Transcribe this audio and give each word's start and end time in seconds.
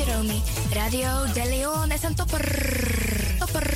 Shiromi. 0.00 0.42
Radio 0.72 1.32
De 1.32 1.44
Leon 1.48 1.90
is 1.90 2.02
een 2.02 2.14
topper. 2.14 2.44
Topper. 3.38 3.68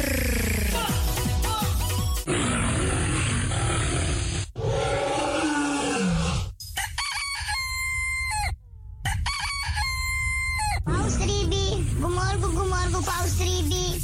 Paus 10.85 11.17
Ribi, 11.17 11.87
gumorgo 12.01 12.49
gumorgo 12.49 13.01
Paus 13.01 13.37
Ribi. 13.39 14.03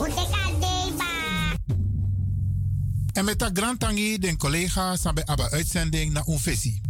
Uteka 0.00 0.50
deba. 0.60 1.04
En 3.12 3.24
met 3.24 3.38
dat 3.38 3.50
grand 3.54 3.80
tangi 3.80 4.18
den 4.18 4.36
collega 4.36 4.96
sabe 4.96 5.26
aba 5.26 5.50
uitzending 5.50 6.12
na 6.12 6.22
unfesi. 6.26 6.80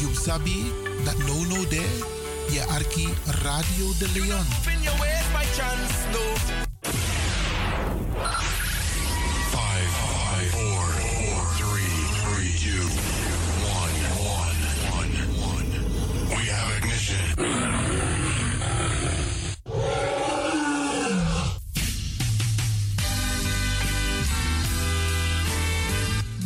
You 0.00 0.14
sabi 0.14 0.72
dat 1.04 1.18
no 1.18 1.44
no 1.44 1.68
de 1.68 2.16
je 2.50 2.62
arki 2.68 3.08
Radio 3.42 3.92
de 3.98 4.08
Leon. 4.14 4.46
Five, 9.50 9.90
five, 10.04 10.50
four, 10.50 10.86
four, 10.86 11.40
three, 11.56 11.96
three, 12.22 12.52
two, 12.64 12.86
one, 13.78 13.96
one, 14.38 14.60
one, 14.96 15.14
one. 15.52 15.70
We 16.36 16.42
have 16.48 16.76
ignition. 16.78 17.26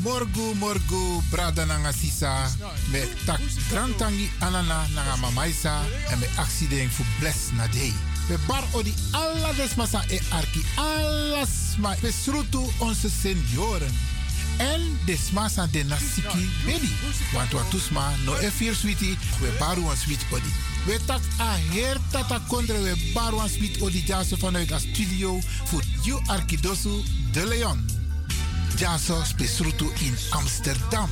Morgu 0.03 0.55
morgu 0.59 1.23
brada 1.31 1.65
nanga 1.67 1.93
me 2.93 3.03
tak 3.27 3.41
grantangi 3.73 4.31
anana 4.41 4.87
nanga 4.95 5.17
mamaisa 5.17 5.73
en 6.13 6.19
me 6.19 6.29
accident 6.37 6.93
fu 6.93 7.05
bless 7.19 7.51
na 7.57 7.67
day. 7.67 7.93
We 8.29 8.37
bar 8.47 8.65
odi 8.73 8.95
alla 9.13 9.53
desmasa 9.53 10.05
e 10.09 10.21
arki 10.31 10.63
alles 10.77 11.77
ma 11.79 11.95
besrutu 12.01 12.61
onze 12.79 13.11
senioren. 13.11 13.95
En 14.59 14.99
desmasa 15.05 15.67
de 15.67 15.85
nasiki 15.85 16.51
bedi. 16.65 16.91
Want 17.33 17.53
wat 17.53 17.71
tusma 17.71 18.13
no 18.25 18.37
e 18.37 18.51
fir 18.51 18.75
sweetie 18.75 19.19
we 19.41 19.49
baru 19.59 19.89
een 19.91 19.97
sweet 19.97 20.25
odi. 20.31 20.53
We 20.87 20.99
tak 21.07 21.21
a 21.41 21.57
her 21.73 21.97
tata 22.11 22.41
kondre 22.49 22.83
we 22.83 23.11
baru 23.15 23.41
een 23.41 23.49
sweet 23.49 23.81
odi 23.83 24.03
jaso 24.07 24.37
vanuit 24.37 24.69
de 24.69 24.79
studio 24.79 25.41
voor 25.65 25.83
you 26.03 26.21
arkidosu 26.27 27.03
de 27.33 27.47
Leon. 27.47 27.89
Jaso 28.77 29.23
spesrutu 29.25 29.87
in 29.99 30.17
Amsterdam. 30.31 31.09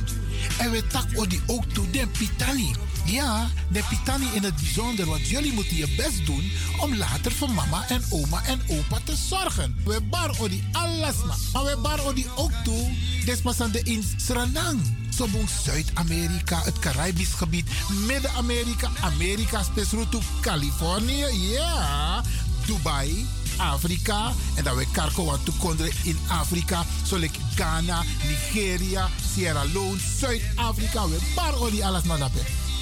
En 0.57 0.71
we 0.71 0.87
tak 0.87 1.05
odi 1.15 1.41
ook 1.45 1.63
toe 1.63 1.89
den 1.89 2.11
pitani. 2.11 2.75
Ja, 3.05 3.49
de 3.71 3.83
pitani 3.89 4.25
in 4.33 4.43
het 4.43 4.55
bijzonder, 4.55 5.05
want 5.05 5.27
jullie 5.27 5.53
moeten 5.53 5.75
je 5.75 5.93
best 5.97 6.25
doen 6.25 6.51
om 6.77 6.95
later 6.95 7.31
voor 7.31 7.51
mama 7.51 7.87
en 7.87 8.03
oma 8.09 8.45
en 8.45 8.61
opa 8.67 8.99
te 9.03 9.15
zorgen. 9.15 9.75
We 9.85 10.01
bar 10.01 10.35
odi 10.39 10.63
alles 10.71 11.15
ma. 11.25 11.35
Maar 11.53 11.63
we 11.63 11.77
bar 11.81 12.05
odi 12.05 12.25
ook 12.35 12.51
toe, 12.63 12.91
desmasande 13.25 13.83
in 13.83 14.03
Suriname. 14.17 14.81
Sobong 15.09 15.49
Zuid-Amerika, 15.63 16.61
het 16.63 16.79
Caribisch 16.79 17.33
gebied, 17.33 17.69
Midden-Amerika, 18.07 18.89
Amerika, 19.01 19.63
spesrutu 19.63 20.17
Californië, 20.41 21.25
ja, 21.51 22.23
Dubai, 22.65 23.25
Afrika. 23.57 24.31
En 24.55 24.63
dat 24.63 24.75
we 24.75 24.85
karko 24.91 25.25
wat 25.25 25.45
toekonderen 25.45 25.93
in 26.03 26.17
Afrika. 26.27 26.85
Zoals 27.03 27.25
Ghana, 27.55 28.03
Nigeria, 28.27 29.09
Sierra 29.33 29.63
Leone, 29.73 29.99
Zuid-Afrika. 30.19 31.07
We 31.07 31.17
bar 31.35 31.59
oli 31.59 31.81
alles 31.81 32.03
naar. 32.03 32.19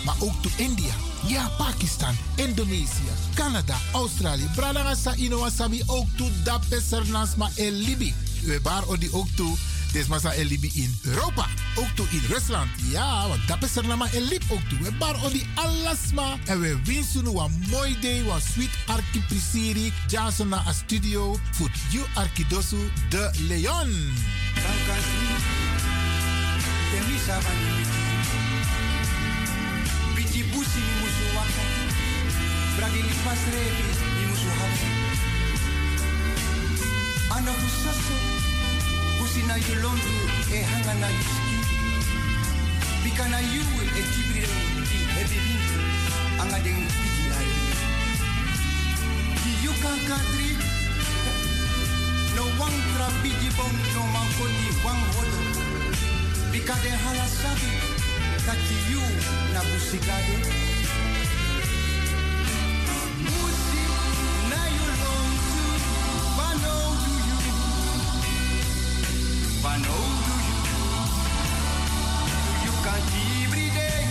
Maar 0.05 0.15
ook 0.19 0.41
to 0.41 0.49
India. 0.57 0.93
Ja, 1.27 1.49
Pakistan, 1.57 2.15
Indonesië, 2.35 3.11
Canada, 3.33 3.75
Australië. 3.91 4.49
Bradangasa 4.55 5.15
Inowasabi 5.15 5.83
ook 5.85 6.07
to 6.17 6.25
Dape 6.43 6.81
Sernasma 6.89 7.49
en 7.55 7.71
Libi. 7.71 8.13
We 8.43 8.59
bar 8.63 8.83
ook 9.11 9.27
toe. 9.35 9.57
Desmasa 9.91 10.33
en 10.33 10.45
Libi 10.45 10.71
in 10.73 10.99
Europa. 11.03 11.47
Ook 11.75 11.89
toe 11.95 12.05
in 12.09 12.21
Rusland. 12.27 12.69
Ja, 12.91 13.27
want 13.27 13.47
dat 13.47 13.63
is 13.63 13.75
er 13.75 13.87
nama 13.87 14.11
en 14.13 14.21
lip 14.21 14.43
ook 14.49 14.61
toe. 14.69 14.79
We 14.81 14.91
bar 14.91 15.23
odi 15.23 15.47
alasma. 15.55 16.37
En 16.45 16.59
we 16.59 16.77
wensen 16.83 17.25
u 17.25 17.39
een 17.39 17.63
mooi 17.69 17.97
day. 18.01 18.19
Een 18.19 18.41
sweet 18.53 18.69
arki 18.85 19.23
prisiri. 19.27 19.93
Jason 20.07 20.47
na 20.47 20.63
a 20.67 20.73
studio. 20.73 21.39
Voor 21.51 21.71
you 21.89 22.05
arkidosu 22.13 22.91
de 23.09 23.31
Leon. 23.47 24.13
Biti 30.15 30.43
busi 30.43 30.79
ni 30.79 30.93
musu 31.01 31.25
waka 31.35 31.63
Bragi 32.77 33.01
ni 33.01 33.13
pasrebi 33.23 33.83
ni 34.19 34.25
musu 34.25 34.49
hapu 34.59 34.85
Ana 37.29 37.51
busaso 37.51 38.38
Na 39.47 39.55
yolondu 39.55 40.13
e 40.53 40.61
hanga 40.61 40.93
na 41.01 41.07
yuski 41.07 41.55
Bika 43.03 43.25
na 43.29 43.39
yu 43.39 43.63
e 43.99 44.01
tibri 44.11 44.43
di 44.89 44.99
hebi 45.13 45.37
bintu. 45.45 45.79
Anga 46.41 46.59
deng 46.65 46.81
biti 46.85 47.23
ai 47.37 47.49
Di 49.43 49.51
yu 49.63 49.71
kan 49.81 49.99
kadri 50.07 50.51
No 52.35 52.43
wang 52.59 52.77
tra 52.93 53.07
biji 53.23 53.49
bom 53.57 53.75
no 53.95 54.01
mangkoni 54.13 54.67
wang 54.85 55.01
hodo. 55.13 55.41
Bika 56.51 56.75
de 56.83 56.91
halasabi 57.03 57.71
Kaki 58.45 58.77
yu 58.91 59.01
na 59.53 59.61
busigado 59.65 60.78
Wano 69.69 69.97
do 70.25 70.35
you 70.49 70.61
You 72.65 72.73
can 72.85 73.01
every 73.45 73.69
day 73.79 74.03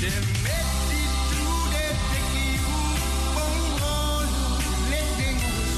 De 0.00 0.12
meti 0.44 1.02
tu 1.30 1.48
de 1.74 1.86
teki 2.10 2.48
u 2.72 2.78
Bongo 3.34 3.96
Letengus 4.90 5.72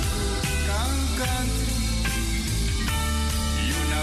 Kan 0.69 0.95
country 1.19 1.79
You 3.69 3.81
na 3.91 4.01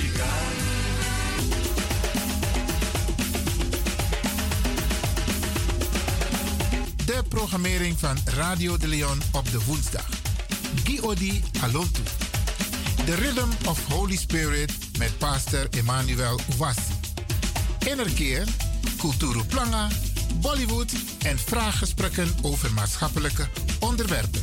You 0.00 0.79
programmering 7.28 7.98
van 7.98 8.16
Radio 8.24 8.76
de 8.76 8.88
Leon 8.88 9.18
op 9.32 9.50
de 9.50 9.64
woensdag. 9.64 10.08
Giodi 10.84 11.42
Alontu. 11.62 12.02
The 13.04 13.14
Rhythm 13.14 13.68
of 13.68 13.86
Holy 13.86 14.16
Spirit 14.16 14.72
met 14.98 15.18
pastor 15.18 15.66
Emmanuel 15.70 16.40
Ouassi. 16.58 16.92
Innerkeer, 17.88 18.44
Kulturu 18.98 19.44
Planga, 19.44 19.88
Bollywood 20.34 20.92
en 21.22 21.38
vraaggesprekken 21.38 22.28
over 22.42 22.72
maatschappelijke 22.72 23.48
onderwerpen. 23.78 24.42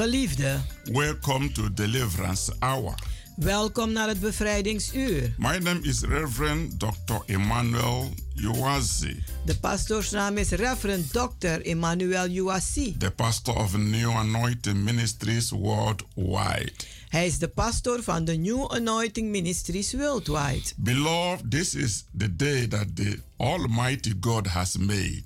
Geliefde, 0.00 0.60
welcome 0.92 1.52
to 1.52 1.72
Deliverance 1.72 2.52
Hour. 2.58 2.94
welkom 3.36 3.92
naar 3.92 4.08
het 4.08 4.20
bevrijdingsuur. 4.20 5.34
My 5.38 5.58
name 5.58 5.80
is 5.82 6.00
Reverend 6.00 6.78
Dr. 6.78 7.14
Emmanuel 7.26 8.14
Uwazi, 8.34 9.22
De 9.44 9.56
pastoorsnaam 9.56 10.36
is 10.36 10.50
Reverend 10.50 11.12
Dr. 11.12 11.60
Emmanuel 11.62 12.28
Uwasi. 12.28 12.96
the 12.98 13.10
pastor 13.10 13.56
of 13.56 13.76
New 13.76 14.10
Anointing 14.10 14.76
Ministries 14.84 15.50
worldwide. 15.50 16.72
Hij 17.08 17.26
is 17.26 17.38
de 17.38 17.48
pastor 17.48 18.02
van 18.02 18.24
de 18.24 18.36
New 18.36 18.72
Anointing 18.72 19.30
Ministries 19.30 19.92
Worldwide. 19.92 20.72
Beloved, 20.76 21.50
this 21.50 21.74
is 21.74 22.04
the 22.18 22.36
day 22.36 22.68
that 22.68 22.96
the 22.96 23.18
Almighty 23.36 24.12
God 24.20 24.46
has 24.46 24.76
made, 24.76 25.24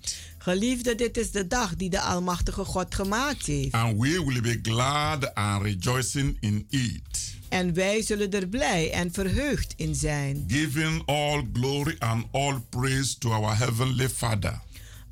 Geliefde, 0.48 0.94
dit 0.94 1.16
is 1.16 1.30
de 1.30 1.46
dag 1.46 1.76
die 1.76 1.90
de 1.90 2.00
Almachtige 2.00 2.64
God 2.64 2.94
gemaakt 2.94 3.46
heeft. 3.46 3.72
and 3.74 4.00
we 4.00 4.24
will 4.26 4.40
be 4.40 4.58
glad 4.62 5.34
and 5.34 5.62
rejoicing 5.62 6.36
in 6.40 6.66
it, 6.70 7.34
En 7.48 7.74
wij 7.74 8.02
zullen 8.02 8.30
er 8.30 8.46
blij 8.48 8.90
en 8.92 9.12
verheugd 9.12 9.72
in 9.76 9.94
zijn. 9.94 10.44
giving 10.48 11.02
all 11.06 11.48
glory 11.52 11.96
and 11.98 12.24
all 12.32 12.60
praise 12.68 13.18
to 13.18 13.30
our 13.32 13.56
Heavenly 13.58 14.08
Father, 14.08 14.60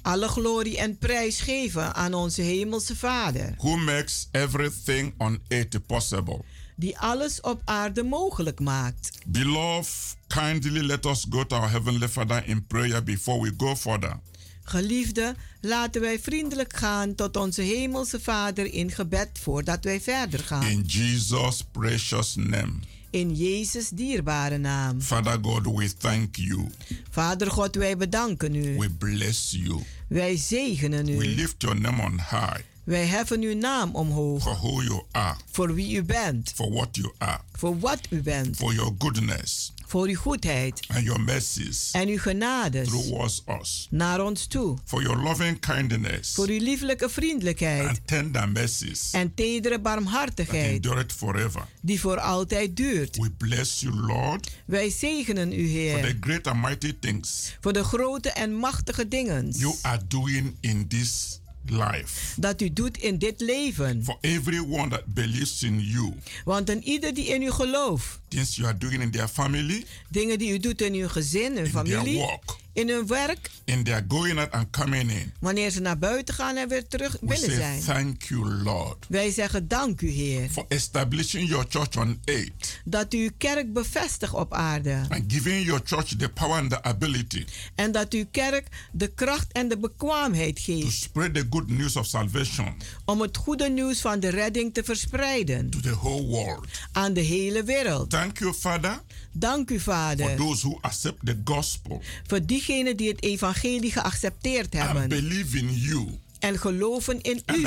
Alle 0.03 0.29
glorie 0.29 0.79
en 0.79 0.99
prijs 0.99 1.41
geven 1.41 1.95
aan 1.95 2.15
onze 2.15 2.43
Hemelse 2.43 2.97
Vader, 2.97 3.55
who 3.57 3.77
makes 3.77 4.29
everything 4.33 5.15
on 5.19 5.41
earth 5.49 5.87
possible. 5.87 6.41
die 6.77 6.99
alles 6.99 7.41
op 7.41 7.61
aarde 7.65 8.03
mogelijk 8.03 8.61
maakt. 8.61 9.11
Beloved, 9.27 10.17
kindly 10.27 10.81
let 10.81 11.07
us 11.07 11.27
go 11.31 11.47
to 11.47 11.57
our 11.57 11.71
Heavenly 11.71 12.09
Father 12.09 12.47
in 12.49 12.67
prayer 12.67 13.03
before 13.03 13.41
we 13.43 13.53
go 13.57 13.75
further. 13.77 14.21
Geliefde, 14.65 15.35
laten 15.61 16.01
wij 16.01 16.19
vriendelijk 16.21 16.77
gaan 16.77 17.15
tot 17.15 17.37
onze 17.37 17.63
Hemelse 17.63 18.21
Vader 18.21 18.73
in 18.73 18.91
gebed 18.91 19.29
voordat 19.43 19.85
wij 19.85 20.01
verder 20.01 20.39
gaan. 20.41 20.63
In 20.67 20.81
Jesus' 20.87 21.65
precious 21.73 22.35
name. 22.35 22.73
In 23.11 23.35
Jezus' 23.35 23.89
dierbare 23.89 24.59
naam. 24.59 25.01
Father 25.01 25.39
God, 25.43 25.67
we 25.77 25.97
thank 25.97 26.37
you. 26.37 26.67
Vader 27.11 27.51
God, 27.51 27.75
wij 27.75 27.97
bedanken 27.97 28.55
u. 28.55 28.77
We 28.79 28.91
bless 28.91 29.51
you. 29.51 29.81
Wij 30.09 30.37
zegenen 30.37 31.05
We 31.07 31.13
u. 31.27 31.35
lift 31.35 31.55
your 31.59 31.81
name 31.81 32.03
on 32.03 32.13
high 32.13 32.57
Wij 32.85 33.07
heffen 33.07 33.41
uw 33.43 33.55
naam 33.55 33.95
omhoog. 33.95 34.43
for 34.43 34.53
who 34.57 34.83
you 34.83 35.03
are, 35.11 35.37
Voor 35.51 35.75
wie 35.75 35.97
u 35.97 36.03
bent. 36.03 36.53
for 36.55 36.71
what 36.73 36.89
you 36.97 37.13
are, 37.19 37.41
Voor 37.57 37.79
wat 37.79 38.01
u 38.11 38.23
bent. 38.23 38.57
for 38.57 38.75
your 38.75 38.93
goodness 38.99 39.73
Voor 39.93 40.07
uw 40.07 40.15
goedheid. 40.17 40.81
and 40.89 41.05
your 41.05 41.21
mercies 41.21 41.89
En 41.93 42.09
uw 42.09 42.19
genades. 42.19 42.89
towards 42.89 43.43
us, 43.61 43.87
Naar 43.91 44.21
ons 44.25 44.47
toe. 44.47 44.77
for 44.85 45.03
your 45.03 45.23
loving 45.23 45.59
kindness 45.61 46.35
Voor 46.35 46.49
uw 46.49 46.59
lieflijke 46.61 47.09
vriendelijkheid. 47.09 47.89
and 47.89 48.01
tender 48.05 48.49
mercies 48.49 49.09
En 49.13 49.35
tedere 49.35 49.75
that 49.75 49.83
barmhartigheid. 49.83 50.87
it 51.01 51.13
forever. 51.13 51.63
Die 51.81 52.01
voor 52.01 52.19
altijd 52.21 52.77
duurt. 52.77 53.17
We 53.17 53.31
bless 53.31 53.81
you, 53.81 53.95
Lord, 53.95 54.51
Wij 54.67 54.91
zegenen 54.91 55.53
u, 55.53 55.57
for 55.57 55.67
the 55.67 56.07
Heer. 56.07 56.17
great 56.21 56.47
and 56.47 56.63
mighty 56.63 56.95
things 57.01 57.57
Voor 57.61 57.73
de 57.73 57.85
grote 57.85 58.31
en 58.31 58.55
machtige 58.55 59.09
dingen. 59.09 59.51
you 59.57 59.75
are 59.83 60.01
doing 60.09 60.57
in 60.61 60.89
this 60.89 61.41
life. 61.65 62.41
Dat 62.41 62.61
u 62.61 62.73
doet 62.73 62.99
in 62.99 63.19
dit 63.19 63.41
leven. 63.41 64.05
For 64.05 64.17
everyone 64.21 64.89
that 64.89 65.03
believes 65.07 65.63
in 65.63 65.81
you, 65.81 66.13
Want 66.45 66.69
een 66.69 66.83
ieder 66.85 67.15
die 67.15 67.27
in 67.27 67.43
u 67.43 67.51
gelooft. 67.51 68.21
things 68.29 68.57
you 68.57 68.69
are 68.69 68.79
doing 68.79 69.03
in 69.03 69.11
their 69.11 69.29
family, 69.29 69.85
Dingen 70.09 70.39
die 70.39 70.53
u 70.53 70.59
doet 70.59 70.83
in 70.83 70.95
uw 70.95 71.09
gezin, 71.09 71.41
uw 71.43 71.49
in 71.49 71.55
their 71.55 71.69
familie. 71.69 72.17
work, 72.19 72.57
In 72.75 72.89
hun 72.89 73.07
werk. 73.07 73.51
in 73.65 73.85
their 73.85 74.05
going 74.09 74.39
out 74.39 74.51
and 74.51 74.71
coming 74.71 75.11
in. 75.11 75.33
Wanneer 75.41 75.71
ze 75.71 75.81
naar 75.81 75.99
buiten 75.99 76.35
gaan 76.35 76.57
en 76.57 76.69
weer 76.69 76.87
terug 76.89 77.17
We 77.21 77.37
say 77.37 77.51
zijn. 77.55 77.81
thank 77.81 78.23
you, 78.23 78.45
Lord, 78.63 79.07
Wij 79.09 79.31
zeggen 79.31 79.69
dank 79.69 80.01
u, 80.01 80.09
Heer. 80.11 80.49
for 80.51 80.65
establishing 80.69 81.49
your 81.49 81.65
church 81.69 81.97
on 81.97 82.21
earth 82.25 82.81
Dat 82.85 83.15
u 83.15 83.19
uw 83.23 83.31
kerk 83.39 83.73
bevestigt 83.73 84.33
op 84.35 84.55
aarde. 84.55 85.01
and 85.09 85.25
giving 85.33 85.65
your 85.67 85.81
church 85.85 86.17
the 86.19 86.29
power 86.29 86.59
and 86.59 86.71
the 86.71 86.83
ability 86.83 87.45
En 87.75 87.93
dat 87.93 88.13
uw 88.13 88.25
kerk 88.31 88.67
de 88.93 89.09
kracht 89.15 89.53
en 89.53 89.69
de 89.69 89.79
bekwaamheid 89.79 90.57
to 90.57 90.63
geeft. 90.63 90.93
spread 91.03 91.35
the 91.35 91.47
good 91.51 91.69
news 91.69 91.97
of 91.97 92.07
salvation 92.07 92.75
Om 93.05 93.21
het 93.21 93.37
goede 93.37 93.69
nieuws 93.69 94.01
van 94.01 94.21
de 94.21 94.29
redding 94.29 94.75
te 94.75 94.85
verspreiden. 94.85 95.71
to 95.71 95.81
the 95.81 95.95
whole 95.95 96.27
world. 96.27 96.67
Aan 96.93 97.13
de 97.13 97.21
hele 97.21 97.65
wereld. 97.65 98.11
Thank 98.11 98.39
you, 98.39 98.53
Father, 98.55 99.01
Dank 99.35 99.71
u, 99.71 99.81
for 99.81 99.93
Vader. 99.95 100.37
those 100.37 100.67
who 100.69 100.79
accept 100.81 101.27
the 101.27 101.41
gospel 101.45 102.03
Voor 102.27 102.47
diegenen 102.67 102.97
die 102.97 103.09
het 103.09 103.23
evangelie 103.23 103.93
geaccepteerd 103.93 104.73
hebben. 104.73 105.09
believe 105.09 105.59
in 105.59 105.75
you 105.75 106.07
En 106.43 106.59
geloven 106.59 107.21
in 107.21 107.43
u. 107.47 107.63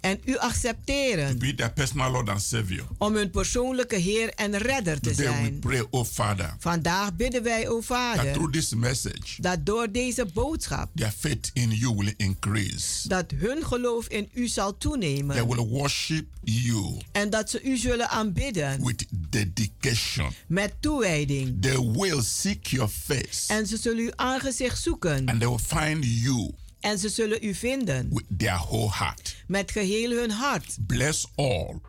En 0.00 0.18
u 0.24 0.32
to 0.32 0.38
accepteren. 0.38 1.38
be 1.38 1.54
their 1.54 1.72
personal 1.72 2.10
Lord 2.10 2.28
and 2.28 2.42
Savior. 2.42 2.86
Om 2.98 3.14
hun 3.14 3.30
persoonlijke 3.30 3.96
Heer 3.96 4.28
en 4.34 4.58
Redder 4.58 5.00
te 5.00 5.10
Today 5.10 5.26
we 5.26 5.32
zijn. 5.32 5.58
pray, 5.58 5.86
oh 5.90 6.04
Father, 6.04 6.54
Vandaag 6.58 7.14
bidden 7.16 7.42
wij, 7.42 7.68
o 7.68 7.74
that 7.80 7.84
Vader. 7.84 8.32
through 8.32 8.52
this 8.52 8.74
message, 8.74 9.40
Dat 9.42 9.66
door 9.66 9.90
deze 9.92 10.26
boodschap. 10.34 10.88
their 10.94 11.12
faith 11.18 11.50
in 11.52 11.70
you 11.70 11.94
will 11.96 12.14
increase. 12.16 13.08
Dat 13.08 13.30
hun 13.36 13.64
geloof 13.64 14.06
in 14.08 14.28
u 14.34 14.46
zal 14.48 14.70
They 14.70 14.78
toenemen. 14.78 15.46
will 15.48 15.66
worship 15.66 16.26
you 16.42 16.98
En 17.12 17.30
dat 17.30 17.50
ze 17.50 17.62
u 17.62 17.76
zullen 17.76 18.08
aanbidden. 18.10 18.84
with 18.86 19.04
dedication. 19.30 20.32
Met 20.46 20.72
toewijding. 20.80 21.56
They 21.62 21.78
will 21.92 22.22
seek 22.22 22.66
your 22.66 22.88
face 23.04 23.52
En 23.54 23.66
ze 23.66 23.76
zullen 23.76 24.02
uw 24.04 24.12
aangezicht 24.16 24.82
zoeken. 24.82 25.28
and 25.28 25.38
they 25.40 25.48
will 25.48 25.58
find 25.66 26.04
you 26.04 26.50
En 26.84 26.98
ze 26.98 27.08
zullen 27.08 27.38
u 27.40 27.54
vinden. 27.54 28.08
with 28.10 28.38
their 28.38 28.56
whole 28.56 28.90
heart. 28.90 29.36
Met 29.46 29.70
geheel 29.70 30.10
hun 30.10 30.30
hart. 30.30 30.76
Bless 30.86 31.26
all 31.34 31.80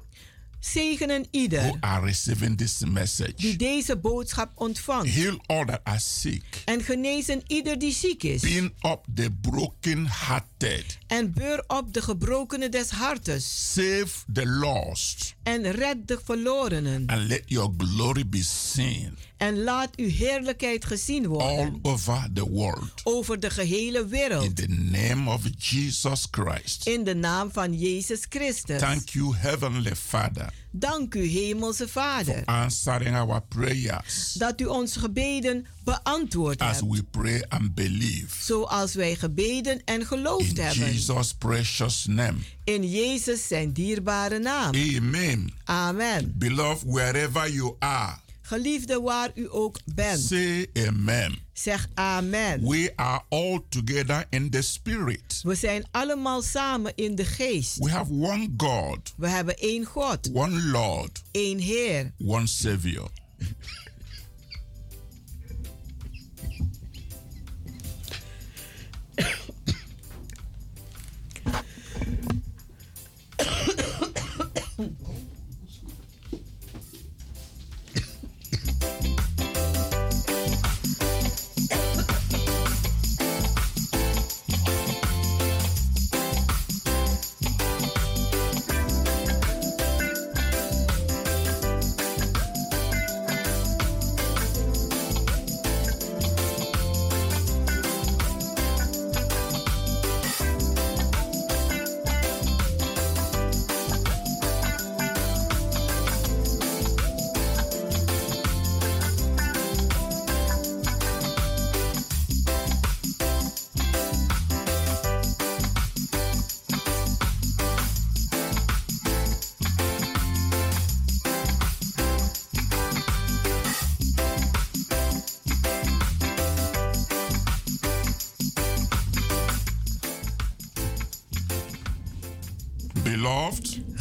Zegenen 0.60 1.22
who 1.22 1.28
ieder 1.32 1.78
are 1.80 2.06
receiving 2.06 2.58
this 2.58 2.78
die 2.78 2.88
message. 2.88 3.56
deze 3.56 3.98
boodschap 3.98 4.52
ontvangt. 4.56 5.10
Heal 5.10 5.40
all 5.46 5.66
that 5.66 5.80
are 5.84 6.00
sick. 6.00 6.44
En 6.66 6.84
genezen 6.84 7.42
ieder 7.48 7.80
die 7.80 7.94
ziek 7.94 8.24
is. 8.24 8.42
Being 8.42 8.74
up 8.82 9.06
the 9.14 9.30
broken 9.42 10.08
hearted. 10.08 10.98
En 11.08 11.34
beur 11.34 11.64
op 11.68 11.94
de 11.94 12.02
gebrokenen 12.02 12.72
des 12.72 12.90
hartes. 12.90 13.72
Save 13.74 14.08
the 14.34 14.46
lost 14.46 15.35
En 15.46 15.72
red 15.72 16.08
de 16.08 16.20
verlorenen. 16.24 17.04
and 17.08 17.28
let 17.28 17.42
your 17.46 17.72
glory 17.78 18.28
be 18.30 18.44
seen 18.44 19.18
En 19.38 19.64
laat 19.64 19.96
uw 19.96 20.10
heerlijkheid 20.10 20.86
gezien 20.86 21.26
all 21.26 21.32
worden. 21.32 21.80
over 21.82 22.28
the 22.34 22.50
world. 22.50 23.02
Over 23.04 23.40
de 23.40 23.50
gehele 23.50 24.06
wereld. 24.08 24.44
In 24.44 24.54
the 24.54 24.68
name 24.98 25.30
of 25.30 25.42
Jesus 25.58 26.28
Christ. 26.32 26.88
In 26.88 27.04
de 27.04 27.16
naam 27.16 27.52
van 27.52 27.74
Jezus 27.74 28.26
Christus. 28.30 28.80
Thank 28.80 29.10
you, 29.10 29.36
Heavenly 29.36 29.96
Father, 29.96 30.54
Dank 30.78 31.16
u, 31.16 31.26
Hemelse 31.28 31.88
Vader. 31.88 32.46
answering 32.46 33.16
our 33.16 33.42
prayers 33.42 34.34
Dat 34.34 34.62
u 34.62 34.66
onze 34.66 35.00
gebeden 35.00 35.66
beantwoord 35.84 36.60
as 36.60 36.80
hebt. 36.80 36.92
we 36.92 37.04
pray 37.04 37.46
and 37.50 37.76
believe. 37.76 38.44
Zoals 38.44 38.94
wij 38.94 39.16
gebeden 39.16 39.82
en 39.86 40.06
geloofd 40.06 40.58
In 40.58 40.64
hebben. 40.64 40.94
Jesus' 40.94 41.34
precious 41.34 42.06
name. 42.06 42.38
In 42.64 42.90
Jezus 42.90 43.48
zijn 43.48 43.72
dierbare 43.74 44.40
naam. 44.40 44.74
Amen. 44.76 45.54
Amen. 45.64 46.34
Beloved, 46.38 46.84
wherever 46.92 47.52
you 47.52 47.76
are, 47.80 48.18
Geliefde 48.48 49.02
waar 49.02 49.32
u 49.36 49.48
ook 49.52 49.80
bent. 49.96 50.20
Say 50.20 50.68
amen. 50.74 51.38
Zeg 51.54 51.88
amen. 51.94 52.68
We 52.68 52.92
are 52.96 53.22
all 53.30 53.60
together 53.70 54.26
in 54.30 54.50
the 54.50 54.62
spirit. 54.62 55.40
We 55.44 55.56
zijn 55.56 55.86
allemaal 55.92 56.42
samen 56.42 56.92
in 56.96 57.16
de 57.16 57.26
geest. 57.26 57.78
We 57.78 57.90
have 57.90 58.12
one 58.12 58.50
God, 58.58 59.14
We 59.18 59.28
hebben 59.28 59.58
één 59.58 59.86
God, 59.86 60.30
one 60.34 60.62
Lord, 60.62 61.22
één 61.32 61.60
Heer, 61.60 62.12
one 62.26 62.48
Savior. 62.48 63.10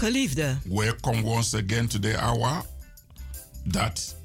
Geliefde, 0.04 0.56
welcome 0.68 1.22
once 1.22 1.56
again 1.56 1.88
to 1.88 1.98
the 1.98 2.18
hour 2.18 2.62
that 3.70 4.16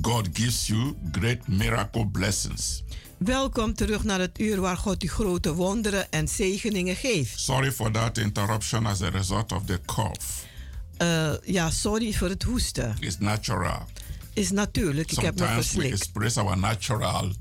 God 0.00 0.28
gives 0.32 0.66
you 0.66 0.96
great 1.12 1.48
miracle 1.48 2.06
blessings. 2.06 2.82
welkom 3.18 3.74
terug 3.74 4.04
naar 4.04 4.20
het 4.20 4.40
uur 4.40 4.60
waar 4.60 4.76
God 4.76 5.02
u 5.02 5.08
grote 5.08 5.54
wonderen 5.54 6.10
en 6.10 6.28
zegeningen 6.28 6.96
geeft. 6.96 7.40
Sorry 7.40 7.72
for 7.72 7.90
that 7.90 8.18
interruption 8.18 8.86
as 8.86 9.02
a 9.02 9.08
result 9.08 9.52
of 9.52 9.64
the 9.64 9.80
cough. 9.86 10.44
Eh, 10.96 11.32
ja, 11.44 11.70
sorry 11.70 12.12
voor 12.12 12.28
het 12.28 12.42
hoesten. 12.42 12.96
It's 13.00 13.18
natural. 13.18 13.86
Is 14.32 14.50
natuurlijk, 14.50 15.12
ik 15.12 15.18
heb 15.18 15.34
me 15.34 15.44
Sometimes 15.44 15.72
we 15.72 15.84
express 15.84 16.36
our 16.36 16.58
natural 16.58 17.32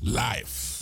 life. 0.00 0.77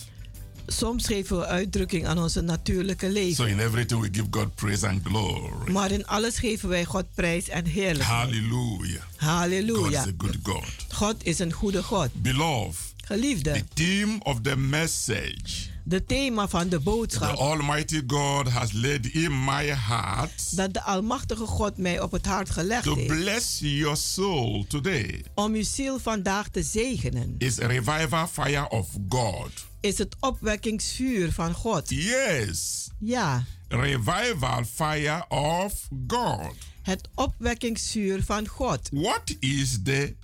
Soms 0.67 1.07
geven 1.07 1.39
we 1.39 1.47
uitdrukking 1.47 2.07
aan 2.07 2.19
onze 2.19 2.41
natuurlijke 2.41 3.07
So 3.07 3.13
leven. 3.13 3.49
in 3.49 3.61
everything 3.61 4.01
we 4.01 4.09
give 4.13 4.27
God 4.31 4.55
praise 4.55 4.89
and 4.89 5.01
glory. 5.05 5.73
Maar 5.73 5.91
in 5.91 6.07
alles 6.07 6.39
geven 6.39 6.69
wij 6.69 6.85
God 6.85 7.05
prijs 7.15 7.49
en 7.49 7.65
heerlijkheid. 7.65 8.07
Hallelujah. 8.31 9.03
God 9.03 9.21
Halleluja. 9.21 10.01
is 10.01 10.07
a 10.07 10.13
good 10.19 10.37
God. 10.43 10.65
God 10.93 11.17
is 11.23 11.39
een 11.39 11.53
goede 11.53 11.83
God. 11.83 12.09
Beloved, 12.13 12.95
Geliefde, 13.05 13.53
the 13.53 13.65
theme 13.75 14.19
of 14.23 14.41
the 14.41 14.57
message 14.57 15.75
de 15.89 16.05
thema 16.05 16.49
van 16.49 16.69
de 16.69 16.69
the 16.69 16.81
boodschap 16.83 17.37
Almighty 17.37 18.03
God 18.07 18.49
has 18.49 18.73
laid 18.73 19.07
in 19.07 19.45
my 19.45 19.65
heart 19.67 20.57
dat 20.57 20.75
de 20.75 20.83
Almachtige 20.83 21.47
God 21.47 21.79
mij 21.79 22.01
op 22.01 22.13
het 22.13 22.27
hart 22.27 22.51
gelegd 22.51 22.83
to 22.85 22.95
heeft 22.95 23.07
bless 23.07 23.59
your 23.61 23.97
soul 23.97 24.65
today 24.69 25.25
om 25.35 25.55
uw 25.55 25.63
ziel 25.63 25.99
vandaag 25.99 26.49
te 26.49 26.63
zegenen, 26.63 27.35
is 27.39 27.61
a 27.61 27.67
revival 27.67 28.27
fire 28.27 28.69
of 28.69 28.89
God. 29.09 29.66
Is 29.81 29.99
het 29.99 30.17
opwekkingsvuur 30.21 31.33
van 31.33 31.55
God. 31.55 31.91
Yes, 31.91 32.89
Ja, 32.99 33.45
revival 33.69 34.65
fire 34.65 35.25
of 35.29 35.89
God. 36.07 36.55
het 36.83 37.09
opwekkingsvuur 37.15 38.23
van 38.25 38.47
God. 38.49 38.89
What 38.93 39.37
is 39.41 39.79
the 39.83 40.15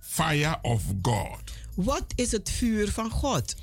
fire 0.00 0.58
of 0.62 0.82
God? 1.02 1.40
Wat 1.74 2.04
is 2.14 2.32
het 2.32 2.50
vuur 2.50 2.90
van 2.92 3.10
God? 3.10 3.54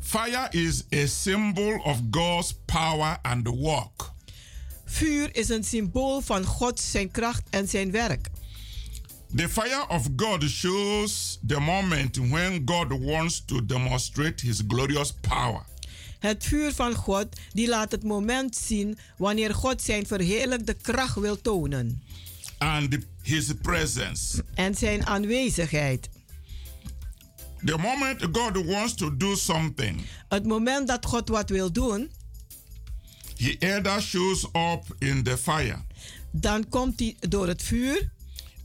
Fire 0.00 0.46
is 0.50 0.82
a 0.94 1.06
symbol 1.06 1.78
of 1.84 2.00
God's 2.10 2.54
power 2.64 3.18
and 3.22 3.46
work. 3.48 4.10
Vuur 4.84 5.36
is 5.36 5.48
een 5.48 5.64
symbool 5.64 6.20
van 6.20 6.44
God, 6.44 6.80
zijn 6.80 7.10
kracht 7.10 7.42
en 7.50 7.68
zijn 7.68 7.90
werk. 7.90 8.28
The 9.34 9.48
fire 9.48 9.84
of 9.88 10.08
God 10.16 10.42
shows 10.48 11.38
the 11.46 11.60
moment 11.60 12.16
when 12.30 12.64
God 12.64 12.92
wants 12.92 13.44
to 13.44 13.60
demonstrate 13.66 14.40
his 14.46 14.62
glorious 14.66 15.12
power. 15.20 15.64
Het 16.18 16.44
vuur 16.44 16.72
van 16.74 16.94
God 16.94 17.26
die 17.52 17.68
laat 17.68 17.90
het 17.92 18.02
moment 18.02 18.56
zien 18.56 18.98
wanneer 19.16 19.54
God 19.54 19.82
zijn 19.82 20.06
verheerlijkte 20.06 20.74
kracht 20.74 21.14
wil 21.14 21.40
tonen 21.40 22.02
and 22.58 22.96
his 23.22 23.52
presence. 23.62 24.44
en 24.54 24.74
zijn 24.74 25.06
aanwezigheid. 25.06 26.08
The 27.64 27.76
moment 27.78 28.22
God 28.32 28.66
wants 28.66 28.94
to 28.94 29.16
do 29.16 29.34
something, 29.34 30.00
Het 30.28 30.46
moment 30.46 30.88
dat 30.88 31.06
God 31.06 31.28
wat 31.28 31.50
wil 31.50 31.72
doen, 31.72 32.10
he 33.36 33.56
either 33.58 34.00
shows 34.02 34.44
up 34.44 34.82
in 34.98 35.22
the 35.22 35.36
fire, 35.36 35.78
dan 36.30 36.68
komt 36.68 37.00
hij 37.00 37.16
door 37.20 37.48
het 37.48 37.62
vuur 37.62 38.10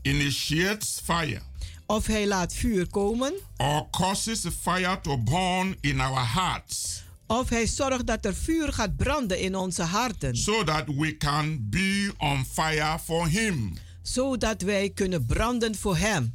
initiates 0.02 1.00
fire, 1.04 1.40
of 1.86 2.06
hij 2.06 2.26
laat 2.26 2.54
vuur 2.54 2.86
komen 2.86 3.32
or 3.56 3.90
causes 3.90 4.46
fire 4.60 5.00
to 5.00 5.18
burn 5.18 5.76
in 5.80 6.00
our 6.00 6.26
hearts 6.34 7.02
of 7.26 7.48
hij 7.48 7.66
zorgt 7.66 8.06
dat 8.06 8.24
er 8.24 8.34
vuur 8.34 8.72
gaat 8.72 8.96
branden 8.96 9.40
in 9.40 9.56
onze 9.56 9.82
harten, 9.82 10.36
so 10.36 10.64
that 10.64 10.84
we 10.86 11.16
can 11.16 11.66
be 11.70 12.12
on 12.18 12.44
fire 12.44 12.98
for 12.98 13.28
him. 13.28 13.72
zodat 14.02 14.62
wij 14.62 14.90
kunnen 14.90 15.26
branden 15.26 15.74
voor 15.74 15.96
hem. 15.96 16.34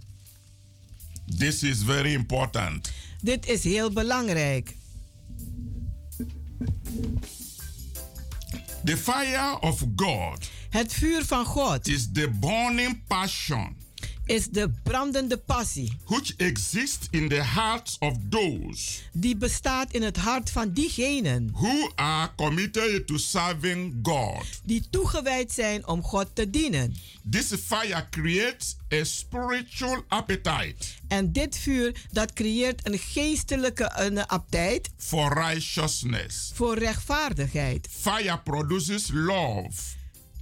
This 1.37 1.63
is 1.63 1.83
very 1.83 2.13
important. 2.13 2.91
Dit 3.21 3.47
is 3.47 3.63
heel 3.63 3.91
belangrijk. 3.91 4.75
The 8.83 8.97
fire 8.97 9.59
of 9.59 9.83
God 9.95 10.49
Het 10.77 10.93
vuur 10.93 11.25
van 11.25 11.45
God 11.45 11.87
is 11.87 12.07
the 12.13 12.29
burning 12.39 13.01
passion 13.07 13.75
is 14.25 14.47
de 14.47 14.69
brandende 14.83 15.37
passie 15.37 15.97
which 16.05 16.33
exists 16.37 17.07
in 17.11 17.29
the 17.29 17.43
hearts 17.43 17.97
of 17.99 18.13
those 18.29 18.99
die 19.11 19.35
bestaat 19.35 19.93
in 19.93 20.01
het 20.01 20.17
hart 20.17 20.49
van 20.49 20.71
diegenen 20.71 21.49
who 21.53 21.91
are 21.95 22.29
committed 22.35 23.07
to 23.07 23.17
serving 23.17 23.99
God. 24.03 24.43
die 24.63 24.83
toegewijd 24.89 25.51
zijn 25.51 25.87
om 25.87 26.03
God 26.03 26.27
te 26.33 26.49
dienen. 26.49 26.95
This 27.29 27.53
fire 27.65 28.05
creates 28.09 28.75
a 28.93 29.03
spiritual 29.03 30.03
appetite 30.07 30.85
En 31.07 31.31
dit 31.31 31.57
vuur 31.57 32.07
dat 32.11 32.33
creëert 32.33 32.87
een 32.87 32.97
geestelijke 32.97 33.91
een 33.95 34.25
aptijt 34.25 34.89
for 34.97 35.33
righteousness. 35.33 36.51
voor 36.53 36.77
rechtvaardigheid. 36.77 37.87
Fire 37.91 38.39
produces 38.39 39.09
love, 39.13 39.71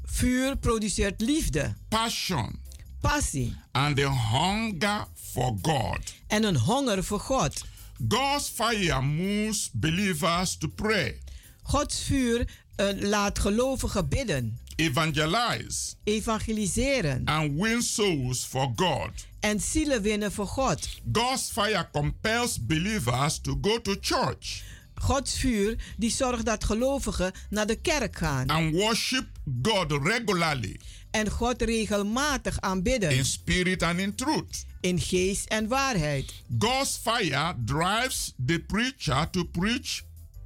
Vuur 0.05 0.55
produceert 0.57 1.21
liefde, 1.21 1.73
passion, 1.89 2.59
passie 3.01 3.53
and 3.71 3.99
a 3.99 4.09
hunger 4.09 5.05
for 5.13 5.57
God. 5.61 6.13
en 6.27 6.43
een 6.43 6.55
honger 6.57 7.03
voor 7.03 7.19
God. 7.19 7.63
God's 8.07 8.49
fire 8.49 9.01
moves 9.01 9.69
believers 9.73 10.57
to 10.57 10.67
pray, 10.67 11.21
Gods 11.63 12.03
vuur 12.03 12.47
eh, 12.75 12.87
laat 12.99 13.39
gelovigen 13.39 14.09
bidden, 14.09 14.59
evangelize, 14.75 15.95
evangeliseren 16.03 17.25
and 17.25 17.51
win 17.61 17.81
souls 17.81 18.45
for 18.45 18.71
God. 18.75 19.11
en 19.39 19.59
zielen 19.59 20.01
winnen 20.01 20.31
voor 20.31 20.47
God. 20.47 20.89
God's 21.11 21.49
fire 21.51 21.87
compels 21.91 22.65
believers 22.65 23.39
to 23.41 23.57
go 23.61 23.81
to 23.81 23.95
church 24.01 24.63
Gods 24.95 25.39
vuur 25.39 25.75
die 25.97 26.11
zorgt 26.11 26.45
dat 26.45 26.63
gelovigen 26.63 27.31
naar 27.49 27.67
de 27.67 27.75
kerk 27.75 28.17
gaan 28.17 28.47
and 28.47 28.75
worship 28.75 29.25
God 29.61 29.91
regularly 29.91 30.79
en 31.11 31.29
God 31.29 31.61
regelmatig 31.61 32.61
aanbidden 32.61 33.11
in 33.11 33.25
spirit 33.25 33.83
and 33.83 33.99
in 33.99 34.15
truth. 34.15 34.65
in 34.81 34.99
geest 34.99 35.47
en 35.49 35.67
waarheid. 35.67 36.33
God's 36.59 36.99
fire 37.01 37.55
drives 37.65 38.33
the 38.45 38.59
preacher 38.59 39.29
to 39.29 39.43
preach 39.43 40.01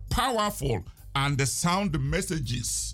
powerful 0.07 0.83
and 1.11 1.47
sound 1.47 1.99
messages. 1.99 2.93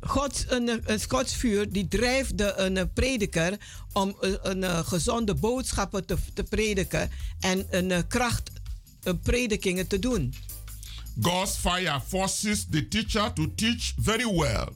Gods, 0.00 0.44
een, 0.48 0.82
een 0.84 1.00
Gods 1.08 1.34
vuur 1.34 1.72
die 1.72 1.88
drijft 1.88 2.38
de, 2.38 2.54
een 2.56 2.92
prediker 2.92 3.58
om 3.92 4.16
een, 4.20 4.62
een, 4.62 4.84
gezonde 4.84 5.34
boodschappen 5.34 6.06
te, 6.06 6.16
te 6.34 6.42
prediken 6.42 7.10
en 7.40 7.66
een 7.70 8.06
kracht 8.06 8.50
een 9.02 9.20
predikingen 9.20 9.86
te 9.86 9.98
doen. 9.98 10.34
God's 11.20 11.56
fire 11.56 12.00
forces 12.06 12.66
the 12.70 12.88
teacher 12.88 13.32
to 13.32 13.54
teach 13.54 13.94
very 13.96 14.26
well. 14.26 14.68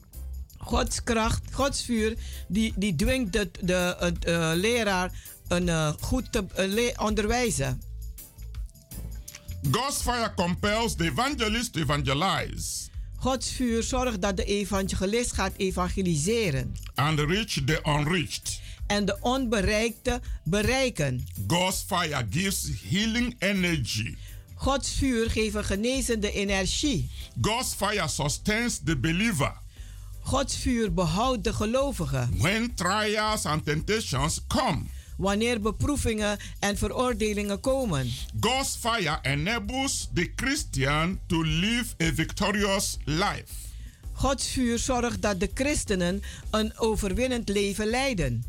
Gods 0.57 1.03
kracht, 1.03 1.41
Gods 1.51 1.83
vuur, 1.83 2.15
die, 2.47 2.73
die 2.75 2.95
dwingt 2.95 3.33
de, 3.33 3.51
de, 3.61 4.13
de 4.19 4.31
uh, 4.31 4.51
leraar 4.55 5.11
een 5.47 5.67
uh, 5.67 5.91
goed 5.99 6.31
te 6.31 6.45
uh, 6.59 7.05
onderwijzen. 7.05 7.81
God's 9.71 10.01
fire 10.01 10.33
compels 10.35 10.95
the 10.95 11.03
evangelist 11.03 11.73
to 11.73 11.79
evangelize. 11.79 12.87
Gods 13.15 13.51
vuur 13.51 13.83
zorgt 13.83 14.21
dat 14.21 14.37
de 14.37 14.43
evangelist 14.43 15.33
gaat 15.33 15.53
evangeliseren. 15.57 16.75
And 16.95 17.19
reach 17.19 17.63
the 17.65 17.81
unreached. 17.85 18.61
En 18.87 19.05
de 19.05 19.17
onbereikte 19.21 20.21
bereiken. 20.43 21.27
God's 21.47 21.85
fire 21.87 22.27
gives 22.29 22.69
healing 22.89 23.35
energy. 23.39 24.15
Gods 24.59 24.91
vuur 24.91 25.29
geeft 25.29 25.55
een 25.55 25.63
genezende 25.63 26.31
energie. 26.31 27.09
God's 27.41 27.73
fire 27.73 28.07
sustains 28.07 28.79
the 28.83 28.97
believer. 28.97 29.53
Gods 30.21 30.57
vuur 30.57 30.93
behoudt 30.93 31.43
de 31.43 31.53
gelovige. 31.53 32.27
When 32.37 32.75
trials 32.75 33.45
and 33.45 33.65
temptations 33.65 34.39
come. 34.47 34.81
Wanneer 35.17 35.61
beproevingen 35.61 36.37
en 36.59 36.77
veroordelingen 36.77 37.59
komen. 37.59 38.11
God's 38.39 38.75
fire 38.79 39.19
enables 39.21 40.09
the 40.13 40.31
Christian 40.35 41.19
to 41.27 41.43
live 41.43 41.85
a 42.01 42.13
victorious 42.13 42.97
life. 43.05 43.53
Gods 44.13 44.47
vuur 44.47 44.79
zorgt 44.79 45.21
dat 45.21 45.39
de 45.39 45.49
christenen 45.53 46.21
een 46.51 46.77
overwinnend 46.77 47.49
leven 47.49 47.87
leiden. 47.87 48.43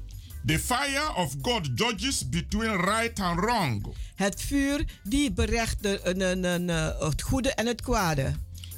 The 0.46 0.58
fire 0.58 1.14
of 1.16 1.34
God 1.42 1.68
judges 1.74 2.28
between 2.28 2.76
right 2.76 3.20
and 3.20 3.40
wrong. 3.40 3.94
Het 4.14 4.42
vuur 4.42 4.84
die 5.02 5.32
berecht 5.32 5.82
de, 5.82 6.00
de, 6.04 6.40
de, 6.40 6.96
het 6.98 7.22
goede 7.22 7.54
en 7.54 7.66
het 7.66 7.80
kwade. 7.80 8.32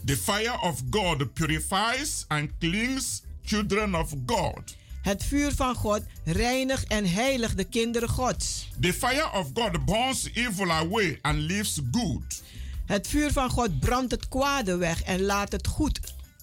The 0.04 0.16
fire 0.16 0.60
of 0.60 0.82
God 0.90 1.32
purifies 1.34 2.24
and 2.28 2.50
cleans 2.58 3.22
children 3.44 3.94
of 3.94 4.14
God. 4.26 4.76
Het 5.02 5.24
vuur 5.24 5.52
van 5.54 5.74
God 5.74 6.02
reinigt 6.24 6.86
en 6.86 7.10
heiligt 7.10 7.56
de 7.56 7.64
kinderen 7.64 8.08
Gods. 8.08 8.68
The 8.80 8.92
fire 8.92 9.32
of 9.32 9.50
God 9.54 9.84
burns 9.84 10.28
evil 10.32 10.70
away 10.70 11.18
and 11.22 11.38
leaves 11.38 11.80
good. 11.90 12.42
Het 12.86 13.08
vuur 13.08 13.32
van 13.32 13.50
God 13.50 13.80
brandt 13.80 14.10
het 14.10 14.28
kwade 14.28 14.76
weg 14.76 15.02
en 15.02 15.22
laat 15.22 15.52
het 15.52 15.66
goed. 15.66 16.00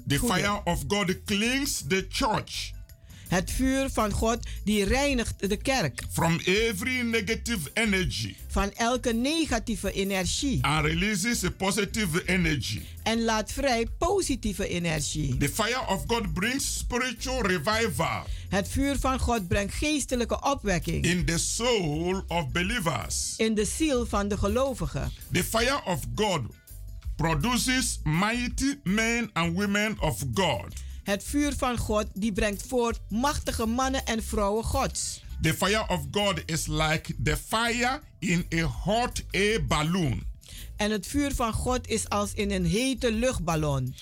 The 0.07 0.17
goede. 0.17 0.33
fire 0.33 0.61
of 0.63 0.83
God 0.87 1.23
cleans 1.23 1.83
the 1.87 2.05
church. 2.09 2.71
Het 3.29 3.51
vuur 3.51 3.89
van 3.89 4.11
God 4.11 4.39
die 4.63 4.83
reinigt 4.83 5.49
de 5.49 5.57
kerk. 5.57 6.03
From 6.11 6.39
every 6.43 7.01
negative 7.01 7.69
energy. 7.73 8.35
Van 8.47 8.71
elke 8.73 9.13
negatieve 9.13 9.91
energie. 9.91 10.63
And 10.65 10.85
releases 10.85 11.43
a 11.43 11.49
positive 11.49 12.25
energy. 12.25 12.81
En 13.03 13.23
laat 13.23 13.51
vrij 13.51 13.87
positieve 13.97 14.67
energie. 14.67 15.37
The 15.37 15.49
fire 15.49 15.87
of 15.87 16.03
God 16.07 16.33
brings 16.33 16.77
spiritual 16.77 17.41
revival. 17.41 18.23
Het 18.49 18.69
vuur 18.69 18.99
van 18.99 19.19
God 19.19 19.47
brengt 19.47 19.73
geestelijke 19.73 20.41
opwekking. 20.41 21.05
In 21.05 21.25
the 21.25 21.37
soul 21.37 22.23
of 22.27 22.51
believers. 22.51 23.33
In 23.37 23.55
de 23.55 23.65
ziel 23.65 24.05
van 24.05 24.27
de 24.27 24.37
gelovigen. 24.37 25.11
The 25.31 25.43
fire 25.43 25.81
of 25.85 25.99
God 26.15 26.41
produces 27.15 27.99
mighty 28.03 28.79
men 28.83 29.29
and 29.33 29.55
women 29.57 29.97
of 29.99 30.23
God. 30.33 30.87
Het 31.09 31.23
vuur 31.23 31.53
van 31.57 31.77
God 31.77 32.05
die 32.13 32.31
brengt 32.31 32.63
voort 32.67 32.99
machtige 33.07 33.65
mannen 33.65 34.05
en 34.05 34.23
vrouwen 34.23 34.63
Gods. 34.63 35.21
The 35.41 35.53
fire 35.53 35.87
of 35.87 36.01
God 36.11 36.41
is 36.45 36.67
like 36.67 37.15
the 37.23 37.37
fire 37.37 38.01
in 38.19 38.45
a 38.53 38.61
hot 38.61 39.23
air 39.31 39.65
balloon. 39.65 40.23
En 40.75 40.91
het 40.91 41.07
vuur 41.07 41.35
van 41.35 41.53
God 41.53 41.87
is 41.87 42.09
als 42.09 42.33
in 42.33 42.51
een 42.51 42.65
hete 42.65 43.11
luchtballon. 43.11 43.95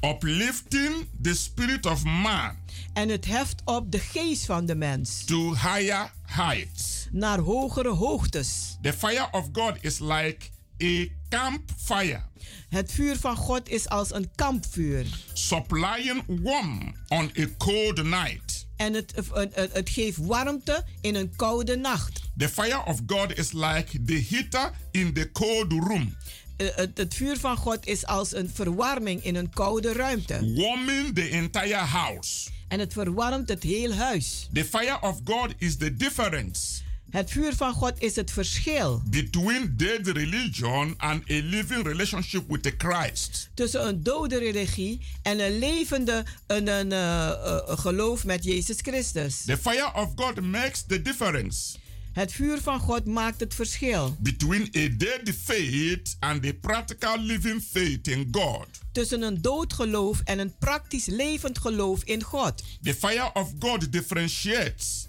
Uplifting 0.00 1.08
the 1.22 1.34
spirit 1.34 1.86
of 1.86 2.04
man. 2.04 2.56
En 2.92 3.08
het 3.08 3.24
heft 3.24 3.62
op 3.64 3.92
de 3.92 3.98
geest 3.98 4.44
van 4.44 4.66
de 4.66 4.74
mens. 4.74 5.24
To 5.24 5.54
higher 5.54 6.12
heights. 6.22 7.06
Naar 7.10 7.38
hogere 7.38 7.94
hoogtes. 7.94 8.76
The 8.82 8.92
fire 8.92 9.28
of 9.30 9.48
God 9.52 9.76
is 9.80 9.98
like 9.98 10.38
a 10.82 11.06
campfire. 11.28 12.22
Het 12.68 12.92
vuur 12.92 13.16
van 13.16 13.36
God 13.36 13.68
is 13.68 13.88
als 13.88 14.14
een 14.14 14.30
kampvuur. 14.34 15.06
Supplying 15.32 16.22
warmth 16.26 16.94
on 17.08 17.30
a 17.38 17.46
cold 17.58 18.02
night. 18.02 18.66
En 18.76 18.94
het, 18.94 19.12
het, 19.14 19.54
het, 19.54 19.72
het, 19.72 19.90
geeft 19.90 20.16
warmte 20.16 20.84
in 21.00 21.14
een 21.14 21.36
koude 21.36 21.76
nacht. 21.76 22.20
The 22.36 22.48
fire 22.48 22.84
of 22.84 23.00
God 23.06 23.38
is 23.38 23.52
like 23.52 24.02
the 24.04 24.26
heater 24.30 24.70
in 24.90 25.12
the 25.12 25.32
cold 25.32 25.72
room. 25.72 26.16
Het, 26.56 26.90
het, 26.98 27.14
vuur 27.14 27.38
van 27.38 27.56
God 27.56 27.86
is 27.86 28.06
als 28.06 28.34
een 28.34 28.50
verwarming 28.54 29.24
in 29.24 29.34
een 29.34 29.50
koude 29.50 29.92
ruimte. 29.92 30.54
Warming 30.54 31.14
the 31.14 31.28
entire 31.28 31.74
house. 31.74 32.50
En 32.68 32.78
het 32.78 32.92
verwarmt 32.92 33.48
het 33.48 33.62
heel 33.62 33.92
huis. 33.92 34.48
The 34.52 34.64
fire 34.64 35.00
of 35.00 35.20
God 35.24 35.54
is 35.58 35.76
the 35.76 35.96
difference. 35.96 36.84
Het 37.16 37.30
vuur 37.30 37.54
van 37.54 37.72
God 37.72 37.92
is 37.98 38.16
het 38.16 38.30
verschil. 38.30 39.02
Between 39.04 39.74
dead 39.76 40.06
religion 40.06 40.94
and 40.96 41.30
a 41.30 41.40
living 41.42 41.86
relationship 41.86 42.44
with 42.48 42.62
the 42.62 42.74
Christ. 42.78 43.50
Tussen 43.54 43.86
een 43.86 44.02
dode 44.02 44.38
religie 44.38 45.00
en 45.22 45.40
een 45.40 45.58
levende 45.58 46.24
een, 46.46 46.68
een, 46.68 46.92
uh, 46.92 46.98
uh, 46.98 47.58
geloof 47.66 48.24
met 48.24 48.44
Jezus 48.44 48.76
Christus. 48.80 49.44
The 49.44 49.56
fire 49.56 49.92
of 49.94 50.12
God 50.16 50.40
makes 50.40 50.84
the 50.86 51.02
difference. 51.02 51.76
Het 52.12 52.32
vuur 52.32 52.60
van 52.60 52.80
God 52.80 53.04
maakt 53.04 53.40
het 53.40 53.54
verschil. 53.54 54.16
Between 54.18 54.62
a 54.76 54.88
dead 54.96 55.34
faith 55.42 56.16
and 56.18 56.46
a 56.46 56.52
practical 56.60 57.18
living 57.18 57.62
faith 57.70 58.08
in 58.08 58.28
God. 58.30 58.66
Tussen 58.92 59.22
een 59.22 59.42
dood 59.42 59.72
geloof 59.72 60.20
en 60.24 60.38
een 60.38 60.54
praktisch 60.58 61.06
levend 61.06 61.58
geloof 61.58 62.02
in 62.04 62.22
God. 62.22 62.62
The 62.82 62.94
fire 62.94 63.30
of 63.32 63.52
God 63.58 63.92
differentiates. 63.92 65.08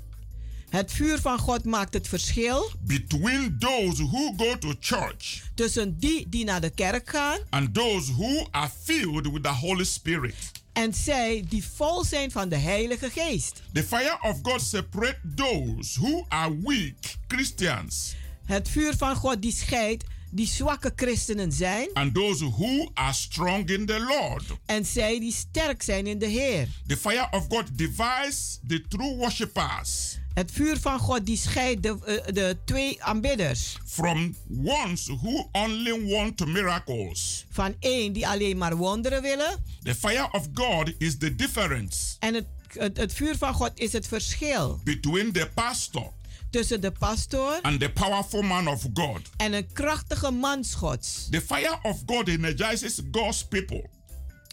Het 0.70 0.92
vuur 0.92 1.22
van 1.22 1.40
God 1.40 1.66
maakt 1.66 1.94
het 1.94 2.08
verschil. 2.08 2.72
Between 2.80 3.56
those 3.60 4.04
who 4.04 4.34
go 4.38 4.58
to 4.58 4.74
church. 4.80 5.42
Tussen 5.54 6.00
die 6.00 6.30
die 6.30 6.46
naar 6.46 6.62
de 6.62 6.70
kerk 6.70 7.10
gaan. 7.10 7.40
And 7.50 7.74
those 7.74 8.12
who 8.12 8.48
are 8.52 8.70
filled 8.84 9.32
with 9.32 9.44
the 9.44 9.50
Holy 9.50 9.84
Spirit. 9.84 10.36
En 10.74 10.94
zij 10.94 11.46
die 11.50 11.64
vol 11.76 12.04
zijn 12.04 12.32
van 12.32 12.50
de 12.50 12.56
Heilige 12.56 13.10
Geest. 13.10 13.62
The 13.74 13.84
fire 13.84 14.18
of 14.22 14.40
God 14.42 14.62
separate 14.62 15.20
those 15.36 16.00
who 16.00 16.26
are 16.28 16.58
weak 16.62 17.18
Christians. 17.28 18.16
Het 18.46 18.70
vuur 18.70 18.98
van 18.98 19.16
God 19.16 19.42
die 19.42 19.52
scheidt 19.52 20.04
die 20.32 20.48
zwakke 20.48 20.92
christenen 20.96 21.52
zijn. 21.52 21.90
And 21.94 22.14
those 22.14 22.46
who 22.46 22.90
are 22.94 23.14
strong 23.14 23.70
in 23.70 23.86
the 23.86 24.00
Lord. 24.00 24.44
En 24.66 24.86
zij 24.86 25.20
die 25.20 25.34
sterk 25.34 25.84
zijn 25.84 26.08
in 26.08 26.20
de 26.20 26.26
Heer. 26.26 26.68
The 26.88 26.98
fire 26.98 27.28
of 27.32 27.46
God 27.50 27.78
divides 27.78 28.60
the 28.68 28.82
true 28.88 29.16
worshippers. 29.16 30.18
Het 30.38 30.52
vuur 30.52 30.80
van 30.80 31.00
God 31.00 31.26
die 31.26 31.38
scheidt 31.38 31.84
de, 31.84 31.98
uh, 32.08 32.34
de 32.34 32.58
twee 32.66 33.04
aanbidders. 33.04 33.78
From 33.86 34.36
ones 34.64 35.06
who 35.06 35.50
only 35.52 36.12
want 36.12 36.46
miracles. 36.46 37.46
Van 37.50 37.76
één 37.80 38.14
die 38.14 38.28
alleen 38.28 38.58
maar 38.58 38.76
wonderen 38.76 39.22
willen. 39.22 39.64
The 39.84 39.96
fire 39.96 40.32
of 40.32 40.48
God 40.54 40.94
is 40.98 41.18
the 41.18 41.36
difference. 41.36 42.16
En 42.20 42.34
het, 42.34 42.46
het, 42.68 42.98
het 42.98 43.14
vuur 43.14 43.38
van 43.38 43.54
God 43.54 43.72
is 43.76 43.94
het 43.94 44.08
verschil. 44.08 44.80
Between 44.84 45.32
the 45.32 45.50
pastor. 45.54 46.12
Tussen 46.58 46.82
de 46.82 46.92
pastoor. 46.92 47.60
And 47.62 47.80
the 47.80 47.90
powerful 47.90 48.42
man 48.42 48.68
of 48.68 48.86
God. 48.94 49.22
En 49.38 49.54
een 49.54 49.68
krachtige 49.74 50.32
man 50.32 50.66
Gods. 50.78 51.28
The 51.30 51.42
fire 51.42 51.80
of 51.82 52.04
God 52.06 52.28
energizes 52.28 53.00
God's 53.12 53.46
people. 53.46 53.90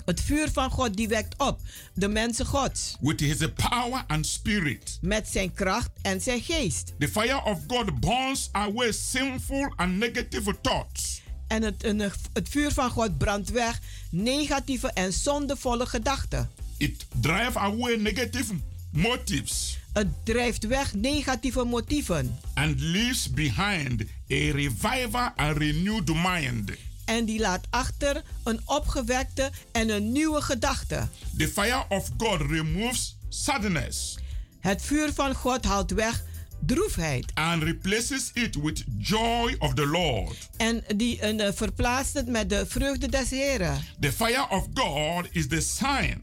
Het 0.05 0.21
vuur 0.21 0.51
van 0.53 0.71
God 0.71 0.97
die 0.97 1.09
wekt 1.09 1.35
op 1.39 1.61
de 1.95 2.09
mensen 2.09 2.47
Gods. 2.47 2.97
With 3.01 3.21
his 3.21 3.37
power 3.69 4.05
and 4.07 4.27
spirit. 4.27 4.99
Met 5.01 5.29
zijn 5.29 5.55
kracht 5.55 5.91
en 6.03 6.21
zijn 6.21 6.41
geest. 6.41 6.93
The 6.99 7.09
fire 7.09 7.45
of 7.45 7.59
God 7.67 8.01
burns 8.01 8.49
away 8.53 8.93
sinful 8.93 9.73
and 9.77 9.93
negative 9.93 10.61
thoughts. 10.61 11.23
En 11.47 11.63
het, 11.63 11.85
het 12.33 12.49
vuur 12.49 12.73
van 12.73 12.91
God 12.91 13.19
brandt 13.19 13.51
weg 13.51 13.81
negatieve 14.11 14.89
en 14.89 15.13
zondevolle 15.13 15.87
gedachten. 15.87 16.51
It 16.77 17.07
drives 17.21 17.55
away 17.55 17.97
negative 17.97 18.55
motives. 18.91 19.79
Het 19.95 20.09
drijft 20.25 20.67
weg 20.67 20.95
negatieve 20.95 21.65
motieven. 21.65 22.39
And 22.55 22.81
leaves 22.81 23.31
behind 23.31 24.01
a 24.31 24.51
reviver 24.53 25.33
and 25.37 25.57
renewed 25.57 26.15
mind. 26.15 26.71
En 27.05 27.25
die 27.25 27.41
laat 27.41 27.67
achter 27.71 28.23
een 28.45 28.61
opgewekte 28.65 29.51
en 29.73 29.89
een 29.89 30.13
nieuwe 30.13 30.41
gedachte. 30.41 31.09
The 31.37 31.49
fire 31.49 31.85
of 31.89 32.11
God 32.17 32.41
removes 32.41 33.17
sadness. 33.29 34.19
Het 34.61 34.83
vuur 34.83 35.13
van 35.13 35.35
God 35.35 35.65
haalt 35.65 35.91
weg 35.91 36.25
droefheid. 36.67 37.31
And 37.35 37.63
replaces 37.63 38.31
it 38.33 38.55
with 38.55 38.85
joy 38.99 39.57
of 39.59 39.75
the 39.75 39.87
Lord. 39.87 40.49
En 40.57 40.85
die 40.97 41.35
uh, 41.35 41.49
verplaatst 41.53 42.15
het 42.15 42.27
met 42.27 42.51
de 42.51 42.67
vreugde 42.67 43.09
des 43.09 43.31
Heren. 43.31 43.85
The 44.01 44.13
fire 44.13 44.49
of 44.49 44.67
God 44.75 45.29
is 45.31 45.49
the 45.49 45.61
sign. 45.61 46.23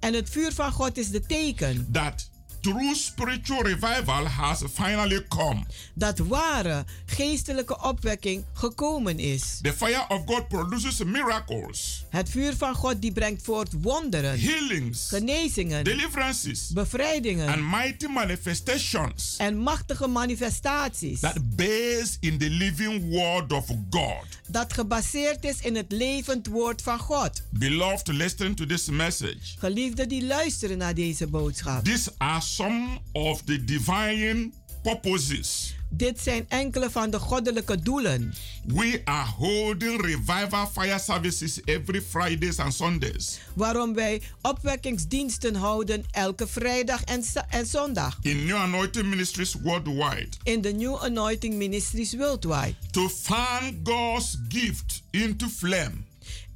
En 0.00 0.14
het 0.14 0.30
vuur 0.30 0.52
van 0.52 0.72
God 0.72 0.98
is 0.98 1.08
de 1.08 1.20
teken 1.20 1.88
that 1.92 2.30
true 2.62 2.94
spiritual 2.94 3.62
revival 3.62 4.26
has 4.26 4.62
finally 4.74 5.26
come. 5.28 5.64
dat 5.94 6.18
ware 6.18 6.84
geestelijke 7.06 7.80
opwekking 7.82 8.44
gekomen 8.52 9.18
is. 9.18 9.58
The 9.62 9.72
fire 9.72 10.04
of 10.08 10.22
God 10.26 10.48
produces 10.48 11.04
miracles, 11.04 12.04
Het 12.10 12.28
vuur 12.30 12.56
van 12.56 12.74
God 12.74 13.00
die 13.02 13.12
brengt 13.12 13.42
voort 13.42 13.72
wonderen, 13.80 14.40
healings, 14.40 15.08
genezingen, 15.08 15.84
deliverances, 15.84 16.68
bevrijdingen 16.74 17.48
and 17.48 17.70
mighty 17.70 18.06
manifestations 18.06 19.34
en 19.38 19.56
machtige 19.58 20.06
manifestaties. 20.06 21.20
that 21.20 21.56
base 21.56 22.16
in 22.20 22.38
the 22.38 22.48
living 22.50 23.10
word 23.10 23.52
of 23.52 23.66
God. 23.90 24.24
Dat 24.48 24.72
gebaseerd 24.72 25.44
is 25.44 25.60
in 25.60 25.76
het 25.76 25.92
levend 25.92 26.46
woord 26.46 26.82
van 26.82 26.98
God. 26.98 27.42
Beloved, 27.50 28.06
listen 28.08 28.54
to 28.54 28.66
this 28.66 28.86
message. 28.86 29.38
Geliefden 29.58 30.08
die 30.08 30.24
luisteren 30.26 30.78
naar 30.78 30.94
deze 30.94 31.26
boodschap. 31.26 31.84
These 31.84 32.12
are 32.16 32.40
some 32.56 32.98
of 33.12 33.42
the 33.42 33.64
divine 33.64 34.52
purposes. 34.82 35.74
Dit 35.94 36.20
zijn 36.20 36.44
enkele 36.48 36.90
van 36.90 37.10
de 37.10 37.18
goddelijke 37.18 37.82
doelen. 37.82 38.34
We 38.66 39.00
are 39.04 39.30
holding 39.30 40.00
revival 40.00 40.66
fire 40.66 40.98
services 40.98 41.60
every 41.64 42.02
Fridays 42.02 42.58
and 42.58 42.74
Sundays 42.74 43.38
Waarom 43.54 43.94
wij 43.94 44.22
opwekkingsdiensten 44.42 45.54
houden 45.54 46.04
elke 46.10 46.46
vrijdag 46.46 47.04
en, 47.04 47.24
en 47.48 47.66
zondag. 47.66 48.18
in 48.22 48.44
New 48.44 48.56
Anointing 48.56 49.06
Ministries 49.06 49.54
worldwide 49.62 50.28
In 50.42 50.60
de 50.60 50.72
New 50.72 50.96
Anointing 51.00 51.54
Ministries 51.54 52.14
Worldwide. 52.14 52.74
to 52.90 53.08
fan 53.08 53.80
God's 53.82 54.38
gift 54.48 55.02
into 55.10 55.48
flame. 55.48 55.92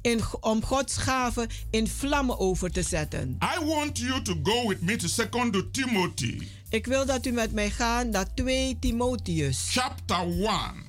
In, 0.01 0.21
om 0.39 0.63
Gods 0.63 0.97
gaven 0.97 1.47
in 1.69 1.87
vlammen 1.87 2.39
over 2.39 2.71
te 2.71 2.81
zetten. 2.83 3.37
I 3.61 3.65
want 3.65 3.97
you 3.97 4.21
to 4.21 4.35
go 4.43 4.67
with 4.67 4.81
me 4.81 4.95
to 4.95 5.07
2 5.07 5.71
Timothy 5.71 6.47
Ik 6.69 6.85
wil 6.85 7.05
dat 7.05 7.25
u 7.25 7.31
met 7.31 7.51
mij 7.53 7.69
gaat 7.69 8.07
naar 8.07 8.33
2 8.33 8.77
Timotheus. 8.79 9.67
chapter 9.69 10.17
1 10.17 10.47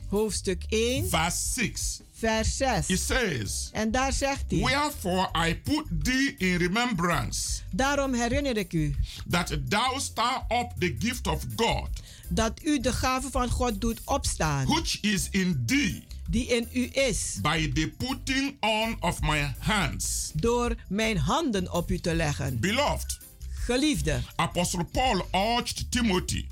Hoofdstuk 0.08 0.64
1 0.68 1.08
verse 1.08 1.38
6. 1.52 2.00
vers 2.12 2.56
6. 2.56 2.86
It 2.88 3.00
says, 3.00 3.68
En 3.72 3.90
daar 3.90 4.12
zegt 4.12 4.44
hij. 4.48 4.60
Wherefore 4.60 5.28
I 5.48 5.56
put 5.56 5.84
thee 6.02 6.34
in 6.38 6.56
remembrance 6.56 7.60
Daarom 7.72 8.14
herinner 8.14 8.56
ik 8.56 8.72
u 8.72 8.94
that 9.30 9.56
thou 9.68 10.00
stir 10.00 10.42
up 10.48 10.70
the 10.78 10.94
gift 10.98 11.26
of 11.26 11.42
God 11.56 11.88
dat 12.28 12.52
u 12.62 12.80
de 12.80 12.92
gave 12.92 13.30
van 13.30 13.50
God 13.50 13.80
doet 13.80 14.00
opstaan. 14.04 14.66
which 14.66 14.98
is 15.00 15.28
in 15.30 15.62
thee 15.66 16.06
Die 16.30 16.46
in 16.46 16.68
u 16.72 16.88
is. 16.92 17.38
by 17.42 17.70
the 17.72 17.92
putting 17.98 18.56
on 18.60 18.96
of 19.00 19.20
my 19.20 19.54
hands. 19.58 20.30
Door 20.34 20.74
mijn 20.88 21.16
handen 21.18 21.72
op 21.72 21.90
u 21.90 21.98
te 21.98 22.14
leggen. 22.14 22.60
Beloved, 22.60 23.18
Geliefde. 23.50 24.20
Apostle 24.36 24.84
Paul 24.84 25.26
urged 25.32 25.90
Timothy, 25.90 26.46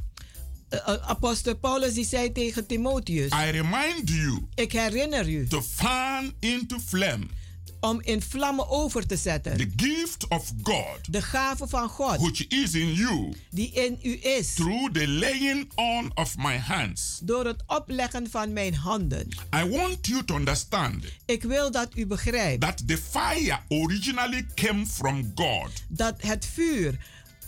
eh, 0.68 0.78
eh, 0.86 1.08
Apostel 1.08 1.56
Paulus 1.56 1.94
die 1.94 2.04
zei 2.04 2.32
tegen 2.32 2.66
Timotheus. 2.66 3.32
I 3.32 3.50
remind 3.50 4.08
you 4.08 4.46
Ik 4.54 4.72
herinner 4.72 5.28
u 5.28 5.46
to 5.46 5.62
fan 5.62 6.32
into 6.40 6.78
flame 6.86 7.26
om 7.88 8.00
in 8.02 8.22
vlammen 8.22 8.68
over 8.68 9.06
te 9.06 9.16
zetten. 9.16 9.56
the 9.56 9.72
gift 9.76 10.28
of 10.28 10.52
God 10.62 10.98
De 11.10 11.22
gave 11.22 11.66
van 11.68 11.88
God 11.88 12.20
which 12.20 12.46
is 12.48 12.74
in 12.74 12.92
you 12.92 13.34
die 13.50 13.70
in 13.72 13.98
u 14.02 14.18
is. 14.22 14.54
through 14.54 14.92
the 14.92 15.08
laying 15.08 15.70
on 15.74 16.10
of 16.14 16.36
my 16.36 16.58
hands. 16.58 17.18
Door 17.22 17.44
het 17.46 17.62
opleggen 17.66 18.30
van 18.30 18.52
mijn 18.52 18.74
handen. 18.74 19.28
I 19.54 19.64
want 19.68 20.06
you 20.06 20.24
to 20.24 20.34
understand 20.34 21.04
Ik 21.26 21.42
wil 21.42 21.70
dat 21.70 21.88
u 21.96 22.06
begrijpt 22.06 22.60
that 22.60 22.88
the 22.88 22.98
fire 22.98 23.58
originally 23.68 24.46
came 24.54 24.86
from 24.86 25.32
God. 25.34 25.70
dat 25.88 26.14
het 26.22 26.46
vuur 26.54 26.98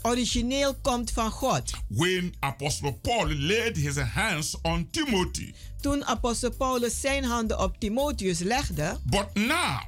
origineel 0.03 0.75
komt 0.83 1.11
van 1.11 1.31
God. 1.31 1.71
When 1.89 2.35
Apostle 2.41 2.93
Paul 2.93 3.35
laid 3.35 3.77
his 3.77 3.97
hands 3.97 4.57
on 4.63 4.89
Timothy. 4.91 5.55
Toen 5.81 6.05
apostel 6.05 6.51
Paulus 6.51 7.01
zijn 7.01 7.25
handen 7.25 7.61
op 7.61 7.81
Timotheus 7.81 8.39
legde. 8.39 8.99
But 9.05 9.35
now, 9.35 9.81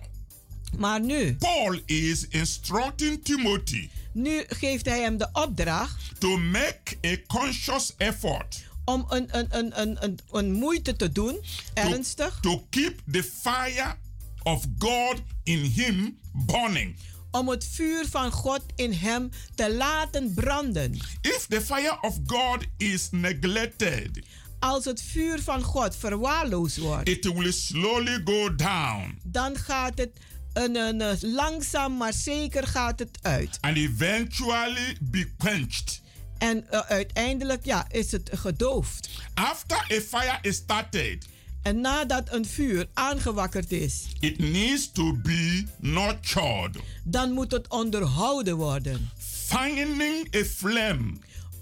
maar 0.79 1.01
nu, 1.01 1.35
Paul 1.35 1.81
is 1.87 2.27
instructing 2.29 3.25
Timothy 3.25 3.89
nu 4.13 4.45
geeft 4.49 4.87
hij 4.87 5.01
hem 5.01 5.17
de 5.19 5.29
opdracht 5.33 6.21
to 6.21 6.39
make 6.39 6.97
a 7.07 7.17
conscious 7.27 7.95
effort 7.97 8.69
om 8.85 9.05
een, 9.09 9.39
een, 9.39 9.47
een, 9.51 9.81
een, 9.81 10.05
een, 10.05 10.19
een 10.31 10.53
moeite 10.53 10.97
te 10.97 11.13
doen, 11.13 11.41
ernstig, 11.75 12.39
to 12.41 12.67
keep 12.71 13.01
the 13.13 13.23
fire 13.23 13.95
of 14.43 14.65
God 14.79 15.15
in 15.43 15.59
him 15.59 16.19
burning. 16.33 16.97
om 17.31 17.49
het 17.49 17.65
vuur 17.65 18.07
van 18.09 18.33
God 18.33 18.63
in 18.77 18.93
hem 18.93 19.31
te 19.55 19.75
laten 19.75 20.35
branden. 20.35 20.93
If 21.21 21.47
the 21.49 21.61
fire 21.61 21.99
of 22.01 22.19
God 22.27 22.65
is 22.77 23.09
neglected, 23.11 24.11
Als 24.59 24.85
het 24.85 25.03
vuur 25.03 25.43
van 25.43 25.63
God 25.63 25.97
verwaarloosd 25.97 26.77
wordt, 26.77 27.09
it 27.09 27.25
will 27.25 27.53
slowly 27.53 28.21
go 28.25 28.55
down 28.55 29.19
dan 29.25 29.57
gaat 29.57 29.99
het 29.99 30.11
een, 30.53 30.77
een, 30.77 31.01
een- 31.01 31.33
langzaam 31.35 31.97
maar 31.97 32.13
zeker 32.13 32.67
gaat 32.67 32.99
het 32.99 33.19
uit. 33.23 33.59
and 33.61 33.77
eventually 33.77 34.97
be 35.01 35.31
quenched. 35.39 36.01
En 36.39 36.71
eh, 36.71 36.79
uiteindelijk 36.81 37.65
ja, 37.65 37.87
is 37.91 38.13
het 38.13 38.31
gedoofd. 38.33 39.09
After 39.35 39.77
a 39.77 40.01
fire 40.01 40.39
is 40.43 40.57
started, 40.57 41.27
En 41.63 41.81
nadat 41.81 42.33
een 42.33 42.47
vuur 42.47 42.87
aangewakkerd 42.95 43.73
is, 43.73 44.05
it 44.21 44.39
needs 44.39 44.93
to 44.93 45.17
be 45.23 45.65
nurtured. 45.79 46.77
dan 47.05 47.33
moet 47.33 47.51
het 47.51 47.69
onderhouden 47.69 48.57
worden. 48.57 49.11
Finding 49.47 50.35
a 50.37 50.45
flame 50.45 51.13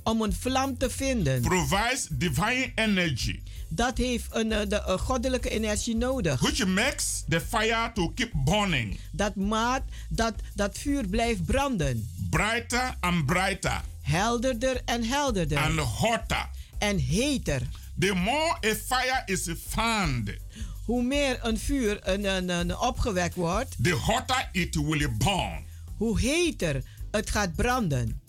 Om 0.03 0.23
een 0.23 0.33
vlam 0.33 0.79
te 0.79 0.91
vinden, 0.91 1.41
provides 1.41 2.07
divine 2.11 2.73
energy, 2.75 3.41
dat 3.69 3.99
heeft 3.99 4.27
een, 4.31 4.53
eh, 4.53 4.69
de 4.69 4.83
een 4.87 4.99
goddelijke 4.99 5.49
energie 5.51 5.97
nodig. 5.97 6.41
which 6.41 6.67
makes 6.67 7.25
the 7.29 7.41
fire 7.41 7.93
to 7.95 8.09
keep 8.15 8.31
burning 8.45 8.99
Dat 9.13 9.35
maakt 9.35 9.85
dat 10.09 10.35
dat 10.55 10.79
vuur 10.79 11.07
blijft 11.07 11.45
branden. 11.45 12.11
brighter 12.31 12.97
and 13.01 13.27
brighter 13.27 13.81
Helderder 14.03 14.83
en 14.85 15.03
helderder. 15.05 15.59
and 15.59 15.79
hotter. 15.79 16.49
en 16.79 16.99
heter. 16.99 17.63
The 17.99 18.15
more 18.15 18.57
a 18.67 18.75
fire 18.75 19.23
is 19.27 19.49
fanned, 19.69 20.37
Hoe 20.85 21.03
meer 21.03 21.39
een 21.43 21.59
vuur 21.59 21.99
een, 22.09 22.25
een, 22.25 22.49
een 22.49 22.79
opgewekt 22.79 23.35
wordt, 23.35 23.77
the 23.83 23.91
hotter 23.93 24.49
it 24.53 24.75
will 24.75 25.09
burn. 25.19 25.65
hoe 25.97 26.21
heter 26.21 26.83
het 27.11 27.31
gaat 27.31 27.55
branden. 27.55 28.21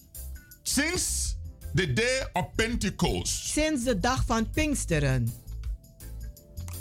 Since 0.63 1.33
the 1.75 1.93
day 1.93 2.23
of 2.33 2.45
Pentecost, 2.55 3.49
Sinds 3.49 3.83
de 3.83 3.99
dag 3.99 4.23
van 4.25 4.49
Pinksteren 4.49 5.33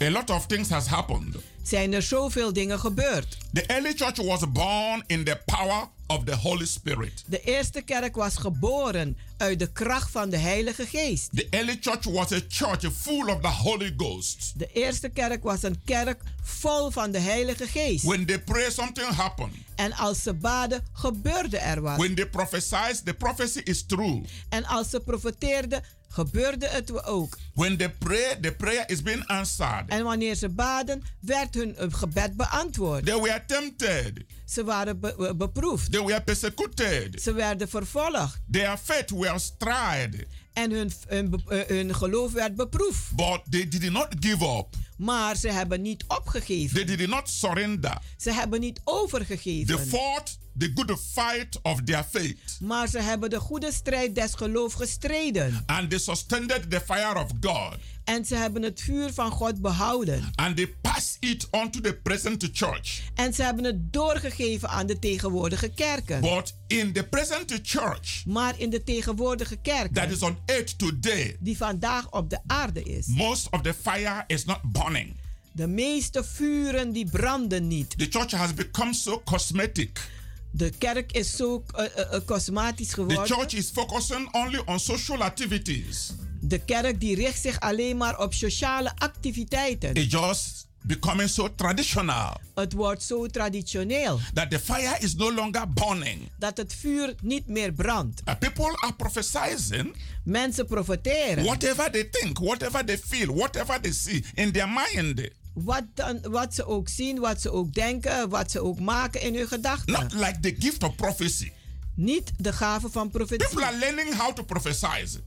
a 0.01 0.11
lot 0.11 0.31
of 0.31 0.47
things 0.47 0.69
has 0.69 0.87
happened. 0.87 1.37
zijn 1.63 1.93
er 1.93 2.03
zoveel 2.03 2.53
dingen 2.53 2.79
gebeurd. 2.79 3.39
The 3.53 3.67
early 3.67 3.93
church 3.95 4.17
was 4.17 4.53
born 4.53 5.05
in 5.07 5.25
the 5.25 5.41
power 5.45 5.89
of 6.09 6.25
the 6.25 6.37
Holy 6.37 6.67
Spirit. 6.67 7.25
De 7.27 7.41
eerste 7.41 7.83
kerk 7.83 8.17
was 8.17 8.37
geboren 8.37 9.17
uit 9.37 9.59
de 9.59 9.73
kracht 9.73 10.11
van 10.11 10.31
de 10.31 10.37
Heilige 10.37 10.87
Geest. 10.87 11.29
The 11.37 11.47
early 11.51 11.77
church 11.81 12.05
was 12.05 12.33
a 12.33 12.41
church 12.49 12.93
full 12.93 13.29
of 13.29 13.41
the 13.41 13.49
Holy 13.49 13.95
Ghost. 13.97 14.53
De 14.57 14.69
eerste 14.73 15.09
kerk 15.09 15.43
was 15.43 15.63
een 15.63 15.81
kerk 15.85 16.23
vol 16.43 16.91
van 16.91 17.11
de 17.11 17.19
Heilige 17.19 17.67
Geest. 17.67 18.05
When 18.05 18.27
they 18.27 18.39
pray, 18.39 18.71
something 18.71 19.07
happened. 19.07 19.53
En 19.75 19.93
als 19.93 20.23
ze 20.23 20.35
baden, 20.35 20.85
gebeurde 20.93 21.59
er 21.59 21.81
wat. 21.81 21.97
When 21.97 22.15
they 22.15 22.27
prophesied, 22.27 23.05
the 23.05 23.15
prophecy 23.15 23.61
is 23.65 23.87
true. 23.87 24.23
En 24.49 24.65
als 24.65 24.91
ze 24.91 25.01
profeteerden, 25.01 25.83
gebeurde 26.09 26.67
het 26.69 27.05
ook. 27.05 27.39
When 27.55 27.77
they 27.77 27.91
pray, 27.91 28.37
the 28.41 28.53
prayer 28.53 28.85
is 28.91 29.03
being 29.03 29.27
answered. 29.27 29.85
En 29.89 30.05
wanneer 30.05 30.35
ze 30.35 30.49
baden, 30.49 31.03
werd 31.21 31.55
hun 31.55 31.77
eh, 31.77 31.87
gebed 31.91 32.37
beantwoord. 32.37 33.05
They 33.07 33.21
were 33.21 33.43
tempted. 33.47 34.25
Ze 34.47 34.65
waren 34.65 35.01
be- 35.01 35.15
be- 35.19 35.37
beproefd. 35.37 35.93
They 35.93 36.03
were 36.05 36.21
persecuted. 36.23 37.23
Ze 37.23 37.33
werden 37.33 37.69
vervolgd. 37.69 38.41
Their 38.51 38.77
faith 38.83 39.11
was 39.11 39.55
tried. 39.59 40.27
En 40.53 40.71
hun, 40.71 40.93
hun, 41.09 41.43
eh, 41.49 41.59
hun 41.67 41.95
geloof 41.95 42.33
werd 42.33 42.55
beproefd. 42.57 43.15
But 43.17 43.41
they 43.51 43.69
did 43.69 43.91
not 43.91 44.07
give 44.21 44.45
up. 44.59 44.67
Maar 44.97 45.37
ze 45.37 45.49
hebben 45.51 45.83
niet 45.83 46.05
opgegeven. 46.09 46.87
They 46.87 46.97
did 46.97 47.09
not 47.09 47.29
surrender. 47.31 47.99
Ze 48.17 48.33
hebben 48.33 48.61
niet 48.61 48.75
They 48.85 48.95
overgegeven. 48.95 49.79
fought 49.89 50.39
the 50.59 50.71
good 50.75 50.99
fight 51.13 51.59
of 51.63 51.83
their 51.83 52.05
faith. 52.11 52.59
Maar 52.61 52.89
ze 52.89 53.01
hebben 53.01 53.31
de 53.31 53.41
goede 53.41 53.73
strijd 53.73 54.15
des 54.15 54.35
geloofs 54.35 54.75
gestreden. 54.75 55.63
And 55.67 55.91
they 55.91 55.99
sustained 55.99 56.71
the 56.71 56.81
fire 56.81 57.15
of 57.19 57.31
God. 57.41 57.77
En 58.05 58.25
ze 58.25 58.35
hebben 58.35 58.63
het 58.63 58.81
vuur 58.81 59.13
van 59.13 59.31
God 59.31 59.61
behouden. 59.63 60.31
And 60.35 60.57
they 60.57 60.67
passed 60.81 61.17
it 61.21 61.49
on 61.51 61.71
to 61.71 61.81
the 61.81 61.95
present 62.03 62.49
church. 62.53 63.01
En 63.15 63.35
ze 63.35 63.43
hebben 63.43 63.65
het 63.65 63.93
doorgegeven 63.93 64.69
aan 64.69 64.87
de 64.87 64.99
tegenwoordige 64.99 65.69
kerken. 65.69 66.21
But 66.21 66.55
in 66.67 66.93
the 66.93 67.05
present 67.05 67.59
church 67.63 68.27
Maar 68.27 68.55
in 68.59 68.71
de 68.71 68.85
tegenwoordige 68.85 69.55
that 69.55 69.63
kerken, 69.63 70.11
is 70.11 70.23
on 70.23 70.37
earth 70.47 70.79
today, 70.79 71.37
die 71.41 71.57
vandaag 71.57 72.11
op 72.11 72.31
de 72.31 72.39
aarde 72.47 72.83
is, 72.83 73.07
most 73.07 73.51
of 73.51 73.61
the 73.61 73.75
fire 73.75 74.25
is 74.27 74.45
not 74.45 74.59
burning. 74.63 75.17
de 75.53 75.67
meeste 75.67 76.25
vuren 76.25 76.93
die 76.93 77.07
branden 77.11 77.67
niet. 77.67 77.99
The 77.99 78.07
church 78.11 78.31
has 78.31 78.55
become 78.55 78.95
so 78.95 79.21
cosmetic. 79.25 80.11
De 80.51 80.71
kerk 80.79 81.13
is 81.13 81.37
zo 81.37 81.65
uh, 81.79 81.85
uh, 81.97 82.19
cosmatisch 82.25 82.89
The 82.89 82.95
geworden. 82.95 83.27
church 83.27 83.53
is 83.55 83.71
focusing 83.71 84.29
only 84.35 84.63
on 84.65 84.81
social 84.81 85.23
activities. 85.23 86.11
De 86.41 86.59
kerk 86.59 87.01
die 87.01 87.15
richt 87.15 87.41
zich 87.43 87.61
alleen 87.61 87.97
maar 87.97 88.19
op 88.21 88.35
sociale 88.35 88.93
activiteiten. 88.97 89.95
It's 89.95 90.13
just 90.13 90.67
becoming 90.83 91.29
so 91.29 91.55
traditional 91.55 92.41
Het 92.55 92.73
wordt 92.73 93.03
zo 93.03 93.27
traditioneel 93.27 94.21
that 94.35 94.51
the 94.51 94.59
fire 94.59 94.97
is 95.01 95.15
no 95.15 95.33
longer 95.33 95.73
burning. 95.73 96.31
dat 96.39 96.57
het 96.57 96.75
vuur 96.75 97.15
niet 97.23 97.47
meer 97.47 97.73
brandt. 97.73 98.23
Uh, 98.29 98.35
people 98.39 98.77
are 98.77 98.93
prophesying 98.95 99.95
Mensen 100.25 100.67
profiteren. 100.67 101.45
whatever 101.45 101.91
they 101.91 102.05
think, 102.11 102.39
whatever 102.39 102.85
they 102.85 102.99
feel, 102.99 103.35
whatever 103.35 103.81
they 103.81 103.93
see 103.93 104.25
in 104.35 104.53
their 104.53 104.69
mind. 104.69 105.29
Wat, 105.65 105.83
dan, 105.95 106.21
wat 106.23 106.55
ze 106.55 106.67
ook 106.67 106.89
zien, 106.89 107.19
wat 107.19 107.41
ze 107.41 107.53
ook 107.53 107.73
denken, 107.75 108.29
wat 108.29 108.51
ze 108.51 108.63
ook 108.63 108.81
maken 108.81 109.21
in 109.21 109.35
hun 109.35 109.49
gedachten. 109.49 109.93
Not 109.93 110.13
like 110.13 110.39
the 110.41 110.55
gift 110.59 110.83
of 110.83 110.95
prophecy. 110.95 111.51
Niet 111.95 112.31
de 112.37 112.53
gave 112.53 112.89
van 112.91 113.11
People 113.11 113.27
profetie. 113.37 113.65
are 113.65 113.79
learning 113.79 114.15
how 114.15 114.35
to 114.35 114.43
prophesy. 114.43 115.19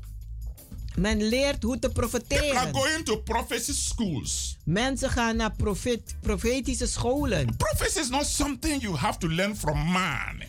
Men 0.95 1.23
leert 1.27 1.63
hoe 1.63 1.79
te 1.79 1.89
People 1.89 2.01
are 2.03 2.09
profeteren. 2.19 2.73
going 2.73 3.05
to 3.05 3.17
prophecy 3.17 3.73
schools. 3.73 4.57
Mensen 4.63 5.09
gaan 5.09 5.35
naar 5.35 5.51
profet, 5.55 6.15
profetische 6.21 6.87
scholen. 6.87 7.55
Prophecy 7.57 7.99
is 7.99 8.09
not 8.09 8.25
something 8.25 8.81
you 8.81 8.95
have 8.95 9.17
to 9.19 9.29
learn 9.29 9.55
from 9.57 9.79
man. 9.91 10.41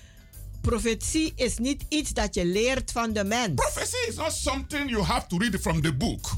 Profetie 0.61 1.33
is 1.37 1.59
niet 1.59 1.85
iets 1.89 2.13
dat 2.13 2.35
je 2.35 2.45
leert 2.45 2.93
van 2.93 3.13
de 3.13 3.25
mens. 3.25 3.55
Prophecy 3.55 3.97
is 4.09 4.15
not 4.15 4.33
something 4.33 4.91
you 4.91 5.03
have 5.03 5.27
to 5.27 5.37
read 5.39 5.61
from 5.61 5.83
the 5.83 5.95
book. 5.95 6.31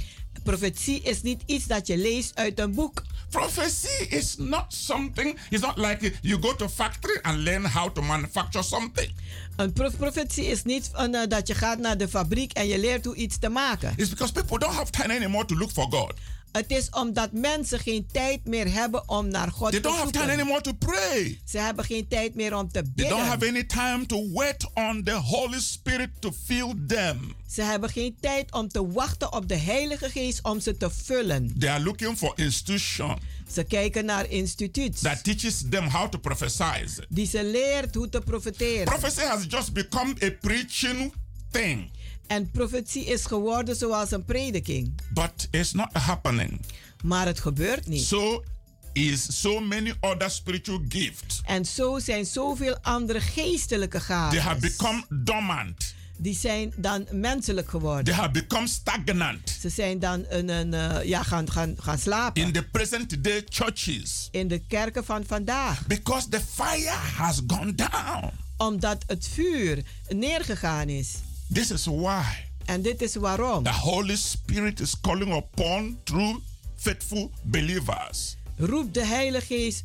Profetie 0.43 1.03
is 1.03 1.23
niet 1.23 1.43
iets 1.47 1.65
dat 1.67 1.87
je 1.87 1.97
leest 1.97 2.35
uit 2.35 2.59
een 2.59 2.75
boek. 2.75 3.03
Prophecy 3.39 4.07
is 4.11 4.37
not 4.39 4.73
something, 4.73 5.39
it's 5.51 5.61
not 5.63 5.77
like 5.77 6.13
you 6.23 6.39
go 6.39 6.53
to 6.55 6.69
factory 6.69 7.19
and 7.23 7.43
learn 7.45 7.65
how 7.65 7.89
to 7.89 8.03
manufacture 8.03 8.63
something. 8.63 9.11
Een 9.57 9.73
prof- 9.73 9.97
profetie 9.97 10.45
is 10.47 10.63
niet 10.65 10.91
van, 10.93 11.15
eh, 11.15 11.29
dat 11.29 11.47
je 11.49 11.55
gaat 11.55 11.79
naar 11.79 11.97
de 11.97 12.09
fabriek 12.09 12.53
en 12.53 12.67
je 12.67 12.79
leert 12.79 13.05
hoe 13.05 13.15
iets 13.15 13.39
te 13.39 13.49
maken. 13.49 13.93
It's 13.97 14.09
because 14.11 14.33
people 14.33 14.59
don't 14.59 14.75
have 14.75 14.91
time 14.91 15.15
anymore 15.15 15.45
to 15.45 15.57
look 15.57 15.71
for 15.71 15.87
God. 15.91 16.13
Het 16.55 16.71
is 16.71 16.91
omdat 16.91 17.33
mensen 17.33 17.79
geen 17.79 18.07
tijd 18.13 18.45
meer 18.47 18.73
hebben 18.73 19.09
om 19.09 19.29
naar 19.29 19.51
God 19.51 19.71
They 19.71 19.81
te 19.81 19.89
don't 19.89 19.99
have 19.99 20.11
time 20.11 20.25
zoeken. 20.25 20.41
anymore 20.41 20.61
to 20.63 20.73
pray. 20.73 21.41
Ze 21.45 21.59
hebben 21.59 21.85
geen 21.85 22.09
tijd 22.09 22.35
meer 22.35 22.57
om 22.57 22.69
te 22.73 22.83
They 22.97 23.09
don't 23.09 23.23
have 23.23 23.39
bidden. 23.39 23.55
any 23.57 23.65
time 23.65 24.07
to 24.07 24.31
wait 24.33 24.67
on 24.75 25.03
the 25.05 25.13
Holy 25.13 25.61
Spirit 25.61 26.11
to 26.19 26.33
fill 26.45 26.73
them. 26.87 27.35
Ze 27.51 27.63
hebben 27.63 27.91
geen 27.91 28.17
tijd 28.21 28.53
om 28.53 28.69
te 28.69 28.87
wachten 28.87 29.33
op 29.33 29.49
de 29.49 29.57
Heilige 29.57 30.11
Geest 30.11 30.43
om 30.43 30.61
ze 30.61 30.77
te 30.77 30.91
vullen. 30.91 31.59
They 31.59 31.71
are 31.71 31.83
looking 31.85 32.19
for 32.19 32.33
institution 32.39 33.19
Ze 33.53 33.65
kijken 33.65 34.05
naar 34.05 34.31
instituut 34.31 35.01
that 35.03 35.25
teaches 35.25 35.63
them 35.71 35.89
how 35.89 36.09
to 36.11 36.19
prophesy. 36.19 36.87
die 37.09 37.27
ze 37.27 37.45
leert 37.45 37.95
hoe 37.95 38.09
te 38.09 38.21
profeteren. 38.21 38.85
Prophecy 38.85 39.21
has 39.21 39.45
just 39.49 39.73
become 39.73 40.15
a 40.25 40.31
preaching 40.41 41.13
thing, 41.51 41.91
En 42.27 42.51
profetie 42.51 43.05
is 43.05 43.25
geworden 43.25 43.77
zoals 43.77 44.11
een 44.11 44.25
prediking. 44.25 44.93
but 45.13 45.49
it's 45.51 45.73
not 45.73 45.93
happening. 45.93 46.61
Maar 47.05 47.27
het 47.27 47.41
gebeurt 47.41 47.87
niet. 47.87 48.03
So 48.05 48.45
is 48.93 49.41
so 49.41 49.61
many 49.61 49.95
other 50.01 50.31
spiritual 50.31 50.81
gifts. 50.89 51.41
En 51.45 51.65
zo 51.67 51.99
zijn 51.99 52.27
zoveel 52.27 52.79
andere 52.83 53.21
geestelijke 53.21 53.99
They 54.07 54.17
have 54.17 54.41
gaven. 54.41 54.61
become 54.61 55.05
dormant. 55.09 55.95
Die 56.19 56.35
zijn 56.37 56.73
dan 56.77 57.07
menselijk 57.11 57.69
They 57.71 57.79
geworden. 57.81 58.15
have 58.15 58.31
become 58.31 58.67
stagnant. 58.67 59.57
Ze 59.61 59.69
zijn 59.69 59.99
dan 59.99 60.25
een, 60.29 60.49
een, 60.49 60.75
eh, 60.75 61.05
ja, 61.09 61.23
gaan, 61.23 61.51
gaan, 61.51 61.75
gaan 61.79 61.99
slapen. 61.99 62.43
in 62.43 62.53
the 62.53 62.63
present 62.63 63.25
day 63.25 63.43
churches 63.49 64.29
in 64.31 64.49
de 64.49 64.59
kerken 64.59 65.05
van 65.05 65.25
vandaag. 65.27 65.87
because 65.87 66.29
the 66.29 66.41
fire 66.55 66.89
has 67.17 67.41
gone 67.47 67.75
down. 67.75 68.31
Omdat 68.57 69.05
het 69.07 69.29
vuur 69.33 69.83
neergegaan 70.09 70.89
is. 70.89 71.15
This 71.53 71.71
is 71.71 71.85
why 71.87 72.23
En 72.65 72.83
dit 72.83 73.03
is 73.03 73.15
waarom. 73.15 73.65
the 73.65 73.73
Holy 73.73 74.17
Spirit 74.17 74.81
is 74.81 75.01
calling 75.01 75.33
upon 75.35 75.99
true, 76.05 76.41
faithful 76.77 77.31
believers 77.43 78.37
Roep 78.57 78.95
de 78.95 79.05
Heilige 79.07 79.47
Geest 79.47 79.83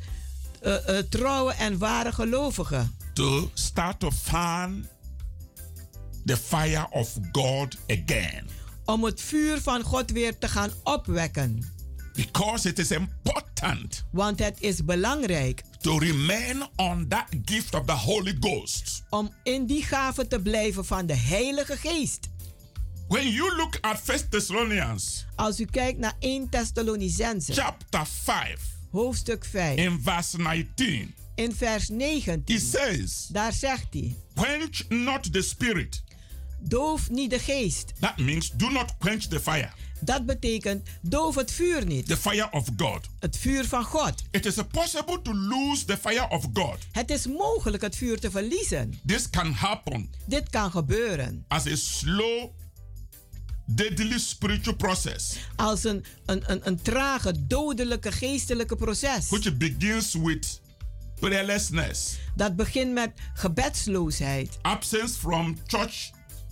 eh, 0.61 0.97
eh, 0.97 1.03
trouwe 1.09 1.53
en 1.53 1.77
ware 1.77 2.11
gelovigen. 2.11 2.95
to 3.13 3.49
start 3.53 3.99
to 3.99 4.11
fan 4.11 4.87
the 6.25 6.37
fire 6.37 6.87
of 6.91 7.17
God 7.31 7.75
again. 7.87 8.47
Om 8.85 9.03
het 9.03 9.21
vuur 9.21 9.61
van 9.61 9.81
God 9.83 10.11
weer 10.11 10.37
te 10.37 10.47
gaan 10.47 10.71
opwekken. 10.83 11.63
Because 12.13 12.69
it 12.69 12.79
is 12.79 12.91
important 12.91 14.03
Want 14.11 14.39
het 14.39 14.57
is 14.59 14.85
belangrijk 14.85 15.63
to 15.81 15.97
remain 15.97 16.67
on 16.75 17.07
that 17.07 17.27
gift 17.45 17.75
of 17.75 17.85
the 17.85 17.91
Holy 17.93 18.37
Ghost. 18.39 19.03
om 19.09 19.29
in 19.43 19.65
die 19.65 19.83
gave 19.83 20.27
te 20.27 20.39
blijven 20.39 20.85
van 20.85 21.05
de 21.05 21.15
Heilige 21.15 21.77
Geest. 21.77 22.29
When 23.07 23.29
you 23.31 23.55
look 23.55 23.77
at 23.81 23.99
First 24.03 24.31
Thessalonians 24.31 25.25
Als 25.35 25.59
u 25.59 25.65
kijkt 25.65 25.99
naar 25.99 26.13
1 26.19 26.49
Thessalonicense, 26.49 27.53
chapter 27.53 28.05
5 28.05 28.59
hoofdstuk 28.91 29.45
5, 29.45 29.77
in 29.77 29.99
verse 30.03 30.37
19, 30.37 31.15
in 31.35 31.55
vers 31.55 31.87
he 31.87 31.93
19, 31.95 32.59
says, 32.59 33.27
daar 33.31 33.53
zegt 33.53 33.87
hij: 33.89 34.15
Quench 34.35 34.83
not 34.89 35.33
the 35.33 35.41
spirit. 35.41 36.03
Doof 36.61 37.09
niet 37.09 37.29
de 37.29 37.39
geest. 37.39 37.93
That 37.99 38.17
means 38.17 38.51
do 38.51 38.69
not 38.69 38.97
quench 38.97 39.21
the 39.23 39.39
fire, 39.39 39.71
Dat 40.01 40.25
betekent 40.25 40.87
doof 41.01 41.35
het 41.35 41.51
vuur 41.51 41.85
niet. 41.85 42.07
the 42.07 42.17
fire 42.17 42.47
of 42.51 42.67
God. 42.77 43.07
Het 43.19 43.37
vuur 43.37 43.65
van 43.65 43.83
God. 43.83 44.13
It 44.31 44.45
is 44.45 44.55
possible 44.71 45.21
to 45.21 45.33
lose 45.35 45.85
the 45.85 45.97
fire 45.97 46.29
of 46.29 46.45
God. 46.53 46.77
Het 46.91 47.09
is 47.11 47.27
mogelijk 47.27 47.83
het 47.83 47.95
vuur 47.95 48.19
te 48.19 48.31
verliezen. 48.31 48.99
This 49.05 49.29
can 49.29 49.51
happen 49.51 50.09
Dit 50.25 50.49
kan 50.49 50.71
gebeuren 50.71 51.45
as 51.47 51.65
a 51.67 51.75
slow, 51.75 52.49
deadly 53.65 54.19
spiritual 54.19 54.75
process, 54.75 55.35
als 55.55 55.83
een, 55.83 56.05
een, 56.25 56.43
een, 56.51 56.59
een 56.67 56.81
trage, 56.81 57.45
dodelijke 57.47 58.11
geestelijke 58.11 58.75
proces. 58.75 59.29
which 59.29 59.57
begins 59.57 60.13
with 60.13 60.61
prayerlessness, 61.19 62.17
Dat 62.35 62.55
begint 62.55 62.93
met 62.93 63.11
gebedsloosheid, 63.33 64.57
absence 64.61 65.19
from 65.19 65.57
church 65.67 66.09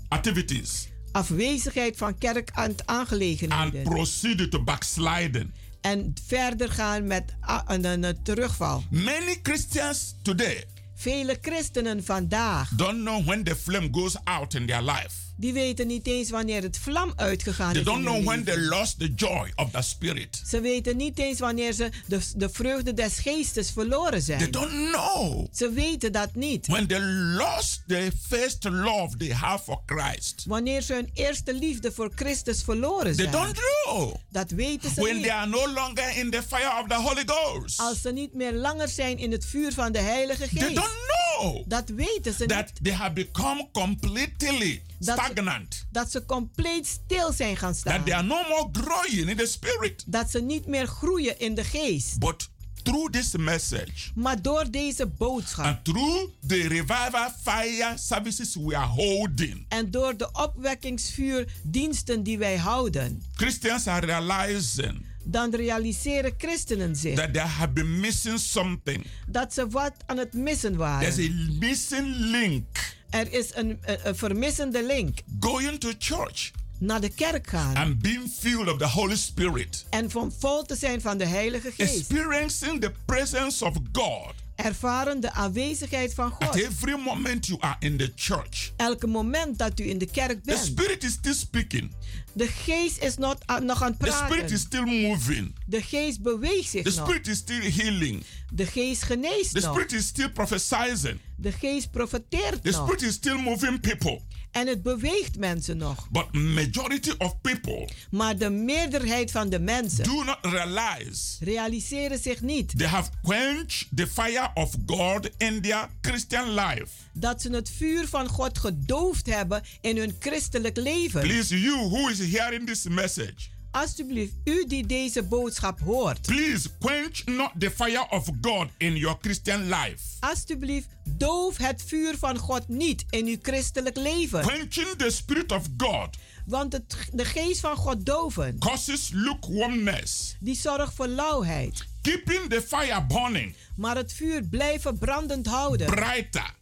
activities, 0.10 0.88
afwezigheid 1.18 1.98
van 1.98 2.18
kerk 2.18 2.50
aan 2.54 2.70
and 2.70 2.86
aangelegenheden. 2.86 3.84
proceed 3.84 4.52
to 4.52 4.64
backsliding. 4.64 5.52
En 5.82 6.14
verder 6.28 6.72
gaan 6.72 7.08
met 7.08 7.36
een 7.68 8.18
terugval. 8.24 8.84
Many 8.90 9.40
Christians 9.44 10.16
today 10.22 10.66
Vele 11.00 11.38
christenen 11.42 12.04
vandaag, 12.04 12.70
don't 12.70 13.04
know 13.04 13.26
when 13.26 13.44
the 13.44 13.56
flame 13.56 13.88
goes 13.92 14.16
out 14.24 14.54
in 14.54 14.66
their 14.66 14.82
life. 14.82 15.27
Die 15.38 15.54
weten 15.54 15.88
niet 15.88 16.08
eens 16.08 16.30
wanneer 16.30 16.62
het 16.62 16.78
vlam 16.78 17.14
uitgegaan 17.16 17.72
They 17.72 17.80
is. 17.82 17.86
don't 17.88 18.00
in 18.00 18.06
hun 18.06 18.14
know 18.14 18.28
when 18.34 18.44
they 18.44 18.58
lost 18.58 19.00
the 19.00 19.14
joy 19.16 19.52
of 19.56 19.72
the 19.72 19.82
Spirit. 19.82 20.42
Ze 20.48 20.62
weten 20.62 20.98
niet 20.98 21.20
eens 21.20 21.40
wanneer 21.40 21.74
ze 21.74 21.90
de, 22.08 22.20
de 22.36 22.50
vreugde 22.50 22.94
des 22.94 23.18
geestes 23.18 23.72
verloren 23.72 24.12
They 24.12 24.22
zijn. 24.38 24.52
don't 24.52 24.72
know 24.92 25.48
Ze 25.52 25.72
weten 25.72 26.12
dat 26.12 26.36
niet. 26.36 26.68
when 26.68 26.88
they 26.88 27.00
lost 27.38 27.82
the 27.88 28.12
first 28.28 28.64
love 28.64 29.18
they 29.18 29.30
have 29.34 29.64
for 29.64 29.82
Christ. 29.86 30.44
Wanneer 30.48 30.82
ze 30.82 30.94
hun 30.94 31.10
eerste 31.14 31.54
liefde 31.54 31.92
voor 31.92 32.12
Christus 32.16 32.64
verloren 32.64 33.16
They 33.16 33.28
zijn. 33.30 33.32
don't 33.32 33.60
know 33.86 34.16
Dat 34.32 34.50
weten 34.52 34.90
ze 34.94 35.02
when 35.02 35.14
niet. 35.16 35.24
they 35.24 35.32
are 35.34 35.48
no 35.50 35.68
longer 35.74 36.18
in 36.18 36.30
the 36.32 36.44
fire 36.48 36.82
of 36.82 36.88
the 36.88 36.96
Holy 36.96 37.24
Ghost. 37.26 37.80
Als 37.80 38.02
ze 38.02 38.12
niet 38.12 38.34
meer 38.34 38.54
langer 38.54 38.88
zijn 38.88 39.18
in 39.18 39.32
het 39.32 39.46
vuur 39.46 39.74
van 39.74 39.92
de 39.92 40.00
Heilige 40.00 40.48
They 40.48 40.62
Geest. 40.62 40.76
don't 40.76 40.96
know 41.38 41.64
Dat 41.68 41.90
weten 41.90 42.34
ze 42.34 42.46
that 42.46 42.66
niet. 42.66 42.84
they 42.84 42.94
have 42.94 43.12
become 43.14 43.68
completely 43.72 44.82
Dat 45.00 45.18
ze- 45.18 45.24
stagnant. 45.24 45.86
Dat 45.92 46.12
ze 46.12 46.26
compleet 46.26 46.88
stil 46.88 47.32
zijn 47.34 47.58
gaan 47.58 47.76
staan. 47.76 47.96
That 47.96 48.06
they 48.06 48.16
are 48.16 48.24
no 48.28 48.44
more 48.48 48.70
growing 48.72 49.30
in 49.30 49.38
the 49.38 49.46
Spirit. 49.46 50.04
Dat 50.08 50.32
ze 50.32 50.42
niet 50.42 50.68
meer 50.68 50.88
groeien 50.88 51.40
in 51.40 51.56
de 51.56 51.64
geest. 51.64 52.20
But 52.20 52.50
through 52.84 53.12
this 53.12 53.32
message 53.38 54.12
Maar 54.16 54.42
door 54.42 54.72
deze 54.72 55.08
boodschap 55.08 55.66
and 55.66 55.84
through 55.84 56.30
the 56.48 56.68
revival 56.68 57.30
fire 57.44 57.94
services 57.98 58.56
we 58.56 58.76
are 58.78 58.86
holding, 58.88 59.66
en 59.70 59.92
door 59.92 60.18
de 60.18 60.30
opwekkingsvuurdiensten 60.32 62.24
die 62.24 62.38
wij 62.38 62.58
houden, 62.58 63.24
Christians 63.36 63.88
are 63.88 64.06
realizing 64.06 65.06
dan 65.24 65.56
realiseren 65.56 66.34
christenen 66.38 66.96
zich 66.96 67.16
that 67.16 67.34
they 67.34 67.42
have 67.44 67.70
been 67.70 68.00
missing 68.00 68.40
something. 68.40 69.06
dat 69.28 69.54
ze 69.54 69.68
wat 69.68 69.94
aan 70.06 70.18
het 70.18 70.34
missen 70.34 70.78
There's 70.78 71.16
waren. 71.16 71.32
a 71.32 71.60
missing 71.60 72.16
link. 72.16 72.96
Er 73.10 73.34
is 73.34 73.56
een, 73.56 73.80
een, 73.82 73.98
een 74.04 74.16
vermissende 74.16 74.86
link. 74.86 75.20
Going 75.40 75.80
to 75.80 75.92
church 76.00 76.52
Naar 76.80 77.02
de 77.02 77.10
kerk 77.10 77.48
gaan 77.48 77.76
and 77.76 78.00
being 78.00 78.30
filled 78.40 78.68
of 78.68 78.78
the 78.78 78.88
Holy 78.88 79.16
Spirit, 79.16 79.86
en 79.90 80.10
van 80.12 80.34
vol 80.40 80.64
te 80.64 80.76
zijn 80.76 81.02
van 81.02 81.18
de 81.18 81.26
Heilige 81.26 81.72
Geest. 81.72 81.98
experiencing 82.00 82.82
the 82.82 82.92
presence 83.06 83.66
of 83.66 83.76
God, 83.92 84.34
ervaren 84.58 85.20
de 85.20 85.32
aanwezigheid 85.32 86.14
van 86.14 86.34
At 86.40 86.44
God. 86.44 86.56
every 86.56 86.98
moment 87.00 87.46
you 87.46 87.60
are 87.62 87.76
in 87.80 87.98
the 87.98 88.12
church, 88.16 88.72
Elke 88.76 89.08
moment 89.08 89.58
dat 89.58 89.80
u 89.80 89.90
in 89.90 89.98
de 89.98 90.06
kerk 90.06 90.30
the 90.30 90.40
bent. 90.44 90.60
Spirit 90.66 91.04
is 91.04 91.12
still 91.12 91.34
speaking. 91.34 91.92
De 92.34 92.48
geest 92.48 93.02
is 93.04 93.18
not, 93.18 93.38
ah, 93.46 93.62
nog 93.62 93.82
aan 93.84 93.92
het 93.92 94.00
The 94.00 94.12
Spirit 94.26 94.52
is 94.52 94.64
praten. 94.68 94.88
still 94.88 95.08
moving. 95.10 95.56
De 95.66 95.82
geest 95.82 96.22
beweegt 96.22 96.72
The 96.72 96.82
zich 96.84 96.96
nog. 96.96 97.06
Spirit 97.08 97.28
is 97.28 97.38
still 97.38 97.72
healing. 97.72 98.24
De 98.54 98.66
geest 98.66 99.04
geneest 99.04 99.54
The 99.54 99.60
nog. 99.60 99.70
Spirit 99.72 99.92
is 99.94 100.06
still 100.06 100.30
prophesying. 100.30 101.20
De 101.36 101.52
geest 101.52 101.92
profeteert 101.92 102.64
The 102.64 102.70
nog. 102.72 102.84
Spirit 102.84 103.02
is 103.02 103.14
still 103.14 103.38
moving 103.42 103.80
people. 103.80 104.22
En 104.58 104.68
het 104.68 104.82
beweegt 104.84 105.38
mensen 105.38 105.78
nog. 105.78 106.10
But 106.10 106.32
majority 106.34 107.12
of 107.18 107.42
people 107.42 107.90
Maar 108.10 108.38
de 108.38 108.50
meerderheid 108.50 109.32
van 109.32 109.50
de 109.50 109.60
mensen 109.60 110.04
do 110.04 110.24
not 110.24 110.38
realize 110.42 111.36
realiseren 111.40 112.20
zich 112.20 112.42
niet 112.42 112.78
they 112.78 112.88
have 112.88 113.10
quenched 113.24 113.88
the 113.96 114.08
fire 114.08 114.50
of 114.54 114.76
God 114.86 115.30
in 115.38 115.62
their 115.62 115.90
Christian 116.02 116.54
life. 116.54 116.88
dat 117.14 117.42
ze 117.42 117.50
het 117.50 117.70
vuur 117.70 118.08
van 118.08 118.28
God 118.28 118.58
gedoofd 118.58 119.26
hebben 119.26 119.64
in 119.82 119.98
hun 119.98 120.16
christelijk 120.20 120.78
leven. 120.78 121.22
Please, 121.22 121.60
you 121.62 121.90
who 121.90 122.08
is 122.10 122.20
hearing 122.32 122.66
this 122.68 122.84
message, 122.84 123.50
Alsjeblieft, 123.82 124.34
u 124.44 124.66
die 124.68 124.86
deze 124.86 125.24
boodschap 125.24 125.80
hoort. 125.80 126.22
please 126.22 126.70
quench 126.80 127.26
not 127.26 127.52
the 127.60 127.72
fire 127.72 128.10
of 128.10 128.30
God 128.42 128.68
in 128.78 128.96
your 128.96 129.18
Christian 129.22 129.64
life. 129.64 129.98
Alsjeblieft, 130.20 130.88
doof 131.04 131.58
het 131.58 131.84
vuur 131.86 132.18
van 132.18 132.38
God 132.38 132.68
niet 132.68 133.06
in 133.10 133.26
uw 133.26 133.38
christelijk 133.42 133.98
leven. 133.98 134.42
Quenching 134.42 134.88
the 134.98 135.10
Spirit 135.10 135.52
of 135.52 135.66
God 135.78 136.18
Want 136.46 136.74
het, 136.74 136.96
de 137.12 137.26
geest 137.26 137.60
van 137.60 137.76
God 137.76 138.06
doven, 138.06 138.60
causes 138.60 139.10
lukewarmness. 139.14 140.36
die 140.40 140.56
zorgt 140.56 140.94
voor 140.94 141.08
lauwheid. 141.08 141.86
Keeping 142.02 142.50
the 142.50 142.62
fire 142.62 143.06
burning 143.06 143.56
Maar 143.76 143.96
het 143.96 144.14
vuur 144.14 144.44
blijven 144.44 144.98
brandend 144.98 145.46
houden. 145.48 145.88
brighter 145.88 146.56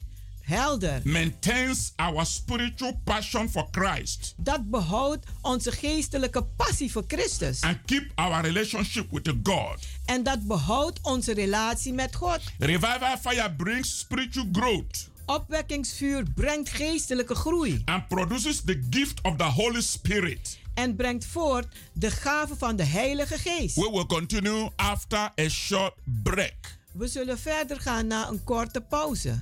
Helder. 0.46 1.02
maintains 1.04 1.94
our 1.96 2.26
spiritual 2.26 3.00
passion 3.04 3.50
for 3.50 3.68
Christ 3.72 4.34
Dat 4.38 4.70
behoudt 4.70 5.26
onze 5.42 5.72
geestelijke 5.72 6.44
passie 6.44 6.92
voor 6.92 7.04
Christus. 7.08 7.62
and 7.62 7.78
keep 7.86 8.12
our 8.16 8.42
relationship 8.42 9.12
with 9.12 9.34
God. 9.44 9.76
En 10.06 10.24
dat 10.24 10.48
behoudt 10.48 11.00
onze 11.02 11.34
relatie 11.34 11.94
met 11.94 12.16
God. 12.16 12.40
Revival 12.60 13.18
fire 13.22 13.52
brings 13.52 14.00
spiritual 14.00 14.46
growth 14.52 15.10
Opwekkingsvuur 15.26 16.24
brengt 16.36 16.70
geestelijke 16.70 17.36
groei. 17.36 17.82
and 17.86 18.08
produces 18.08 18.62
the 18.62 18.84
gift 18.90 19.22
of 19.22 19.36
the 19.38 19.44
Holy 19.44 19.82
Spirit. 19.82 20.60
En 20.74 20.96
brengt 20.96 21.26
voort 21.26 21.68
de 21.94 22.12
gave 22.12 22.56
van 22.56 22.76
de 22.76 22.84
Heilige 22.84 23.38
Geest. 23.38 23.76
We 23.76 23.90
will 23.92 24.06
continue 24.06 24.70
after 24.76 25.20
a 25.40 25.50
short 25.50 25.94
break. 26.24 26.78
We 26.92 27.08
zullen 27.08 27.40
verder 27.40 27.80
gaan 27.80 28.08
na 28.08 28.28
een 28.28 28.44
korte 28.44 28.82
pauze. 28.82 29.40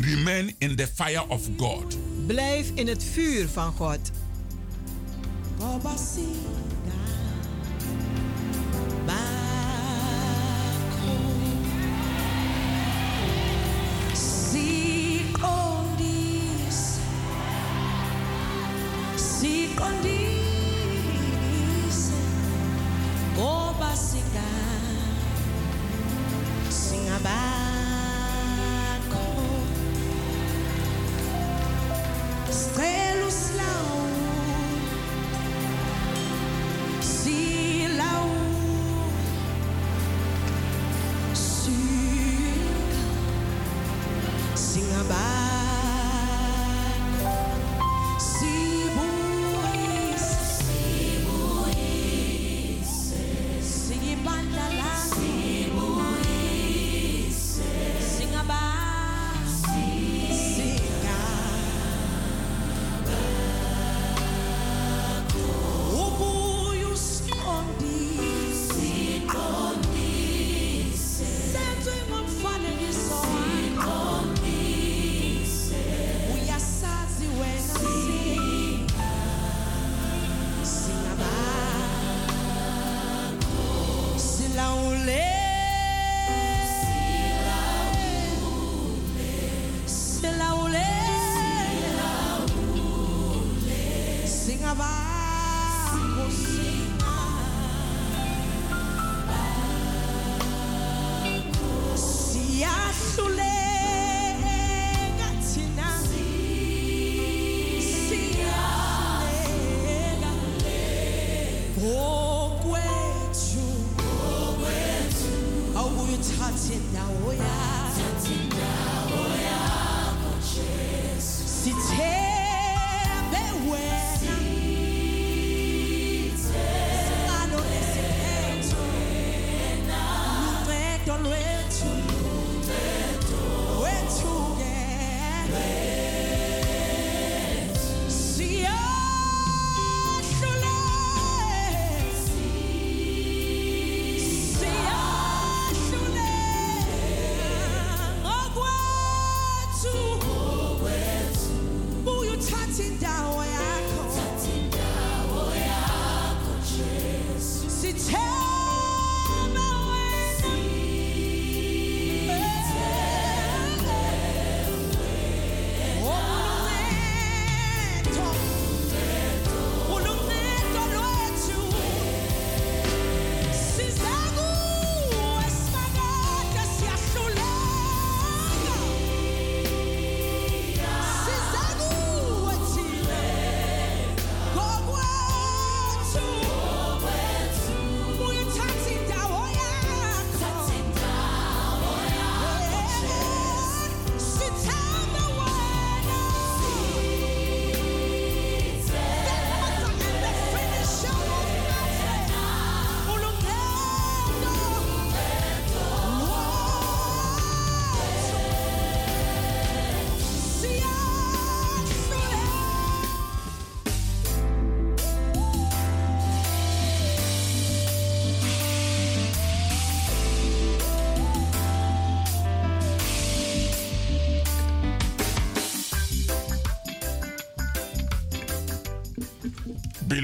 Remain 0.00 0.54
in 0.58 0.76
the 0.76 0.86
fire 0.86 1.24
of 1.28 1.48
God. 1.56 1.96
Blijf 2.26 2.70
in 2.74 2.86
het 2.86 3.04
vuur 3.04 3.48
van 3.48 3.72
God. 3.72 4.10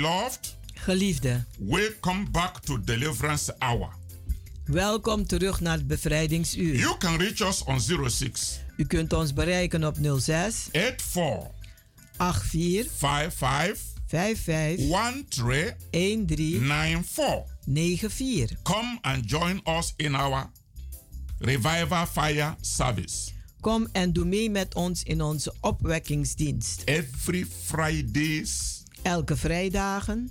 Beloved, 0.07 0.57
Geliefde, 0.75 1.45
welcome 1.59 2.31
back 2.31 2.61
to 2.61 2.81
Deliverance 2.85 3.55
Hour. 3.59 3.89
welkom 4.65 5.27
terug 5.27 5.61
naar 5.61 5.77
het 5.77 5.87
bevrijdingsuur. 5.87 6.77
You 6.77 6.97
can 6.99 7.17
reach 7.17 7.41
us 7.41 7.65
on 7.65 7.81
06 7.81 8.61
U 8.77 8.85
kunt 8.85 9.13
ons 9.13 9.33
bereiken 9.33 9.85
op 9.85 9.97
06 10.19 10.69
84 10.73 11.51
84 12.17 12.93
55 12.93 13.79
55 14.07 14.87
13 15.91 16.27
13 16.27 17.05
94. 17.07 17.45
94. 17.65 18.63
Come 18.63 18.99
and 19.01 19.31
join 19.31 19.61
us 19.79 19.93
in 19.97 20.15
our 20.15 20.51
Revival 21.39 22.07
Fire 22.07 22.55
service 22.61 23.33
Kom 23.61 23.89
en 23.93 24.13
doe 24.13 24.25
mee 24.25 24.51
met 24.51 24.75
ons 24.75 25.03
in 25.03 25.23
onze 25.23 25.55
opwekkingsdienst. 25.61 26.83
every 26.85 27.47
Fridays 27.65 28.76
Elke 29.07 29.37
vrijdagen 29.37 30.31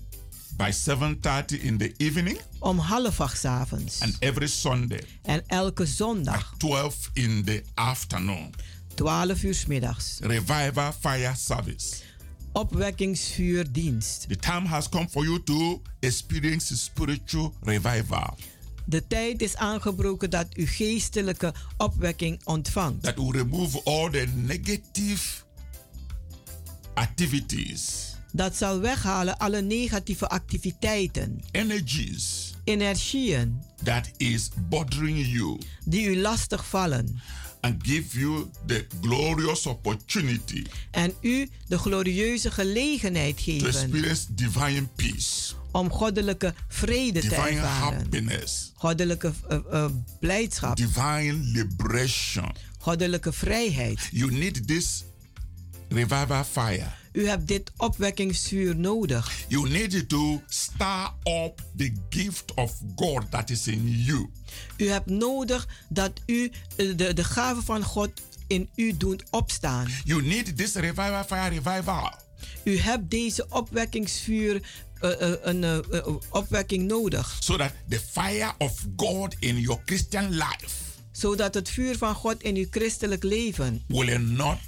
by 0.58 0.72
7:30 0.72 1.62
in 1.62 1.78
the 1.78 1.94
evening 1.98 2.40
om 2.60 2.78
half 2.80 3.20
acht 3.22 3.38
's 3.38 3.46
avonds. 3.46 4.00
and 4.00 4.16
every 4.20 4.48
Sunday 4.48 5.04
En 5.22 5.44
elke 5.48 5.86
zondag 5.86 6.54
12 6.58 7.10
in 7.14 7.44
the 7.44 7.64
afternoon. 7.74 8.54
12 8.96 9.44
uur 9.44 9.54
's 9.54 9.66
middags. 9.66 10.18
Revival 10.22 10.92
Fire 11.00 11.34
service. 11.38 11.96
Opwekkingsvuurdienst. 12.52 14.26
The 14.28 14.36
time 14.36 14.68
has 14.68 14.90
come 14.90 15.08
for 15.10 15.24
you 15.24 15.44
to 15.44 15.82
experience 16.00 16.78
spiritual 16.78 17.54
revival 17.62 18.38
De 18.86 19.08
tijd 19.08 19.42
is 19.42 19.56
aangebroken 19.56 20.30
dat 20.30 20.48
u 20.58 20.68
geestelijke 20.68 21.54
opwekking 21.78 22.42
ontvangt. 22.44 23.04
that 23.04 23.16
will 23.16 23.32
remove 23.32 23.82
all 23.84 24.10
the 24.10 24.26
negative 24.36 25.44
activities, 26.94 28.15
Dat 28.36 28.56
zal 28.56 28.80
weghalen 28.80 29.38
alle 29.38 29.62
negatieve 29.62 30.28
activiteiten, 30.28 31.40
energies 31.52 32.54
energieën 32.64 33.62
that 33.84 34.10
is 34.18 34.50
bothering 34.70 35.26
you 35.26 35.58
die 35.86 36.08
u 36.10 36.18
lastig 36.18 36.66
vallen. 36.70 37.20
and 37.62 37.84
give 37.88 38.20
you 38.20 38.50
the 38.66 38.86
glorious 39.02 39.66
opportunity 39.66 40.64
En 40.92 41.14
u 41.22 41.50
de 41.68 41.78
glorieuze 41.78 42.52
gelegenheid 42.52 43.36
to 43.38 43.44
geven 43.44 43.68
experience 43.68 44.34
divine 44.34 44.88
peace, 44.96 45.54
om 45.72 45.90
goddelijke 45.92 46.54
vrede 46.68 47.20
te 47.20 47.28
divine 47.30 47.50
ervaren. 47.50 48.00
happiness, 48.00 48.72
Goddelijke 48.76 49.34
eh, 49.50 49.58
eh, 49.72 49.86
blijdschap, 50.20 50.76
divine 50.76 51.34
liberation. 51.34 52.52
goddelijke 52.80 53.34
vrijheid. 53.34 54.10
You 54.12 54.32
need 54.32 54.68
this 54.68 55.04
revival 55.90 56.44
fire. 56.44 56.92
U 57.16 57.28
hebt 57.28 57.48
dit 57.48 57.72
opwekkingsvuur 57.78 58.76
nodig. 58.76 59.32
You 59.48 59.70
need 59.70 60.10
to 60.10 60.42
stir 60.48 61.10
up 61.24 61.62
the 61.78 61.92
gift 62.10 62.54
of 62.54 62.74
God 62.96 63.32
that 63.32 63.50
is 63.50 63.68
in 63.68 63.90
you. 63.90 64.30
U 64.78 64.90
hebt 64.90 65.10
nodig 65.10 65.68
dat 65.90 66.12
u 66.26 66.52
eh, 66.76 66.98
de, 66.98 67.14
de 67.14 67.24
gave 67.24 67.62
van 67.62 67.84
God 67.84 68.12
in 68.48 68.70
u 68.76 68.98
doet 68.98 69.24
opstaan. 69.32 69.88
You 70.04 70.22
need 70.24 70.58
this 70.58 70.74
revival 70.74 71.24
fire 71.24 71.50
revival 71.50 72.24
U 72.64 72.78
hebt 72.80 73.10
deze 73.12 73.46
opwekkingsvuur, 73.50 74.62
eh, 75.00 75.22
eh, 75.32 75.38
een 75.42 75.64
eh, 75.64 76.08
opwekking 76.30 76.88
nodig. 76.88 77.38
so 77.40 77.58
that 77.58 77.74
the 77.90 78.00
fire 78.00 78.54
of 78.58 78.86
God 78.96 79.36
in 79.40 79.60
your 79.60 79.82
Christian 79.86 80.30
life 80.30 80.84
Zodat 81.12 81.54
het 81.54 81.70
vuur 81.70 81.98
van 81.98 82.16
God 82.16 82.44
in 82.44 82.56
uw 82.56 82.66
christelijk 82.70 83.24
leven 83.24 83.84
will 83.88 84.18
not 84.18 84.60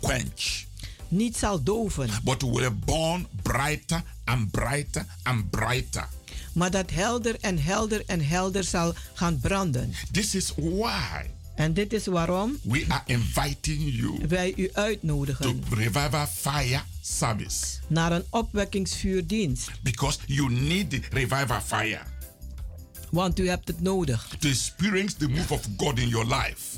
quench, 0.00 0.64
niet 1.08 1.36
zal 1.36 1.62
doven, 1.62 2.10
but 2.24 2.42
will 2.42 2.70
burn 2.84 3.26
brighter 3.42 4.02
and 4.24 4.50
brighter 4.50 5.06
and 5.22 5.50
brighter. 5.50 6.08
maar 6.52 6.70
dat 6.70 6.90
helder 6.90 7.36
en 7.40 7.62
helder 7.62 8.02
en 8.06 8.26
helder 8.28 8.64
zal 8.64 8.94
gaan 9.14 9.38
branden. 9.40 9.92
This 10.12 10.34
is 10.34 10.52
why 10.56 11.22
En 11.54 11.74
dit 11.74 11.92
is 11.92 12.06
waarom 12.06 12.58
we 12.62 12.84
are 12.88 13.02
inviting 13.06 13.82
you 13.94 14.26
wij 14.28 14.52
u 14.56 14.66
to 14.66 14.80
uitnodigen 14.80 15.62
revival 15.70 16.26
fire 16.26 16.80
service 17.00 17.64
naar 17.86 18.12
een 18.12 18.24
opwekkingsvuurdienst. 18.30 19.70
because 19.82 20.18
you 20.26 20.50
need 20.52 20.90
the 20.90 21.00
revival 21.10 21.60
fire 21.60 22.00
Want 23.10 23.38
u 23.38 23.48
hebt 23.48 23.68
het 23.68 23.80
nodig 23.80 24.28
to 24.38 24.48
experience 24.48 25.16
the 25.16 25.28
move 25.28 25.52
of 25.54 25.60
God 25.76 25.98
in 25.98 26.08
your 26.08 26.26
life. 26.34 26.77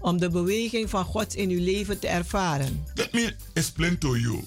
Om 0.00 0.18
de 0.18 0.28
beweging 0.30 0.90
van 0.90 1.04
God 1.04 1.34
in 1.34 1.50
uw 1.50 1.64
leven 1.64 1.98
te 1.98 2.06
ervaren. 2.08 2.84
Let 2.94 3.12
me 3.12 3.34
explain 3.52 3.98
to 3.98 4.16
you. 4.16 4.40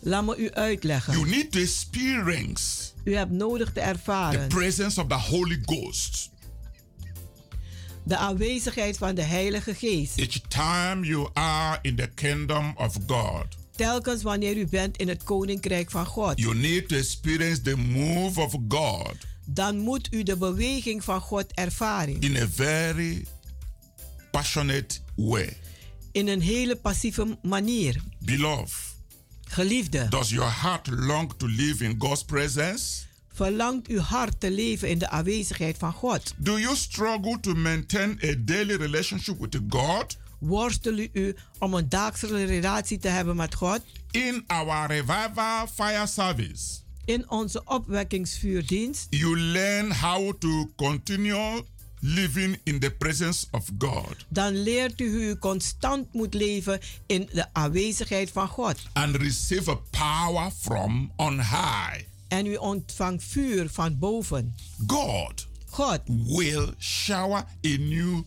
Laat 0.00 0.24
me 0.24 0.36
u 0.36 0.50
uitleggen. 0.52 1.12
You 1.12 1.28
need 1.28 1.52
to 1.52 1.58
experience 1.58 2.84
U 3.04 3.14
hebt 3.14 3.30
nodig 3.30 3.66
te 3.66 3.72
the 3.72 3.80
ervaren 3.80 4.48
presence 4.48 5.00
of 5.00 5.06
the 5.08 5.14
Holy 5.14 5.58
Ghost 5.64 6.30
de 8.04 8.16
aanwezigheid 8.16 8.96
van 8.98 9.14
de 9.14 9.22
Heilige 9.22 9.74
Geest. 9.74 10.18
each 10.18 10.40
time 10.48 11.06
you 11.06 11.28
are 11.32 11.78
in 11.82 11.96
the 11.96 12.08
kingdom 12.14 12.74
of 12.76 12.96
God. 13.06 13.44
Telkens 13.76 14.22
wanneer 14.22 14.56
u 14.56 14.66
bent 14.66 14.96
in 14.96 15.08
het 15.08 15.22
koninkrijk 15.22 15.90
van 15.90 16.06
God, 16.06 16.38
You 16.40 16.54
need 16.54 16.88
to 16.88 16.96
experience 16.96 17.60
the 17.60 17.76
move 17.76 18.40
of 18.40 18.54
God 18.68 19.14
dan 19.48 19.78
moet 19.78 20.08
u 20.10 20.22
de 20.22 20.36
beweging 20.36 21.04
van 21.04 21.20
God 21.20 21.52
ervaren. 21.54 22.20
in 22.20 22.36
a 22.36 22.46
very 22.48 23.26
passionate 24.36 24.98
way. 25.14 25.56
In 26.12 26.28
een 26.28 26.40
hele 26.40 26.76
passieve 26.76 27.38
manier. 27.42 27.96
Beloved, 28.18 28.94
Geliefde, 29.48 30.06
does 30.08 30.30
your 30.30 30.50
heart 30.62 30.88
long 30.90 31.32
to 31.36 31.46
live 31.46 31.84
in 31.84 31.94
God's 31.98 32.24
presence? 32.24 33.04
verlangt 33.32 33.88
uw 33.88 33.98
hart 34.00 34.40
te 34.40 34.50
leven 34.50 34.88
in 34.88 34.98
de 34.98 35.08
aanwezigheid 35.08 35.76
van 35.78 35.92
God? 35.92 36.34
Do 36.36 36.58
you 36.58 36.76
struggle 36.76 37.40
to 37.40 37.54
maintain 37.54 38.18
a 38.24 38.34
daily 38.38 38.74
relationship 38.76 39.38
with 39.38 39.60
God? 39.68 40.16
Worstel 40.38 40.98
u 41.12 41.36
om 41.58 41.74
een 41.74 41.88
dagelijkse 41.88 42.44
relatie 42.44 42.98
te 42.98 43.08
hebben 43.08 43.36
met 43.36 43.54
God? 43.54 43.80
In 44.10 44.44
our 44.46 44.86
revival 44.86 45.66
fire 45.74 46.06
service, 46.06 46.78
In 47.04 47.30
onze 47.30 47.62
opwekkingsvuurdienst 47.64 49.06
you 49.10 49.38
learn 49.38 49.92
how 49.92 50.32
to 50.38 50.70
continue 50.76 51.62
living 52.00 52.58
in 52.64 52.78
the 52.80 52.90
presence 52.90 53.46
of 53.50 53.70
God 53.78 54.16
dan 54.28 54.62
leert 54.62 55.00
u 55.00 55.10
hoe 55.10 55.20
u 55.22 55.36
constant 55.38 56.12
moet 56.12 56.34
leven 56.34 56.80
in 57.06 57.28
de 57.32 57.46
aanwezigheid 57.52 58.30
van 58.30 58.48
God. 58.48 58.76
and 58.92 59.16
receive 59.16 59.70
a 59.70 59.78
power 59.90 60.50
from 60.60 61.12
on 61.16 61.34
high. 61.40 62.00
En 62.28 62.46
u 62.46 62.56
ontvangt 62.56 63.24
vuur 63.24 63.68
van 63.70 63.98
boven. 63.98 64.54
God 64.86 65.46
God 65.70 66.00
will 66.06 66.74
shower 66.78 67.44
a 67.66 67.76
new 67.78 68.22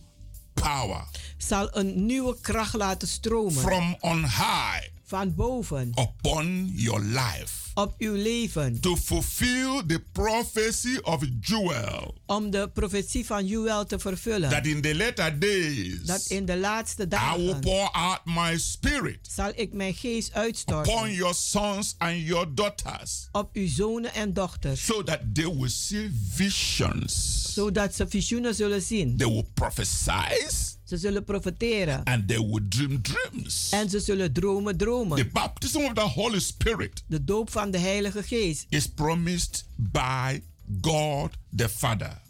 power 0.54 1.04
zal 1.36 1.76
een 1.76 2.06
nieuwe 2.06 2.36
kracht 2.40 2.74
laten 2.74 3.08
stromen 3.08 3.52
from 3.62 3.96
on 4.00 4.22
high 4.22 4.86
van 5.04 5.34
boven 5.34 5.92
upon 5.94 6.70
your 6.74 7.00
life 7.00 7.69
op 7.74 7.94
uw 7.98 8.14
leven. 8.14 8.80
to 8.80 8.96
fulfill 8.96 9.82
the 9.86 10.02
prophecy 10.12 10.98
of 11.02 11.24
Joel 11.40 12.14
Om 12.26 12.50
de 12.50 12.70
profetie 12.74 13.26
van 13.26 13.46
Joel 13.46 13.86
te 13.86 13.98
vervullen. 13.98 14.50
that 14.50 14.66
in 14.66 14.80
the 14.80 14.94
latter 14.96 15.38
days 15.38 16.02
Dat 16.04 16.24
in 16.28 16.44
de 16.44 16.56
laatste 16.58 17.08
dagen. 17.08 17.40
I 17.40 17.44
will 17.44 17.58
pour 17.58 17.90
out 17.92 18.20
my 18.24 18.58
spirit 18.58 19.18
zal 19.34 19.52
ik 19.54 19.72
mijn 19.72 19.94
geest 19.94 20.32
uitstorten. 20.32 20.92
upon 20.92 21.12
your 21.12 21.34
sons 21.34 21.94
and 21.98 22.16
your 22.26 22.54
daughters 22.54 23.28
op 23.32 23.50
uw 23.52 23.68
zonen 23.68 24.14
en 24.14 24.32
dochters. 24.32 24.84
so 24.84 25.02
that 25.02 25.20
they 25.34 25.54
will 25.56 25.68
see 25.68 26.10
visions 26.34 27.38
Zodat 27.54 27.94
ze 27.94 28.08
visioenen 28.08 28.54
zullen 28.54 28.82
zien. 28.82 29.16
they 29.16 29.26
will 29.28 29.46
prophesy 29.54 30.48
Ze 30.84 30.96
zullen 30.96 31.24
profeteren. 31.24 32.02
and 32.04 32.28
they 32.28 32.38
will 32.38 32.66
dream 32.68 33.02
dreams 33.02 33.68
En 33.70 33.90
ze 33.90 34.00
zullen 34.00 34.32
dromen 34.32 34.76
dromen. 34.76 35.16
the 35.18 35.24
baptism 35.32 35.78
of 35.78 35.92
the 35.92 36.00
Holy 36.00 36.40
Spirit 36.40 37.02
De 37.06 37.24
doop 37.24 37.50
van 37.50 37.59
de 37.68 37.78
Heilige 37.78 38.22
Geest 38.22 38.66
is 38.68 38.86
promised 38.86 39.64
by 39.76 40.42
God 40.80 41.30
the 41.56 41.68
Father 41.68 42.20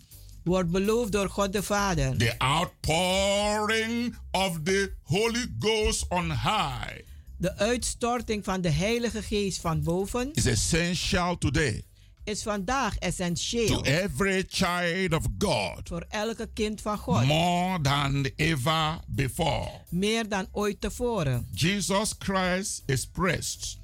wordt 0.45 0.71
beloofd 0.71 1.13
door 1.13 1.29
God 1.29 1.53
de 1.53 1.63
Vader. 1.63 2.17
the 2.19 2.35
outpouring 2.39 4.17
of 4.31 4.59
the 4.65 4.93
Holy 5.03 5.47
Ghost 5.59 6.05
on 6.09 6.31
high 6.31 7.01
De 7.37 7.57
uitstorting 7.57 8.45
van 8.45 8.61
de 8.61 8.69
Heilige 8.71 9.23
Geest 9.23 9.61
van 9.61 9.83
boven 9.83 10.33
is 10.33 10.47
essential 10.47 11.39
today 11.39 11.85
is 12.25 12.43
vandaag 12.43 12.93
to 12.95 13.07
essentieel 13.07 13.85
every 13.85 14.45
child 14.49 15.13
of 15.13 15.27
God 15.39 15.89
voor 15.89 16.05
elke 16.09 16.49
kind 16.55 16.81
van 16.81 16.99
God. 16.99 17.25
more 17.25 17.81
than 17.81 18.27
ever 18.37 18.99
before. 19.07 19.71
Meer 19.89 20.29
dan 20.29 20.47
ooit 20.53 20.81
tevoren. 20.81 21.49
Jesus 21.53 22.15
Christ 22.19 22.83
expressed 22.87 23.79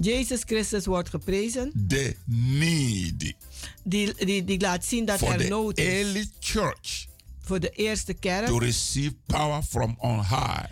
Jezus 0.00 0.40
Christus 0.46 0.86
wordt 0.86 1.08
geprezen. 1.08 1.72
the 1.88 2.16
need 2.26 3.34
Die, 3.84 4.14
die, 4.24 4.44
die 4.44 4.60
laat 4.60 4.84
zien 4.84 5.04
dat 5.04 5.18
for 5.18 5.40
er 5.40 5.48
nood 5.48 5.78
is 5.78 5.84
early 5.86 6.28
church 6.40 7.06
voor 7.40 7.60
de 7.60 7.70
eerste 7.70 8.12
to 8.12 8.18
kerk 8.20 8.60
receive 8.62 9.14
power 9.26 9.62
from 9.62 9.96
on 9.98 10.18
high. 10.18 10.64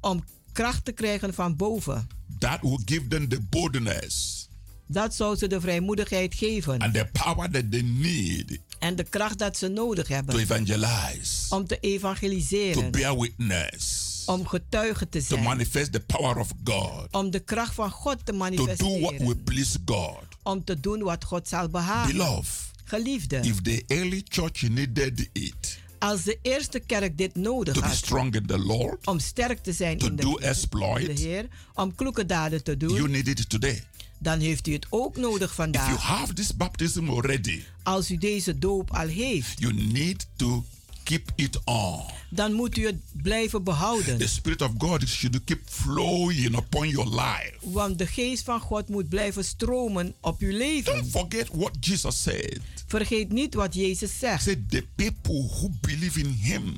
om 0.00 0.24
kracht 0.52 0.84
te 0.84 0.92
krijgen 0.92 1.34
van 1.34 1.56
boven. 1.56 2.08
That 2.38 2.60
will 2.60 2.78
give 2.84 3.08
them 3.08 3.28
the 3.28 3.40
boldness 3.40 4.48
Dat 4.86 5.14
zou 5.14 5.36
ze 5.36 5.46
de 5.46 5.60
vrijmoedigheid 5.60 6.34
geven. 6.34 6.78
and 6.78 6.94
the 6.94 7.08
power 7.24 7.50
that 7.50 7.70
they 7.70 7.80
need 7.82 8.58
En 8.78 8.96
de 8.96 9.02
kracht 9.04 9.38
dat 9.38 9.56
ze 9.58 9.68
nodig 9.68 10.08
to 10.08 10.14
hebben. 10.14 10.38
evangelize, 10.38 11.54
Om 11.54 11.66
te 11.66 11.74
to 11.80 11.88
evangeliseren. 11.88 12.90
bear 12.90 13.18
witness, 13.18 14.16
Om 14.28 14.46
getuige 14.46 15.08
te 15.08 15.18
to 15.18 15.24
zijn. 15.24 15.42
manifest 15.42 15.92
the 15.92 16.00
power 16.00 16.36
of 16.38 16.52
God, 16.64 17.08
Om 17.10 17.30
de 17.30 17.40
kracht 17.40 17.74
van 17.74 17.90
God 17.90 18.18
te 18.18 18.24
to 18.24 18.32
do 18.32 18.38
what 18.38 18.50
manifesteren. 18.50 19.26
will 19.26 19.34
please 19.44 19.78
God. 19.84 20.18
Om 20.42 20.64
te 20.64 20.80
doen 20.80 21.02
wat 21.02 21.24
God 21.24 21.48
zal 21.48 21.68
behagen. 21.68 22.12
Beloved, 22.16 22.70
Geliefde. 22.84 23.36
if 23.42 23.62
the 23.62 23.84
early 23.86 24.22
church 24.28 24.68
needed 24.68 25.28
it 25.32 25.78
Als 25.98 26.22
de 26.22 26.38
eerste 26.42 26.78
kerk 26.78 27.18
dit 27.18 27.34
nodig 27.34 27.74
to 27.74 27.80
be 27.80 27.86
had. 27.86 27.96
strong 27.96 28.34
in 28.34 28.46
the 28.46 28.58
Lord, 28.58 29.06
Om 29.06 29.18
sterk 29.18 29.58
te 29.62 29.72
zijn 29.72 29.98
to 29.98 30.06
in 30.06 30.16
de, 30.16 30.22
do 30.22 30.36
in 30.36 31.14
de 31.14 31.20
Heer. 31.20 31.46
Om 31.74 31.94
kloeke 31.94 32.26
daden 32.26 32.62
te 32.62 32.76
doen. 32.76 32.94
you 32.94 33.08
need 33.08 33.26
it 33.28 33.48
today. 33.48 33.82
Dan 34.18 34.40
heeft 34.40 34.66
u 34.66 34.72
het 34.72 34.86
ook 34.90 35.16
nodig 35.16 35.50
If 35.50 35.56
you 35.56 35.72
vandaag. 35.72 36.02
have 36.02 36.32
this 36.32 36.56
baptism 36.56 37.08
already, 37.08 37.62
Als 37.82 38.10
u 38.10 38.16
deze 38.16 38.58
doop 38.58 38.90
al 38.94 39.06
heeft. 39.06 39.60
you 39.60 39.72
need 39.74 40.26
to 40.36 40.64
keep 41.08 41.30
it 41.36 41.58
on. 41.64 42.00
Dan 42.30 42.52
moet 42.52 42.76
u 42.76 42.86
het 42.86 42.96
blijven 43.22 43.64
behouden. 43.64 44.18
The 44.18 44.28
Spirit 44.28 44.62
of 44.62 44.70
God 44.78 45.08
should 45.08 45.44
keep 45.44 45.60
flowing 45.64 46.56
upon 46.56 46.88
your 46.88 47.08
life. 47.10 47.52
Want 47.60 47.98
de 47.98 48.06
geest 48.06 48.44
van 48.44 48.60
God 48.60 48.88
moet 48.88 49.08
blijven 49.08 49.44
stromen 49.44 50.14
op 50.20 50.40
uw 50.40 50.56
leven. 50.56 50.94
Don't 50.94 51.10
forget 51.10 51.48
what 51.52 51.76
Jesus 51.80 52.22
said. 52.22 52.58
Vergeet 52.86 53.32
niet 53.32 53.54
wat 53.54 53.74
Jezus 53.74 54.10
He 54.10 54.16
zegt. 54.18 54.42
said, 54.42 54.70
The 54.70 54.84
people 54.94 55.42
who 55.60 55.68
believe 55.80 56.18
in 56.20 56.38
Him, 56.42 56.76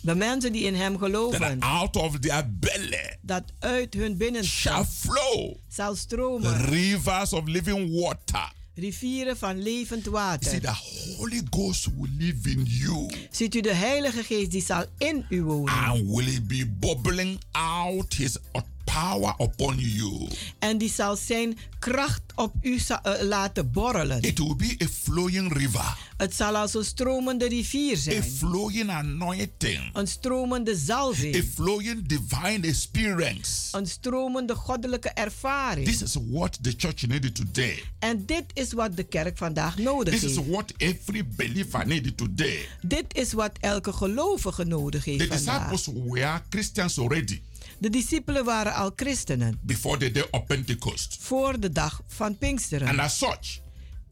De 0.00 0.14
mensen 0.14 0.52
die 0.52 0.62
in 0.64 0.74
hem 0.74 0.92
that 0.92 1.00
geloven. 1.02 1.60
out 1.60 1.96
of 1.96 2.18
their 2.18 2.50
belly 2.58 3.16
Dat 3.20 3.42
uit 3.58 3.94
hun 3.94 4.16
binnenste 4.16 4.52
shall 4.56 4.84
flow 4.84 5.54
zal 5.68 5.92
the 5.94 5.98
stromen. 6.00 6.64
rivers 6.64 7.32
of 7.32 7.46
living 7.46 8.00
water. 8.00 8.52
Rivieren 8.76 9.36
van 9.36 9.62
levend 9.62 10.04
You 10.04 10.16
see, 10.40 10.50
water. 10.50 10.60
the 10.60 10.72
Holy 11.16 11.42
Ghost 11.50 11.86
will 11.96 12.10
live 12.18 12.50
in 12.50 12.64
you 12.68 13.10
Ziet 13.30 13.54
u 13.54 13.60
de 13.60 13.74
Heilige 13.74 14.22
Geest 14.22 14.50
die 14.50 14.62
zal 14.62 14.84
in 14.98 15.24
u 15.28 15.42
wonen. 15.42 15.74
and 15.74 16.08
will 16.10 16.40
be 16.42 16.66
bubbling 16.78 17.38
out 17.52 18.14
His 18.14 18.38
power 18.84 19.34
upon 19.38 19.74
you. 19.78 20.28
En 20.58 20.78
die 20.78 20.90
zal 20.90 21.16
zijn 21.16 21.58
kracht 21.78 22.20
op 22.34 22.54
u 22.60 22.78
eh, 22.88 23.12
laten 23.22 23.70
borrelen. 23.72 24.22
It 24.22 24.38
will 24.38 24.56
be 24.56 24.76
a 24.82 24.86
flowing 25.02 25.52
river, 25.52 25.96
Het 26.16 26.34
zal 26.34 26.56
als 26.56 26.74
een 26.74 26.84
stromende 26.84 27.48
rivier 27.48 27.96
a 27.96 28.00
zijn. 28.00 28.22
flowing 28.22 28.90
anointing, 28.90 29.90
Een 29.92 30.06
stromende 30.06 30.70
a 30.70 30.76
zalving. 30.76 31.44
flowing 31.54 32.06
divine 32.06 32.66
experience. 32.66 33.76
Een 33.76 33.86
stromende 33.86 34.54
goddelijke 34.54 35.08
ervaring. 35.08 35.86
This 35.86 36.02
is 36.02 36.16
what 36.30 36.58
the 36.62 36.74
church 36.76 37.06
needed 37.06 37.34
today. 37.34 37.82
En 37.98 38.26
dit 38.26 38.44
is 38.52 38.72
wat 38.72 38.96
de 38.96 39.02
kerk 39.04 39.38
vandaag 39.38 39.78
nodig 39.78 40.14
This 40.14 40.22
is 40.30 40.36
heeft. 40.36 40.48
what 40.48 40.72
every 40.76 41.26
believer 41.36 41.86
needed 41.86 42.16
today. 42.16 42.68
Dit 42.82 43.04
is 43.16 43.32
wat 43.32 43.52
elke 43.60 43.92
gelovige 43.92 44.64
nodig 44.64 45.04
The 45.04 45.10
heeft 45.10 45.26
vandaag. 45.26 45.70
disciples 45.70 46.04
were 46.08 46.40
Christians 46.50 46.98
already 46.98 47.40
De 47.78 47.90
discipelen 47.90 48.44
waren 48.44 48.74
al 48.74 48.92
christenen 48.96 49.58
before 49.62 49.96
the 49.98 50.10
day 50.10 50.26
of 50.30 50.44
Pentecost. 50.46 51.16
voor 51.20 51.60
de 51.60 51.70
dag 51.72 52.02
van 52.06 52.26
And 52.26 52.38
Pinksteren. 52.38 52.98
as 52.98 53.18
such, 53.18 53.60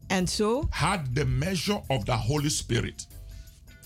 En 0.07 0.27
zo, 0.27 0.67
had 0.69 0.99
the 1.15 1.25
measure 1.25 1.81
of 1.87 2.03
the 2.03 2.11
Holy 2.11 2.49
Spirit. 2.49 3.07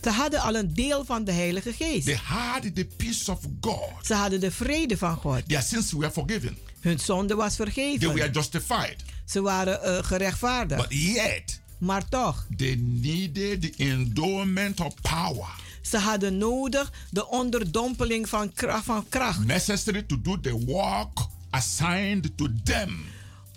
ze 0.04 0.10
hadden 0.10 0.40
al 0.42 0.56
een 0.56 0.74
deel 0.74 1.06
van 1.06 1.24
de 1.24 1.32
Heilige 1.32 1.74
Geest. 1.74 2.06
They 2.06 2.20
had 2.24 2.62
the 2.76 2.88
peace 2.98 3.32
of 3.32 3.40
God. 3.62 4.06
Ze 4.06 4.14
hadden 4.14 4.40
de 4.40 4.52
vrede 4.52 4.98
van 4.98 5.16
God. 5.16 5.48
Their 5.50 5.62
sins 5.62 5.92
were 5.92 6.12
forgiven. 6.12 6.58
Hun 6.82 7.00
zonde 7.00 7.36
was 7.36 7.56
They 7.56 7.66
vergeven. 7.66 8.14
were 8.14 8.30
justified. 8.32 8.96
Ze 9.26 9.42
waren 9.42 9.84
eh, 9.84 10.04
gerechtvaardigd. 10.04 10.82
But 10.90 10.98
yet, 11.00 11.62
Maar 11.78 12.10
toch, 12.10 12.46
they 12.58 12.76
needed 12.80 13.62
the 13.62 13.74
endowment 13.84 14.80
of 14.80 14.94
power 15.02 15.48
ze 15.90 15.98
hadden 15.98 16.38
nodig 16.38 16.92
de 17.10 17.28
onderdompeling 17.28 18.30
van 18.30 18.54
kracht. 18.54 18.86
Van 18.86 19.06
kracht. 19.10 19.46
necessary 19.46 20.02
to 20.04 20.22
do 20.22 20.40
the 20.40 20.64
work 20.66 21.18
assigned 21.50 22.38
to 22.38 22.48
them. 22.64 23.06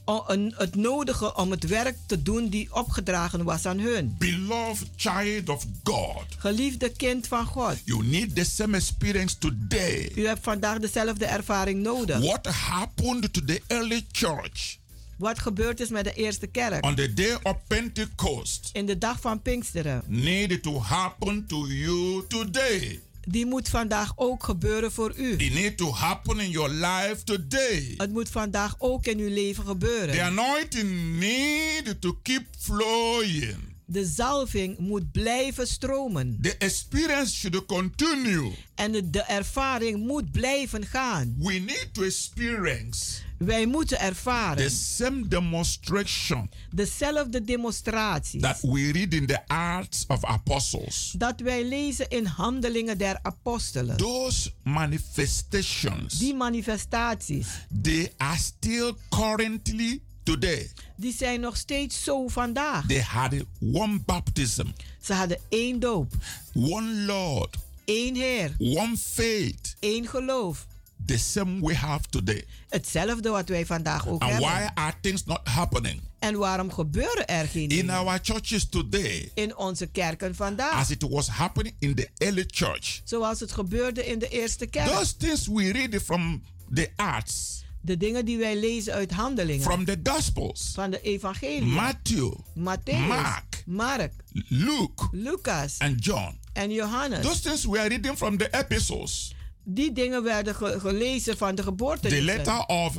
O- 0.04 0.24
een- 0.26 0.54
het 0.56 0.74
nodige 0.74 1.34
om 1.36 1.50
het 1.50 1.66
werk 1.66 1.96
te 2.06 2.22
doen 2.22 2.48
die 2.48 2.74
opgedragen 2.74 3.44
was 3.44 3.66
aan 3.66 3.78
hun. 3.78 4.16
Beloved 4.18 4.88
child 4.96 5.48
of 5.48 5.64
God, 5.84 6.24
Geliefde 6.38 6.90
kind 6.90 7.26
van 7.26 7.46
God. 7.46 7.76
you 7.84 8.04
need 8.04 8.34
the 8.34 8.44
same 8.44 8.76
experience 8.76 9.38
today. 9.38 10.12
U 10.16 10.26
hebt 10.26 10.42
vandaag 10.42 10.78
dezelfde 10.78 11.24
ervaring 11.24 11.82
nodig. 11.82 12.18
What 12.20 12.46
happened 12.46 13.32
to 13.32 13.44
the 13.44 13.62
early 13.66 14.06
church 14.12 14.78
Wat 15.20 15.38
gebeurd 15.38 15.80
is 15.80 15.88
met 15.88 16.04
de 16.04 16.12
eerste 16.12 16.46
kerk 16.46 16.84
on 16.84 16.94
the 16.94 17.14
day 17.14 17.38
of 17.42 17.56
Pentecost 17.66 18.70
in 18.72 18.86
de 18.86 18.98
dag 18.98 19.20
van 19.20 19.42
Pinksteren. 19.42 20.02
needed 20.06 20.62
to 20.62 20.80
happen 20.80 21.46
to 21.46 21.66
you 21.66 22.24
today. 22.28 23.00
Die 23.20 23.46
moet 23.46 23.68
vandaag 23.68 24.12
ook 24.16 24.42
gebeuren 24.44 24.92
voor 24.92 25.12
u. 25.16 25.32
It 25.36 25.54
need 25.54 25.76
to 25.76 25.92
happen 25.92 26.40
in 26.40 26.50
your 26.50 26.70
life 26.70 27.24
today. 27.24 27.94
Het 27.96 28.12
moet 28.12 28.28
vandaag 28.28 28.74
ook 28.78 29.06
in 29.06 29.18
uw 29.18 29.28
leven 29.28 29.64
The 29.64 29.70
gebeuren. 29.70 30.22
anointing 30.24 31.18
need 31.18 32.00
to 32.00 32.18
keep 32.22 32.44
flowing. 32.58 33.56
De 33.84 34.04
zalving 34.04 34.78
moet 34.78 35.12
blijven 35.12 35.66
stromen. 35.66 36.38
The 36.42 36.56
experience 36.56 37.34
should 37.34 37.66
continue. 37.66 38.52
En 38.74 38.92
de, 38.92 39.10
de 39.10 39.22
ervaring 39.22 40.06
moet 40.06 40.30
blijven 40.32 40.86
gaan. 40.86 41.34
We 41.38 41.52
need 41.52 41.88
to 41.92 42.02
experience 42.02 43.28
Wij 43.44 43.66
moeten 43.66 43.96
the 43.98 44.02
ervaren 44.04 44.70
same 44.70 45.28
demonstration 45.28 46.50
dezelfde 46.70 47.44
demonstraties. 47.44 48.40
that 48.42 48.60
we 48.60 48.92
read 48.92 49.14
in 49.14 49.26
the 49.26 49.46
Acts 49.46 50.04
of 50.08 50.24
Apostles. 50.24 51.14
Dat 51.18 51.40
wij 51.40 51.64
lezen 51.64 52.08
in 52.08 52.24
Handelingen 52.24 52.98
der 52.98 53.18
Apostelen. 53.22 53.96
Those 53.96 54.50
manifestations, 54.62 56.18
Die 56.18 56.34
manifestaties, 56.34 57.46
they 57.82 58.12
are 58.16 58.38
still 58.38 58.94
currently 59.08 60.00
today. 60.22 60.70
die 60.96 61.12
zijn 61.12 61.40
nog 61.40 61.56
steeds 61.56 62.02
zo 62.04 62.28
vandaag. 62.28 62.86
They 62.86 63.00
had 63.02 63.34
one 63.72 64.00
baptism, 64.06 64.66
Ze 65.02 65.12
hadden 65.12 65.38
één 65.48 65.80
doop, 65.80 66.12
one 66.54 67.04
Lord, 67.04 67.56
één 67.84 68.14
Heer, 68.14 68.54
one 68.58 68.96
faith. 68.96 69.76
één 69.78 70.06
geloof. 70.08 70.66
The 71.06 71.18
same 71.18 71.60
we 71.66 71.74
have 71.74 72.08
today. 72.10 72.44
Hetzelfde 72.68 73.28
wat 73.30 73.48
wij 73.48 73.66
vandaag 73.66 74.08
ook 74.08 74.22
And 74.22 74.30
hebben. 74.30 74.48
why 74.48 74.68
are 74.74 74.94
things 75.00 75.24
not 75.24 75.40
happening 75.48 76.00
En 76.18 76.36
waarom 76.38 76.72
gebeuren 76.72 77.26
er 77.26 77.48
geen 77.48 77.68
in 77.68 77.90
our 77.90 78.18
churches 78.22 78.68
today 78.68 79.30
in 79.34 79.56
onze 79.56 79.86
kerken 79.86 80.34
vandaag? 80.34 80.72
as 80.74 80.90
it 80.90 81.02
was 81.08 81.28
happening 81.28 81.74
in 81.78 81.94
the 81.94 82.08
early 82.18 82.44
church? 82.46 83.00
Zoals 83.04 83.40
het 83.40 83.52
gebeurde 83.52 84.06
in 84.06 84.18
de 84.18 84.28
eerste 84.28 84.66
kerk. 84.66 84.88
Those 84.90 85.16
things 85.16 85.46
we 85.46 85.72
read 85.72 86.02
from 86.02 86.42
the 86.74 86.90
Acts, 86.96 87.58
De 87.82 87.96
dingen 87.96 88.24
die 88.24 88.38
wij 88.38 88.56
lezen 88.56 88.92
uit 88.92 89.10
handelingen. 89.10 89.62
from 89.62 89.84
the 89.84 90.00
Gospels, 90.02 90.70
van 90.74 90.90
de 90.90 91.00
evangelie. 91.00 91.62
Matthew, 91.62 92.32
Matthäus, 92.58 93.06
Mark, 93.06 93.62
Mark, 93.66 94.12
Luke, 94.48 95.08
Lucas 95.12 95.78
and 95.78 96.04
John. 96.04 96.38
en 96.52 96.70
Johannes. 96.70 97.22
Those 97.22 97.40
things 97.40 97.64
we 97.64 97.78
are 97.78 97.88
reading 97.88 98.16
from 98.16 98.36
the 98.36 98.48
epistles, 98.50 99.34
Die 99.74 99.92
dingen 99.92 100.22
werden 100.22 100.54
ge- 100.54 100.80
gelezen 100.80 101.36
van 101.36 101.54
de 101.54 101.62
geboorte. 101.62 102.08
the 102.08 102.22
letter 102.22 102.64
of 102.66 102.96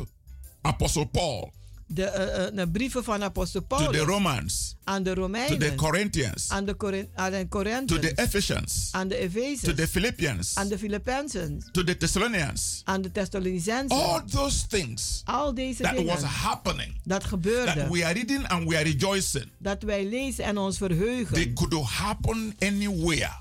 Apostle 0.61 1.05
Paul 1.05 1.51
De, 1.93 2.03
eh, 2.05 2.45
eh, 2.47 2.55
de 2.55 2.69
brieven 2.69 3.03
van 3.03 3.23
apostel 3.23 3.61
to 3.67 3.67
Paulus. 3.77 3.97
the 3.97 4.03
Romans, 4.03 4.75
aan 4.83 5.03
de 5.03 5.09
to 5.09 5.15
the 5.15 5.21
Romeinen. 5.21 5.75
Corinthians, 5.75 6.49
aan 6.49 6.65
de, 6.65 6.75
Corin- 6.77 7.07
aan 7.15 7.31
de 7.31 7.37
to 7.41 7.47
Corinthians. 7.47 8.01
the 8.01 8.21
Ephesians, 8.21 8.89
aan 8.91 9.07
de 9.07 9.15
to 9.15 9.21
Efezes. 9.21 9.75
the 9.75 9.87
Philippians, 9.87 10.55
aan 10.55 10.67
de 10.67 10.77
Filippenzen. 10.77 11.69
to 11.71 11.83
the 11.83 11.97
Thessalonians. 11.97 12.81
aan 12.83 13.01
de 13.01 13.11
Thessalonicenzen. 13.11 13.97
All 13.97 14.21
those 14.29 14.67
things 14.67 15.21
Al 15.25 15.53
deze 15.53 15.81
that 15.83 15.95
dingen. 15.95 16.13
was 16.13 16.23
happening, 16.23 16.99
dat 17.03 17.23
gebeurde. 17.23 17.73
that 17.73 17.89
we 17.89 18.05
are 18.05 18.13
reading 18.13 18.47
and 18.47 18.67
we 18.69 18.75
are 18.75 18.83
rejoicing, 18.83 19.45
dat 19.57 19.83
wij 19.83 20.05
lezen 20.05 20.43
en 20.43 20.57
ons 20.57 20.77
verheugen. 20.77 21.33
they 21.33 21.53
could 21.53 21.73
happen 21.87 22.55
anywhere. 22.59 23.31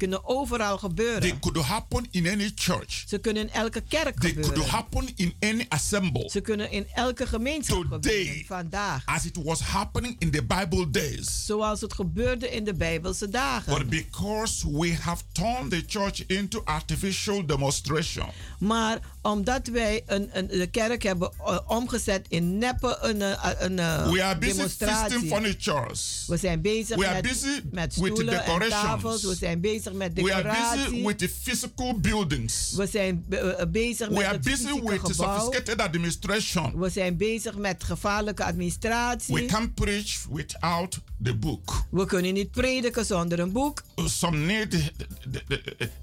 Kunnen 0.00 0.24
overal 0.28 0.78
gebeuren. 0.78 1.20
They 1.20 1.38
could 1.40 1.56
happen 1.66 2.06
in 2.10 2.26
any 2.28 2.50
church. 2.54 3.04
Ze 3.08 3.18
kunnen 3.18 3.42
in 3.42 3.50
elke 3.50 3.80
kerk 3.88 4.20
They 4.20 4.28
gebeuren. 4.30 4.52
could 4.54 4.68
happen 4.70 5.08
in 5.16 5.34
any 5.40 5.66
assembly. 5.68 6.28
Ze 6.28 6.40
kunnen 6.40 6.70
in 6.70 6.86
elke 6.94 7.26
gemeenschap 7.26 7.82
Today, 7.90 8.12
gebeuren. 8.24 8.44
Vandaag. 8.46 9.02
As 9.06 9.24
it 9.24 9.36
was 9.42 9.60
happening 9.60 10.16
in 10.18 10.30
the 10.30 10.42
Bible 10.42 10.90
days. 10.90 11.44
Zoals 11.46 11.80
het 11.80 11.92
gebeurde 11.94 12.50
in 12.50 12.64
de 12.64 12.74
Bijbelse 12.74 13.28
dagen. 13.28 13.74
But 13.78 13.88
because 13.88 14.70
we 14.70 14.94
have 15.00 15.22
turned 15.32 15.70
the 15.70 15.82
church 15.86 16.24
into 16.26 16.62
artificial 16.64 17.46
demonstration. 17.46 18.26
Maar 18.58 18.98
omdat 19.22 19.66
wij 19.66 20.02
een, 20.06 20.28
een, 20.32 20.46
de 20.46 20.66
kerk 20.66 21.02
hebben 21.02 21.32
uh, 21.40 21.58
omgezet 21.66 22.26
in 22.28 22.58
neppe 22.58 22.98
een, 23.00 23.16
uh, 23.16 23.50
een, 23.58 23.72
uh, 23.78 24.10
We 24.10 24.22
are 24.22 24.38
busy 24.38 24.52
demonstratie. 24.52 25.26
furnitures. 25.28 26.24
We 26.26 26.36
zijn 26.36 26.60
bezig 26.60 26.96
We 26.96 27.06
are 27.06 27.14
met, 27.14 27.22
busy 27.22 27.60
met 27.70 27.92
stoelen 27.92 28.44
en 28.44 28.68
tafels. 28.68 29.22
We 29.22 29.34
zijn 29.34 29.60
bezig 29.60 29.92
met 29.92 30.12
We 30.14 30.34
are 30.34 30.76
busy 30.84 31.04
with 31.06 31.18
the 31.18 31.28
physical 31.42 31.98
buildings. 32.00 32.72
We 32.76 32.86
zijn 32.86 33.24
be- 33.28 33.36
eh, 33.38 33.66
bezig 33.70 34.08
We 34.08 34.14
met 34.14 34.22
are 34.24 34.32
het 34.34 34.44
busy 34.44 34.56
fysieke 34.66 34.90
with 34.90 35.00
gebouw. 35.00 35.38
sophisticated 35.38 35.80
administration. 35.80 36.78
We 36.78 36.90
zijn 36.90 37.16
bezig 37.16 37.56
met 37.56 37.84
gevaarlijke 37.84 38.42
We 38.42 38.48
administratie. 38.48 39.46
can't 39.46 39.74
preach 39.74 40.26
without 40.30 40.98
the 41.22 41.34
book. 41.36 41.84
We 41.90 42.06
kunnen 42.06 42.34
niet 42.34 42.50
prediken 42.50 43.04
zonder 43.06 43.38
een 43.38 43.52
boek. 43.52 43.82
Some 44.04 44.36
need 44.36 44.74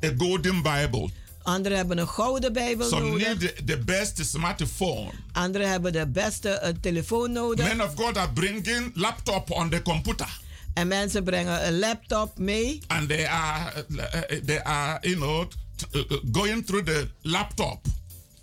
a 0.06 0.14
golden 0.18 0.62
Bible. 0.62 1.10
Anderen 1.48 1.78
hebben 1.78 1.98
een 1.98 2.08
gouden 2.08 2.54
Bijbel 2.54 2.88
Some 2.88 3.10
nodig. 3.10 3.28
need 3.28 3.40
the, 3.40 3.64
the 3.66 3.78
best 3.78 4.26
smartphone. 4.26 5.12
Anderen 5.32 5.70
hebben 5.70 5.92
de 5.94 6.08
beste 6.08 6.50
eh, 6.50 6.74
telefoon 6.82 7.32
nodig. 7.32 7.66
Men 7.68 7.82
of 7.82 7.94
God 7.96 8.18
are 8.18 8.32
bringing 8.32 8.92
laptop 8.94 9.52
on 9.52 9.70
the 9.70 9.82
computer. 9.82 10.40
En 10.74 10.88
mensen 10.88 11.24
brengen 11.24 11.68
een 11.68 11.80
laptop 11.80 12.38
mee. 12.38 12.80
And 12.88 13.08
they 13.10 13.28
are, 13.28 13.86
uh, 13.90 14.04
they 14.46 14.64
are 14.64 14.98
you 15.02 15.16
know, 15.16 15.48
uh, 15.96 16.02
uh, 16.12 16.18
going 16.32 16.66
through 16.66 16.86
the 16.86 17.08
laptop. 17.22 17.86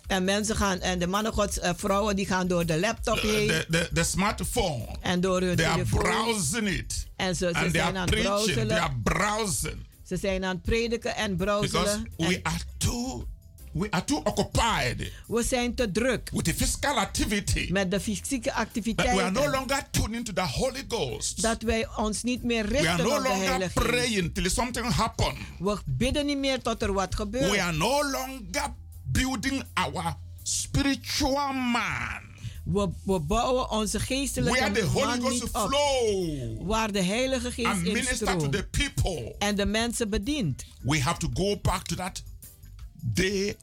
En 0.07 0.23
mensen 0.23 0.55
gaan, 0.55 0.79
en 0.79 0.99
de 0.99 1.07
mannen 1.07 1.33
gods, 1.33 1.59
eh, 1.59 1.71
vrouwen 1.77 2.15
die 2.15 2.25
gaan 2.25 2.47
door 2.47 2.65
de 2.65 2.79
laptop 2.79 3.19
heen. 3.21 3.47
The, 3.47 3.65
the, 3.69 3.89
the 3.93 4.03
smartphone. 4.03 4.87
en 5.01 5.21
door 5.21 5.41
hun 5.41 5.55
They 5.55 5.65
are 5.65 5.73
telefoon. 5.83 6.01
browsing 6.01 6.67
it. 6.67 7.07
En 7.15 7.35
ze, 7.35 7.49
ze 7.53 7.59
And 7.59 7.71
they 7.71 7.81
zijn 7.81 7.83
are 7.85 7.97
aan 7.97 8.09
het 8.09 8.21
preaching. 8.21 8.67
They 8.67 8.77
are 8.79 8.93
browsing. 9.03 9.85
Ze 10.07 10.17
zijn 10.17 10.43
aan 10.43 10.55
het 10.55 10.61
prediken 10.61 11.15
en 11.15 11.35
browselen. 11.35 12.11
we 12.17 12.39
are 12.43 12.59
too 12.77 13.25
we 13.73 13.87
are 13.91 14.03
too 14.03 14.21
occupied 14.23 15.11
we 15.27 15.43
zijn 15.43 15.75
te 15.75 15.91
druk 15.91 16.29
with 16.33 16.43
the 16.43 16.53
physical 16.53 16.99
activity 16.99 17.67
met 17.71 17.91
de 17.91 17.99
fysieke 17.99 18.51
that 18.51 18.67
we 18.95 19.21
are 19.21 19.31
no 19.31 19.49
longer 19.49 19.87
tuned 19.91 20.13
into 20.13 20.33
the 20.33 20.41
Holy 20.41 20.85
Ghost. 20.87 21.41
dat 21.41 21.61
wij 21.61 21.87
ons 21.95 22.23
niet 22.23 22.43
meer 22.43 22.67
We 22.67 22.77
are 22.77 22.81
richten 22.81 23.05
no 23.05 23.15
op 23.17 23.23
de 23.23 23.29
longer 23.29 23.47
Heilige 23.47 23.79
Geest. 23.79 23.87
praying 23.87 24.33
till 24.33 24.49
something 24.49 24.85
happens. 24.91 25.37
We 25.59 25.77
bidden 25.85 26.25
niet 26.25 26.37
meer 26.37 26.61
tot 26.61 26.81
er 26.81 26.93
wat 26.93 27.15
gebeurt. 27.15 27.51
We 27.51 27.61
are 27.61 27.77
no 27.77 28.09
longer 28.11 28.73
building 29.03 29.63
our 29.73 30.15
spiritual 30.43 31.53
man. 31.53 32.21
We, 32.65 32.89
we 33.03 33.19
bouwen 33.19 33.71
onze 33.71 33.99
geestelijke 33.99 34.71
the 34.73 34.89
man 34.93 35.19
Ghost 35.19 35.33
niet 35.33 35.43
op. 35.43 35.67
flow 35.69 36.67
Waar 36.67 36.91
de 36.91 37.01
Heilige 37.01 37.51
Geest 37.51 37.67
and 37.67 37.81
minister 37.83 38.25
to 38.25 38.31
instroomt 38.31 38.51
the 38.51 38.67
people. 38.71 39.35
en 39.39 39.55
de 39.55 39.65
mensen 39.65 40.09
bedient. 40.09 40.65
We 40.81 41.01
have 41.01 41.17
to 41.17 41.29
go 41.33 41.59
back 41.61 41.85
to 41.85 41.95
that 41.95 42.23
day 42.99 43.55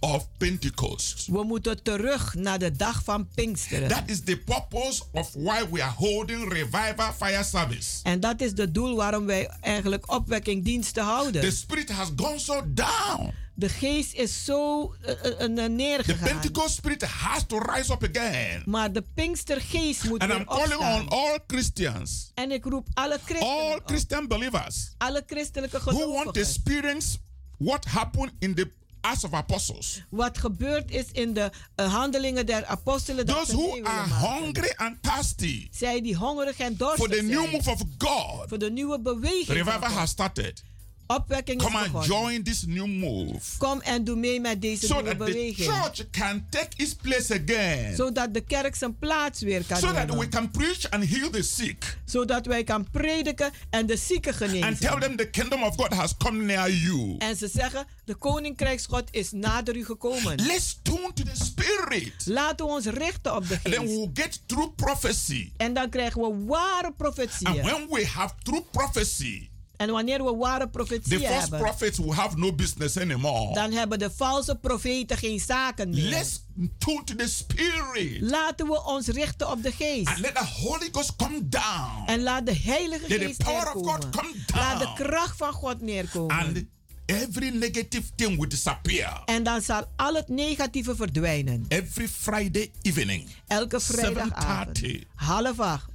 of 0.00 0.28
Pentecost. 0.36 1.26
We 1.26 1.42
moeten 1.42 1.82
terug 1.82 2.34
naar 2.34 2.58
de 2.58 2.72
dag 2.72 3.04
van 3.04 3.28
Pinksteren. 3.34 3.88
That 3.88 4.02
is 4.06 4.20
the 4.20 4.36
purpose 4.36 5.02
of 5.12 5.32
why 5.32 5.64
we 5.70 5.82
are 5.82 5.94
holding 5.96 6.52
revival 6.52 7.12
fire 7.16 7.44
service. 7.44 8.00
En 8.02 8.20
dat 8.20 8.40
is 8.40 8.52
het 8.54 8.74
doel 8.74 8.96
waarom 8.96 9.26
wij 9.26 9.46
eigenlijk 9.60 10.12
opwekkingdiensten 10.12 11.04
houden. 11.04 11.40
The 11.40 11.50
spirit 11.50 11.90
has 11.90 12.08
gone 12.16 12.38
so 12.38 12.62
down. 12.66 13.32
De 13.58 13.68
geest 13.68 14.12
is 14.14 14.44
zo 14.44 14.94
uh, 15.02 15.08
uh, 15.08 15.14
uh, 15.24 15.36
The 15.36 15.68
neergegaan. 15.68 16.28
Pentecost 16.28 16.74
spirit 16.74 17.02
has 17.02 17.42
to 17.46 17.58
rise 17.58 17.92
up 17.92 18.04
again. 18.16 18.62
Maar 18.66 18.92
de 18.92 19.04
Pinkstergeest 19.14 20.04
moet 20.04 20.20
And 20.20 20.30
weer 20.30 20.40
I'm 20.40 20.46
calling 20.46 20.72
opstaan. 20.74 21.00
on 21.00 21.08
all 21.08 21.38
Christians, 21.46 22.30
En 22.34 22.50
ik 22.52 22.64
roep 22.64 22.88
alle 22.94 23.18
christenen 23.24 23.48
all 23.52 23.76
op. 23.76 23.82
Christian 23.86 24.26
believers 24.28 24.94
alle 24.98 25.22
christelijke 25.26 25.78
who 25.78 25.92
want 25.92 25.98
to 26.06 26.10
gelovigen. 26.18 26.40
experience 26.42 27.16
what 27.58 27.84
happened 27.84 28.32
in 28.38 28.54
the 28.54 28.70
Acts 29.00 29.24
of 29.24 29.32
Apostles. 29.32 30.02
Wat 30.10 30.38
gebeurd 30.38 30.90
is 30.90 31.04
in 31.12 31.32
de 31.34 31.50
uh, 31.76 31.92
handelingen 31.94 32.46
der 32.46 32.66
apostelen. 32.66 33.26
Those 33.26 33.52
who 33.56 33.82
are 33.82 34.08
hungry 34.08 34.72
and 34.76 34.96
thirsty 35.02 35.68
Zij 35.70 36.00
die 36.00 36.16
hongerig 36.16 36.58
en 36.58 36.76
for 36.76 36.86
dorstig 36.96 37.16
the 37.18 37.22
new 37.22 37.40
zijn. 37.40 37.50
move 37.50 37.70
of 37.70 37.80
God. 37.98 38.48
Voor 38.48 38.58
de 38.58 38.70
nieuwe 38.70 39.00
beweging. 39.00 39.46
Revival 39.46 39.88
has 39.90 40.10
started. 40.10 40.62
Opwekking 41.10 41.60
Come 41.62 41.74
is 41.78 41.82
and 41.82 41.92
begonnen. 41.92 42.08
join 42.08 42.42
this 42.42 42.64
new 42.66 42.86
move 42.86 43.40
Kom 43.58 43.80
en 43.80 44.04
doe 44.04 44.16
mee 44.16 44.40
met 44.40 44.60
deze 44.62 44.86
so 44.86 44.94
nieuwe 44.94 45.08
that 45.16 45.18
the 45.26 45.32
beweging. 45.32 45.70
church 45.72 46.10
can 46.10 46.46
take 46.50 46.68
its 46.76 46.94
place 46.94 47.34
again. 47.42 47.96
Zodat 47.96 48.34
de 48.34 48.40
kerk 48.40 48.74
zijn 48.74 48.98
plaats 48.98 49.40
weer 49.40 49.64
kan 49.66 49.76
So 49.78 49.86
that 49.86 49.96
nemen. 50.06 50.18
we 50.18 50.28
can 50.28 50.50
preach 50.50 50.90
and 50.90 51.04
heal 51.04 51.30
the 51.30 51.42
sick 51.42 51.98
Zodat 52.04 52.46
wij 52.46 52.64
kan 52.64 52.90
prediken 52.90 53.50
en 53.70 53.86
de 53.86 53.96
zieken 53.96 54.34
genezen. 54.34 54.62
and 54.68 54.80
tell 54.80 54.98
them 55.00 55.16
the 55.16 55.30
kingdom 55.30 55.62
of 55.62 55.74
God 55.76 55.92
has 55.92 56.16
come 56.16 56.42
near 56.44 56.70
you. 56.70 57.14
En 57.18 57.36
ze 57.36 57.48
zeggen, 57.48 57.86
de 58.04 58.14
koninkrijksgod 58.14 59.04
is 59.10 59.32
nader 59.32 59.76
u 59.76 59.84
gekomen. 59.84 60.36
Let's 60.46 60.78
tune 60.82 61.10
to 61.14 61.22
the 61.24 61.44
spirit. 61.44 62.12
Laten 62.24 62.66
we 62.66 62.72
ons 62.72 62.86
richten 62.86 63.34
op 63.36 63.48
de 63.48 63.54
And 63.54 63.62
then 63.74 63.80
geest. 63.86 63.94
we'll 63.94 64.10
get 64.14 64.42
true 64.46 64.70
prophecy. 64.70 65.52
En 65.56 65.74
dan 65.74 65.88
krijgen 65.90 66.20
we 66.20 66.44
ware 66.46 66.86
And 66.86 66.96
profetieën. 66.96 67.62
when 67.64 67.86
we 67.90 68.06
have 68.06 68.34
true 68.42 68.62
prophecy, 68.70 69.48
En 69.78 69.90
wanneer 69.90 70.24
we 70.24 70.36
ware 70.36 70.64
the 70.64 70.68
profetieën 70.70 71.20
false 71.20 71.40
hebben, 71.40 71.58
prophets 71.60 71.98
will 71.98 72.12
have 72.12 72.36
no 72.36 72.52
business 72.54 72.96
anymore. 72.98 73.54
dan 73.54 73.72
hebben 73.72 73.98
de 73.98 74.10
valse 74.10 74.54
profeten 74.56 75.16
geen 75.16 75.40
zaken 75.40 75.88
meer. 75.90 76.08
Let's 76.08 76.44
tune 76.78 77.04
to 77.04 77.14
the 77.14 77.28
spirit. 77.28 78.20
Laten 78.20 78.66
we 78.66 78.84
ons 78.84 79.06
richten 79.06 79.50
op 79.50 79.62
de 79.62 79.72
geest. 79.72 80.08
And 80.08 80.18
let 80.18 80.34
the 80.34 80.44
Holy 80.44 80.88
Ghost 80.92 81.16
come 81.16 81.48
down. 81.48 82.06
En 82.06 82.22
laat 82.22 82.46
de 82.46 82.54
Heilige 82.54 83.08
Let 83.08 83.18
the 83.18 83.24
Geest 83.24 83.44
power 83.44 83.74
of 83.74 83.86
God 83.86 84.08
come 84.10 84.32
Laat 84.54 84.78
de 84.78 84.84
down. 84.84 84.94
kracht 85.08 85.36
van 85.36 85.52
God 85.52 85.80
neerkomen. 85.80 86.36
And 86.36 86.64
every 87.06 87.48
negative 87.48 88.02
thing 88.14 88.36
will 88.38 88.48
disappear. 88.48 89.22
En 89.24 89.42
dan 89.42 89.62
zal 89.62 89.84
al 89.96 90.14
het 90.14 90.28
negatieve 90.28 90.96
verdwijnen. 90.96 91.64
Every 91.68 92.08
Friday 92.08 92.70
evening, 92.82 93.28
Elke 93.46 93.80
vrijdagavond. 93.80 94.78
7:30. 94.78 95.02
Half 95.14 95.60
acht. 95.60 95.86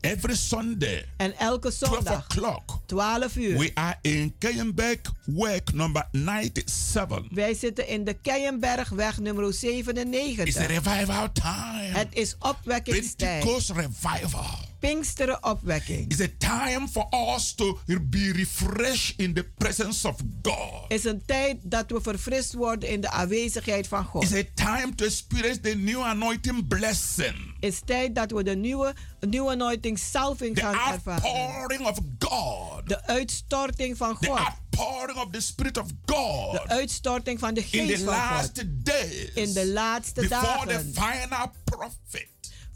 Every 0.00 0.34
Sunday, 0.36 1.04
En 1.16 1.38
elke 1.38 1.72
12 1.72 1.94
zondag. 1.94 2.24
o'clock, 2.24 2.78
12 2.86 3.36
uur. 3.36 3.58
we 3.58 3.70
are 3.74 3.98
in 4.02 4.34
Keienberg 4.38 4.98
Work 5.24 5.72
number 5.72 6.08
97. 6.12 7.22
Wij 7.30 7.54
zitten 7.54 7.88
in 7.88 8.04
de 8.04 8.14
Keienbergweg 8.14 9.18
nummer 9.18 9.44
It's 9.48 9.56
a 9.64 9.68
97. 9.68 10.66
revival 10.66 11.32
time. 11.32 11.98
Het 11.98 12.08
is 12.10 12.36
opwekkingstijd. 12.38 13.40
Pentecost 13.40 13.70
revival. 13.70 14.68
Pinksteren 14.80 15.42
opwekking. 15.44 16.10
It's 16.12 16.20
a 16.20 16.28
time 16.38 16.88
for 16.88 17.06
us 17.34 17.54
to 17.54 17.78
be 18.02 18.32
refreshed 18.32 19.18
in 19.18 19.34
the 19.34 19.44
presence 19.58 20.08
of 20.08 20.16
God. 20.42 20.84
is 20.88 21.04
een 21.04 21.22
tijd 21.26 21.56
dat 21.62 21.90
we 21.90 22.00
verfrist 22.00 22.52
worden 22.52 22.88
in 22.88 23.00
de 23.00 23.10
aanwezigheid 23.10 23.86
van 23.88 24.04
God. 24.04 24.22
It's 24.22 24.32
a 24.34 24.44
time 24.54 24.94
to 24.94 25.04
experience 25.04 25.60
the 25.60 25.74
new 25.74 26.02
anointing 26.02 26.68
blessing. 26.68 27.54
is 27.60 27.80
tijd 27.84 28.14
dat 28.14 28.30
we 28.30 28.42
de 28.42 28.56
nieuwe, 28.56 28.94
nieuwe 29.20 29.50
anointing 29.50 29.98
salving 29.98 30.54
The 30.54 30.60
gaan 30.60 30.92
ervaren. 30.94 31.22
outpouring 31.22 31.86
of 31.86 31.98
God. 32.18 32.88
De 32.88 33.06
uitstorting 33.06 33.96
van 33.96 34.18
The 34.18 34.26
God. 34.26 34.38
outpouring 34.38 35.18
of 35.18 35.28
the 35.30 35.40
Spirit 35.40 35.78
of 35.78 35.86
God. 36.04 36.52
De 36.52 36.68
uitstorting 36.68 37.38
van 37.38 37.54
de 37.54 37.60
In 37.60 37.66
geest 37.66 37.98
the 37.98 38.04
van 38.04 38.14
last 38.14 38.50
God. 38.58 38.66
days. 38.84 39.30
In 39.34 39.52
de 39.52 39.66
laatste 39.66 40.20
Before 40.20 40.66
the 40.66 40.90
dagen. 40.92 41.14
final 41.22 41.50
prophet. 41.64 42.28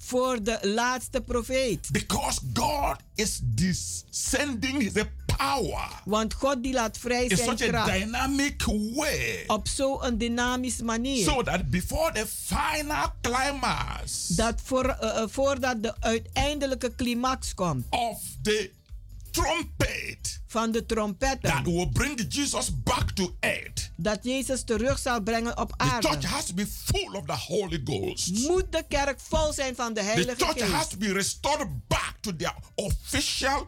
Voor 0.05 0.43
de 0.43 0.59
laatste 0.63 1.21
profeet. 1.21 1.89
Because 1.93 2.41
God 2.53 2.97
is 3.15 3.41
descending 3.43 4.83
his 4.83 5.05
power 5.37 5.89
Want 6.05 6.35
God 6.35 6.63
die 6.63 6.73
laat 6.73 6.99
vrij 6.99 7.25
in 7.25 7.37
zijn 7.37 7.59
such 7.59 7.75
a 7.75 7.85
dynamic 7.85 8.65
way. 8.95 9.45
Op 9.47 9.69
zo'n 9.69 10.19
dynamische 10.19 10.85
manier. 10.85 11.25
So 11.25 11.43
that 11.43 11.71
before 11.71 12.13
the 12.13 12.27
final 12.27 13.13
climax 13.21 14.27
dat 14.27 14.61
voor, 14.65 14.85
eh, 14.89 15.23
voordat 15.27 15.83
de 15.83 15.95
uiteindelijke 16.01 16.95
climax 16.95 17.55
komt. 17.55 17.85
of 17.91 18.21
the 18.43 18.71
trumpet 19.35 20.43
Van 20.47 20.73
de 20.73 20.87
trompetten. 20.87 21.51
that 21.51 21.65
will 21.65 21.89
bring 21.93 22.25
Jesus 22.29 22.83
back 22.83 23.11
to 23.11 23.35
earth, 23.41 23.91
dat 23.97 24.19
Jezus 24.23 24.63
terug 24.65 24.99
zal 24.99 25.21
brengen 25.23 25.59
op 25.59 25.69
the 25.69 25.75
aarde. 25.85 26.09
church 26.09 26.25
has 26.25 26.45
to 26.47 26.55
be 26.55 26.67
full 26.67 27.15
of 27.15 27.25
the 27.27 27.33
Holy 27.53 27.81
Ghost. 27.85 28.29
Moet 28.49 28.73
de 28.73 28.85
kerk 28.89 29.21
vol 29.21 29.53
zijn 29.53 29.75
van 29.75 29.95
de 29.95 30.01
The 30.01 30.07
Heilige 30.07 30.45
church 30.45 30.61
has 30.61 30.71
Geest. 30.79 30.91
to 30.91 30.97
be 30.97 31.13
restored 31.13 31.69
back 31.89 32.15
to 32.21 32.37
their 32.37 32.55
official 32.75 33.67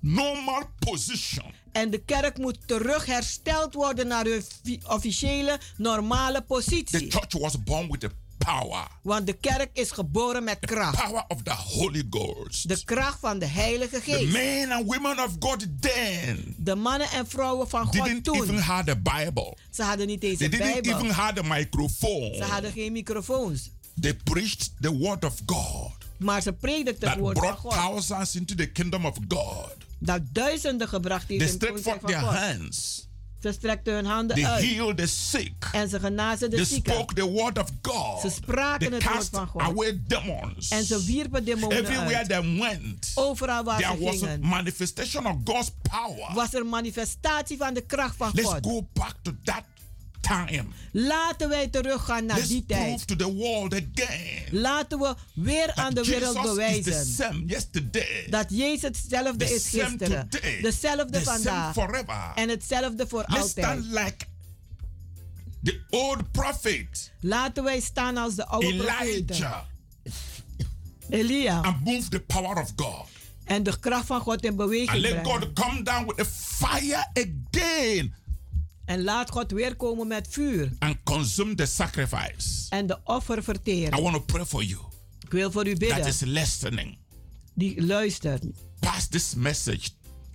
normal 0.00 0.62
position. 0.78 1.52
En 1.72 1.90
de 1.90 1.98
kerk 2.04 2.38
moet 2.38 2.58
terug 2.66 3.06
hersteld 3.06 3.74
worden 3.74 4.06
naar 4.06 4.24
hun 4.24 4.42
fi- 4.62 4.80
officiële, 4.88 5.58
normale 5.76 6.38
The 6.38 6.42
positie. 6.44 7.10
church 7.10 7.32
was 7.38 7.62
born 7.62 7.90
with 7.90 8.00
the 8.00 8.10
power, 8.44 8.86
Want 9.02 9.26
de 9.26 9.32
kerk 9.32 9.68
is 9.72 9.90
geboren 9.90 10.44
met 10.44 10.58
kracht. 10.60 11.04
power 11.04 11.24
of 11.28 11.42
the 11.42 11.52
Holy 11.54 12.04
Ghost. 12.10 12.68
De 12.68 12.84
kracht 12.84 13.18
van 13.20 13.38
de 13.38 13.46
Heilige 13.46 14.00
The 14.00 14.10
Geest. 14.10 14.32
men 14.32 14.70
and 14.72 14.86
women 14.94 15.18
of 15.24 15.30
God 15.38 15.66
then 15.80 16.54
De 16.58 16.74
mannen 16.74 17.08
en 17.10 17.26
vrouwen 17.28 17.68
van 17.68 17.84
God 17.84 17.92
didn't 17.92 18.28
even 18.34 18.46
toen. 18.46 18.58
have 18.58 18.84
the 18.84 18.96
Bible. 18.96 19.56
Ze 19.70 19.82
hadden 19.82 20.06
niet 20.06 20.22
eens 20.22 20.38
They 20.38 20.46
een 20.46 20.50
didn't 20.52 20.72
Bijbel. 20.72 20.94
even 21.00 21.10
have 21.10 21.32
the 21.34 21.42
microphone. 21.42 22.34
Ze 22.36 22.44
hadden 22.44 22.72
geen 22.72 22.92
microfoons. 22.92 23.70
They 24.00 24.14
preached 24.14 24.70
the 24.80 24.96
word 24.96 25.24
of 25.24 25.34
God 25.46 25.92
Maar 26.16 26.42
ze 26.42 26.52
predikten 26.52 26.94
het 26.94 27.00
that 27.00 27.16
woord 27.18 27.38
van 27.38 27.46
brought 27.46 27.60
God. 27.60 27.72
thousands 27.72 28.34
into 28.34 28.54
the 28.54 28.66
kingdom 28.66 29.06
of 29.06 29.16
God. 29.28 29.74
Dat 29.98 30.20
duizenden 30.32 30.88
gebracht 30.88 31.28
heeft 31.28 31.40
They 31.40 31.68
in 31.68 31.74
het 31.74 31.84
koninkrijk 31.84 32.00
van 32.00 32.10
their 32.10 32.20
God. 32.20 32.34
hands 32.58 33.08
Ze 33.44 33.52
strekten 33.52 33.94
hun 33.94 34.04
handen 34.04 34.36
They 34.36 34.46
uit. 34.46 34.64
healed 34.64 34.96
the 34.96 35.06
sick. 35.06 35.68
En 35.72 35.88
ze 35.88 36.00
genazen 36.00 36.50
de 36.50 36.56
They 36.56 36.64
zieken. 36.64 36.92
spoke 36.92 37.14
the 37.14 37.24
word 37.30 37.58
of 37.58 37.68
God. 37.82 38.20
Ze 38.20 38.30
spraken 38.30 38.88
They 38.90 38.98
het 38.98 39.12
woord 39.12 39.28
van 39.30 39.46
God. 39.46 39.62
away 39.62 40.00
demons. 40.06 40.68
En 40.68 40.84
ze 40.84 41.04
wierpen 41.04 41.44
demonen 41.44 41.78
Everywhere 41.78 42.16
uit. 42.16 42.28
they 42.28 42.58
went, 42.58 43.10
Overal 43.14 43.64
waar 43.64 43.78
there 43.80 43.96
ze 43.96 44.04
was 44.04 44.14
a 44.14 44.26
gingen, 44.26 44.40
manifestation 44.48 45.26
of 45.26 45.36
God's 45.44 45.70
power. 45.82 46.34
was 46.34 46.54
er 46.54 46.66
manifestatie 46.66 47.56
van 47.56 47.74
de 47.74 47.80
kracht 47.80 48.16
van 48.16 48.30
Let's 48.34 48.48
God. 48.48 48.66
go 48.66 48.86
back 48.92 49.14
to 49.22 49.32
that 49.44 49.62
time. 50.28 50.64
Laten 50.92 51.48
wij 51.48 51.68
teruggaan 51.68 52.26
naar 52.26 52.36
Let's 52.36 52.48
die 52.48 52.62
prove 52.62 52.82
tijd. 52.82 53.06
to 53.06 53.16
the 53.16 53.32
world 53.34 53.74
again 53.74 54.42
Laten 54.50 54.98
we 54.98 55.14
weer 55.34 55.74
aan 55.74 55.94
de 55.94 56.00
that 56.00 56.06
wereld 56.06 56.34
Jesus 56.36 56.50
is 56.50 56.56
the 56.56 56.82
bewijzen 56.82 57.06
same 57.14 57.44
yesterday, 57.46 58.26
dat 58.30 58.46
Jezus 58.50 58.80
hetzelfde 58.82 59.44
the 59.44 59.54
is 59.54 59.68
gisteren, 59.68 60.28
today, 60.28 60.60
dezelfde 60.60 61.10
the 61.18 61.24
same 61.24 61.38
vandaag 61.38 61.72
forever. 61.72 62.32
en 62.34 62.48
hetzelfde 62.48 63.06
voor 63.08 63.24
Let's 63.26 63.40
altijd. 63.42 63.66
stand 63.66 63.84
like 63.84 64.24
the 65.62 65.80
old 65.90 66.30
prophet 66.32 67.12
Laten 67.20 67.64
wij 67.64 67.80
staan 67.80 68.16
als 68.16 68.34
de 68.34 68.46
oude. 68.46 68.66
Elijah 68.66 69.60
Elia 71.10 71.60
and 71.60 71.84
move 71.84 72.08
the 72.08 72.20
power 72.20 72.56
of 72.62 72.72
God. 72.76 73.06
en 73.44 73.62
de 73.62 73.78
kracht 73.80 74.06
van 74.06 74.20
God 74.20 74.42
in 74.42 74.48
And 74.48 74.56
beweging 74.56 75.00
let 75.02 75.22
brengen. 75.22 75.40
God 75.40 75.52
come 75.52 75.82
down 75.82 76.06
with 76.06 76.20
a 76.20 76.24
fire 76.24 77.06
again 77.14 78.14
En 78.84 79.02
laat 79.04 79.30
God 79.30 79.50
weer 79.50 79.76
komen 79.76 80.06
met 80.06 80.26
vuur 80.30 80.70
and 80.78 80.96
consume 81.04 81.54
the 81.54 81.66
sacrifice. 81.66 82.66
en 82.68 82.86
de 82.86 82.98
offer 83.04 83.38
I 83.38 83.42
verteren. 83.42 84.02
want 84.02 84.14
to 84.14 84.20
pray 84.20 84.44
for 84.44 84.62
you 84.64 84.80
Ik 85.20 85.30
wil 85.30 85.50
voor 85.50 85.66
u 85.66 85.70
that 85.70 85.78
bidden 85.78 86.06
is 86.06 86.20
listening. 86.20 86.98
die 87.54 87.82
luistert. 87.86 88.44
Pass 88.80 89.08
this 89.08 89.34
message 89.34 89.88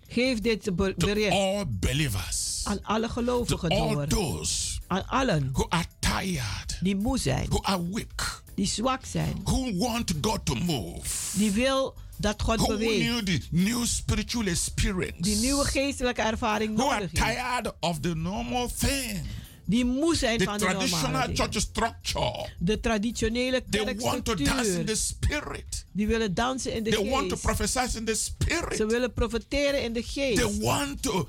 Geef 0.07 0.39
dit 0.41 0.75
be- 0.75 0.93
to 0.97 1.05
bericht 1.07 1.31
all 1.31 1.65
believers, 1.69 2.61
aan 2.63 2.83
alle 2.83 3.07
to 3.07 3.13
gelovigen 3.13 3.69
all 3.69 3.93
door. 3.93 4.07
those 4.07 4.79
Aan 4.87 5.07
allen 5.07 5.49
who 5.53 5.65
are 5.69 5.85
tired, 5.99 6.77
die 6.81 6.95
moe 6.95 7.17
zijn, 7.17 7.45
who 7.49 7.61
are 7.61 7.89
weak, 7.91 8.43
die 8.55 8.65
zwak 8.67 9.05
zijn, 9.05 9.41
who 9.43 9.77
want 9.77 10.13
God 10.21 10.45
to 10.45 10.55
move, 10.55 11.37
die 11.37 11.51
wil 11.51 11.95
dat 12.19 12.41
God 12.41 12.57
who 12.59 12.67
beweegt, 12.67 13.11
need 13.11 13.25
the 13.25 13.47
new 13.51 13.85
spiritual 13.85 14.45
experience, 14.47 15.21
die 15.21 15.35
nieuwe 15.35 15.65
geestelijke 15.65 16.21
ervaring 16.21 16.77
who 16.77 16.89
are 16.89 16.99
nodig 16.99 17.11
tired 17.11 17.73
of 17.79 17.99
the 17.99 18.15
normal 18.15 18.69
thing, 18.77 19.21
die 19.65 19.85
moe 19.85 20.15
zijn 20.15 20.37
the 20.37 20.43
van 20.43 20.57
de 20.57 20.65
normale 20.65 21.29
church 21.35 21.59
structure. 21.61 22.49
De 22.59 22.79
traditionele 22.79 23.63
They 23.69 23.95
want 23.97 24.25
to 24.25 24.35
dance 24.35 24.49
in 24.49 24.53
kerkstructuur. 24.53 24.85
the 24.85 24.95
spirit. 24.95 25.85
Die 25.91 26.07
willen 26.07 26.33
dansen 26.33 26.73
in 26.73 26.83
de 26.83 26.89
They 26.89 27.09
want 27.09 27.29
to 27.29 27.35
geest. 27.35 27.41
prophesy 27.41 27.97
in 27.97 28.05
the 28.05 28.15
Ze 28.15 28.21
spirit. 28.23 28.91
willen 28.91 29.13
profeteren 29.13 29.83
in 29.83 29.93
de 29.93 30.01
They 30.13 30.35
geest. 30.35 30.57
want 30.61 31.01
to 31.01 31.27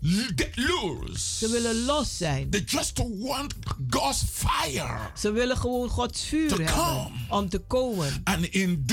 loose. 0.00 1.36
Ze 1.38 1.48
willen 1.48 1.84
los 1.84 2.16
zijn. 2.16 2.50
They 2.50 2.62
just 2.66 2.98
want 3.18 3.54
God's 3.90 4.24
fire 4.32 4.98
Ze 5.18 5.30
willen 5.30 5.56
gewoon 5.56 5.88
Gods 5.88 6.24
vuur 6.24 6.48
To 6.48 6.56
hebben 6.56 6.74
come. 6.74 7.10
om 7.28 7.48
te 7.48 7.58
komen. 7.58 8.20
and 8.24 8.44
in 8.44 8.84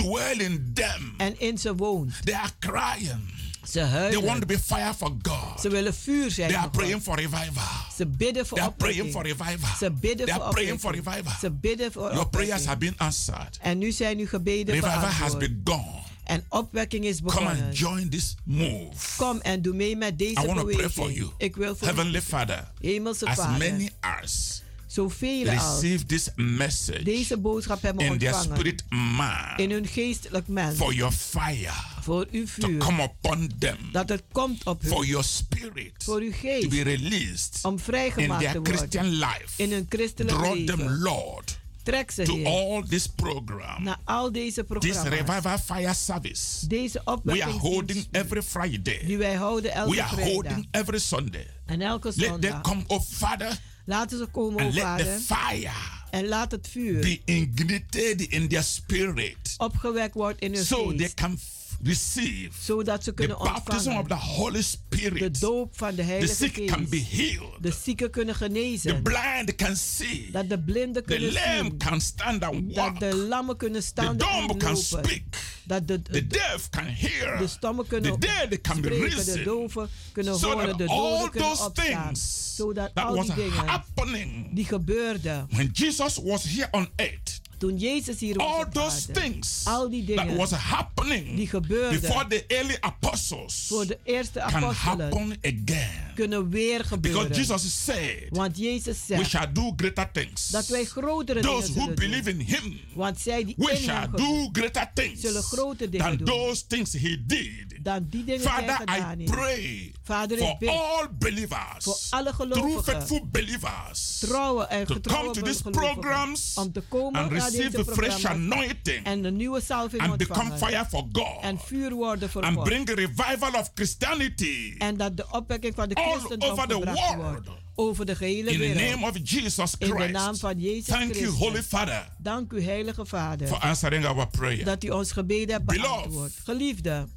them. 0.74 1.14
En 1.18 1.40
in 1.40 1.58
ze 1.58 1.76
woont. 1.76 2.14
They 2.26 2.36
are 2.36 2.50
crying. 2.60 3.34
Ze 3.64 3.72
They 3.72 3.82
want 3.82 3.94
huilen. 3.94 4.40
to 4.40 4.46
be 4.46 4.60
fire 4.60 4.94
for 4.94 5.16
God. 5.22 5.62
Ze 5.62 5.70
willen 5.70 5.94
vuur 5.96 6.32
zijn 6.32 6.48
They 6.50 6.58
are 6.58 6.68
voor 6.72 6.74
God. 6.74 6.82
praying 6.82 7.04
for 7.04 7.16
revival. 7.16 7.64
Ze 7.98 8.06
bidden 8.08 8.46
voor 8.48 8.58
They 8.58 8.68
are 8.68 8.76
praying 8.78 9.12
for 9.12 9.24
revival. 9.24 9.76
Ze 9.80 9.92
bidden 9.92 10.26
They 10.26 10.36
voor 10.36 10.44
are 10.44 10.54
praying 10.54 10.80
for 10.80 10.92
revival. 10.96 11.34
Ze 11.40 11.52
bidden 11.52 11.92
voor 11.92 12.12
Your 12.14 12.30
prayers 12.30 12.66
have 12.66 12.78
been 12.78 12.94
answered. 12.98 13.58
En 13.62 13.78
nu 13.78 13.92
zijn 13.92 14.18
uw 14.20 14.28
gebeden 14.28 14.74
Revival 14.76 15.00
has 15.00 15.18
beantwoord. 15.38 15.64
begun. 15.64 15.84
En 16.26 16.44
opwekking 16.50 17.06
is 17.06 17.18
Come 17.20 17.28
begonnen. 17.32 17.64
and 17.66 17.78
join 17.78 18.10
this 18.10 18.36
move. 18.44 18.96
Kom 19.18 19.40
en 19.42 19.62
doe 19.62 19.74
mee 19.74 19.96
met 19.96 20.14
I 20.14 20.16
deze 20.16 20.46
want 20.46 20.60
to 20.60 20.66
pray 20.66 20.90
for 20.90 20.90
beweging. 20.90 21.18
you. 21.18 21.32
Ik 21.38 21.56
wil 21.56 21.76
voor 21.76 21.88
Heavenly 21.88 22.22
Father, 22.22 22.72
Hemelse 22.82 23.26
as 23.26 23.36
Vader, 23.36 23.58
many 23.58 23.90
as 24.00 24.64
zoveel 24.88 25.50
als 25.50 25.82
receive 25.82 26.06
this 26.06 26.30
message 26.36 27.04
deze 27.04 27.38
boodschap 27.38 27.82
hebben 27.82 28.06
in 28.06 28.18
their 28.18 28.34
spirit 28.34 28.84
man 28.90 29.58
in 29.58 29.72
hun 29.72 29.88
geestelijk 29.88 30.48
mens 30.48 30.78
for 30.78 30.94
your 30.94 31.14
fire 31.14 31.72
voor 32.02 32.28
uw 32.32 32.46
to 32.46 32.68
vuur 32.68 32.78
come 32.78 33.04
upon 33.04 33.52
them, 33.60 33.78
dat 33.92 34.10
het 34.10 34.24
komt 34.32 34.66
op 34.66 34.82
for 34.86 34.98
hun 34.98 35.08
your 35.08 35.24
spirit 35.24 35.92
voor 36.04 36.20
uw 36.20 36.32
to 36.32 36.38
geest 36.38 36.70
be 36.70 36.82
released 36.82 37.60
om 37.62 37.74
in 37.74 37.80
vrijgemaakt 37.80 38.40
te 38.44 38.46
their 38.52 38.54
worden 38.62 38.78
Christian 38.78 39.06
life. 39.10 39.48
in 39.64 39.72
hun 39.72 39.86
christelijk 39.90 40.38
Draw 40.38 40.54
them, 40.66 40.80
leven. 40.80 40.98
Lord, 41.00 41.60
Trek 41.86 42.12
ze 42.12 42.24
to 42.24 42.44
all 42.44 42.84
this 42.88 43.08
program, 43.08 43.84
naar 43.84 44.00
al 44.04 44.32
deze 44.32 44.54
this 44.54 44.64
programma's. 44.68 45.04
revival 45.26 45.58
fire 45.58 45.94
service. 45.94 46.68
Deze 46.68 47.02
We 47.24 47.44
are 47.44 47.52
holding 47.52 48.08
every 48.12 48.42
Friday. 48.42 49.02
die 49.06 49.18
wij 49.18 49.34
houden 49.34 49.64
We 49.72 49.78
elke 49.78 50.02
are 50.02 50.16
vrijdag 50.16 50.34
holding 50.34 50.68
every 50.72 51.00
Sunday. 51.00 51.48
en 51.66 51.82
elke 51.82 52.08
Let 52.08 52.18
them 52.18 52.28
zondag. 52.42 52.62
come, 52.62 52.84
oh 52.88 53.02
Father, 53.02 53.58
Laten 53.86 54.18
ze 54.18 54.26
komen, 54.26 54.64
o 54.64 54.66
and 54.66 54.74
let 54.74 54.84
the 54.98 55.04
Vader, 55.04 55.20
fire 55.20 55.72
en 56.12 56.28
laat 56.28 56.52
het 56.52 56.68
vuur 56.72 57.02
be 57.02 57.22
ignited 57.26 58.22
in 58.22 58.48
their 58.48 58.64
spirit 58.64 59.54
opgewekt 59.58 60.14
worden 60.14 60.40
in 60.40 60.54
hun 60.54 60.66
so 60.66 60.88
they 60.88 60.98
geest, 60.98 61.14
can 61.14 61.38
f- 61.38 61.65
receive 61.84 62.50
zodat 62.62 63.04
ze 63.04 63.10
the 63.10 63.16
kunnen 63.16 63.38
baptism 63.38 63.92
of 63.98 64.08
the 64.08 64.14
Holy 64.14 64.54
de 64.54 64.62
Spirit. 64.62 65.42
doop 65.42 65.78
van 65.78 65.90
de 65.90 65.96
The 65.96 66.02
Heilige 66.04 66.34
sick 66.36 66.66
can 66.68 66.86
be 66.90 67.06
healed. 67.10 67.50
De 67.64 67.72
zieken 67.84 68.10
kunnen 68.12 68.36
The 68.36 68.44
genezen, 68.44 69.02
blind 69.04 69.56
can 69.56 69.76
see. 69.76 70.30
dat 70.32 70.50
de 70.50 70.60
blinden 70.60 71.04
The 71.06 71.14
kunnen 71.14 71.34
lame 71.34 71.62
zien, 71.70 71.78
can 71.78 72.02
stand 72.02 72.44
and 72.44 72.66
dat 72.68 72.76
walk. 72.84 73.00
de 73.00 73.16
lammen 73.16 73.58
kunnen 73.58 73.82
The 73.82 73.88
staan 73.88 74.18
dumb 74.18 74.50
en 74.50 74.58
can 74.58 74.74
lopen, 74.74 74.78
speak. 74.84 75.24
dat 75.66 75.88
de, 75.88 76.02
The 76.02 76.12
de, 76.12 76.28
deaf 76.28 76.70
can 76.70 76.86
hear. 76.86 77.38
de 77.38 77.48
stommen 77.48 77.84
The 77.84 77.90
kunnen 77.90 78.20
dead 78.20 78.62
can 78.62 78.82
be 78.82 78.88
spreken, 78.88 79.10
de 79.10 79.16
risen. 79.16 79.44
doven 79.44 79.90
kunnen 80.12 80.40
So 80.40 80.52
horen, 80.52 80.78
de 80.78 80.88
all 80.88 81.12
doden 81.12 81.30
kunnen 81.32 81.50
opstaan. 81.66 82.16
Zodat 82.56 82.96
that 82.96 83.06
al 83.06 83.16
was 83.16 83.26
die 83.26 83.36
dingen 83.36 83.68
happening 83.68 84.56
die 84.56 84.66
gebeurden 84.66 85.48
when 85.50 85.70
Jesus 85.74 86.18
was 86.24 86.44
here 86.44 86.68
on 86.72 86.88
earth, 86.96 87.35
toen 87.58 87.78
Jezus 87.78 88.20
hier 88.20 88.36
was 88.36 88.46
all 88.48 88.66
those 88.72 89.08
aarde. 89.08 89.20
things 89.22 89.62
Al 89.66 89.90
die 89.90 90.06
that 90.06 90.18
dingen 90.18 90.36
was 90.38 90.52
happening 90.52 91.36
die 91.36 91.48
gebeurden 91.48 92.02
before 92.02 92.28
the 92.28 92.44
early 92.48 92.78
apostles 92.80 93.66
voor 93.68 93.86
de 93.88 93.98
eerste 94.04 94.40
can 94.40 94.64
apostelen 94.64 94.76
happen 94.76 95.38
again. 95.42 96.14
kunnen 96.16 96.50
weer 96.50 96.78
Because 96.78 96.88
gebeuren. 96.96 97.34
Jesus 97.36 97.84
said, 97.84 98.28
Want 98.30 98.58
Jezus 98.58 98.98
we 99.08 99.16
zegt 99.16 99.30
shall 99.30 99.52
do 99.54 99.74
greater 99.76 100.12
things. 100.12 100.48
dat 100.48 100.68
wij 100.68 100.86
grotere 100.86 101.42
Those 101.42 101.68
dingen 101.74 101.88
who 101.88 101.94
believe 101.94 102.32
doen. 102.32 102.40
in 102.40 102.46
him, 102.46 102.80
Want 102.94 103.20
zij 103.20 103.44
die 103.46 103.54
we 103.58 103.72
in 103.72 103.78
shall 103.78 104.00
hem 104.02 104.12
do 104.12 104.50
greater 104.52 104.92
things 104.94 105.22
zullen 105.22 105.44
grote 105.44 105.90
dingen 105.90 106.08
than 106.08 106.18
doen. 106.18 106.28
those 106.28 106.68
things 106.68 106.94
he 106.94 107.24
did. 107.26 107.66
dan 107.84 108.08
die 108.10 108.24
dingen 108.24 108.40
die 108.42 108.50
hij 108.50 108.64
Father, 108.66 108.78
gedaan 108.94 109.20
I 109.20 109.24
pray 109.24 109.94
Vader, 110.04 110.38
for 110.38 110.48
ik 110.50 110.58
bid 110.60 110.70
all 110.70 111.08
believers, 111.20 111.84
voor 111.84 111.98
alle 112.10 112.32
true 112.34 112.48
gelovigen, 112.54 112.84
faithful 112.84 113.28
believers, 113.32 114.15
trouwe 114.28 114.64
en 114.64 114.86
to 114.86 114.94
getrouwe 114.94 115.22
come 115.24 115.34
to 115.34 115.42
these 115.42 115.62
gelovigen, 115.64 116.00
programs 116.00 116.54
om 116.56 116.72
te 116.72 116.82
komen 116.82 117.22
and 117.22 117.32
receive 117.32 117.84
the 117.84 117.92
fresh 117.94 118.26
anointing 118.26 119.06
en 119.06 119.22
de 119.22 119.32
nieuwe 119.32 119.62
salving 119.62 120.02
and 120.02 120.18
become 120.18 120.58
fire 120.58 120.86
for 120.90 121.08
God 121.12 121.42
en 121.42 121.60
vuur 121.60 121.94
worden 121.94 122.30
voor 122.30 122.42
and 122.44 122.56
God. 122.56 122.64
bring 122.64 122.90
a 122.90 122.94
revival 122.94 123.60
of 123.60 123.72
Christianity 123.74 124.76
En 124.78 124.98
dat 124.98 125.18
de 125.18 125.26
opwekking 125.32 125.76
van 125.76 125.90
de 125.90 125.96
all 125.96 126.12
christendom 126.12 126.50
over 126.52 126.68
the 126.68 126.80
world. 126.80 127.48
over 127.76 128.06
de 128.06 128.16
gehele 128.16 128.52
in 128.52 128.60
the 128.60 128.74
wereld. 128.74 128.90
name 129.00 129.06
of 129.10 129.18
Jesus 129.24 129.76
In 129.78 129.90
de 129.96 130.08
naam 130.08 130.24
Christ. 130.26 130.40
van 130.40 130.60
Jezus 130.60 130.86
Thank 130.86 131.02
you, 131.04 131.14
Christus. 131.14 131.40
Holy 131.40 131.64
Father, 131.64 132.10
Dank 132.18 132.52
u, 132.52 132.62
Heilige 132.64 133.06
Vader, 133.06 133.48
for 133.48 133.58
answering 133.58 134.06
our 134.06 134.28
prayer. 134.28 134.64
dat 134.66 134.84
u 134.84 134.90
ons 134.90 135.12
gebeden 135.12 135.54
hebt 135.56 135.66
Beloved. 135.66 135.98
beantwoord. 136.00 136.32
Geliefde, 136.44 137.08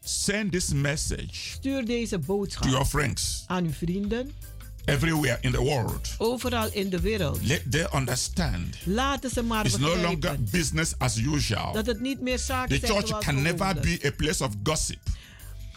Send 0.00 0.52
this 0.52 0.72
message 0.72 1.28
stuur 1.32 1.84
deze 1.84 2.18
to 2.18 2.24
boodschap 2.26 2.68
your 2.68 2.84
friends 2.86 3.44
aan 3.46 3.64
uw 3.64 3.72
vrienden 3.72 4.32
everywhere 4.88 5.38
in 5.40 5.52
the 5.52 5.62
world. 5.62 6.14
overal 6.18 6.68
in 6.72 6.90
de 6.90 7.00
wereld. 7.00 7.38
Let 7.42 7.70
them 7.70 7.86
understand 7.94 8.76
Laten 8.84 9.30
ze 9.30 9.42
maar 9.42 9.66
it's 9.66 9.76
no 9.76 9.96
longer 9.96 10.36
business 10.50 10.94
as 10.98 11.16
usual. 11.16 11.72
dat 11.72 11.86
het 11.86 12.00
niet 12.00 12.20
meer 12.20 12.38
zaken 12.38 12.80
The 12.80 12.86
zijn 12.86 12.92
church 12.92 13.08
zoals 13.08 13.24
can 13.24 13.42
never 13.42 13.74
be 13.80 13.98
a 14.04 14.10
place 14.10 14.44
of 14.44 14.52
gossip. 14.62 14.98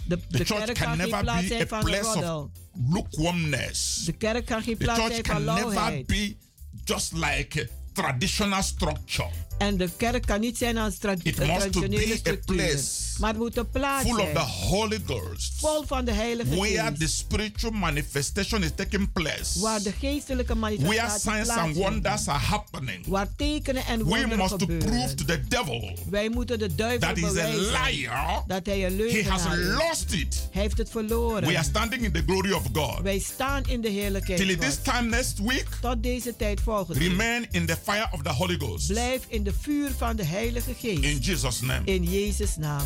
De, 0.07 0.17
The 0.17 0.37
de 0.37 0.45
church 0.45 0.71
can 0.71 0.73
kan 0.73 0.97
never 0.97 1.23
be 1.23 1.67
a 1.71 1.79
place 1.79 2.17
of 2.17 2.47
lukewarmness. 2.89 4.03
De 4.05 4.11
kerk 4.11 4.45
kan 4.45 4.61
geen 4.63 4.77
The 4.77 4.83
plaats 4.83 4.99
church 4.99 5.13
zijn 5.13 5.25
van 5.25 5.45
can 5.45 5.55
never 5.55 6.05
be 6.05 6.35
just 6.83 7.11
like 7.13 7.61
a 7.61 7.65
traditional 7.93 8.63
structure 8.63 9.29
En 9.57 9.77
de 9.77 9.89
kerk 9.97 10.25
kan 10.25 10.39
niet 10.39 10.57
zijn 10.57 10.77
als 10.77 10.97
tra 10.97 11.11
It 11.11 11.23
must 11.23 11.35
traditionele 11.35 12.19
be 12.23 12.31
a 12.31 12.37
place 12.45 13.10
Maar 13.21 13.29
het 13.29 13.39
moet 13.39 13.57
een 13.57 13.69
plaats 13.69 14.09
full 14.09 14.19
of 14.21 14.31
the 14.33 14.39
Holy 14.39 15.01
Ghost 15.05 15.53
Vol 15.57 15.83
van 15.85 16.05
de 16.05 16.11
Heilige 16.11 16.55
where 16.55 16.81
Geest. 16.87 16.99
the 16.99 17.07
spiritual 17.07 17.71
manifestation 17.71 18.63
is 18.63 18.69
taking 18.75 19.11
place. 19.13 19.59
Waar 19.59 19.81
de 19.81 19.91
geestelijke 19.99 20.59
Where 20.59 20.77
manifestatie 20.77 21.31
signs 21.45 21.49
and 21.49 21.75
wonders 21.75 22.27
are 22.27 22.39
happening. 22.39 23.05
Waar 23.07 23.27
tekenen 23.35 23.85
en 23.85 23.97
We 23.97 24.03
wonderen 24.03 24.37
must 24.37 24.57
prove 24.57 24.71
gebeuren. 24.71 25.15
to 25.15 25.25
the 25.25 25.47
devil 25.47 25.97
Wij 26.09 26.29
moeten 26.29 26.59
de 26.59 26.75
duivel 26.75 26.99
that 27.07 27.17
he's 27.17 27.25
a 27.25 27.27
bewijzen 27.29 27.81
liar. 27.83 28.43
dat 28.47 28.65
hij 28.65 28.85
een 28.85 28.97
He 28.97 29.23
has 29.29 29.43
leugenaar 29.43 29.59
is. 29.59 29.87
lost 29.87 30.11
it. 30.13 30.47
Hij 30.51 30.61
heeft 30.61 30.77
het 30.77 30.89
verloren. 30.89 31.47
We 31.47 31.55
are 31.57 31.63
standing 31.67 32.03
in 32.03 32.11
the 32.11 32.23
glory 32.25 32.51
of 32.51 32.63
God. 32.73 32.99
Wij 33.01 33.19
staan 33.19 33.63
in 33.67 33.81
de 33.81 33.89
heerlijkheid 33.89 34.39
Till 34.39 34.57
this 34.57 34.77
time 34.81 35.09
next 35.09 35.39
week, 35.39 35.67
Tot 35.81 36.03
deze 36.03 36.35
tijd 36.35 36.61
volgende. 36.61 36.99
remain 36.99 37.45
in 37.51 37.65
the 37.65 37.77
fire 37.83 38.07
of 38.11 38.21
the 38.21 38.29
Holy 38.29 38.57
Ghost. 38.57 38.87
Blijf 38.87 39.21
in 39.27 39.43
de 39.43 39.53
vuur 39.61 39.91
van 39.97 40.15
de 40.15 40.25
Heilige 40.25 40.73
Geest. 40.79 41.03
In 41.03 41.17
Jesus' 41.17 41.61
name. 41.61 41.81
In 41.85 42.03
Jezus' 42.03 42.55
naam. 42.57 42.85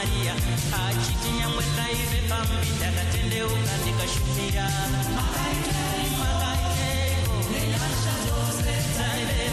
Samaria 0.00 0.34
achiti 0.80 1.30
nyangwe 1.38 1.64
ngaive 1.74 2.18
pambi 2.28 2.68
ndakatendeuka 2.76 3.72
ndikashumira 3.80 4.66
makaiteko 5.16 6.16
nenyasha 7.52 8.14
dzose 8.24 8.74
dzaive 8.92 9.46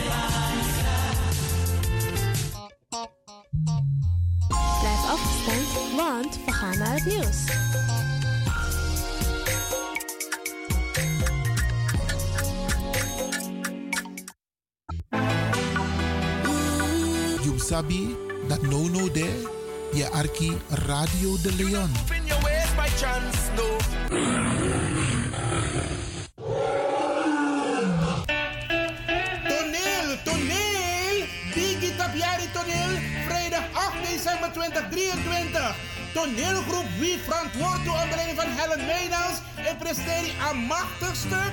Blijf 4.79 5.03
afgestemd, 5.13 5.71
want 5.97 6.39
we 6.45 6.51
gaan 6.51 6.77
naar 6.77 6.93
het 6.93 7.05
nieuws. 7.05 7.39
You 17.43 17.59
sabi 17.59 18.15
dat 18.47 18.61
no 18.61 18.87
no 18.87 19.11
there, 19.11 19.56
je 19.93 20.09
arki 20.09 20.57
Radio 20.69 21.37
de 21.41 21.53
Leon. 21.55 21.91
In 22.15 22.25
your 22.25 22.41
ways 22.41 22.71
by 22.75 22.89
chance, 22.97 23.49
no. 23.55 23.77
Toneel, 29.47 30.17
toneel! 30.23 31.25
Digi 31.53 31.95
Tapiari 31.97 32.47
Toneel, 32.53 32.99
vrijdag 33.27 33.63
8 33.73 33.93
december 34.11 34.51
2023. 34.51 35.75
Toneelgroep 36.13 36.85
Wie 36.99 37.17
verantwoord 37.25 37.85
door 37.85 37.99
onder 38.01 38.15
leiding 38.15 38.39
van 38.39 38.49
Helen 38.49 38.85
Meijnans 38.85 39.37
en 39.55 39.77
presteert 39.77 40.31
een 40.51 40.57
machtig 40.57 41.15
stuk. 41.15 41.51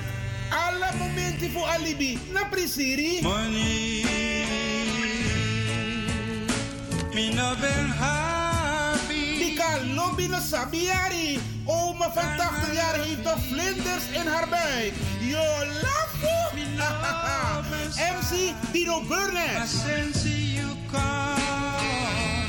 Alle 0.49 0.97
momenten 0.97 1.51
voor 1.51 1.65
alibi. 1.67 2.19
Na 2.33 2.43
prisiri. 2.49 3.21
Money, 3.21 4.44
me 7.15 7.29
no 7.33 7.55
ben 7.61 7.87
happy. 8.01 9.39
Dika 9.39 9.95
lobby 9.95 10.27
no 10.27 10.39
sabiari. 10.39 11.39
Oma 11.65 12.11
van 12.13 12.39
80 12.39 12.73
jaar 12.73 12.95
heeft 12.95 13.23
toch 13.23 13.39
vlinders 13.49 14.05
in 14.11 14.27
haar 14.27 14.47
buik. 14.49 14.93
Yo, 15.19 15.45
lafo! 15.81 16.35
MC 17.97 18.53
Tino 18.71 19.01
Burnett. 19.07 19.69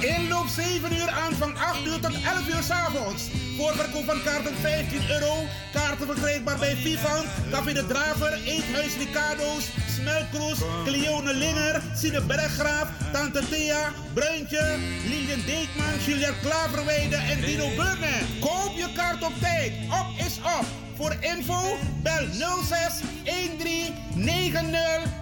Inloop 0.00 0.46
7 0.48 0.92
uur 0.92 1.10
aan 1.10 1.32
van 1.32 1.56
8 1.56 1.86
uur 1.86 2.00
tot 2.00 2.12
11 2.12 2.48
uur 2.48 2.62
's 2.62 2.70
avonds. 2.70 3.22
Voorverkoop 3.56 4.04
van 4.04 4.22
kaarten 4.22 4.56
15 4.60 5.10
euro. 5.10 5.34
Kaarten 5.72 6.06
verkrijgbaar 6.06 6.58
bij 6.58 6.76
Vivant, 6.76 7.26
Café 7.50 7.72
de 7.72 7.86
Draver, 7.86 8.32
Eethuis 8.32 8.96
Ricardo's, 8.96 9.64
Smelkroes, 9.94 10.58
Cleone 10.84 11.34
Linger, 11.34 11.82
Sine 11.94 12.20
Berggraaf, 12.20 12.88
Tante 13.12 13.48
Thea, 13.48 13.92
Bruintje, 14.14 14.76
Lilian 15.08 15.42
Deekman, 15.46 15.98
Julia 16.06 16.32
Klaverweide 16.42 17.16
en 17.16 17.40
Dino 17.40 17.68
Burnett. 17.76 18.24
Koop 18.40 18.72
je 18.76 18.88
kaart 18.94 19.22
op 19.22 19.32
tijd. 19.40 19.72
Op 19.90 20.26
is 20.26 20.36
op. 20.36 20.85
Voor 20.96 21.16
info 21.20 21.76
bel 22.02 22.26
06 22.64 23.00
13 23.24 23.94
90 24.14 24.70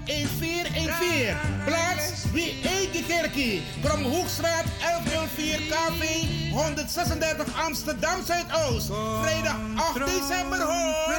1414. 0.04 1.36
Plaats 1.64 2.24
Wie 2.32 2.60
Eet 2.62 3.06
Kerkie. 3.06 3.62
Kromhoekstraat 3.82 4.64
1104 4.80 5.58
KV 5.58 6.24
136 6.50 7.54
Amsterdam 7.66 8.24
Zuidoost. 8.24 8.90
Vrijdag 9.22 9.56
8 9.76 9.98
december 10.06 10.60
hoor. 10.60 11.14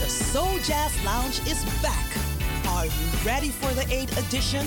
The 0.00 0.08
Soul 0.32 0.58
Jazz 0.66 0.92
Lounge 1.04 1.40
is 1.44 1.64
back. 1.82 2.08
Are 2.76 2.84
you 2.84 3.24
ready 3.24 3.50
for 3.50 3.74
the 3.74 3.86
8th 3.88 4.16
edition? 4.18 4.66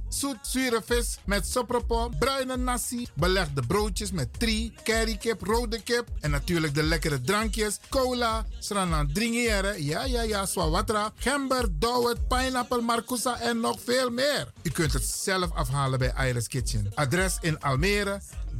zoet 0.13 0.37
zure 0.41 0.81
vis 0.85 1.17
met 1.25 1.47
sopropo, 1.47 2.09
bruine 2.19 2.57
nasi, 2.57 3.07
belegde 3.13 3.61
broodjes 3.67 4.11
met 4.11 4.39
tri, 4.39 4.73
currykip, 4.83 5.41
rode 5.41 5.81
kip 5.81 6.07
en 6.19 6.31
natuurlijk 6.31 6.75
de 6.75 6.83
lekkere 6.83 7.21
drankjes, 7.21 7.79
cola, 7.89 8.45
sranan 8.59 9.13
dringiere, 9.13 9.83
ja 9.83 10.03
ja 10.03 10.21
ja, 10.21 10.45
swawatra, 10.45 11.11
gember, 11.15 11.67
dowet, 11.79 12.27
pineapple, 12.27 12.81
marcousa 12.81 13.39
en 13.39 13.59
nog 13.59 13.79
veel 13.83 14.09
meer. 14.09 14.51
U 14.63 14.69
kunt 14.69 14.93
het 14.93 15.03
zelf 15.03 15.51
afhalen 15.51 15.99
bij 15.99 16.13
Iris 16.27 16.47
Kitchen. 16.47 16.91
Adres 16.95 17.37
in 17.41 17.59
Almere, 17.59 18.21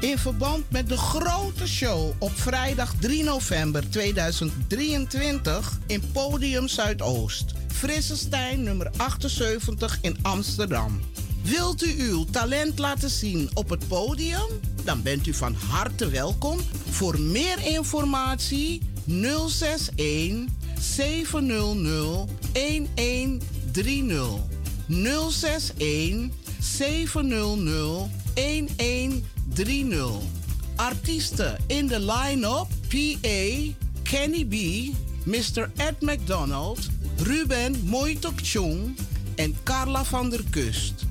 In 0.00 0.18
verband 0.18 0.64
met 0.70 0.88
de 0.88 0.96
grote 0.96 1.66
show 1.66 2.14
op 2.18 2.32
vrijdag 2.34 2.94
3 3.00 3.24
november 3.24 3.88
2023 3.90 5.78
in 5.86 6.02
Podium 6.12 6.68
Zuidoost, 6.68 7.52
Frissenstein 7.68 8.62
nummer 8.62 8.90
78 8.96 9.98
in 10.00 10.16
Amsterdam. 10.22 11.00
Wilt 11.42 11.82
u 11.82 12.08
uw 12.10 12.24
talent 12.24 12.78
laten 12.78 13.10
zien 13.10 13.50
op 13.54 13.70
het 13.70 13.88
podium? 13.88 14.60
Dan 14.84 15.02
bent 15.02 15.26
u 15.26 15.34
van 15.34 15.54
harte 15.54 16.08
welkom. 16.08 16.58
Voor 16.90 17.20
meer 17.20 17.66
informatie 17.66 18.82
061 19.06 20.44
700 20.80 22.30
1130. 22.52 24.40
061 24.86 26.28
700 26.60 28.10
1130. 28.34 30.10
Artiesten 30.76 31.56
in 31.66 31.86
de 31.86 32.00
line-up: 32.00 32.66
PA, 32.88 33.72
Kenny 34.02 34.44
B, 34.44 34.54
Mr. 35.24 35.70
Ed 35.76 36.00
McDonald, 36.00 36.88
Ruben 37.16 37.84
Moitok 37.84 38.40
Chung 38.42 38.96
en 39.34 39.56
Carla 39.62 40.04
van 40.04 40.30
der 40.30 40.44
Kust. 40.50 41.10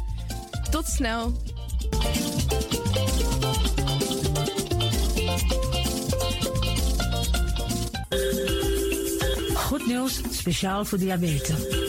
Tot 0.71 0.87
snel. 0.87 1.31
Goed 9.53 9.85
nieuws, 9.85 10.21
speciaal 10.31 10.85
voor 10.85 10.97
diabetes. 10.97 11.80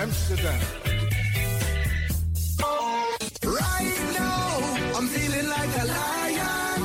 Amsterdam. 0.00 0.60
Right 3.44 3.98
now, 4.16 4.96
I'm 4.96 5.06
feeling 5.12 5.44
like 5.44 5.72
a 5.76 5.84
lion. 5.84 6.80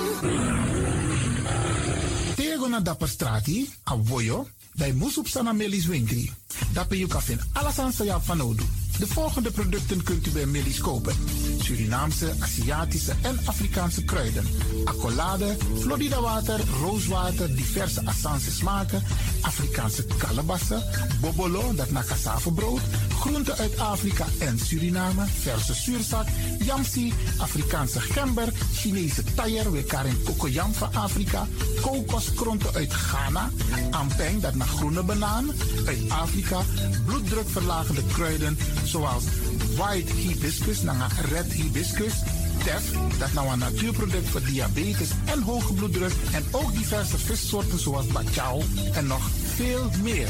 Tego 2.36 2.68
na 2.68 2.80
dapper 2.80 3.08
strati, 3.08 3.72
a 3.84 3.96
voyo, 3.96 4.48
dai 4.76 4.92
musup 4.92 5.28
sana 5.28 5.54
melis 5.54 5.88
winkri. 5.88 6.28
Dapper 6.74 6.98
you 6.98 7.08
kafin 7.08 7.40
alasan 7.54 7.94
sa 7.96 8.04
ya 8.04 8.20
fanodu. 8.20 8.68
De 9.00 9.08
volgende 9.08 9.52
producten 9.52 10.04
kunt 10.04 10.28
u 10.28 10.32
bij 10.32 10.46
Millie's 10.46 10.80
kopen. 10.80 11.16
Surinaamse, 11.66 12.34
Aziatische 12.40 13.14
en 13.22 13.40
Afrikaanse 13.46 14.04
kruiden. 14.04 14.48
Accolade, 14.84 15.58
Florida 15.80 16.22
water, 16.22 16.60
rooswater, 16.82 17.56
diverse 17.56 18.02
Assange 18.06 18.52
smaken. 18.52 19.04
Afrikaanse 19.42 20.06
kalebassen, 20.18 20.84
bobolo, 21.22 21.74
dat 21.76 21.92
na 21.92 22.04
cassavebrood. 22.04 22.82
Groenten 23.20 23.58
uit 23.58 23.80
Afrika 23.80 24.26
en 24.40 24.60
Suriname, 24.60 25.26
verse 25.26 25.74
zuurzak, 25.74 26.28
yamsi, 26.60 27.14
Afrikaanse 27.38 28.00
gember, 28.00 28.54
Chinese 28.74 29.24
taier, 29.36 29.72
we 29.72 29.84
karin 29.84 30.24
kokoyam 30.24 30.74
van 30.74 30.94
Afrika. 30.94 31.48
Kokoskronten 31.82 32.74
uit 32.74 32.94
Ghana, 32.94 33.50
ampeng, 33.92 34.42
dat 34.42 34.56
naar 34.56 34.68
groene 34.68 35.04
banaan, 35.04 35.52
uit 35.86 36.10
Afrika. 36.10 36.62
Bloeddrukverlagende 37.06 38.04
kruiden, 38.14 38.58
zoals 38.84 39.24
white 39.76 40.14
hibiscus, 40.14 40.82
naar 40.82 41.12
red 41.32 41.54
hibiscus. 41.54 42.14
Tef, 42.64 42.92
dat 43.20 43.34
nou 43.34 43.52
een 43.52 43.60
natuurproduct 43.60 44.30
voor 44.30 44.44
diabetes 44.44 45.10
en 45.26 45.42
hoge 45.42 45.74
bloeddruk. 45.74 46.14
En 46.34 46.44
ook 46.52 46.74
diverse 46.74 47.18
vissoorten 47.18 47.80
zoals 47.80 48.08
bachao 48.08 48.62
en 48.94 49.08
nog 49.08 49.30
veel 49.56 49.90
meer. 50.04 50.30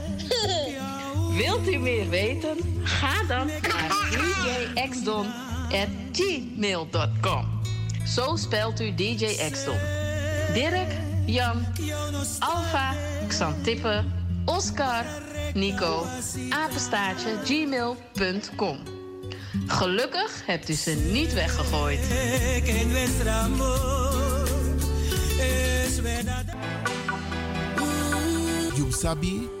Wilt 1.41 1.67
u 1.67 1.77
meer 1.77 2.09
weten? 2.09 2.57
Ga 2.83 3.23
dan 3.27 3.47
naar 3.47 3.91
djxdon.gmail.com. 4.75 7.59
Zo 8.05 8.35
spelt 8.35 8.81
u 8.81 8.95
DJ 8.95 9.49
Xdon. 9.51 9.77
Dirk, 10.53 10.91
Jan, 11.25 11.65
Alfa, 12.39 12.93
Xantippe, 13.27 14.03
Oscar, 14.45 15.05
Nico, 15.53 16.05
apenstaartje, 16.49 17.29
gmail.com. 17.43 18.77
Gelukkig 19.67 20.45
hebt 20.45 20.69
u 20.69 20.73
ze 20.73 20.91
niet 20.91 21.33
weggegooid. 21.33 21.99
You 28.75 28.91
sabi 28.91 29.60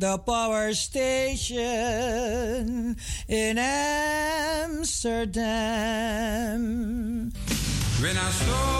The 0.00 0.16
power 0.16 0.72
station 0.72 1.56
in 3.28 3.58
Amsterdam. 3.58 4.90
When 8.00 8.16
I 8.16 8.30
saw 8.30 8.79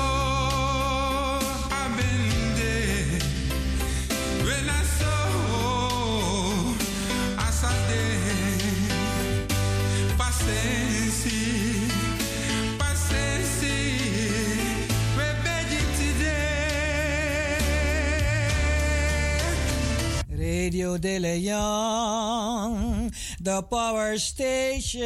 De 20.99 21.21
Leon, 21.21 23.13
the 23.43 23.63
power 23.69 24.19
station 24.19 25.01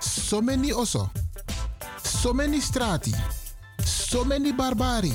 So 0.00 0.40
many 0.40 0.72
oso. 0.72 1.10
So 2.02 2.32
many 2.32 2.60
strati. 2.60 3.12
So 3.84 4.24
many 4.24 4.52
barbari. 4.52 5.12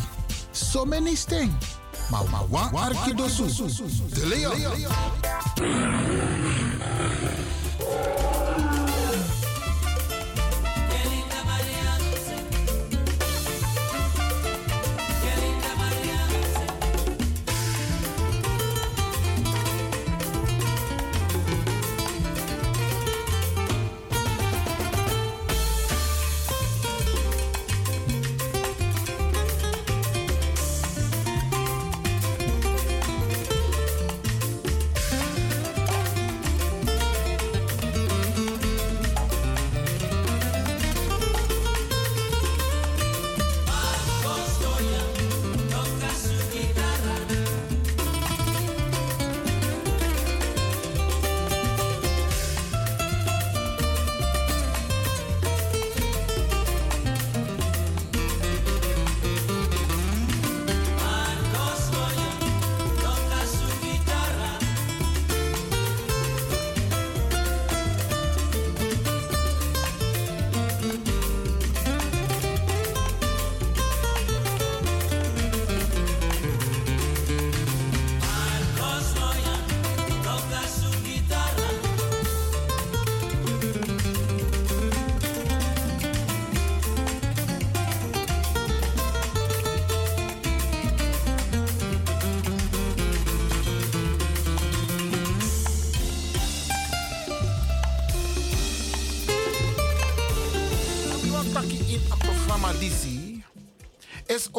So 0.52 0.86
many 0.86 1.16
sting. 1.16 1.52
Maar 2.12 2.30
ma 2.30 2.44
wa 2.50 2.70
Leon. 4.26 4.54
Wat 4.54 4.62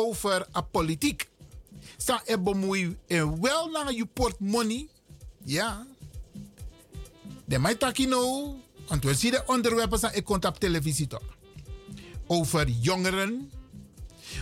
over 0.08 0.46
a 0.56 0.60
politiek. 0.60 1.28
Sa 1.96 2.22
e 2.24 2.38
bemoei 2.38 2.96
en 3.06 3.40
wel 3.40 3.68
naar 3.70 3.92
je 3.92 4.06
portmoney. 4.06 4.88
Ja. 5.44 5.86
De 7.44 7.58
mij 7.58 7.74
taki 7.74 8.06
no. 8.06 8.56
Want 8.88 9.04
we 9.04 9.14
zien 9.14 9.30
de 9.30 9.42
onderwerpen 9.46 9.98
zijn 9.98 10.14
ik 10.14 10.56
televisie. 10.58 11.08
Over 12.26 12.68
jongeren. 12.68 13.50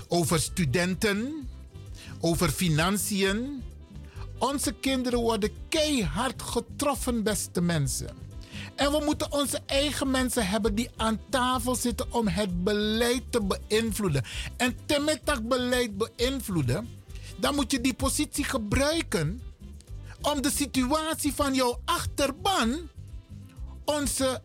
Over 0.08 0.40
studenten. 0.40 1.48
Over 2.20 2.48
financiën. 2.48 3.62
Onze 4.38 4.72
kinderen 4.72 5.20
worden 5.20 5.50
keihard 5.68 6.42
getroffen, 6.42 7.22
beste 7.22 7.60
mensen. 7.60 8.25
En 8.76 8.90
we 8.90 9.02
moeten 9.04 9.32
onze 9.32 9.60
eigen 9.66 10.10
mensen 10.10 10.46
hebben 10.46 10.74
die 10.74 10.90
aan 10.96 11.20
tafel 11.28 11.74
zitten 11.74 12.12
om 12.12 12.28
het 12.28 12.64
beleid 12.64 13.22
te 13.30 13.40
beïnvloeden. 13.42 14.24
En 14.56 14.76
dat 15.24 15.48
beleid 15.48 15.96
beïnvloeden, 15.96 16.88
dan 17.36 17.54
moet 17.54 17.70
je 17.70 17.80
die 17.80 17.94
positie 17.94 18.44
gebruiken 18.44 19.40
om 20.22 20.42
de 20.42 20.50
situatie 20.50 21.34
van 21.34 21.54
jouw 21.54 21.80
achterban, 21.84 22.88
onze 23.84 24.42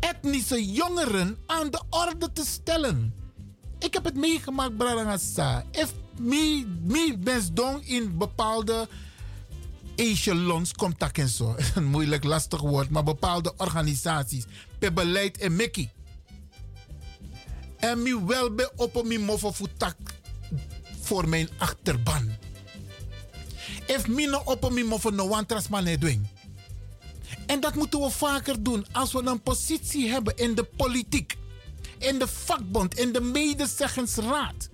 etnische 0.00 0.72
jongeren, 0.72 1.38
aan 1.46 1.70
de 1.70 1.82
orde 1.90 2.32
te 2.32 2.44
stellen. 2.46 3.14
Ik 3.78 3.94
heb 3.94 4.04
het 4.04 4.16
meegemaakt, 4.16 4.76
Bradangasa. 4.76 5.64
If 5.70 5.92
me, 6.18 6.64
me 6.82 7.16
best 7.18 7.50
in 7.80 8.18
bepaalde 8.18 8.88
echelons 10.00 10.72
komt 10.72 10.98
dat 11.00 11.10
en 11.12 11.28
zo. 11.28 11.56
Een 11.74 11.84
moeilijk 11.84 12.24
lastig 12.24 12.60
woord, 12.60 12.90
maar 12.90 13.04
bepaalde 13.04 13.52
organisaties. 13.56 14.44
Per 14.78 14.92
beleid 14.92 15.38
en 15.38 15.56
Mickey. 15.56 15.92
En 17.76 18.02
mi 18.02 18.24
wel 18.26 18.54
be 18.54 18.72
op 18.76 19.04
mi 19.04 19.18
mofo 19.18 19.52
voor 21.00 21.28
mijn 21.28 21.48
achterban. 21.58 22.30
If 23.86 24.06
mi 24.06 24.26
no 24.26 24.42
op 24.44 24.70
mi 24.70 24.84
mofo 24.84 25.10
no 25.10 25.44
trasman 25.44 25.96
doen. 25.98 26.28
En 27.46 27.60
dat 27.60 27.74
moeten 27.74 28.00
we 28.00 28.10
vaker 28.10 28.62
doen 28.62 28.86
als 28.92 29.12
we 29.12 29.22
een 29.22 29.42
positie 29.42 30.08
hebben 30.08 30.36
in 30.36 30.54
de 30.54 30.64
politiek, 30.64 31.36
in 31.98 32.18
de 32.18 32.28
vakbond, 32.28 32.98
in 32.98 33.12
de 33.12 33.20
medezeggingsraad, 33.20 34.68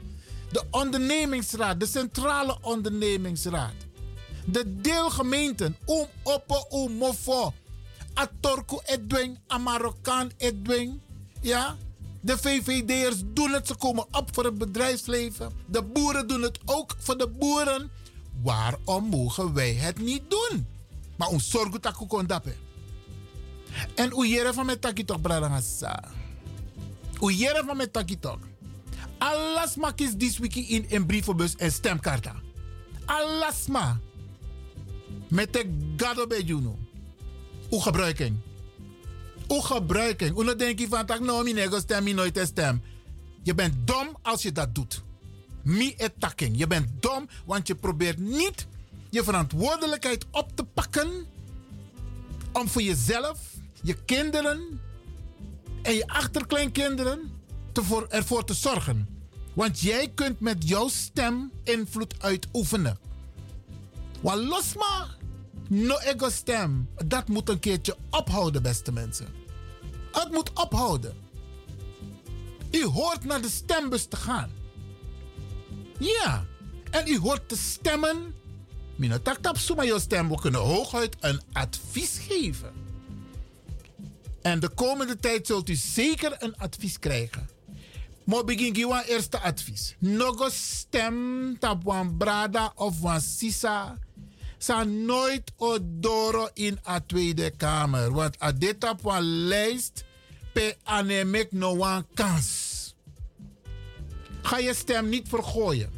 de 0.51 0.65
ondernemingsraad, 0.71 1.81
de 1.81 1.87
centrale 1.87 2.59
ondernemingsraad 2.63 3.86
de 4.47 4.81
deelgemeenten 4.81 5.77
om 5.85 6.07
op 6.23 6.67
om 6.69 6.93
mofo. 6.93 7.53
A 8.19 8.31
Torko 8.41 8.81
Edwin, 8.85 9.39
a 9.53 9.59
Marokkaan 9.59 10.31
Edwin. 10.37 11.01
Ja, 11.41 11.77
de 12.21 12.39
VVD'ers 12.39 13.23
doen 13.27 13.53
het, 13.53 13.67
ze 13.67 13.75
komen 13.75 14.07
op 14.11 14.29
voor 14.33 14.45
het 14.45 14.59
bedrijfsleven. 14.59 15.53
De 15.67 15.83
boeren 15.83 16.29
doen 16.29 16.43
het 16.43 16.59
ook 16.65 16.95
voor 16.99 17.19
de 17.19 17.29
boeren. 17.29 17.91
Waarom 18.43 19.05
mogen 19.05 19.55
wij 19.55 19.73
het 19.75 19.99
niet 19.99 20.23
doen? 20.29 20.67
Maar 21.17 21.29
ons 21.29 21.51
zorgen 21.51 21.81
dat 21.81 22.07
kon 22.09 22.27
dappen. 22.27 22.55
En 23.95 24.11
hoe 24.11 24.51
van 24.55 24.67
met 24.67 24.81
taki 24.81 25.05
toch, 25.05 25.21
bradangasa. 25.21 26.05
Hoe 27.19 27.63
van 27.67 27.77
met 27.77 27.93
taki 27.93 28.19
toch. 28.19 28.39
Alles 29.19 29.75
maak 29.75 30.01
is 30.01 30.15
this 30.19 30.39
week 30.39 30.55
in 30.55 30.87
een 30.89 31.07
brievenbus 31.07 31.57
en 31.57 31.73
stemkaarten. 31.73 32.43
Alles 33.05 33.67
maar. 33.67 33.99
Met 35.29 35.53
de 35.53 35.93
gado 35.97 36.27
bij 36.27 36.43
Juno. 36.43 36.79
Hoe 37.69 37.83
gebruiking? 37.83 38.37
Hoe 39.47 39.65
gebruiking? 39.65 40.53
Denk 40.53 40.79
je 40.79 40.89
van, 40.89 41.07
tak 41.07 41.21
nou, 41.21 41.45
mi 41.45 41.53
nego 41.53 41.79
stem, 41.79 42.05
mi 42.05 42.13
nooit 42.13 42.41
stem. 42.45 42.83
Je 43.43 43.55
bent 43.55 43.75
dom 43.85 44.17
als 44.23 44.43
je 44.43 44.53
dat 44.53 44.75
doet. 44.75 45.03
Mi 45.63 45.95
attacking. 45.99 46.59
Je 46.59 46.67
bent 46.67 46.89
dom, 47.01 47.29
want 47.45 47.67
je 47.67 47.75
probeert 47.75 48.19
niet 48.19 48.67
je 49.11 49.25
verantwoordelijkheid 49.25 50.27
op 50.31 50.51
te 50.55 50.65
pakken 50.65 51.27
om 52.53 52.69
voor 52.69 52.83
jezelf, 52.83 53.39
je 53.83 53.95
kinderen 54.05 54.81
en 55.83 55.95
je 55.95 56.07
achterkleinkinderen 56.07 57.31
te 57.73 57.83
voor, 57.83 58.07
ervoor 58.09 58.45
te 58.45 58.55
zorgen. 58.55 59.09
Want 59.55 59.81
jij 59.81 60.13
kunt 60.15 60.41
met 60.41 60.69
jouw 60.69 60.89
stem 60.89 61.53
invloed 61.65 62.23
uitoefenen. 62.23 62.99
Want 64.21 64.43
los 64.43 64.75
maar, 64.75 65.17
no 65.69 65.99
ego 65.99 66.31
stem. 66.31 66.89
Dat 67.07 67.29
moet 67.29 67.49
een 67.49 67.59
keertje 67.59 67.97
ophouden, 68.11 68.63
beste 68.63 68.93
mensen. 68.93 69.27
Het 70.13 70.33
moet 70.33 70.53
ophouden. 70.53 71.15
U 72.71 72.85
hoort 72.85 73.25
naar 73.25 73.41
de 73.41 73.49
stembus 73.49 74.05
te 74.05 74.17
gaan. 74.17 74.51
Ja, 75.99 76.47
en 76.91 77.09
u 77.09 77.19
hoort 77.19 77.49
te 77.49 77.57
stemmen. 77.57 78.35
Minotak 78.97 79.37
tap 79.37 79.59
suma 79.59 79.83
je 79.83 79.99
stem. 80.01 80.29
We 80.29 80.41
kunnen 80.41 80.61
hooguit 80.61 81.17
een 81.21 81.41
advies 81.53 82.19
geven. 82.29 82.73
En 84.43 84.61
de 84.61 84.69
komende 84.69 85.17
tijd 85.19 85.47
zult 85.47 85.69
u 85.69 85.75
zeker 85.75 86.37
een 86.39 86.57
advies 86.57 86.99
krijgen. 86.99 87.49
Maar 88.25 88.45
begin 88.45 88.75
giwa 88.75 89.05
eerste 89.05 89.41
advies. 89.41 89.97
Nogo 89.99 90.49
stem 90.51 91.57
tap 91.59 91.83
wan 91.85 92.17
brada 92.17 92.73
of 92.75 93.01
wan 93.01 93.21
sisa. 93.21 93.99
Sa 94.67 94.85
nooit 94.85 95.53
odoro 95.57 96.49
in 96.55 96.79
a 96.87 96.99
Tweede 97.01 97.51
Kamer. 97.51 98.11
Want 98.11 98.43
a 98.43 98.53
dit 98.53 98.85
op 98.85 99.03
wan 99.03 99.23
lijst 99.23 100.05
pe 100.53 100.75
anemek 100.83 101.53
no 101.53 101.77
wan 101.77 102.07
kans. 102.15 102.95
Ga 104.43 104.59
je 104.59 104.75
stem 104.75 105.09
niet 105.09 105.29
vergooien. 105.29 105.91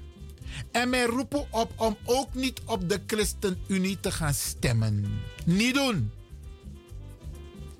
En 0.72 0.90
mij 0.90 1.04
roepen 1.04 1.46
op 1.50 1.72
om 1.76 1.96
ook 2.04 2.34
niet 2.34 2.60
op 2.64 2.88
de 2.88 3.00
ChristenUnie 3.06 4.00
te 4.00 4.10
gaan 4.10 4.34
stemmen. 4.34 5.20
Niet 5.44 5.74
doen. 5.74 6.10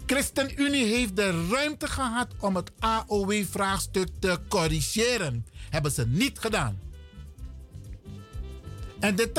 ChristenUnie 0.06 0.85
heeft 0.85 1.16
de 1.16 1.48
ruimte 1.51 1.86
gehad 1.86 2.28
om 2.40 2.56
het 2.56 2.70
AOW-vraagstuk 2.78 4.09
te 4.19 4.39
corrigeren. 4.48 5.47
Hebben 5.70 5.93
ze 5.93 6.06
niet 6.06 6.39
gedaan. 6.39 6.81
En 9.01 9.16
de 9.16 9.32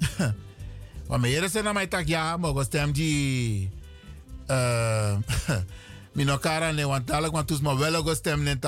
trappartij. 0.00 0.34
Wanneer 1.06 1.48
ze 1.48 1.62
naar 1.62 1.72
mij 1.72 1.86
tak 1.86 2.06
ja, 2.06 2.36
mogen 2.36 2.64
stem 2.64 2.92
die. 2.92 3.70
Uh, 4.50 5.16
Minokara 6.12 6.70
nee, 6.70 6.86
want 6.86 7.06
dadelijk, 7.06 7.32
want 7.32 7.46
toen 7.46 7.58
maar 7.62 7.78
wel 7.78 8.14
stem 8.14 8.46
in. 8.46 8.60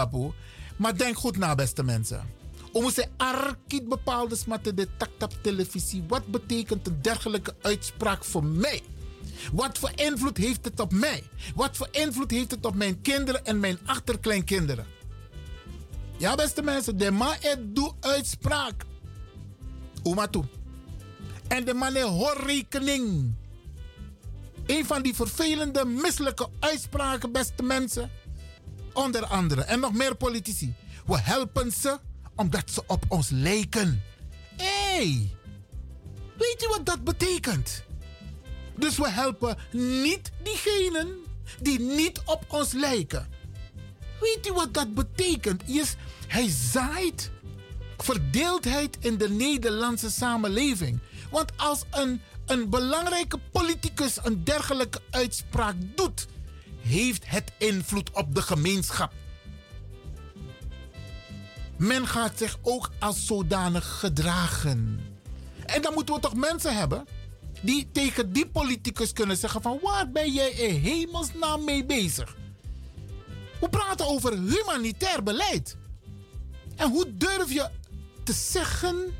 Maar 0.76 0.96
denk 0.96 1.16
goed 1.16 1.38
na, 1.38 1.54
beste 1.54 1.82
mensen. 1.82 2.20
Om 2.72 2.90
ze 2.90 3.06
arkiet 3.16 3.88
bepaalde 3.88 4.36
smatten 4.36 4.76
de 4.76 4.88
taktap 4.96 5.32
televisie. 5.42 6.04
Wat 6.08 6.26
betekent 6.26 6.86
een 6.86 6.98
dergelijke 7.02 7.54
uitspraak 7.62 8.24
voor 8.24 8.44
mij? 8.44 8.82
Wat 9.52 9.78
voor 9.78 9.90
invloed 9.94 10.36
heeft 10.36 10.64
het 10.64 10.80
op 10.80 10.92
mij? 10.92 11.22
Wat 11.54 11.76
voor 11.76 11.88
invloed 11.90 12.30
heeft 12.30 12.50
het 12.50 12.66
op 12.66 12.74
mijn 12.74 13.00
kinderen 13.00 13.44
en 13.44 13.60
mijn 13.60 13.78
achterkleinkinderen? 13.84 14.86
Ja, 16.16 16.34
beste 16.34 16.62
mensen, 16.62 16.96
de 16.96 17.10
man 17.10 17.34
doet 17.60 17.94
uitspraak. 18.00 18.84
Oma 20.02 20.26
toe. 20.26 20.44
En 21.52 21.64
de 21.64 21.74
man 21.74 21.96
hoort 21.96 22.44
rekening. 22.44 23.34
Een 24.66 24.84
van 24.84 25.02
die 25.02 25.14
vervelende, 25.14 25.84
misselijke 25.84 26.48
uitspraken, 26.60 27.32
beste 27.32 27.62
mensen. 27.62 28.10
Onder 28.92 29.24
andere. 29.24 29.62
En 29.62 29.80
nog 29.80 29.92
meer 29.92 30.14
politici. 30.14 30.74
We 31.06 31.18
helpen 31.18 31.72
ze 31.72 31.98
omdat 32.36 32.70
ze 32.70 32.82
op 32.86 33.04
ons 33.08 33.30
lijken. 33.30 34.02
Hey, 34.56 35.30
weet 36.38 36.64
u 36.64 36.68
wat 36.68 36.86
dat 36.86 37.04
betekent? 37.04 37.84
Dus 38.76 38.96
we 38.96 39.10
helpen 39.10 39.56
niet 39.72 40.30
diegenen 40.42 41.16
die 41.60 41.80
niet 41.80 42.20
op 42.24 42.44
ons 42.48 42.72
lijken. 42.72 43.28
Weet 44.20 44.46
u 44.46 44.52
wat 44.52 44.74
dat 44.74 44.94
betekent? 44.94 45.68
Is 45.68 45.96
hij 46.26 46.48
zaait 46.48 47.30
verdeeldheid 48.02 48.96
in 49.00 49.16
de 49.16 49.28
Nederlandse 49.28 50.10
samenleving. 50.10 51.00
Want 51.32 51.52
als 51.56 51.84
een, 51.90 52.20
een 52.46 52.70
belangrijke 52.70 53.38
politicus 53.52 54.18
een 54.22 54.44
dergelijke 54.44 55.00
uitspraak 55.10 55.74
doet, 55.94 56.26
heeft 56.80 57.30
het 57.30 57.52
invloed 57.58 58.10
op 58.10 58.34
de 58.34 58.42
gemeenschap. 58.42 59.12
Men 61.76 62.06
gaat 62.06 62.38
zich 62.38 62.58
ook 62.62 62.90
als 62.98 63.26
zodanig 63.26 63.98
gedragen. 63.98 65.00
En 65.66 65.82
dan 65.82 65.94
moeten 65.94 66.14
we 66.14 66.20
toch 66.20 66.34
mensen 66.34 66.76
hebben 66.76 67.04
die 67.62 67.88
tegen 67.92 68.32
die 68.32 68.48
politicus 68.48 69.12
kunnen 69.12 69.36
zeggen 69.36 69.62
van 69.62 69.78
waar 69.82 70.10
ben 70.10 70.32
jij 70.32 70.50
in 70.50 70.80
hemelsnaam 70.80 71.64
mee 71.64 71.84
bezig? 71.84 72.36
We 73.60 73.68
praten 73.68 74.06
over 74.06 74.32
humanitair 74.32 75.22
beleid. 75.22 75.76
En 76.76 76.90
hoe 76.90 77.16
durf 77.16 77.52
je 77.52 77.70
te 78.24 78.32
zeggen, 78.32 79.14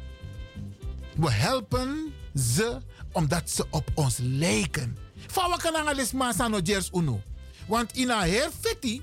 we 1.16 1.30
helpen 1.30 2.12
ze 2.34 2.78
omdat 3.12 3.50
ze 3.50 3.66
op 3.70 3.90
ons 3.94 4.18
lijken. 4.20 4.96
Van 5.26 5.50
wat 5.50 5.60
kan 5.60 5.76
analysma 5.76 6.32
sano 6.32 6.58
jers 6.58 6.90
uno? 6.92 7.20
Want 7.66 7.92
in 7.96 8.10
heel 8.10 8.50
fiti, 8.60 9.02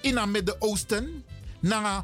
in 0.00 0.16
het 0.16 0.28
Midden-Oosten, 0.28 1.24
naar 1.60 2.02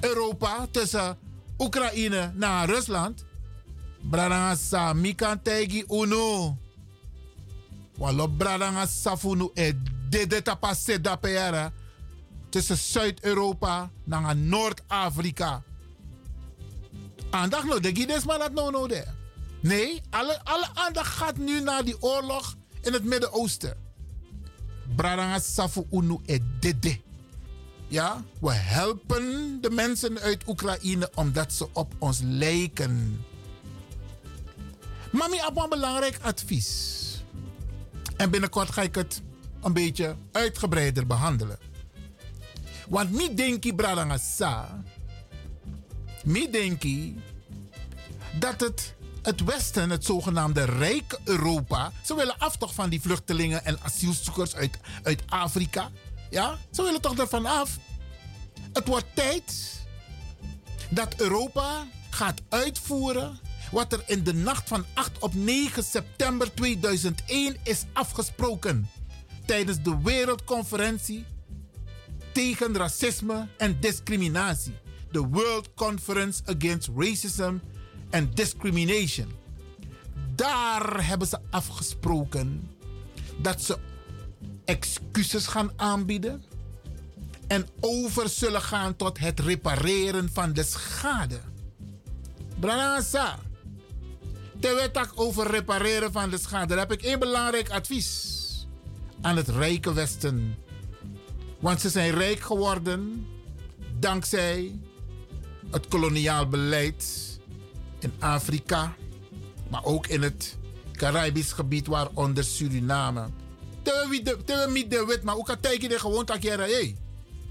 Europa, 0.00 0.66
tussen 0.70 1.18
Oekraïne 1.58 2.32
naar 2.34 2.68
Rusland, 2.68 3.24
Bradanga 4.10 4.54
sa 4.54 4.92
mi 4.94 5.14
kan 5.14 5.42
tegi 5.42 5.84
uno. 5.90 6.56
Walo 7.98 8.28
bradanga 8.28 8.86
safunu 8.86 9.50
e 9.54 9.72
dede 10.08 10.42
tapa 10.42 10.74
seda 10.74 11.16
peara. 11.16 11.72
Tussen 12.50 12.76
Zuid-Europa 12.76 13.90
naar 14.04 14.36
Noord-Afrika. 14.36 15.62
Aandacht 17.36 17.64
no, 17.64 17.80
de 17.80 18.22
maar 18.26 18.38
dat 18.38 18.52
no 18.52 18.70
no 18.70 18.86
de. 18.86 19.04
Nee, 19.60 20.02
alle, 20.10 20.40
alle 20.44 20.68
aandacht 20.74 21.16
gaat 21.16 21.36
nu 21.36 21.60
naar 21.60 21.84
die 21.84 22.02
oorlog 22.02 22.56
in 22.80 22.92
het 22.92 23.04
Midden-Oosten. 23.04 23.76
Bradanga 24.96 25.38
safu 25.38 25.86
unu 25.90 26.18
e 26.26 26.38
dede. 26.60 27.00
Ja, 27.88 28.22
we 28.40 28.52
helpen 28.52 29.58
de 29.60 29.70
mensen 29.70 30.18
uit 30.18 30.42
Oekraïne 30.46 31.10
omdat 31.14 31.52
ze 31.52 31.68
op 31.72 31.92
ons 31.98 32.20
lijken. 32.22 33.24
Mami, 35.12 35.36
heb 35.36 35.56
een 35.56 35.68
belangrijk 35.68 36.18
advies. 36.22 37.04
En 38.16 38.30
binnenkort 38.30 38.70
ga 38.70 38.82
ik 38.82 38.94
het 38.94 39.22
een 39.62 39.72
beetje 39.72 40.16
uitgebreider 40.32 41.06
behandelen. 41.06 41.58
Want 42.88 43.10
mi 43.12 43.34
denki 43.34 43.74
bradanga 43.74 44.18
sa. 44.18 44.82
Mi 46.26 47.16
dat 48.38 48.60
het, 48.60 48.94
het 49.22 49.44
Westen, 49.44 49.90
het 49.90 50.04
zogenaamde 50.04 50.64
rijke 50.64 51.18
Europa. 51.24 51.92
Ze 52.04 52.14
willen 52.14 52.38
af 52.38 52.56
toch 52.56 52.74
van 52.74 52.90
die 52.90 53.00
vluchtelingen 53.00 53.64
en 53.64 53.78
asielzoekers 53.82 54.54
uit, 54.54 54.78
uit 55.02 55.22
Afrika. 55.28 55.90
Ja, 56.30 56.58
ze 56.70 56.82
willen 56.82 57.00
toch 57.00 57.18
ervan 57.18 57.46
af. 57.46 57.78
Het 58.72 58.86
wordt 58.86 59.06
tijd 59.14 59.72
dat 60.88 61.14
Europa 61.16 61.86
gaat 62.10 62.42
uitvoeren 62.48 63.40
wat 63.70 63.92
er 63.92 64.02
in 64.06 64.24
de 64.24 64.34
nacht 64.34 64.68
van 64.68 64.84
8 64.94 65.18
op 65.18 65.34
9 65.34 65.84
september 65.84 66.54
2001 66.54 67.56
is 67.62 67.84
afgesproken 67.92 68.88
tijdens 69.44 69.82
de 69.82 70.02
Wereldconferentie 70.02 71.24
tegen 72.32 72.76
racisme 72.76 73.48
en 73.56 73.80
discriminatie. 73.80 74.84
De 75.10 75.20
World 75.20 75.74
Conference 75.74 76.42
Against 76.44 76.90
Racism 76.96 77.54
and 78.10 78.36
Discrimination. 78.36 79.32
Daar 80.34 81.06
hebben 81.06 81.28
ze 81.28 81.38
afgesproken 81.50 82.70
dat 83.38 83.62
ze 83.62 83.78
excuses 84.64 85.46
gaan 85.46 85.70
aanbieden 85.76 86.44
en 87.46 87.66
over 87.80 88.28
zullen 88.28 88.62
gaan 88.62 88.96
tot 88.96 89.18
het 89.18 89.40
repareren 89.40 90.30
van 90.32 90.52
de 90.52 90.62
schade. 90.62 91.40
Branasa, 92.60 93.38
terwijl 94.60 94.88
ik 94.88 95.12
over 95.14 95.50
repareren 95.50 96.12
van 96.12 96.30
de 96.30 96.38
schade, 96.38 96.78
heb 96.78 96.92
ik 96.92 97.02
één 97.02 97.18
belangrijk 97.18 97.70
advies 97.70 98.34
aan 99.20 99.36
het 99.36 99.48
rijke 99.48 99.92
Westen. 99.92 100.56
Want 101.60 101.80
ze 101.80 101.88
zijn 101.88 102.10
rijk 102.10 102.40
geworden 102.40 103.26
dankzij 103.98 104.78
het 105.70 105.88
koloniaal 105.88 106.48
beleid 106.48 107.04
in 107.98 108.12
Afrika, 108.18 108.94
maar 109.70 109.84
ook 109.84 110.06
in 110.06 110.22
het 110.22 110.56
Caribisch 110.92 111.52
gebied, 111.52 111.86
waaronder 111.86 112.44
Suriname. 112.44 113.28
Terwijl 113.82 114.70
niet 114.70 114.90
de 114.90 115.04
wet, 115.06 115.22
maar 115.22 115.36
ook 115.36 115.56
kijken 115.60 116.00
gewoon 116.00 116.24
je 116.40 116.94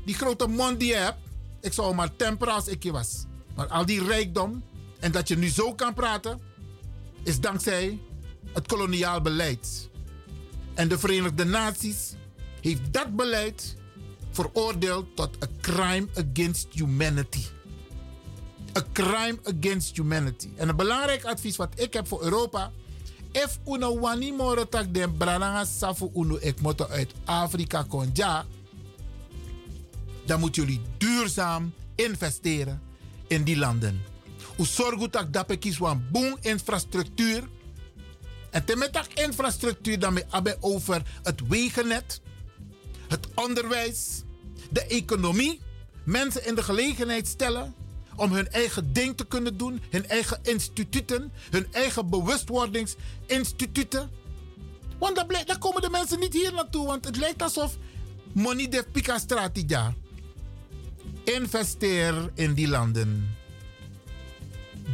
die 0.06 0.16
grote 0.16 0.48
mond 0.48 0.80
die 0.80 0.90
je 0.90 0.96
hebt, 0.96 1.18
ik 1.62 1.74
zou 1.74 1.96
maar 1.96 2.16
temperen 2.16 2.54
als 2.54 2.68
ik 2.68 2.84
je 2.84 2.92
was. 2.92 3.26
Maar 3.56 3.68
al 3.68 3.86
die 3.86 4.04
rijkdom 4.04 4.64
en 5.00 5.12
dat 5.12 5.28
je 5.28 5.38
nu 5.38 5.48
zo 5.48 5.74
kan 5.74 5.94
praten, 5.94 6.40
is 7.24 7.40
dankzij 7.40 8.00
het 8.54 8.68
koloniaal 8.68 9.22
beleid. 9.22 9.90
En 10.74 10.88
de 10.88 11.00
Verenigde 11.00 11.44
Naties 11.44 12.14
heeft 12.62 12.94
dat 12.94 13.16
beleid 13.16 13.76
veroordeeld 14.32 15.16
tot 15.16 15.30
een 15.40 15.62
crime 15.62 16.08
against 16.16 16.68
humanity. 16.72 17.44
Een 18.76 18.92
crime 18.92 19.40
against 19.44 19.96
humanity. 19.96 20.50
En 20.56 20.70
een 20.70 20.76
belangrijk 20.76 21.24
advies 21.24 21.56
wat 21.56 21.80
ik 21.80 21.94
heb 21.94 22.08
voor 22.08 22.24
Europa 22.24 22.72
if 23.36 23.60
uno 23.68 24.00
wani 24.00 24.32
moro 24.32 24.64
tak 24.64 24.94
den 24.94 25.18
brananga 25.18 25.66
safu 25.66 26.10
uno 26.16 26.38
ek 26.40 26.62
moto 26.62 26.88
uit 26.88 27.12
Afrika 27.26 27.84
konja, 27.84 28.46
dan 30.26 30.40
moeten 30.40 30.64
jullie 30.64 30.82
duurzaam 30.98 31.74
investeren 31.96 32.82
in 33.28 33.44
die 33.44 33.58
landen. 33.58 34.02
U 34.58 34.66
zorgt 34.66 35.34
dat 35.34 35.58
kies 35.60 35.78
wan 35.78 36.04
boom 36.12 36.38
infrastructuur. 36.42 37.44
En 38.50 38.66
te 38.66 38.76
met 38.76 38.94
dat 38.94 39.08
infrastructuur 39.14 40.00
dan 40.00 40.22
abe 40.30 40.58
over 40.60 41.02
het 41.24 41.48
wegennet, 41.48 42.22
het 43.08 43.28
onderwijs, 43.34 44.24
de 44.70 44.86
economie, 44.86 45.60
mensen 46.04 46.46
in 46.46 46.56
de 46.56 46.64
gelegenheid 46.64 47.28
stellen 47.28 47.74
om 48.16 48.32
hun 48.32 48.50
eigen 48.50 48.94
ding 48.94 49.18
te 49.18 49.26
kunnen 49.26 49.58
doen, 49.58 49.82
hun 49.90 50.08
eigen 50.08 50.40
instituten, 50.44 51.32
hun 51.50 51.68
eigen 51.72 52.10
bewustwordingsinstituten. 52.10 54.10
Want 54.98 55.16
dan 55.46 55.60
komen 55.60 55.82
de 55.82 55.90
mensen 55.90 56.20
niet 56.20 56.34
hier 56.34 56.54
naartoe, 56.54 56.86
want 56.86 57.06
het 57.06 57.18
lijkt 57.18 57.42
alsof 57.42 57.78
money 58.32 58.70
de 58.70 58.86
pika 58.92 59.18
strategia. 59.18 59.94
Investeer 61.24 62.32
in 62.34 62.54
die 62.54 62.68
landen. 62.68 63.36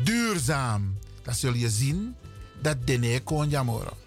Duurzaam. 0.04 0.98
Dan 1.24 1.34
zul 1.34 1.54
je 1.54 1.70
zien 1.70 2.16
dat 2.62 2.88
Dene 2.88 3.24
Konjamoro. 3.24 3.98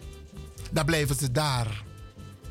Dan 0.70 0.85
blijven 0.85 1.16
ze 1.16 1.31
daar. 1.31 1.85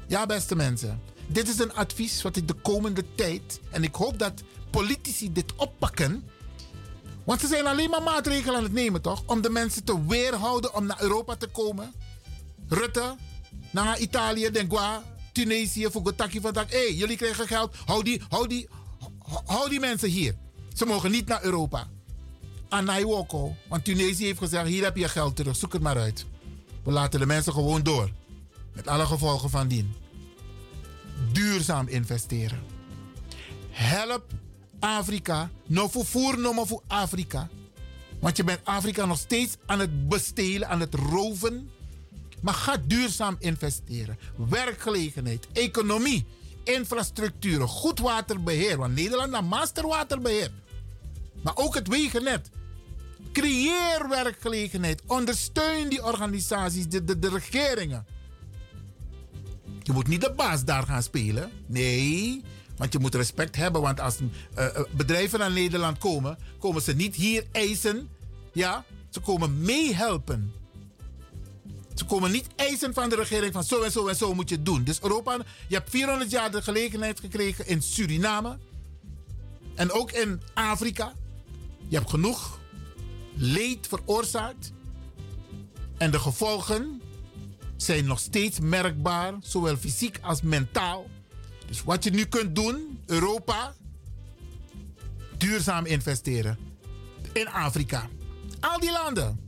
Ja, 0.08 0.26
beste 0.26 0.56
mensen. 0.56 1.02
Dit 1.28 1.48
is 1.48 1.60
een 1.60 1.74
advies 1.74 2.22
wat 2.22 2.36
ik 2.36 2.48
de 2.48 2.54
komende 2.54 3.04
tijd. 3.16 3.60
En 3.70 3.84
ik 3.84 3.96
hoop 3.96 4.20
dat 4.20 4.44
politici 4.70 5.32
dit 5.32 5.56
oppakken. 5.56 6.24
Want 7.26 7.42
ze 7.42 7.48
zijn 7.48 7.68
alleen 7.68 7.90
maar 7.90 8.04
maatregelen 8.04 8.56
aan 8.56 8.64
het 8.64 8.74
nemen, 8.74 9.02
toch? 9.02 9.24
Om 9.26 9.42
de 9.42 9.50
mensen 9.50 9.84
te 9.84 10.06
weerhouden 10.08 10.76
om 10.76 10.86
naar 10.86 11.02
Europa 11.02 11.36
te 11.36 11.48
komen. 11.48 11.94
Rutte, 12.68 13.16
naar 13.72 14.00
Italië, 14.00 14.52
Dengua, 14.52 15.04
Tunesië, 15.32 15.90
Fugotaki 15.92 16.42
van 16.42 16.54
Hé, 16.56 16.64
hey, 16.68 16.94
jullie 16.94 17.18
krijgen 17.18 17.48
geld. 17.48 17.76
Hou 17.86 18.04
die, 18.04 18.22
hou, 18.30 18.48
die, 18.48 18.70
hou 19.46 19.70
die 19.70 19.80
mensen 19.80 20.10
hier. 20.10 20.36
Ze 20.74 20.86
mogen 20.86 21.12
niet 21.12 21.28
naar 21.28 21.44
Europa. 21.44 21.88
Anaiwoko, 22.70 23.56
want 23.68 23.86
Tunesië 23.86 24.26
heeft 24.26 24.38
gezegd: 24.38 24.68
hier 24.68 24.84
heb 24.84 24.98
je 24.98 25.08
geld 25.08 25.36
terug, 25.36 25.56
zoek 25.56 25.74
het 25.74 25.82
maar 25.82 25.98
uit. 25.98 26.26
We 26.84 26.92
laten 26.92 27.20
de 27.20 27.26
mensen 27.26 27.54
gewoon 27.54 27.84
door. 27.84 28.10
Met 28.74 28.88
alle 28.88 29.06
gevolgen 29.06 29.50
van 29.50 29.68
dien. 29.68 29.94
Duurzaam 31.32 31.88
investeren. 31.88 32.64
Help 33.70 34.24
Afrika. 34.84 35.50
No 35.66 35.88
voor 35.88 36.06
voer, 36.06 36.40
no 36.40 36.54
maar 36.54 36.66
voor 36.66 36.82
Afrika. 36.88 37.50
Want 38.20 38.38
je 38.38 38.44
bent 38.44 38.60
Afrika 38.64 39.06
nog 39.06 39.18
steeds 39.18 39.56
aan 39.66 39.80
het 39.80 40.08
bestelen, 40.10 40.68
aan 40.68 40.80
het 40.80 40.94
roven. 40.94 41.70
Maar 42.42 42.54
ga 42.54 42.78
duurzaam 42.86 43.36
investeren. 43.40 44.18
Werkgelegenheid, 44.50 45.48
economie, 45.54 46.26
infrastructuur, 46.64 47.68
goed 47.68 48.00
waterbeheer. 48.00 48.78
Want 48.78 48.96
Nederland 48.96 49.34
heeft 49.34 49.48
masterwaterbeheer. 49.48 50.52
Maar 51.42 51.56
ook 51.56 51.76
het 51.76 51.88
wegennet. 51.88 52.50
Creëer 53.32 54.06
werkgelegenheid. 54.10 55.02
Ondersteun 55.08 55.90
die 55.90 56.04
organisaties, 56.04 56.88
de, 56.88 57.04
de, 57.04 57.20
de 57.20 57.30
regeringen. 57.30 58.06
Je 59.84 59.92
moet 59.92 60.08
niet 60.08 60.22
de 60.22 60.34
baas 60.36 60.66
daar 60.66 60.84
gaan 60.84 61.04
spelen. 61.04 61.52
Nee, 61.66 62.44
want 62.78 62.94
je 62.94 63.00
moet 63.00 63.16
respect 63.16 63.56
hebben. 63.56 63.82
Want 63.82 64.00
als 64.00 64.18
uh, 64.58 64.68
bedrijven 64.92 65.40
naar 65.40 65.52
Nederland 65.52 65.98
komen, 65.98 66.38
komen 66.60 66.82
ze 66.82 66.94
niet 66.94 67.16
hier 67.16 67.46
eisen. 67.52 68.10
Ja, 68.54 68.86
ze 69.10 69.20
komen 69.20 69.62
meehelpen. 69.62 70.54
Ze 71.94 72.06
komen 72.06 72.32
niet 72.32 72.48
eisen 72.56 72.94
van 72.94 73.10
de 73.10 73.16
regering 73.16 73.54
van 73.54 73.64
zo 73.64 73.82
en 73.82 73.92
zo 73.92 74.08
en 74.08 74.16
zo 74.16 74.34
moet 74.34 74.50
je 74.50 74.56
het 74.56 74.66
doen. 74.66 74.84
Dus 74.84 75.02
Europa, 75.02 75.38
je 75.68 75.76
hebt 75.76 75.90
400 75.90 76.32
jaar 76.32 76.52
de 76.52 76.62
gelegenheid 76.62 77.20
gekregen 77.20 77.68
in 77.68 77.82
Suriname. 77.82 78.58
En 79.76 79.92
ook 79.92 80.12
in 80.12 80.42
Afrika. 80.54 81.14
Je 81.88 81.96
hebt 81.96 82.10
genoeg 82.10 82.60
leed 83.36 83.88
veroorzaakt. 83.88 84.72
En 85.98 86.12
de 86.12 86.20
gevolgen 86.20 87.02
zijn 87.76 88.06
nog 88.06 88.20
steeds 88.20 88.60
merkbaar, 88.60 89.34
zowel 89.42 89.78
fysiek 89.78 90.20
als 90.22 90.42
mentaal. 90.42 91.08
Dus 91.66 91.84
wat 91.84 92.04
je 92.04 92.10
nu 92.10 92.26
kunt 92.26 92.56
doen, 92.56 93.00
Europa, 93.06 93.74
duurzaam 95.38 95.86
investeren. 95.86 96.58
In 97.34 97.48
Afrika. 97.48 98.10
Al 98.60 98.80
die 98.80 98.92
landen. 98.92 99.40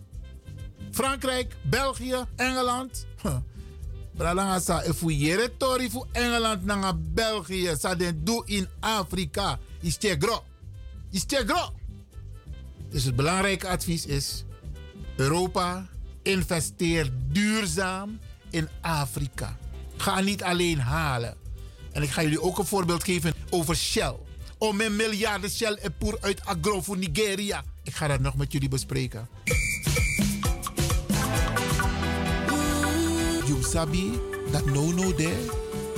Frankrijk, 0.92 1.56
België, 1.62 2.26
Engeland. 2.36 3.06
Bralanga 4.16 4.60
sa 4.60 4.80
efuyere 4.84 5.58
tori 5.58 5.90
fu 5.90 6.06
Engeland 6.12 6.64
nanga 6.64 6.94
België 6.96 7.76
sa 7.76 7.96
den 7.96 8.24
do 8.24 8.44
in 8.46 8.68
Afrika. 8.80 9.60
Is 9.82 9.98
gro. 10.00 10.44
Is 11.12 11.26
gro. 11.28 11.74
Dus 12.90 13.04
het 13.04 13.16
belangrijke 13.16 13.68
advies 13.68 14.06
is: 14.06 14.44
Europa 15.16 15.88
investeer 16.24 17.12
duurzaam 17.32 18.20
in 18.50 18.70
Afrika. 18.82 19.58
Ga 19.98 20.20
niet 20.20 20.44
alleen 20.44 20.80
halen. 20.80 21.45
En 21.96 22.02
ik 22.02 22.12
ga 22.12 22.22
jullie 22.22 22.42
ook 22.42 22.58
een 22.58 22.66
voorbeeld 22.66 23.04
geven 23.04 23.34
over 23.50 23.76
Shell. 23.76 24.16
Om 24.58 24.82
een 24.82 24.96
miljarden 24.96 25.50
Shell 25.50 25.74
en 25.82 25.98
poer 25.98 26.18
uit 26.22 26.46
agro 26.46 26.82
voor 26.82 26.98
Nigeria. 26.98 27.64
Ik 27.84 27.96
ga 27.96 28.08
dat 28.08 28.20
nog 28.20 28.36
met 28.36 28.52
jullie 28.52 28.70
bespreken. 28.70 29.30
You 33.46 33.64
sabi 33.64 34.20
dat 34.52 34.66
no 34.66 34.92
no 34.92 35.16
de 35.16 35.46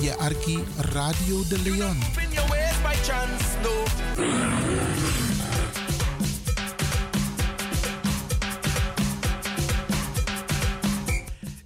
je 0.00 0.16
arki 0.16 0.64
Radio 0.76 1.42
de 1.48 1.58
Leon. 1.58 1.98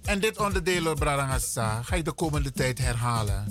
En 0.05 0.19
dit 0.19 0.37
onderdeel, 0.37 0.93
Brarangasa, 0.93 1.81
ga 1.81 1.95
ik 1.95 2.05
de 2.05 2.11
komende 2.11 2.51
tijd 2.51 2.77
herhalen. 2.77 3.47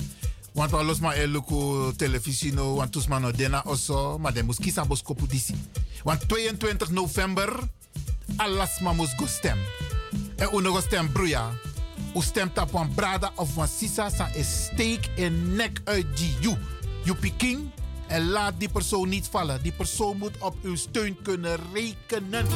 Want 0.52 0.70
we 0.70 0.84
los 0.84 1.00
maar 1.00 1.16
eluku 1.16 1.92
televisie 1.96 2.52
no, 2.52 2.74
want 2.74 2.92
tus 2.92 3.06
no 3.08 3.30
dena 3.30 3.62
oso, 3.64 4.18
maar 4.18 4.32
de 4.32 4.42
moest 4.42 4.60
kiezen 4.60 4.86
disi. 5.28 5.54
Want 6.04 6.28
22 6.28 6.90
november, 6.90 7.68
alas 8.36 8.80
ma 8.80 8.92
moest 8.92 9.14
go 9.16 9.26
stem. 9.26 9.58
En 10.36 10.48
uno 10.52 10.72
go 10.72 10.80
stem. 10.80 11.10
U 12.14 12.20
stemt 12.20 12.58
op 12.58 12.74
een 12.74 12.94
brada 12.94 13.32
of 13.36 13.56
een 13.56 13.68
sisa 13.68 14.10
sa 14.10 14.28
een 14.34 14.44
steek 14.44 15.08
in 15.14 15.56
nek 15.56 15.80
uit 15.84 16.16
die 16.16 16.34
you. 16.40 16.56
You 17.04 17.16
piking 17.16 17.70
en 18.06 18.28
laat 18.30 18.54
die 18.58 18.68
persoon 18.68 19.08
niet 19.08 19.28
vallen. 19.28 19.62
Die 19.62 19.72
persoon 19.72 20.18
moet 20.18 20.38
op 20.38 20.56
uw 20.62 20.76
steun 20.76 21.16
kunnen 21.22 21.58
rekenen. 21.72 22.46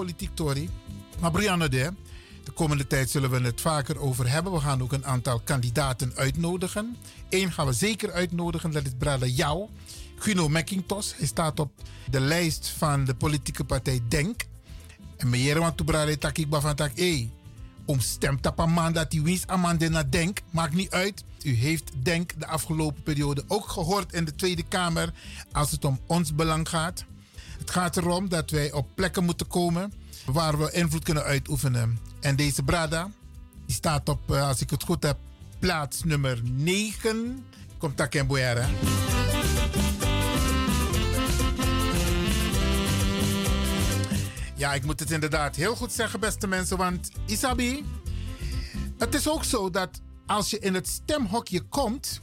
Politiek. 0.00 0.68
Maar 1.20 1.30
Brianna 1.30 1.68
de, 1.68 1.92
de 2.44 2.50
komende 2.50 2.86
tijd 2.86 3.10
zullen 3.10 3.30
we 3.30 3.40
het 3.40 3.60
vaker 3.60 4.00
over 4.00 4.30
hebben. 4.30 4.52
We 4.52 4.60
gaan 4.60 4.82
ook 4.82 4.92
een 4.92 5.06
aantal 5.06 5.40
kandidaten 5.40 6.12
uitnodigen. 6.14 6.96
Eén 7.28 7.52
gaan 7.52 7.66
we 7.66 7.72
zeker 7.72 8.12
uitnodigen, 8.12 8.70
dat 8.70 8.84
is 8.84 8.92
Brada 8.98 9.26
Jou. 9.26 9.68
Guno 10.16 10.48
McIntosh, 10.48 11.12
hij 11.16 11.26
staat 11.26 11.60
op 11.60 11.72
de 12.10 12.20
lijst 12.20 12.68
van 12.68 13.04
de 13.04 13.14
politieke 13.14 13.64
partij 13.64 14.00
Denk. 14.08 14.46
En 15.16 15.30
me 15.30 15.42
jere 15.42 15.60
want 15.60 15.76
toebrade 15.76 16.18
tak 16.18 16.38
ik 16.38 16.46
van 16.50 16.74
tak. 16.74 16.92
Om 17.84 18.00
stem 18.00 18.40
tapa 18.40 18.66
man 18.66 18.92
dat 18.92 19.10
die 19.10 19.22
wins 19.22 19.46
amande 19.46 19.88
na 19.88 20.02
denk. 20.02 20.40
Maakt 20.50 20.74
niet 20.74 20.90
uit. 20.90 21.24
U 21.42 21.54
heeft 21.54 21.92
denk 22.02 22.40
de 22.40 22.46
afgelopen 22.46 23.02
periode 23.02 23.44
ook 23.46 23.68
gehoord 23.68 24.12
in 24.12 24.24
de 24.24 24.34
Tweede 24.34 24.62
Kamer. 24.62 25.12
Als 25.52 25.70
het 25.70 25.84
om 25.84 26.00
ons 26.06 26.34
belang 26.34 26.68
gaat. 26.68 27.04
Het 27.60 27.70
gaat 27.70 27.96
erom 27.96 28.28
dat 28.28 28.50
wij 28.50 28.72
op 28.72 28.86
plekken 28.94 29.24
moeten 29.24 29.46
komen 29.46 29.92
waar 30.24 30.58
we 30.58 30.72
invloed 30.72 31.04
kunnen 31.04 31.22
uitoefenen. 31.22 31.98
En 32.20 32.36
deze 32.36 32.62
Brada, 32.62 33.10
die 33.66 33.74
staat 33.74 34.08
op, 34.08 34.30
eh, 34.30 34.48
als 34.48 34.60
ik 34.60 34.70
het 34.70 34.82
goed 34.82 35.02
heb, 35.02 35.18
plaats 35.58 36.04
nummer 36.04 36.40
9. 36.44 37.44
Komt 37.78 37.96
daar 37.96 38.26
Boyara. 38.26 38.68
Ja, 44.54 44.74
ik 44.74 44.84
moet 44.84 45.00
het 45.00 45.10
inderdaad 45.10 45.56
heel 45.56 45.76
goed 45.76 45.92
zeggen, 45.92 46.20
beste 46.20 46.46
mensen. 46.46 46.76
Want 46.76 47.10
Isabi, 47.26 47.84
het 48.98 49.14
is 49.14 49.28
ook 49.28 49.44
zo 49.44 49.70
dat 49.70 50.00
als 50.26 50.50
je 50.50 50.58
in 50.58 50.74
het 50.74 50.88
stemhokje 50.88 51.60
komt, 51.60 52.20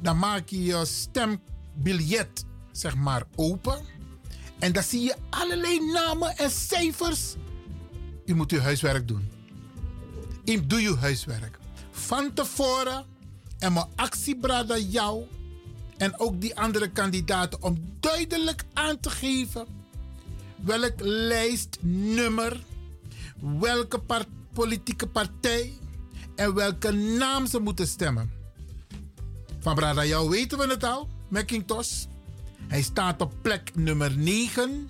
dan 0.00 0.18
maak 0.18 0.48
je 0.48 0.64
je 0.64 0.84
stembiljet, 0.84 2.44
zeg 2.72 2.94
maar, 2.94 3.22
open. 3.34 3.93
En 4.58 4.72
dan 4.72 4.82
zie 4.82 5.02
je 5.02 5.16
allerlei 5.30 5.92
namen 5.92 6.36
en 6.36 6.50
cijfers. 6.50 7.34
U 8.26 8.34
moet 8.34 8.52
uw 8.52 8.60
huiswerk 8.60 9.08
doen. 9.08 9.30
U 10.44 10.66
doe 10.66 10.80
uw 10.80 10.96
huiswerk. 10.96 11.58
Van 11.90 12.32
tevoren 12.32 13.04
en 13.58 13.72
mijn 13.72 13.86
actiebrada 13.94 14.78
jou 14.78 15.24
en 15.96 16.20
ook 16.20 16.40
die 16.40 16.56
andere 16.56 16.90
kandidaten 16.90 17.62
om 17.62 17.76
duidelijk 18.00 18.64
aan 18.72 19.00
te 19.00 19.10
geven 19.10 19.66
welk 20.64 20.94
lijstnummer, 21.00 22.64
welke 23.58 24.00
politieke 24.52 25.06
partij 25.06 25.72
en 26.36 26.54
welke 26.54 26.90
naam 26.92 27.46
ze 27.46 27.58
moeten 27.58 27.86
stemmen. 27.86 28.32
Van 29.60 29.74
Brada 29.74 30.04
jou 30.04 30.30
weten 30.30 30.58
we 30.58 30.66
het 30.66 30.84
al, 30.84 31.08
McIntosh. 31.28 32.04
Hij 32.68 32.82
staat 32.82 33.20
op 33.20 33.32
plek 33.42 33.70
nummer 33.74 34.16
9, 34.16 34.88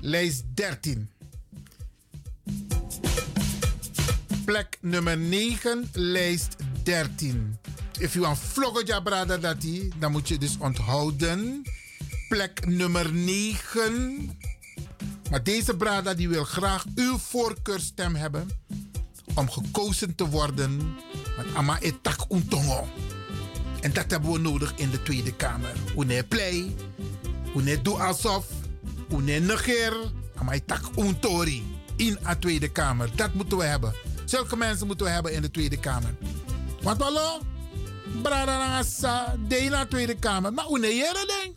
lijst 0.00 0.44
13. 0.54 1.08
Plek 4.44 4.78
nummer 4.80 5.18
9, 5.18 5.90
lijst 5.92 6.56
13. 6.82 7.58
If 7.98 8.12
you 8.12 8.24
want 8.24 8.38
vlogger 8.38 9.02
brada 9.02 9.36
dat 9.36 9.56
dan 9.96 10.12
moet 10.12 10.28
je 10.28 10.38
dus 10.38 10.56
onthouden. 10.58 11.62
Plek 12.28 12.66
nummer 12.66 13.12
9. 13.12 14.38
Maar 15.30 15.42
deze 15.42 15.76
brada 15.76 16.14
die 16.14 16.28
wil 16.28 16.44
graag 16.44 16.84
uw 16.94 17.18
voorkeurstem 17.18 18.14
hebben 18.14 18.48
om 19.34 19.50
gekozen 19.50 20.14
te 20.14 20.28
worden. 20.28 20.94
met 21.36 21.54
ama 21.54 21.80
etak 21.80 22.26
untongo. 22.28 22.88
En 23.86 23.92
dat 23.92 24.10
hebben 24.10 24.32
we 24.32 24.38
nodig 24.38 24.72
in 24.76 24.90
de 24.90 25.02
Tweede 25.02 25.32
Kamer. 25.34 25.72
Une 25.96 26.24
play, 26.28 26.74
une 27.54 27.82
doe 27.82 27.98
alsof, 27.98 28.46
une 29.10 29.40
negeer, 29.40 29.96
ama 30.34 30.52
etak 30.52 30.82
untori 30.96 31.62
in 31.96 32.18
de 32.22 32.38
Tweede 32.38 32.68
Kamer. 32.68 33.08
Dat 33.14 33.34
moeten 33.34 33.58
we 33.58 33.64
hebben. 33.64 33.94
Zulke 34.24 34.56
mensen 34.56 34.86
moeten 34.86 35.06
we 35.06 35.12
hebben 35.12 35.32
in 35.32 35.42
de 35.42 35.50
Tweede 35.50 35.78
Kamer. 35.78 36.14
Want 36.82 37.02
hallo, 37.02 37.40
brada 38.22 38.58
nangasa, 38.58 39.36
de 39.48 39.86
Tweede 39.88 40.14
Kamer. 40.14 40.52
Maar 40.52 40.66
une 40.70 40.94
jere 40.94 41.40
ding. 41.42 41.56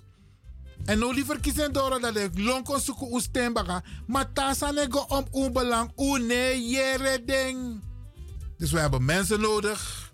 En 0.86 1.00
nou 1.00 1.14
liever 1.14 1.40
kiezen 1.40 1.74
door 1.74 2.00
dat 2.00 2.16
ik 2.16 2.40
lonko 2.40 2.78
zoeken 2.78 3.16
u 3.16 3.20
stembaga. 3.20 3.84
Maar 4.08 4.34
tasa 4.34 4.72
nego 4.72 5.06
om 5.08 5.28
onbelang. 5.32 5.92
Une 5.96 6.70
jere 6.70 7.24
ding. 7.26 7.84
Dus 8.58 8.72
we 8.72 8.80
hebben 8.80 9.06
mensen 9.06 9.42
nodig. 9.42 10.09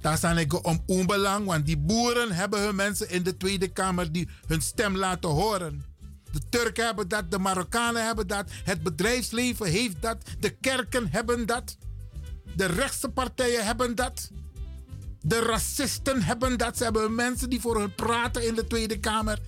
Tasa 0.00 0.32
nego 0.32 0.58
om 0.58 0.82
onbelang. 0.86 1.46
Want 1.46 1.66
die 1.66 1.78
boeren 1.78 2.32
hebben 2.32 2.60
hun 2.60 2.74
mensen 2.74 3.10
in 3.10 3.22
de 3.22 3.36
Tweede 3.36 3.68
Kamer 3.68 4.12
die 4.12 4.28
hun 4.46 4.62
stem 4.62 4.96
laten 4.96 5.30
horen. 5.30 5.84
De 6.32 6.40
Turken 6.48 6.84
hebben 6.84 7.08
dat, 7.08 7.30
de 7.30 7.38
Marokkanen 7.38 8.06
hebben 8.06 8.26
dat, 8.26 8.50
het 8.64 8.82
bedrijfsleven 8.82 9.66
heeft 9.66 10.02
dat, 10.02 10.16
de 10.38 10.50
kerken 10.50 11.08
hebben 11.10 11.46
dat, 11.46 11.76
de 12.54 12.66
rechtse 12.66 13.08
partijen 13.08 13.64
hebben 13.64 13.94
dat, 13.94 14.30
de 15.20 15.38
racisten 15.38 16.22
hebben 16.22 16.58
dat. 16.58 16.76
Ze 16.76 16.84
hebben 16.84 17.14
mensen 17.14 17.50
die 17.50 17.60
voor 17.60 17.80
hun 17.80 17.94
praten 17.94 18.46
in 18.46 18.54
de 18.54 18.66
Tweede 18.66 18.98
Kamer. 18.98 19.38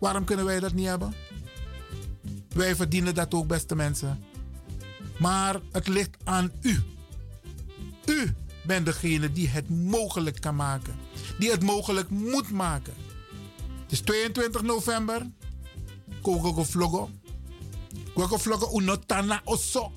Waarom 0.00 0.24
kunnen 0.24 0.44
wij 0.44 0.60
dat 0.60 0.72
niet 0.72 0.86
hebben? 0.86 1.14
Wij 2.48 2.76
verdienen 2.76 3.14
dat 3.14 3.34
ook, 3.34 3.46
beste 3.46 3.74
mensen. 3.74 4.24
Maar 5.18 5.60
het 5.72 5.88
ligt 5.88 6.16
aan 6.24 6.52
u. 6.60 6.78
U 8.06 8.34
bent 8.70 8.86
degene 8.86 9.32
die 9.32 9.48
het 9.48 9.68
mogelijk 9.68 10.40
kan 10.40 10.56
maken. 10.56 10.94
Die 11.38 11.50
het 11.50 11.62
mogelijk 11.62 12.10
moet 12.10 12.50
maken. 12.50 12.94
Het 13.82 13.92
is 13.92 14.00
22 14.00 14.62
november. 14.62 15.26
Kogo 16.22 16.64
vlogo. 16.64 17.10
Kogo 18.14 18.36
vlogo 18.36 18.78
unotana 18.78 19.40
oso. 19.44 19.92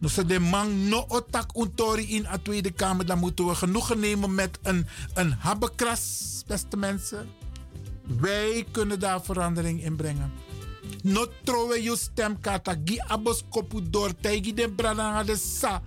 Dus 0.00 0.14
de 0.14 0.38
man 0.40 0.88
no 0.88 1.04
otak 1.08 1.56
untori 1.56 2.14
in 2.14 2.22
de 2.22 2.42
Tweede 2.42 2.70
Kamer. 2.70 3.06
Dan 3.06 3.18
moeten 3.18 3.46
we 3.46 3.54
genoegen 3.54 4.00
nemen 4.00 4.34
met 4.34 4.58
een, 4.62 4.86
een 5.14 5.32
habbekras, 5.32 6.42
beste 6.46 6.76
mensen. 6.76 7.28
Wij 8.20 8.66
kunnen 8.70 9.00
daar 9.00 9.22
verandering 9.22 9.82
in 9.82 9.96
brengen. 9.96 10.32
No 11.02 11.26
trowe 11.44 11.82
je 11.82 11.96
stemkaart. 11.96 12.76
Gi 12.84 12.98
abos 12.98 13.44
kopu 13.48 13.90
door. 13.90 14.14
Tegi 14.20 14.54
de 14.54 14.70
brada 14.70 15.24
de 15.24 15.36
sa. 15.36 15.82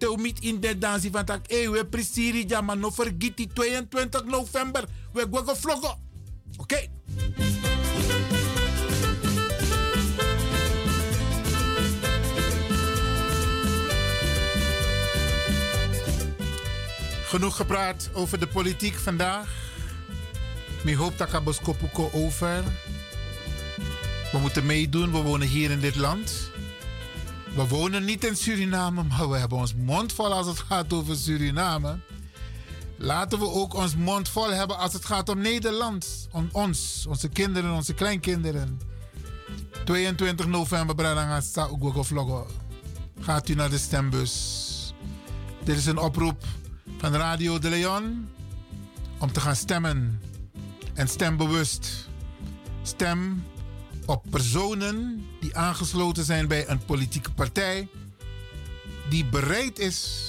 Teu 0.00 0.16
mit 0.16 0.40
in 0.40 0.60
de 0.60 0.78
dansie 0.78 1.10
van 1.10 1.24
tak. 1.24 1.46
We 1.46 1.86
presiri 1.90 2.44
ja, 2.48 2.60
maar 2.60 2.76
no 2.76 2.90
vergiet 2.90 3.36
die 3.36 3.50
22 3.52 4.24
november. 4.24 4.84
We 5.12 5.28
gaan 5.32 5.56
vloggen. 5.56 5.96
Oké. 6.56 6.88
Genoeg 17.24 17.56
gepraat 17.56 18.10
over 18.12 18.38
de 18.38 18.46
politiek 18.46 18.94
vandaag. 18.94 19.48
Ik 20.84 20.94
hoop 20.94 21.18
dat 21.18 21.32
ik 21.32 21.44
boskopuko 21.44 22.10
over. 22.12 22.64
We 24.32 24.38
moeten 24.38 24.66
meedoen. 24.66 25.12
We 25.12 25.18
wonen 25.22 25.48
hier 25.48 25.70
in 25.70 25.80
dit 25.80 25.96
land. 25.96 26.50
We 27.54 27.68
wonen 27.68 28.04
niet 28.04 28.24
in 28.24 28.36
Suriname, 28.36 29.02
maar 29.02 29.30
we 29.30 29.36
hebben 29.36 29.58
ons 29.58 29.74
mond 29.74 30.12
vol 30.12 30.32
als 30.32 30.46
het 30.46 30.58
gaat 30.58 30.92
over 30.92 31.16
Suriname. 31.16 31.98
Laten 32.96 33.38
we 33.38 33.48
ook 33.48 33.74
ons 33.74 33.96
mond 33.96 34.28
vol 34.28 34.50
hebben 34.52 34.78
als 34.78 34.92
het 34.92 35.04
gaat 35.04 35.28
om 35.28 35.38
Nederland. 35.38 36.28
Om 36.32 36.48
ons, 36.52 37.06
onze 37.08 37.28
kinderen, 37.28 37.72
onze 37.72 37.94
kleinkinderen. 37.94 38.80
22 39.84 40.46
november. 40.46 41.26
Gaat 43.20 43.48
u 43.48 43.54
naar 43.54 43.70
de 43.70 43.78
stembus. 43.78 44.94
Dit 45.64 45.76
is 45.76 45.86
een 45.86 45.98
oproep 45.98 46.44
van 46.98 47.12
Radio 47.12 47.58
de 47.58 47.68
Leon 47.68 48.28
om 49.18 49.32
te 49.32 49.40
gaan 49.40 49.56
stemmen. 49.56 50.20
En 50.94 51.08
stem 51.08 51.36
bewust. 51.36 52.08
Stem 52.82 53.44
op 54.10 54.24
personen 54.30 55.26
die 55.40 55.56
aangesloten 55.56 56.24
zijn 56.24 56.48
bij 56.48 56.68
een 56.68 56.84
politieke 56.84 57.32
partij, 57.32 57.88
die 59.08 59.24
bereid 59.24 59.78
is 59.78 60.28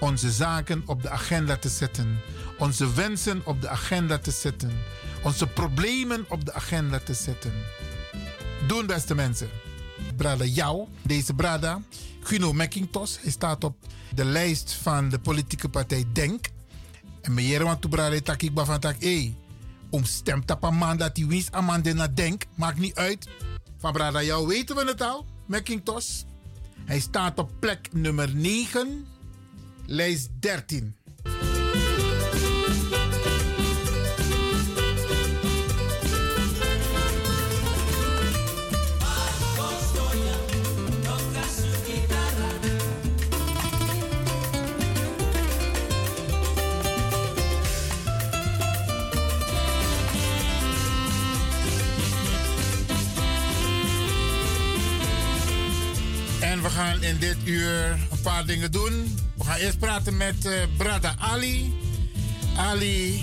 onze 0.00 0.30
zaken 0.30 0.82
op 0.86 1.02
de 1.02 1.10
agenda 1.10 1.56
te 1.56 1.68
zetten, 1.68 2.20
onze 2.58 2.92
wensen 2.92 3.40
op 3.44 3.60
de 3.60 3.68
agenda 3.68 4.18
te 4.18 4.30
zetten, 4.30 4.72
onze 5.22 5.46
problemen 5.46 6.24
op 6.28 6.44
de 6.44 6.52
agenda 6.52 6.98
te 6.98 7.14
zetten. 7.14 7.52
Doen, 8.66 8.86
beste 8.86 9.14
mensen. 9.14 9.48
Brada 10.16 10.44
jou, 10.44 10.86
deze 11.02 11.34
Brada, 11.34 11.80
Guno 12.22 12.52
McIntosh, 12.52 13.16
hij 13.20 13.30
staat 13.30 13.64
op 13.64 13.76
de 14.14 14.24
lijst 14.24 14.72
van 14.72 15.08
de 15.08 15.18
politieke 15.18 15.68
partij 15.68 16.04
Denk. 16.12 16.46
En 17.20 17.34
meneer 17.34 17.64
want 17.64 17.90
Brada 17.90 18.20
takik 18.20 18.50
van 18.54 18.80
tak, 18.80 18.96
eh, 18.96 19.30
om 19.92 20.04
stemt 20.04 20.50
op 20.50 20.62
een 20.62 20.74
man 20.74 20.96
dat 20.96 21.16
hij 21.16 21.26
winst 21.26 21.52
aan 21.52 21.64
man 21.64 21.82
naar 21.94 22.14
denk, 22.14 22.44
maakt 22.54 22.78
niet 22.78 22.94
uit. 22.94 23.28
Van 23.78 23.92
Brada 23.92 24.22
jou 24.22 24.46
weten 24.46 24.76
we 24.76 24.84
het 24.84 25.00
al, 25.00 25.26
McIntosh. 25.46 26.22
Hij 26.84 27.00
staat 27.00 27.38
op 27.38 27.50
plek 27.58 27.88
nummer 27.92 28.34
9, 28.34 29.06
lijst 29.86 30.28
13. 30.40 30.96
Gaan 56.72 57.02
in 57.02 57.18
dit 57.18 57.36
uur 57.44 57.90
een 58.10 58.20
paar 58.22 58.46
dingen 58.46 58.72
doen. 58.72 59.18
We 59.34 59.44
gaan 59.44 59.56
eerst 59.58 59.78
praten 59.78 60.16
met 60.16 60.46
uh, 60.46 60.52
Brada 60.76 61.14
Ali. 61.18 61.74
Ali 62.56 63.22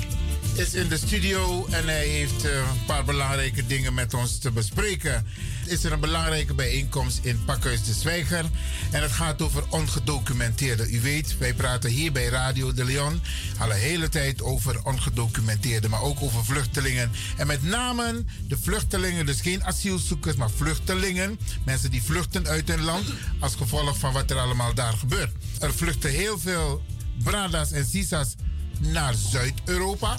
is 0.56 0.74
in 0.74 0.88
de 0.88 0.98
studio 0.98 1.66
en 1.72 1.88
hij 1.88 2.08
heeft 2.08 2.46
uh, 2.46 2.52
een 2.52 2.86
paar 2.86 3.06
belangrijke 3.06 3.68
dingen 3.68 3.94
met 3.94 4.14
ons 4.14 4.38
te 4.38 4.52
bespreken. 4.52 5.26
Is 5.70 5.84
er 5.84 5.92
een 5.92 6.00
belangrijke 6.00 6.54
bijeenkomst 6.54 7.20
in 7.22 7.46
Pakhuis 7.46 7.84
de 7.84 7.94
Zwijger. 7.94 8.46
En 8.92 9.02
het 9.02 9.12
gaat 9.12 9.42
over 9.42 9.64
ongedocumenteerden. 9.70 10.94
U 10.94 11.02
weet, 11.02 11.38
wij 11.38 11.54
praten 11.54 11.90
hier 11.90 12.12
bij 12.12 12.28
Radio 12.28 12.74
de 12.74 12.86
Leon 12.86 13.22
al 13.60 13.72
een 13.72 13.78
hele 13.78 14.10
tijd 14.10 14.42
over 14.42 14.86
ongedocumenteerden, 14.86 15.90
maar 15.90 16.02
ook 16.02 16.22
over 16.22 16.46
vluchtelingen. 16.46 17.12
En 17.38 17.48
met 17.48 17.64
name 17.64 18.24
de 18.48 18.58
vluchtelingen, 18.58 19.26
dus 19.26 19.42
geen 19.42 19.64
asielzoekers, 19.64 20.36
maar 20.36 20.52
vluchtelingen. 20.52 21.40
Mensen 21.66 21.92
die 21.92 22.04
vluchten 22.04 22.48
uit 22.48 22.68
hun 22.68 22.84
land 22.84 23.06
als 23.40 23.56
gevolg 23.56 23.98
van 23.98 24.14
wat 24.14 24.32
er 24.32 24.38
allemaal 24.38 24.74
daar 24.74 24.94
gebeurt. 24.94 25.34
Er 25.60 25.74
vluchten 25.74 26.12
heel 26.12 26.40
veel 26.40 26.84
Bradas 27.24 27.72
en 27.72 27.86
Sisas 27.86 28.36
naar 28.80 29.14
Zuid-Europa. 29.14 30.16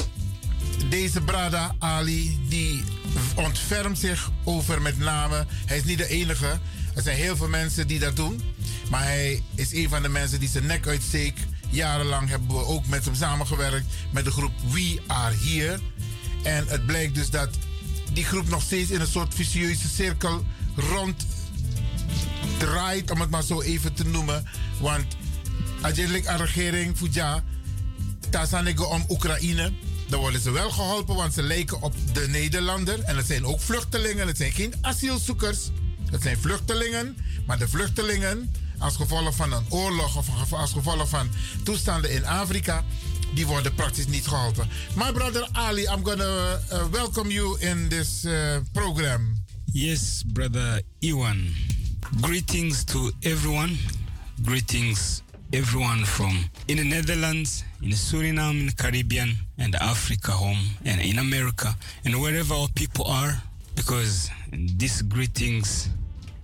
Deze 0.89 1.21
Brada 1.21 1.75
Ali, 1.79 2.39
die 2.49 2.85
ontfermt 3.35 3.99
zich 3.99 4.31
over 4.45 4.83
met 4.83 4.99
name. 4.99 5.47
Hij 5.67 5.77
is 5.77 5.85
niet 5.85 5.99
de 5.99 6.09
enige. 6.09 6.59
Er 6.95 7.03
zijn 7.03 7.17
heel 7.17 7.37
veel 7.37 7.49
mensen 7.49 7.87
die 7.87 7.99
dat 7.99 8.17
doen. 8.17 8.43
Maar 8.91 9.03
hij 9.03 9.43
is 9.55 9.73
een 9.73 9.89
van 9.89 10.03
de 10.03 10.09
mensen 10.09 10.41
die 10.41 10.49
zijn 10.49 10.67
nek 10.67 10.87
uitsteekt. 10.87 11.41
Jarenlang 11.69 12.29
hebben 12.29 12.49
we 12.49 12.65
ook 12.65 12.87
met 12.87 13.05
hem 13.05 13.15
samengewerkt 13.15 13.87
met 14.13 14.25
de 14.25 14.31
groep 14.31 14.53
We 14.73 15.01
Are 15.07 15.35
Here. 15.35 15.79
En 16.43 16.67
het 16.69 16.87
blijkt 16.87 17.15
dus 17.15 17.31
dat 17.31 17.49
die 18.13 18.25
groep 18.25 18.49
nog 18.49 18.63
steeds 18.63 18.91
in 18.91 19.01
een 19.01 19.07
soort 19.07 19.35
vicieuze 19.35 19.89
cirkel 19.89 20.45
rond 20.77 21.27
draait, 22.59 23.11
om 23.11 23.21
het 23.21 23.31
maar 23.31 23.43
zo 23.43 23.61
even 23.61 23.93
te 23.93 24.05
noemen. 24.07 24.45
Want 24.81 25.07
uiteindelijk 25.81 26.27
aan 26.27 26.39
regering 26.39 26.97
Fuja, 26.97 27.45
Tazanego 28.31 28.85
om 28.85 29.05
Oekraïne. 29.09 29.73
Dan 30.11 30.21
worden 30.21 30.41
ze 30.41 30.51
wel 30.51 30.71
geholpen, 30.71 31.15
want 31.15 31.35
ze 31.35 31.43
lijken 31.43 31.83
op 31.83 31.95
de 32.13 32.29
Nederlander. 32.29 33.01
En 33.01 33.17
het 33.17 33.27
zijn 33.27 33.47
ook 33.47 33.61
vluchtelingen, 33.61 34.27
het 34.27 34.37
zijn 34.37 34.53
geen 34.53 34.75
asielzoekers. 34.81 35.71
Het 36.11 36.23
zijn 36.23 36.39
vluchtelingen, 36.39 37.17
maar 37.47 37.59
de 37.59 37.69
vluchtelingen, 37.69 38.55
als 38.79 38.97
gevolg 38.97 39.37
van 39.37 39.53
een 39.53 39.65
oorlog 39.69 40.17
of 40.17 40.53
als 40.53 40.73
gevolg 40.73 41.09
van 41.09 41.29
toestanden 41.63 42.11
in 42.11 42.27
Afrika, 42.27 42.85
die 43.35 43.47
worden 43.47 43.75
praktisch 43.75 44.07
niet 44.07 44.27
geholpen. 44.27 44.69
My 44.95 45.13
brother 45.13 45.49
Ali, 45.53 45.83
I'm 45.83 46.05
gonna 46.05 46.61
uh, 46.73 46.85
welcome 46.91 47.33
you 47.33 47.61
in 47.61 47.89
this 47.89 48.25
uh, 48.25 48.57
program. 48.73 49.45
Yes, 49.65 50.23
brother 50.33 50.83
Iwan. 50.99 51.55
Greetings 52.21 52.85
to 52.85 53.11
everyone. 53.21 53.77
Greetings 54.45 55.23
everyone 55.53 56.05
from 56.05 56.45
in 56.69 56.77
the 56.77 56.85
Netherlands, 56.85 57.65
in 57.83 57.91
Suriname, 57.91 58.61
in 58.61 58.67
the 58.67 58.73
Caribbean, 58.73 59.35
and 59.59 59.75
Africa 59.77 60.31
home, 60.31 60.59
and 60.85 61.01
in 61.01 61.19
America, 61.19 61.75
and 62.05 62.21
wherever 62.21 62.55
our 62.55 62.69
people 62.75 63.05
are, 63.07 63.43
because 63.75 64.31
these 64.53 65.03
greetings, 65.03 65.89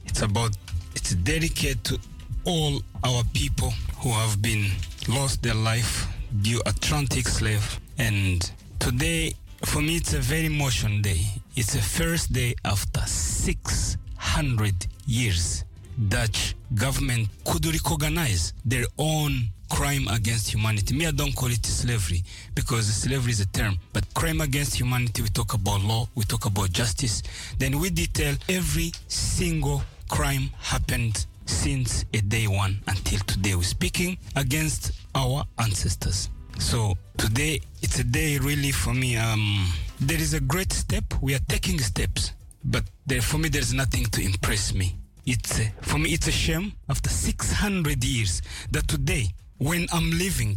it's 0.06 0.22
about, 0.22 0.56
it's 0.94 1.14
dedicated 1.14 1.84
to 1.84 1.98
all 2.44 2.82
our 3.04 3.22
people 3.32 3.70
who 3.98 4.10
have 4.10 4.42
been 4.42 4.70
lost 5.08 5.42
their 5.42 5.54
life 5.54 6.08
due 6.42 6.60
Atlantic 6.66 7.28
slave. 7.28 7.80
And 7.98 8.50
today, 8.80 9.34
for 9.64 9.80
me, 9.80 9.96
it's 9.96 10.14
a 10.14 10.20
very 10.20 10.46
emotional 10.46 11.00
day. 11.00 11.26
It's 11.54 11.74
the 11.74 11.82
first 11.82 12.32
day 12.32 12.54
after 12.64 13.00
600 13.00 14.86
years 15.06 15.64
Dutch 16.09 16.55
government 16.74 17.28
could 17.44 17.64
recognize 17.66 18.52
their 18.64 18.85
own 18.98 19.51
crime 19.70 20.06
against 20.09 20.52
humanity. 20.52 20.94
Me, 20.94 21.06
I 21.06 21.10
don't 21.10 21.35
call 21.35 21.51
it 21.51 21.64
slavery 21.64 22.23
because 22.55 22.86
slavery 22.86 23.32
is 23.32 23.40
a 23.40 23.47
term, 23.47 23.78
but 23.93 24.05
crime 24.14 24.40
against 24.40 24.77
humanity, 24.77 25.23
we 25.23 25.28
talk 25.28 25.55
about 25.55 25.82
law, 25.82 26.09
we 26.14 26.24
talk 26.24 26.47
about 26.47 26.70
justice. 26.70 27.23
Then 27.59 27.81
we 27.81 27.90
detail 27.90 28.35
every 28.48 28.93
single 29.09 29.82
crime 30.09 30.51
happened 30.60 31.27
since 31.47 32.05
a 32.12 32.20
day 32.20 32.47
one 32.47 32.78
until 32.89 33.18
today. 33.20 33.55
We're 33.55 33.62
speaking 33.62 34.18
against 34.36 34.93
our 35.14 35.44
ancestors. 35.59 36.28
So 36.59 36.94
today 37.16 37.60
it's 37.82 37.98
a 37.98 38.05
day 38.05 38.39
really 38.39 38.73
for 38.73 38.94
me. 38.94 39.16
Um, 39.16 39.66
there 40.01 40.18
is 40.18 40.35
a 40.35 40.40
great 40.40 40.73
step. 40.73 41.05
We 41.23 41.35
are 41.35 41.44
taking 41.48 41.78
steps, 41.78 42.32
but 42.64 42.85
there, 43.06 43.23
for 43.23 43.39
me, 43.39 43.48
there's 43.48 43.73
nothing 43.73 44.05
to 44.06 44.23
impress 44.23 44.74
me 44.74 44.97
it's 45.26 45.60
for 45.82 45.98
me 45.98 46.10
it's 46.10 46.28
a 46.28 46.32
shame 46.32 46.72
after 46.88 47.10
600 47.10 48.04
years 48.04 48.42
that 48.70 48.86
today 48.86 49.26
when 49.58 49.86
i'm 49.92 50.10
living 50.12 50.56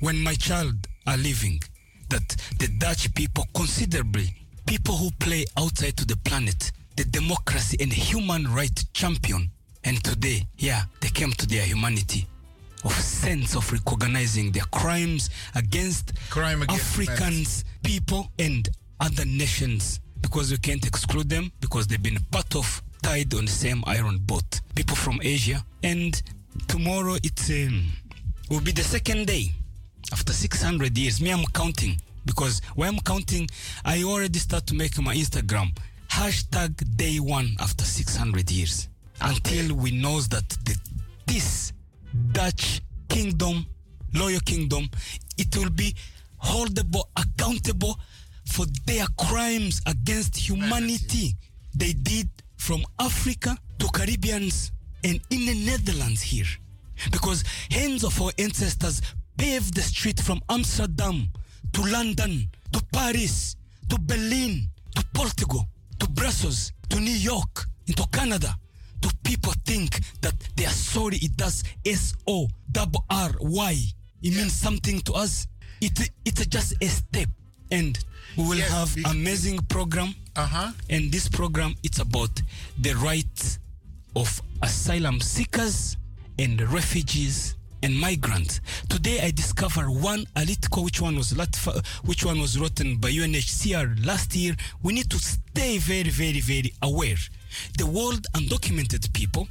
when 0.00 0.22
my 0.22 0.34
child 0.34 0.74
are 1.06 1.16
living 1.16 1.58
that 2.10 2.36
the 2.58 2.68
dutch 2.78 3.12
people 3.14 3.44
considerably 3.54 4.34
people 4.66 4.94
who 4.96 5.10
play 5.18 5.44
outside 5.58 5.96
to 5.96 6.04
the 6.04 6.16
planet 6.24 6.72
the 6.96 7.04
democracy 7.04 7.76
and 7.80 7.92
human 7.92 8.44
right 8.52 8.84
champion 8.92 9.50
and 9.84 10.02
today 10.04 10.46
yeah 10.58 10.82
they 11.00 11.08
came 11.08 11.32
to 11.32 11.46
their 11.46 11.62
humanity 11.62 12.26
of 12.84 12.92
sense 12.92 13.56
of 13.56 13.72
recognizing 13.72 14.52
their 14.52 14.64
crimes 14.64 15.30
against, 15.56 16.12
Crime 16.30 16.62
against 16.62 16.82
africans 16.82 17.64
people 17.82 18.30
and 18.38 18.68
other 19.00 19.24
nations 19.24 20.00
because 20.20 20.50
we 20.50 20.58
can't 20.58 20.86
exclude 20.86 21.28
them 21.28 21.50
because 21.60 21.86
they've 21.86 22.02
been 22.02 22.18
part 22.30 22.54
of 22.54 22.82
tied 23.02 23.34
on 23.34 23.44
the 23.46 23.50
same 23.50 23.82
iron 23.86 24.18
boat. 24.18 24.60
People 24.74 24.96
from 24.96 25.20
Asia. 25.22 25.64
And 25.82 26.20
tomorrow 26.68 27.16
it's 27.22 27.50
um, 27.50 27.86
will 28.50 28.60
be 28.60 28.72
the 28.72 28.82
second 28.82 29.26
day 29.26 29.52
after 30.12 30.32
600 30.32 30.96
years. 30.96 31.20
Me, 31.20 31.32
I'm 31.32 31.44
counting 31.46 32.00
because 32.24 32.60
when 32.74 32.88
I'm 32.88 33.00
counting, 33.00 33.48
I 33.84 34.02
already 34.02 34.38
start 34.38 34.66
to 34.68 34.74
make 34.74 35.00
my 35.00 35.14
Instagram 35.14 35.76
hashtag 36.08 36.96
day 36.96 37.18
one 37.18 37.56
after 37.60 37.84
600 37.84 38.50
years 38.50 38.88
until 39.20 39.74
we 39.76 39.90
knows 39.90 40.28
that 40.28 40.48
the, 40.64 40.78
this 41.26 41.72
Dutch 42.32 42.80
kingdom, 43.08 43.66
loyal 44.14 44.40
kingdom, 44.40 44.88
it 45.38 45.56
will 45.56 45.70
be 45.70 45.94
holdable, 46.42 47.04
accountable 47.16 47.98
for 48.46 48.66
their 48.86 49.06
crimes 49.18 49.82
against 49.86 50.36
humanity 50.36 51.34
they 51.76 51.92
did 51.92 52.28
from 52.56 52.82
Africa 52.98 53.56
to 53.78 53.86
Caribbeans 53.88 54.72
and 55.04 55.20
in 55.30 55.46
the 55.46 55.64
Netherlands 55.66 56.22
here. 56.22 56.46
Because 57.10 57.44
hands 57.70 58.04
of 58.04 58.20
our 58.20 58.32
ancestors 58.38 59.02
paved 59.36 59.74
the 59.74 59.82
street 59.82 60.18
from 60.20 60.40
Amsterdam 60.48 61.28
to 61.72 61.82
London 61.82 62.48
to 62.72 62.82
Paris 62.92 63.56
to 63.88 63.98
Berlin 64.00 64.68
to 64.94 65.04
Portugal 65.14 65.66
to 65.98 66.08
Brussels 66.10 66.72
to 66.88 66.98
New 66.98 67.10
York 67.12 67.66
into 67.86 68.06
Canada. 68.12 68.56
Do 69.00 69.10
people 69.24 69.52
think 69.64 70.00
that 70.22 70.34
they 70.56 70.64
are 70.64 70.70
sorry 70.70 71.16
it 71.18 71.36
does 71.36 71.62
S 71.84 72.14
O 72.26 72.48
double 72.72 73.04
R 73.10 73.30
Y? 73.40 73.76
It 74.22 74.34
means 74.34 74.54
something 74.54 75.00
to 75.02 75.12
us. 75.12 75.46
It 75.80 76.10
it's 76.24 76.46
just 76.46 76.74
a 76.80 76.86
step, 76.86 77.28
and 77.70 77.98
we 78.36 78.44
will 78.48 78.56
Yes, 78.56 78.70
have 78.70 78.96
amazing 79.14 79.58
program. 79.68 80.14
Uh-huh. 80.36 80.70
And 80.90 81.10
this 81.10 81.28
program 81.30 81.74
it's 81.82 81.98
about 81.98 82.42
the 82.78 82.92
rights 82.96 83.58
of 84.14 84.42
asylum 84.62 85.18
seekers 85.20 85.96
and 86.38 86.60
refugees 86.70 87.56
and 87.82 87.98
migrants. 87.98 88.60
Today 88.90 89.20
I 89.22 89.30
discover 89.30 89.90
one 89.90 90.26
article 90.36 90.84
which 90.84 91.00
one 91.00 91.16
was 91.16 91.30
which 92.04 92.22
one 92.22 92.38
was 92.38 92.58
written 92.60 92.98
by 92.98 93.10
UNHCR 93.10 94.04
last 94.04 94.36
year. 94.36 94.54
We 94.82 94.92
need 94.92 95.08
to 95.08 95.18
stay 95.18 95.78
very 95.78 96.10
very 96.10 96.40
very 96.40 96.72
aware. 96.82 97.16
The 97.78 97.86
world 97.86 98.26
undocumented 98.34 99.10
people 99.14 99.48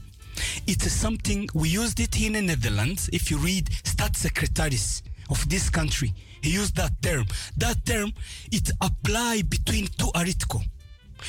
it's 0.68 0.92
something 0.92 1.50
we 1.56 1.70
used 1.70 2.00
it 2.00 2.22
in 2.22 2.34
the 2.34 2.44
Netherlands. 2.44 3.10
If 3.12 3.32
you 3.32 3.38
read 3.38 3.72
state 3.84 4.16
secretaries 4.16 5.02
of 5.32 5.48
this 5.50 5.70
country, 5.72 6.14
he 6.42 6.52
used 6.52 6.76
that 6.76 7.02
term. 7.02 7.26
That 7.58 7.84
term 7.86 8.14
it 8.52 8.70
apply 8.82 9.44
between 9.50 9.88
two 9.98 10.12
article. 10.14 10.62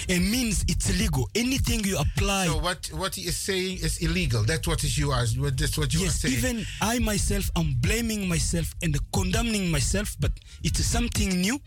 It 0.08 0.20
means 0.20 0.64
it's 0.68 0.90
illegal. 0.90 1.28
Anything 1.34 1.84
you 1.84 1.98
apply. 1.98 2.46
So 2.46 2.58
what 2.58 2.86
what 2.92 3.14
he 3.14 3.22
is 3.22 3.36
saying 3.36 3.78
is 3.78 3.98
illegal. 3.98 4.42
That's 4.44 4.66
what 4.66 4.84
is 4.84 4.98
you 4.98 5.10
are. 5.10 5.24
That's 5.26 5.78
what 5.78 5.92
you 5.94 6.00
yes, 6.00 6.24
are 6.24 6.28
saying. 6.28 6.34
even 6.34 6.66
I 6.80 6.98
myself, 6.98 7.50
I'm 7.56 7.74
blaming 7.80 8.28
myself 8.28 8.74
and 8.82 8.98
condemning 9.12 9.70
myself, 9.70 10.16
but 10.20 10.32
it's 10.62 10.84
something 10.84 11.40
new. 11.40 11.58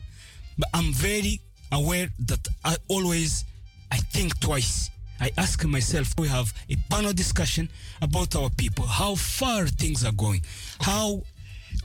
But 0.58 0.70
I'm 0.74 0.92
very 0.94 1.42
aware 1.72 2.10
that 2.28 2.48
I 2.64 2.76
always 2.88 3.46
I 3.92 3.98
think 3.98 4.40
twice. 4.40 4.90
I 5.22 5.32
ask 5.38 5.66
myself, 5.66 6.14
we 6.18 6.30
have 6.30 6.54
a 6.70 6.78
panel 6.90 7.12
discussion 7.12 7.70
about 8.02 8.36
our 8.38 8.50
people, 8.52 8.86
how 8.86 9.16
far 9.16 9.68
things 9.68 10.06
are 10.06 10.14
going, 10.14 10.42
how 10.80 11.24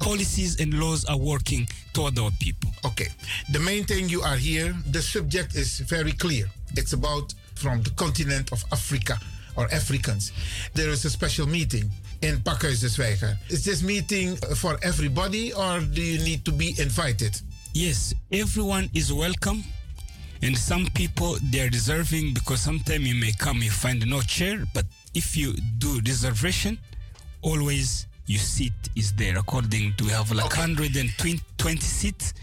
policies 0.01 0.61
and 0.61 0.75
laws 0.75 1.05
are 1.07 1.19
working 1.19 1.69
toward 1.93 2.19
our 2.19 2.31
people. 2.41 2.71
Okay. 2.85 3.09
The 3.53 3.61
main 3.61 3.85
thing 3.85 4.09
you 4.09 4.23
are 4.23 4.37
here, 4.37 4.75
the 4.91 5.03
subject 5.03 5.55
is 5.55 5.81
very 5.81 6.13
clear. 6.13 6.47
It's 6.77 6.93
about 6.93 7.35
from 7.55 7.83
the 7.83 7.91
continent 7.91 8.53
of 8.53 8.65
Africa 8.73 9.19
or 9.57 9.65
Africans. 9.73 10.33
There 10.75 10.89
is 10.89 11.05
a 11.05 11.11
special 11.11 11.47
meeting 11.47 11.91
in 12.23 12.39
Pakhuis 12.39 12.81
de 12.81 12.89
Zwijger. 12.89 13.37
Is 13.49 13.65
this 13.65 13.83
meeting 13.83 14.37
for 14.57 14.79
everybody 14.83 15.53
or 15.53 15.81
do 15.81 16.03
you 16.03 16.19
need 16.25 16.45
to 16.45 16.53
be 16.53 16.75
invited? 16.79 17.41
Yes, 17.73 18.15
everyone 18.33 18.91
is 18.95 19.13
welcome. 19.13 19.63
And 20.43 20.57
some 20.57 20.87
people 20.95 21.37
they're 21.51 21.71
deserving 21.71 22.35
because 22.35 22.61
sometimes 22.61 23.07
you 23.07 23.15
may 23.15 23.33
come, 23.33 23.63
you 23.63 23.71
find 23.71 24.05
no 24.07 24.21
chair, 24.21 24.65
but 24.75 24.85
if 25.15 25.37
you 25.37 25.55
do 25.79 26.01
reservation, 26.07 26.79
always 27.43 28.07
your 28.27 28.41
seat 28.41 28.73
is 28.97 29.13
there. 29.13 29.39
According 29.39 29.95
to 29.97 30.05
we 30.05 30.11
have 30.11 30.31
like 30.33 30.45
120 30.45 31.81
seats. 31.81 32.35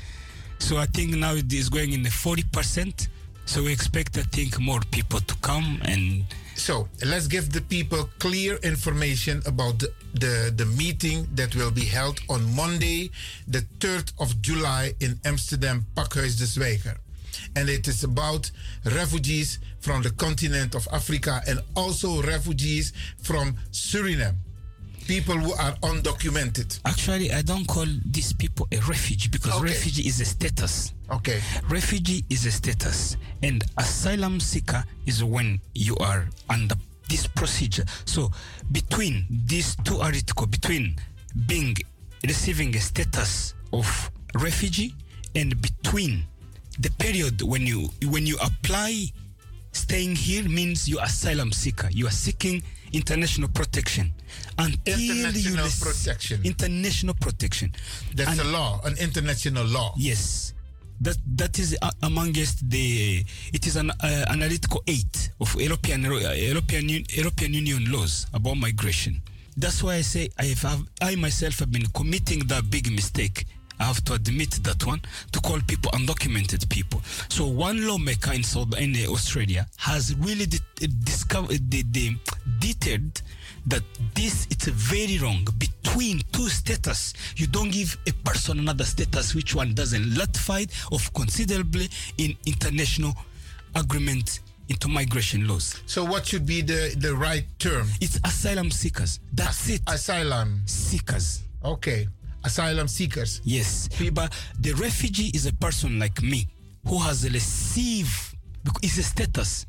So 0.59 0.77
I 0.77 0.85
think 0.85 1.15
now 1.15 1.33
it 1.33 1.51
is 1.51 1.69
going 1.69 1.93
in 1.93 2.03
the 2.03 2.09
40%. 2.09 3.07
So 3.45 3.63
we 3.63 3.73
expect 3.73 4.17
I 4.17 4.23
think 4.23 4.59
more 4.59 4.81
people 4.91 5.19
to 5.19 5.35
come 5.37 5.79
and 5.83 6.23
So 6.55 6.87
let's 7.03 7.27
give 7.27 7.51
the 7.51 7.61
people 7.61 8.07
clear 8.19 8.57
information 8.57 9.41
about 9.47 9.79
the, 9.79 9.91
the, 10.13 10.53
the 10.55 10.65
meeting 10.65 11.27
that 11.33 11.55
will 11.55 11.71
be 11.71 11.85
held 11.85 12.19
on 12.29 12.55
Monday, 12.55 13.09
the 13.47 13.61
3rd 13.79 14.13
of 14.19 14.39
July 14.41 14.93
in 14.99 15.19
Amsterdam, 15.25 15.85
Pakhuis 15.95 16.37
de 16.37 16.45
Zwijger. 16.45 16.97
And 17.55 17.67
it 17.67 17.87
is 17.87 18.03
about 18.03 18.51
refugees 18.85 19.59
from 19.79 20.03
the 20.03 20.11
continent 20.11 20.75
of 20.75 20.87
Africa 20.91 21.41
and 21.47 21.61
also 21.75 22.21
refugees 22.21 22.93
from 23.23 23.55
Suriname. 23.71 24.35
People 25.07 25.35
who 25.37 25.51
are 25.53 25.73
undocumented. 25.83 26.79
Actually, 26.85 27.31
I 27.33 27.41
don't 27.41 27.65
call 27.67 27.85
these 28.05 28.33
people 28.33 28.67
a 28.71 28.77
refugee 28.87 29.29
because 29.29 29.53
Okay. 29.53 29.65
refugee 29.65 30.07
is 30.07 30.21
a 30.21 30.25
status. 30.25 30.93
Okay. 31.09 31.41
Refugee 31.67 32.23
is 32.29 32.45
a 32.45 32.51
status, 32.51 33.17
and 33.43 33.63
asylum 33.77 34.39
seeker 34.39 34.83
is 35.05 35.23
when 35.23 35.59
you 35.73 35.95
are 35.97 36.27
under 36.49 36.75
this 37.09 37.27
procedure. 37.27 37.83
So, 38.05 38.31
between 38.71 39.25
these 39.45 39.75
two 39.83 39.99
articles, 39.99 40.47
between 40.47 40.95
being 41.47 41.75
receiving 42.25 42.75
a 42.75 42.79
status 42.79 43.53
of 43.73 44.11
refugee 44.35 44.95
and 45.35 45.59
between 45.61 46.23
the 46.79 46.89
period 46.91 47.41
when 47.41 47.65
you 47.67 47.89
when 48.07 48.25
you 48.25 48.37
apply 48.41 49.11
staying 49.73 50.15
here 50.15 50.43
means 50.47 50.87
you 50.87 50.99
are 50.99 51.05
asylum 51.05 51.51
seeker. 51.51 51.89
You 51.91 52.07
are 52.07 52.11
seeking 52.15 52.63
international 52.93 53.49
protection 53.49 54.13
until 54.57 54.99
International 54.99 55.65
rec- 55.65 55.79
protection. 55.79 56.41
International 56.43 57.13
protection. 57.15 57.71
That's 58.15 58.39
a 58.39 58.43
law, 58.43 58.79
an 58.83 58.95
international 58.99 59.65
law. 59.65 59.93
Yes. 59.97 60.53
That 61.01 61.17
that 61.35 61.57
is 61.57 61.75
amongst 62.03 62.69
the 62.69 63.25
it 63.53 63.65
is 63.65 63.75
an 63.75 63.89
uh, 63.89 64.25
analytical 64.29 64.83
eight 64.85 65.31
of 65.39 65.55
European 65.59 66.03
European 66.03 66.89
European 67.09 67.53
Union 67.55 67.91
laws 67.91 68.27
about 68.33 68.57
migration. 68.57 69.19
That's 69.57 69.81
why 69.81 69.95
I 69.95 70.01
say 70.01 70.29
I 70.37 70.53
have 70.61 70.83
I 71.01 71.15
myself 71.15 71.57
have 71.59 71.71
been 71.71 71.87
committing 71.95 72.45
that 72.47 72.69
big 72.69 72.91
mistake. 72.91 73.45
I 73.79 73.85
have 73.85 74.03
to 74.05 74.13
admit 74.13 74.63
that 74.63 74.85
one 74.85 75.01
to 75.31 75.39
call 75.41 75.59
people 75.61 75.89
undocumented 75.93 76.69
people. 76.69 77.01
So 77.29 77.47
one 77.47 77.87
lawmaker 77.87 78.31
in 78.33 78.43
South 78.43 78.77
in 78.77 78.95
Australia 79.09 79.65
has 79.77 80.13
really 80.17 80.45
de- 80.45 80.87
discovered 81.03 81.71
the, 81.71 81.81
the 81.89 82.15
detailed 82.59 83.23
that 83.67 83.83
this 84.15 84.47
it's 84.49 84.67
very 84.67 85.17
wrong 85.19 85.45
between 85.57 86.21
two 86.31 86.49
status. 86.49 87.13
You 87.35 87.47
don't 87.47 87.71
give 87.71 87.97
a 88.07 88.13
person 88.23 88.59
another 88.59 88.83
status 88.83 89.35
which 89.35 89.55
one 89.55 89.73
doesn't 89.73 90.15
ratify 90.15 90.65
of 90.91 91.13
considerably 91.13 91.89
in 92.17 92.35
international 92.45 93.13
agreement 93.75 94.39
into 94.69 94.87
migration 94.87 95.47
laws. 95.47 95.81
So 95.85 96.03
what 96.03 96.25
should 96.25 96.45
be 96.45 96.61
the, 96.61 96.95
the 96.97 97.13
right 97.13 97.45
term? 97.59 97.87
It's 97.99 98.19
asylum 98.23 98.71
seekers. 98.71 99.19
That's 99.33 99.69
it. 99.69 99.81
Asylum 99.87 100.61
seekers. 100.65 101.43
Okay. 101.63 102.07
Asylum 102.43 102.87
seekers. 102.87 103.41
Yes. 103.43 103.89
But 104.13 104.33
the 104.59 104.73
refugee 104.73 105.31
is 105.33 105.45
a 105.45 105.53
person 105.53 105.99
like 105.99 106.21
me 106.21 106.47
who 106.87 106.97
has 106.99 107.29
received 107.31 108.31
it's 108.81 108.97
a 108.97 109.03
status. 109.03 109.65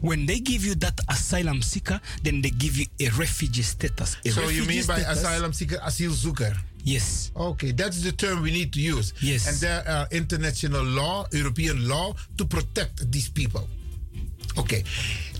When 0.00 0.26
they 0.26 0.40
give 0.40 0.64
you 0.64 0.74
that 0.76 1.00
asylum 1.08 1.62
seeker, 1.62 2.00
then 2.22 2.42
they 2.42 2.50
give 2.50 2.76
you 2.76 2.86
a 3.00 3.08
refugee 3.18 3.62
status. 3.62 4.16
A 4.24 4.28
so 4.30 4.40
you 4.42 4.60
refugee 4.60 4.68
mean 4.68 4.86
by 4.86 5.00
status- 5.00 5.18
asylum 5.22 5.52
seeker, 5.52 5.76
asielzoeker? 5.76 6.56
Yes. 6.84 7.32
Okay, 7.34 7.72
that's 7.72 8.02
the 8.02 8.12
term 8.12 8.42
we 8.42 8.52
need 8.52 8.72
to 8.74 8.80
use. 8.80 9.12
Yes. 9.20 9.48
And 9.48 9.56
there 9.58 9.82
are 9.88 10.06
international 10.12 10.84
law, 10.84 11.26
European 11.32 11.88
law, 11.88 12.14
to 12.38 12.44
protect 12.44 13.10
these 13.10 13.28
people. 13.28 13.68
Okay, 14.58 14.84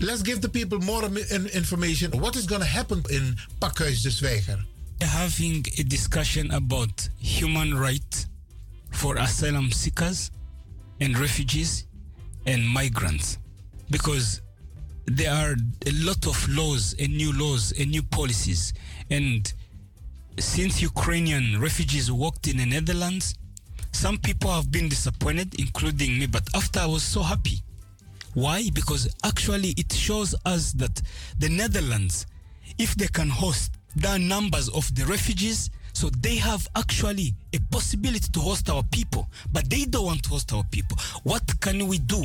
let's 0.01 0.21
give 0.21 0.41
the 0.41 0.49
people 0.49 0.79
more 0.79 1.03
information. 1.05 2.11
What 2.11 2.35
is 2.35 2.45
going 2.45 2.61
to 2.61 2.67
happen 2.67 3.03
in 3.09 3.35
Pakhuis 3.61 4.01
de 4.03 4.09
Zwijger? 4.09 4.59
having 5.01 5.63
a 5.77 5.83
discussion 5.83 6.49
about 6.51 7.07
human 7.19 7.77
rights 7.77 8.27
for 8.91 9.15
asylum 9.17 9.71
seekers 9.71 10.31
and 10.99 11.17
refugees 11.19 11.85
and 12.45 12.67
migrants 12.67 13.37
because 13.91 14.41
there 15.07 15.31
are 15.31 15.55
a 15.85 15.91
lot 16.05 16.27
of 16.27 16.49
laws 16.49 16.93
and 16.99 17.15
new 17.15 17.31
laws 17.33 17.73
and 17.79 17.89
new 17.91 18.03
policies. 18.03 18.73
And 19.09 19.51
since 20.37 20.81
ukrainian 20.81 21.59
refugees 21.59 22.11
walked 22.11 22.47
in 22.47 22.57
the 22.57 22.65
netherlands 22.65 23.33
some 23.91 24.19
people 24.19 24.51
have 24.51 24.69
been 24.71 24.87
disappointed 24.87 25.59
including 25.59 26.19
me. 26.19 26.27
But 26.27 26.47
after 26.53 26.79
i 26.79 26.85
was 26.85 27.03
so 27.03 27.21
happy. 27.21 27.59
Why? 28.33 28.69
Because 28.73 29.11
actually 29.23 29.69
it 29.77 29.91
shows 29.93 30.35
us 30.45 30.73
that 30.73 31.01
the 31.39 31.49
netherlands 31.49 32.27
if 32.77 32.93
they 32.95 33.07
can 33.07 33.29
host 33.29 33.71
the 33.95 34.17
numbers 34.19 34.69
of 34.69 34.93
the 34.93 35.05
refugees 35.05 35.71
so 35.93 36.09
they 36.09 36.35
have 36.35 36.67
actually 36.75 37.33
a 37.53 37.59
possibility 37.71 38.27
to 38.33 38.39
host 38.39 38.69
our 38.69 38.83
people. 38.91 39.27
But 39.51 39.67
they 39.67 39.85
don't 39.85 40.05
want 40.05 40.23
to 40.23 40.29
host 40.29 40.53
our 40.53 40.63
people. 40.65 40.95
What 41.23 41.59
can 41.59 41.87
we 41.87 41.97
do 41.97 42.23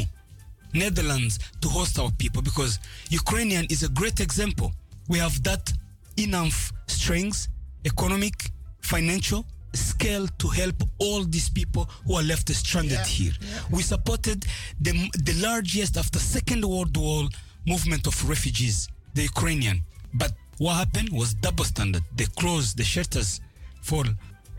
netherlands 0.75 1.39
to 1.61 1.69
host 1.69 1.99
our 1.99 2.11
people 2.13 2.43
because 2.43 2.79
ukrainian 3.11 3.67
is 3.71 3.83
a 3.83 3.89
great 3.89 4.21
example. 4.21 4.73
We 5.09 5.19
have 5.19 5.43
that 5.43 5.73
enough 6.17 6.73
strength, 6.87 7.49
economic 7.85 8.51
financial 8.81 9.45
scale 9.75 10.27
to 10.39 10.49
help 10.49 10.83
all 10.99 11.25
these 11.25 11.49
people 11.49 11.89
who 12.07 12.15
are 12.15 12.23
left 12.23 12.49
stranded 12.51 13.01
here. 13.07 13.33
We 13.71 13.83
supported 13.83 14.45
the, 14.81 14.93
the 15.25 15.35
largest 15.43 15.97
after 15.97 16.19
second 16.19 16.65
world 16.65 16.97
war 16.97 17.29
movement 17.67 18.07
of 18.07 18.29
refugees 18.29 18.89
the 19.15 19.23
ukrainian. 19.23 19.83
But 20.15 20.33
what 20.59 20.75
happened 20.75 21.11
was 21.11 21.35
double 21.35 21.65
standard. 21.65 22.03
They 22.17 22.27
closed 22.37 22.77
the 22.77 22.85
shelters 22.85 23.41
for 23.81 24.05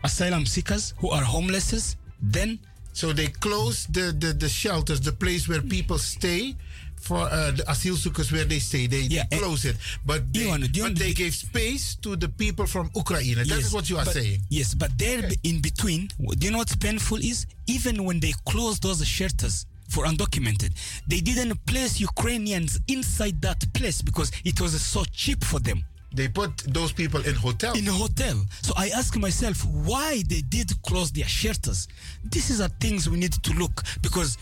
asylum 0.02 0.46
seekers 0.46 0.94
who 0.98 1.10
are 1.10 1.22
homeless. 1.22 1.96
Then, 2.20 2.58
so 2.94 3.12
they 3.12 3.26
closed 3.46 3.92
the, 3.92 4.06
the, 4.22 4.32
the 4.32 4.48
shelters, 4.48 5.00
the 5.02 5.12
place 5.12 5.46
where 5.50 5.60
people 5.60 5.98
stay 5.98 6.54
for 6.96 7.18
uh, 7.18 7.50
the 7.50 7.62
asielzoekers 7.64 8.32
where 8.32 8.44
they 8.52 8.58
stay. 8.60 8.86
They, 8.86 9.08
they 9.08 9.22
close 9.36 9.66
it, 9.66 9.76
but 10.06 10.32
they, 10.32 10.48
but 10.80 10.96
they 10.96 11.12
gave 11.12 11.34
space 11.34 11.96
to 11.96 12.16
the 12.16 12.30
people 12.30 12.66
from 12.66 12.90
Ukraine. 12.96 13.34
That 13.34 13.42
is 13.42 13.50
Yes, 13.68 13.72
what 13.74 13.90
you 13.90 13.98
are 13.98 14.06
but- 14.06 14.14
saying. 14.14 14.40
Yes, 14.48 14.72
but 14.72 14.90
there 14.96 15.22
in 15.42 15.60
between, 15.60 16.08
do 16.38 16.46
you 16.46 16.50
know 16.52 16.58
what's 16.64 16.76
painful 16.76 17.18
is? 17.18 17.44
Even 17.66 18.04
when 18.04 18.20
they 18.20 18.32
closed 18.46 18.82
those 18.84 19.06
shelters 19.06 19.66
for 19.90 20.04
undocumented, 20.06 20.72
they 21.06 21.20
didn't 21.20 21.58
place 21.66 22.00
Ukrainians 22.00 22.80
inside 22.88 23.36
that 23.42 23.60
place 23.74 24.00
because 24.00 24.32
it 24.44 24.58
was 24.62 24.72
so 24.80 25.04
cheap 25.12 25.44
for 25.44 25.60
them. 25.60 25.84
They 26.14 26.28
put 26.28 26.56
those 26.72 26.92
people 26.92 27.20
in 27.26 27.34
hotel. 27.34 27.76
In 27.76 27.88
a 27.88 27.92
hotel. 27.92 28.36
So 28.62 28.72
I 28.76 28.88
ask 28.90 29.16
myself 29.16 29.64
why 29.64 30.22
they 30.28 30.42
did 30.42 30.70
close 30.82 31.10
their 31.10 31.26
shelters. 31.26 31.88
This 32.24 32.50
is 32.50 32.60
are 32.60 32.68
things 32.80 33.10
we 33.10 33.18
need 33.18 33.32
to 33.32 33.52
look 33.54 33.82
because 34.00 34.38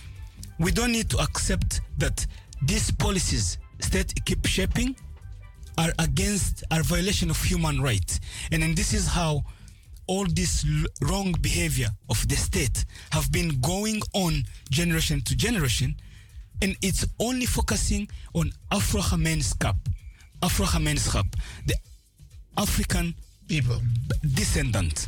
we 0.59 0.71
don't 0.71 0.93
need 0.93 1.09
to 1.11 1.19
accept 1.19 1.81
that 1.99 2.27
these 2.63 2.91
policies 2.91 3.59
state 3.81 4.15
keep 4.25 4.47
shaping 4.47 4.95
are 5.79 5.93
against 5.99 6.63
are 6.71 6.83
violation 6.83 7.31
of 7.31 7.43
human 7.43 7.81
rights 7.81 8.21
and 8.53 8.63
then 8.63 8.75
this 8.75 8.93
is 8.93 9.07
how 9.07 9.43
all 10.07 10.25
this 10.27 10.65
wrong 11.01 11.35
behavior 11.41 11.89
of 12.11 12.29
the 12.29 12.37
state 12.37 12.85
have 13.11 13.33
been 13.33 13.61
going 13.61 14.01
on 14.15 14.45
generation 14.71 15.21
to 15.23 15.35
generation 15.35 15.97
and 16.61 16.77
it's 16.83 17.07
only 17.19 17.47
focusing 17.47 18.09
on 18.35 18.53
afro-gemeenschap 18.71 19.77
afro-gemeenschap 20.43 21.27
the 21.67 21.75
african 22.57 23.15
people 23.49 23.81
descendant 24.35 25.07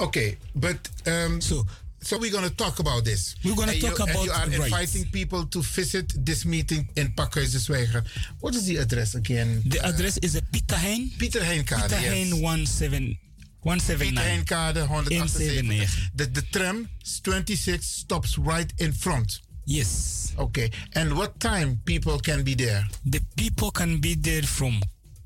Okay, 0.00 0.36
but 0.56 0.76
um, 1.06 1.40
so 1.40 1.62
so 2.00 2.18
we're 2.18 2.32
going 2.32 2.48
to 2.48 2.56
talk 2.56 2.80
about 2.80 3.04
this. 3.04 3.36
We're 3.44 3.54
gonna 3.54 3.72
And 3.72 3.80
talk 3.80 3.98
you, 3.98 4.04
about 4.04 4.24
you 4.24 4.32
are 4.32 4.44
rights. 4.46 4.64
inviting 4.64 5.04
people 5.12 5.46
to 5.46 5.62
visit 5.62 6.12
this 6.26 6.44
meeting 6.44 6.88
in 6.96 7.12
Pakhuis 7.14 7.52
de 7.52 7.58
Zwijger. 7.58 8.02
What 8.40 8.54
is 8.56 8.64
the 8.66 8.78
address 8.78 9.14
again? 9.14 9.62
The 9.64 9.78
address 9.86 10.18
is 10.18 10.34
a 10.34 10.42
Pieter 10.42 10.76
Hein. 10.76 11.10
Pieter 11.16 11.40
Heinkade. 11.42 11.88
Pieter 11.88 12.00
yes. 12.00 12.32
Hein 12.32 12.66
17 12.66 13.16
Pieter 13.16 13.18
179. 13.62 14.24
Heinkade 14.24 14.80
178. 14.88 15.62
179. 15.62 15.86
The, 16.16 16.26
the 16.26 16.42
tram 16.50 16.88
26 17.22 17.86
stops 17.86 18.36
right 18.36 18.72
in 18.78 18.92
front. 18.92 19.40
Yes. 19.64 20.32
Okay. 20.36 20.70
And 20.92 21.12
what 21.12 21.38
time 21.38 21.80
people 21.84 22.18
can 22.20 22.42
be 22.42 22.54
there? 22.54 22.86
The 23.04 23.20
people 23.36 23.70
can 23.70 24.00
be 24.00 24.14
there 24.20 24.42
from 24.42 24.80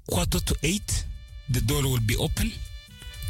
quarter 0.06 0.44
to 0.44 0.56
eight. 0.62 1.06
The 1.51 1.60
door 1.60 1.82
will 1.82 2.05
be 2.06 2.16
open. 2.16 2.52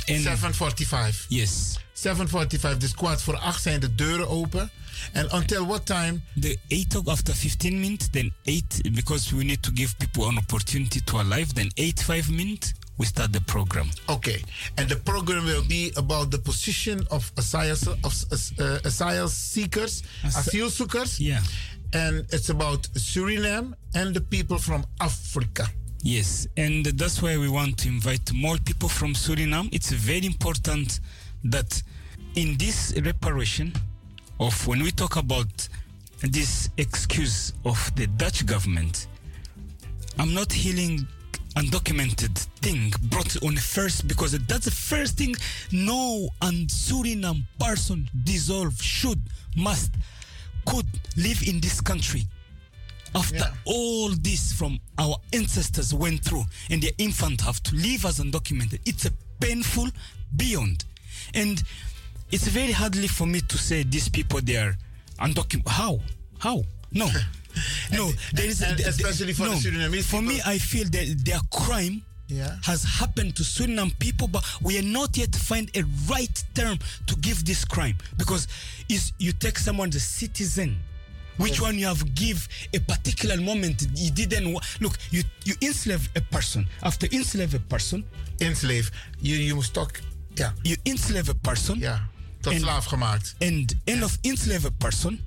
And 0.08 0.24
7.45. 0.24 1.26
Yes. 1.28 1.78
7.45, 1.94 2.76
dus 2.76 2.94
kwart 2.94 3.22
voor 3.22 3.36
acht 3.36 3.62
zijn 3.62 3.80
de 3.80 3.94
deuren 3.94 4.28
open. 4.28 4.70
And 5.12 5.32
until 5.32 5.66
what 5.66 5.86
time? 5.86 6.20
The 6.40 6.58
8 6.68 6.96
of 6.96 7.08
after 7.08 7.34
15 7.34 7.80
minutes, 7.80 8.08
then 8.10 8.32
8, 8.44 8.94
because 8.94 9.34
we 9.34 9.44
need 9.44 9.62
to 9.62 9.70
give 9.74 9.96
people 9.96 10.28
an 10.28 10.38
opportunity 10.38 11.00
to 11.04 11.18
arrive, 11.18 11.52
then 11.52 11.70
8, 11.74 12.02
5 12.02 12.30
minutes, 12.30 12.72
we 12.98 13.06
start 13.06 13.32
the 13.32 13.40
program. 13.42 13.88
Okay. 14.08 14.42
And 14.76 14.88
the 14.88 14.96
program 14.96 15.44
will 15.44 15.64
be 15.64 15.92
about 15.96 16.30
the 16.30 16.38
position 16.38 17.06
of 17.10 17.30
asylum, 17.36 17.78
of, 18.04 18.12
uh, 18.58 18.78
asylum 18.84 19.28
seekers, 19.28 20.02
asielzoekers. 20.22 21.20
Yeah. 21.20 21.40
And 21.92 22.26
it's 22.32 22.50
about 22.50 22.82
Suriname 22.94 23.74
and 23.94 24.14
the 24.14 24.20
people 24.20 24.58
from 24.58 24.84
Africa. 25.00 25.66
Yes, 26.02 26.46
and 26.56 26.86
that's 26.86 27.20
why 27.22 27.36
we 27.36 27.48
want 27.48 27.78
to 27.78 27.88
invite 27.88 28.32
more 28.32 28.56
people 28.58 28.88
from 28.88 29.14
Suriname. 29.14 29.68
It's 29.72 29.90
very 29.90 30.26
important 30.26 31.00
that 31.44 31.82
in 32.34 32.56
this 32.56 32.94
reparation 33.04 33.72
of 34.38 34.66
when 34.66 34.82
we 34.82 34.90
talk 34.92 35.16
about 35.16 35.68
this 36.20 36.68
excuse 36.76 37.52
of 37.64 37.92
the 37.96 38.06
Dutch 38.06 38.46
government, 38.46 39.08
I'm 40.18 40.34
not 40.34 40.52
healing 40.52 41.06
undocumented 41.58 42.36
thing 42.60 42.92
brought 43.10 43.42
on 43.42 43.56
first 43.56 44.06
because 44.06 44.30
that's 44.46 44.66
the 44.66 44.70
first 44.70 45.16
thing 45.18 45.34
no 45.72 46.28
and 46.42 46.68
Suriname 46.68 47.42
person 47.58 48.08
deserve 48.22 48.80
should 48.80 49.20
must 49.56 49.92
could 50.66 50.86
live 51.16 51.42
in 51.48 51.60
this 51.60 51.80
country. 51.80 52.22
After 53.14 53.44
all 53.64 54.10
this 54.10 54.52
from 54.52 54.78
our 54.98 55.16
ancestors 55.32 55.92
went 55.92 56.22
through 56.22 56.44
and 56.70 56.80
their 56.80 56.92
infant 56.98 57.40
have 57.40 57.60
to 57.64 57.74
live 57.74 58.04
as 58.04 58.20
undocumented 58.20 58.80
it's 58.86 59.06
a 59.06 59.10
painful 59.40 59.88
beyond. 60.36 60.84
And 61.34 61.60
it's 62.30 62.46
very 62.46 62.72
hardly 62.72 63.08
for 63.08 63.26
me 63.26 63.40
to 63.40 63.58
say 63.58 63.82
these 63.82 64.08
people 64.08 64.40
they 64.42 64.56
are 64.58 64.76
undocumented 65.18 65.68
how? 65.68 65.98
How? 66.38 66.62
No 66.92 67.08
no 67.92 68.10
there 68.32 68.46
is 68.46 68.62
and 68.62 68.80
especially 68.80 69.32
for 69.32 69.44
no, 69.44 69.50
the 69.50 69.70
Surinamese 69.70 70.04
for 70.04 70.22
me 70.22 70.40
i 70.44 70.58
feel 70.58 70.84
that 70.84 71.24
their 71.24 71.40
crime 71.50 72.02
Yeah. 72.30 72.56
has 72.62 72.84
happened 72.84 73.36
to 73.36 73.42
Suriname 73.42 73.98
people, 73.98 74.28
but 74.28 74.44
we 74.60 74.78
are 74.78 74.82
not 74.84 75.16
yet 75.16 75.34
find 75.34 75.70
a 75.74 75.82
right 76.10 76.44
term 76.54 76.78
to 77.06 77.16
give 77.16 77.42
this 77.46 77.64
crime. 77.64 77.96
Because 78.18 78.46
is 78.90 79.12
you 79.18 79.32
take 79.32 79.58
someone 79.58 79.88
the 79.88 79.98
citizen, 79.98 80.76
which 81.38 81.58
one 81.58 81.78
you 81.78 81.86
have 81.86 82.14
give 82.14 82.46
a 82.74 82.80
particular 82.80 83.40
moment 83.40 83.86
you 83.94 84.10
didn't 84.10 84.52
look 84.80 84.98
you 85.10 85.22
you 85.44 85.54
enslave 85.62 86.06
a 86.16 86.20
person. 86.20 86.66
After 86.82 87.06
enslave 87.12 87.54
a 87.54 87.60
person 87.60 88.04
enslave. 88.40 88.90
You 89.20 89.36
you 89.36 89.56
must 89.56 89.72
talk 89.72 89.98
yeah. 90.36 90.52
you 90.64 90.76
enslave 90.84 91.30
a 91.30 91.34
person. 91.34 91.78
Yeah. 91.80 91.98
Tot 92.42 92.52
slaaf 92.54 92.86
gemaakt 92.86 93.34
and 93.40 93.74
end 93.86 94.02
of 94.02 94.18
enslave 94.22 94.64
a 94.66 94.70
person 94.70 95.18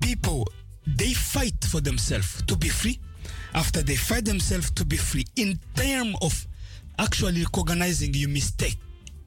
people 0.00 0.48
they 0.86 1.12
fight 1.12 1.64
for 1.64 1.80
themselves 1.80 2.42
to 2.46 2.56
be 2.56 2.68
free. 2.68 2.98
After 3.54 3.82
they 3.82 3.96
fight 3.96 4.24
themselves 4.24 4.70
to 4.72 4.84
be 4.84 4.96
free 4.96 5.24
in 5.36 5.58
term 5.74 6.14
of 6.22 6.46
actually 6.98 7.42
recognizing 7.42 8.14
your 8.14 8.30
mistake 8.30 8.76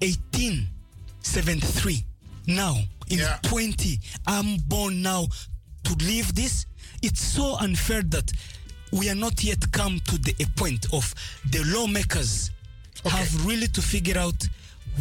1873 0.02 2.04
now 2.48 2.76
in 3.10 3.20
20 3.44 4.00
i'm 4.28 4.58
born 4.68 5.02
now 5.04 5.28
to 5.84 5.94
live 6.06 6.34
this. 6.36 6.66
It's 7.02 7.22
so 7.22 7.56
unfair 7.60 8.02
that 8.04 8.32
we 8.92 9.10
are 9.10 9.16
not 9.16 9.44
yet 9.44 9.72
come 9.72 10.00
to 10.06 10.18
the 10.18 10.36
a 10.40 10.46
point 10.60 10.86
of 10.94 11.14
the 11.52 11.64
lawmakers 11.66 12.52
have 13.06 13.46
really 13.46 13.68
to 13.68 13.82
figure 13.82 14.18
out 14.18 14.48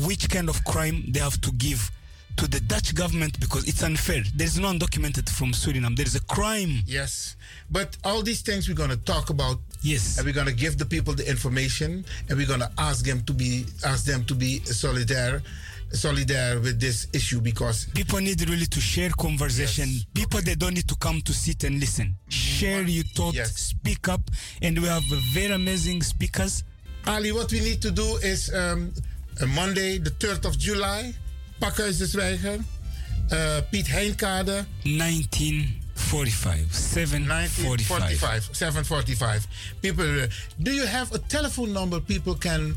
which 0.05 0.29
kind 0.31 0.49
of 0.49 0.63
crime 0.65 1.05
they 1.09 1.21
have 1.21 1.41
to 1.41 1.51
give 1.53 1.91
to 2.39 2.47
the 2.47 2.61
Dutch 2.61 2.95
government 2.95 3.39
because 3.41 3.67
it's 3.67 3.83
unfair. 3.83 4.23
There's 4.37 4.59
no 4.61 4.69
undocumented 4.69 5.29
from 5.29 5.51
Suriname. 5.51 5.97
There 5.97 6.07
is 6.07 6.15
a 6.15 6.23
crime. 6.23 6.83
Yes. 6.87 7.35
But 7.69 7.97
all 8.05 8.23
these 8.23 8.43
things 8.43 8.69
we're 8.69 8.77
going 8.77 8.91
to 8.91 8.97
talk 8.97 9.31
about. 9.31 9.59
Yes. 9.83 10.19
And 10.19 10.25
we're 10.27 10.35
going 10.35 10.47
to 10.47 10.55
give 10.55 10.79
the 10.79 10.87
people 10.87 11.15
the 11.15 11.29
information 11.29 12.05
and 12.29 12.39
we're 12.39 12.47
going 12.47 12.61
to 12.61 12.71
ask 12.79 13.05
them 13.05 13.23
to 13.23 13.33
be 13.33 13.65
ask 13.85 14.05
them 14.05 14.25
to 14.27 14.35
be 14.35 14.61
solidaire 14.61 15.43
solidaire 15.91 16.63
with 16.63 16.79
this 16.79 17.07
issue 17.15 17.41
because 17.41 17.87
people 17.95 18.21
need 18.21 18.47
really 18.49 18.67
to 18.67 18.81
share 18.81 19.11
conversation. 19.19 19.89
People 20.15 20.41
they 20.43 20.55
don't 20.55 20.75
need 20.75 20.87
to 20.89 20.97
come 20.97 21.21
to 21.23 21.33
sit 21.33 21.65
and 21.65 21.81
listen. 21.81 22.15
Share 22.29 22.83
your 22.83 23.05
thoughts, 23.17 23.51
speak 23.61 24.07
up 24.09 24.21
and 24.63 24.79
we 24.79 24.87
have 24.87 25.03
very 25.33 25.53
amazing 25.53 26.03
speakers. 26.03 26.63
Ali, 27.07 27.33
what 27.33 27.51
we 27.51 27.61
need 27.61 27.81
to 27.83 27.91
do 27.91 28.05
is 28.23 28.55
um, 28.55 28.93
Monday, 29.55 29.99
the 29.99 30.11
3rd 30.11 30.45
of 30.45 30.59
July, 30.59 31.15
Pakhuis 31.59 31.97
de 31.99 32.07
Zwijger, 32.07 32.59
uh, 33.33 33.57
Piet 33.71 33.89
Heinkade. 33.89 34.65
1945, 34.83 36.67
745. 36.71 37.67
1945, 37.67 38.49
745. 38.53 39.47
People, 39.81 40.23
uh, 40.23 40.27
do 40.57 40.71
you 40.73 40.87
have 40.87 41.15
a 41.15 41.19
telephone 41.19 41.73
number 41.73 42.01
people 42.01 42.35
can, 42.35 42.75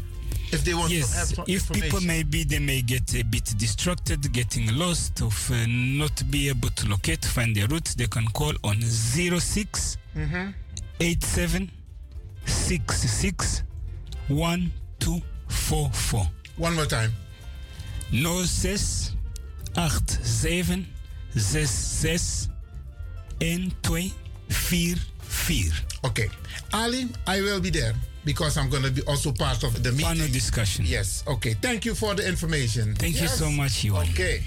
if 0.51 0.63
they 0.63 0.73
want 0.73 0.89
to 0.89 0.95
have 0.95 1.29
Yes, 1.47 1.47
if 1.47 1.71
people 1.71 2.01
maybe 2.01 2.43
they 2.43 2.59
may 2.59 2.81
get 2.81 3.13
a 3.15 3.23
bit 3.23 3.53
distracted, 3.57 4.31
getting 4.33 4.77
lost, 4.77 5.21
of 5.21 5.51
uh, 5.51 5.65
not 5.67 6.23
be 6.29 6.49
able 6.49 6.69
to 6.69 6.87
locate, 6.87 7.25
find 7.25 7.55
their 7.55 7.67
route, 7.67 7.93
they 7.97 8.07
can 8.07 8.25
call 8.33 8.53
on 8.63 8.81
06 8.81 9.97
Mhm. 10.15 10.53
87 10.99 11.71
66 12.45 13.63
1244. 14.27 16.27
One 16.57 16.75
more 16.75 16.85
time. 16.87 17.11
06 18.11 19.11
87 19.77 20.85
66 21.35 22.49
1244. 23.39 25.71
Okay. 26.05 26.29
Ali, 26.73 27.07
I 27.25 27.41
will 27.41 27.59
be 27.61 27.69
there 27.69 27.93
because 28.25 28.57
I'm 28.57 28.69
going 28.69 28.83
to 28.83 28.91
be 28.91 29.01
also 29.03 29.31
part 29.31 29.63
of 29.63 29.81
the 29.81 29.91
meeting. 29.91 30.05
Panel 30.05 30.27
discussion. 30.27 30.85
Yes. 30.85 31.23
Okay. 31.27 31.53
Thank 31.55 31.85
you 31.85 31.95
for 31.95 32.13
the 32.13 32.27
information. 32.27 32.93
Thank 32.95 33.21
you 33.21 33.27
so 33.27 33.49
much, 33.49 33.85
Iwan. 33.85 34.07
Okay. 34.09 34.43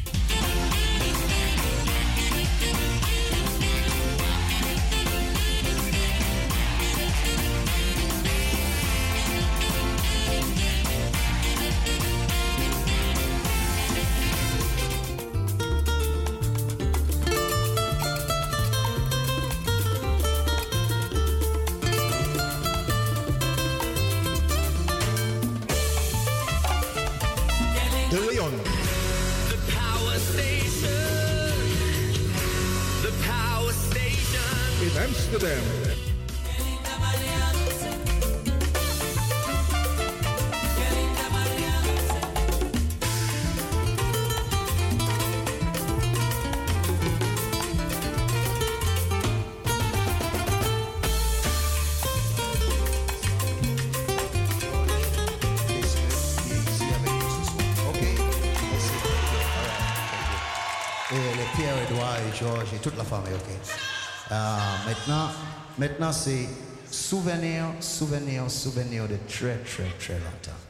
C'est 66.14 66.48
souvenir, 66.90 67.64
souvenir, 67.80 68.50
souvenir 68.50 69.08
de 69.08 69.16
très, 69.28 69.56
très, 69.58 69.90
très 69.98 70.14
longtemps. 70.14 70.60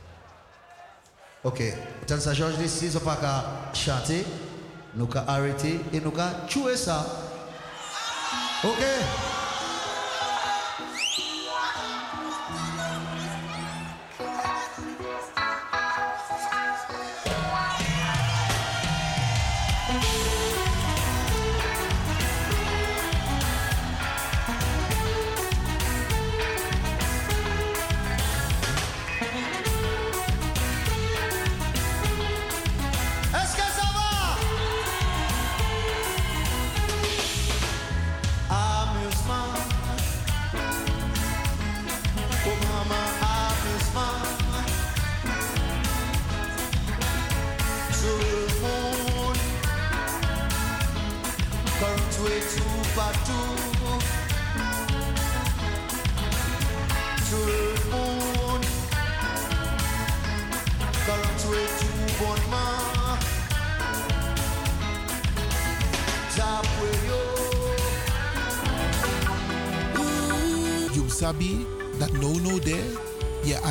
Ok, 1.44 1.62
tant 2.06 2.18
ça 2.18 2.32
Georges 2.32 2.56
dit, 2.56 2.68
si 2.68 2.90
on 2.96 3.00
pas 3.00 3.16
qu'à 3.16 3.74
chanter, 3.74 4.24
nous 4.94 5.06
qu'à 5.06 5.24
arrêter 5.28 5.78
et 5.92 6.00
nous 6.00 6.10
qu'à 6.10 6.30
jouer 6.48 6.76
ça. 6.76 7.04
Ok? 8.64 9.33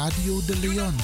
Radio 0.00 0.40
de 0.46 0.56
Leon. 0.56 0.94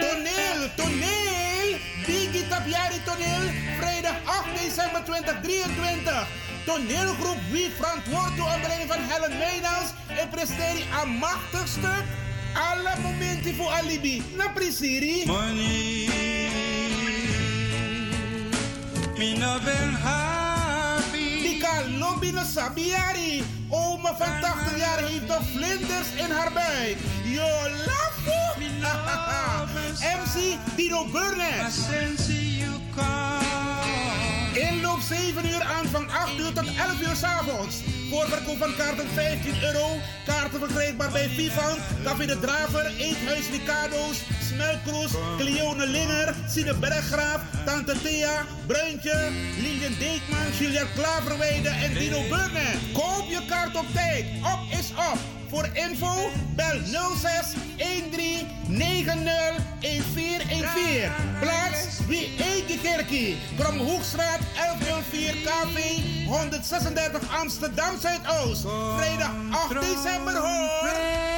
Toneel, 0.00 0.60
toneel! 0.76 1.78
Biggie 2.06 2.48
Tapiari 2.48 3.00
Toneel, 3.04 3.50
vrijdag 3.78 4.16
8 4.24 4.44
december 4.60 5.04
2023. 5.04 6.26
Toneelgroep 6.64 7.38
Wie 7.50 7.70
verantwoord 7.76 8.36
door 8.36 8.52
onder 8.54 8.68
leiding 8.68 8.90
van 8.92 9.00
Helen 9.08 9.38
Meijnans 9.38 9.88
en 10.20 10.28
presteert 10.28 10.84
een 11.02 11.10
machtig 11.10 11.68
stuk. 11.68 12.04
Alle 12.70 13.00
momenten 13.02 13.54
voor 13.54 13.70
alibi. 13.70 14.22
Na 14.36 14.48
prisiri. 14.48 15.26
Money, 15.26 16.08
ben 19.64 19.92
happy. 19.92 20.17
No 21.98 22.16
sabiari. 22.44 23.42
Oma 23.68 24.14
van 24.16 24.40
80 24.40 24.78
jaar 24.78 24.98
heeft 24.98 25.26
toch 25.26 25.42
vlinders 25.54 26.08
in 26.16 26.30
haar 26.30 26.52
buik. 26.52 26.96
Yo, 27.24 27.48
lafo! 27.86 28.38
MC 30.00 30.56
Dino 30.76 31.04
Burnett. 31.12 31.74
Inloop 34.54 35.00
7 35.00 35.46
uur, 35.46 35.62
aanvang 35.62 36.10
8 36.12 36.38
uur 36.38 36.52
tot 36.52 36.66
11 36.66 37.00
uur 37.00 37.16
's 37.16 37.22
avonds. 37.22 37.76
Voorverkoop 38.10 38.58
van 38.58 38.74
kaarten 38.76 39.08
15 39.14 39.62
euro. 39.62 39.96
Kaarten 40.26 40.58
verkrijgbaar 40.60 41.10
bij 41.10 41.28
Vivant, 41.28 41.78
Café 42.04 42.26
de 42.26 42.38
Draver, 42.38 42.86
Eethuis 42.98 43.48
Ricardo's, 43.50 44.18
Smelkroes, 44.58 45.12
Cleone 45.36 45.86
Linger, 45.86 46.34
Sine 46.48 46.74
Berggraaf, 46.74 47.40
Tante 47.64 47.94
Thea, 48.02 48.44
Bruintje, 48.66 49.30
Lilian 49.62 49.94
Deekman, 49.98 50.50
Julia 50.58 50.84
Klaverweide 50.94 51.68
en 51.68 51.94
Dino 51.94 52.20
Burnett. 52.28 52.78
Koop 52.92 53.24
je 53.28 53.40
kaart 53.48 53.76
op 53.76 53.86
tijd. 53.94 54.24
Op 54.42 54.78
is 54.78 54.90
op. 54.90 55.18
Voor 55.48 55.68
info 55.72 56.30
bel 56.56 56.80
06 57.16 57.54
13 57.76 58.46
90 58.66 59.14
1414. 59.80 61.10
Plaats 61.40 61.98
wie 62.06 62.36
Eike 62.38 62.78
Kerkie. 62.82 63.36
Kromhoekstraat 63.58 64.40
1104 64.54 65.34
KV 65.34 65.78
136 66.26 67.22
Amsterdam 67.40 67.94
Zuidoost. 68.00 68.64
Vrijdag 68.96 69.32
8 69.50 69.80
december 69.80 70.36
hoor. 70.36 71.37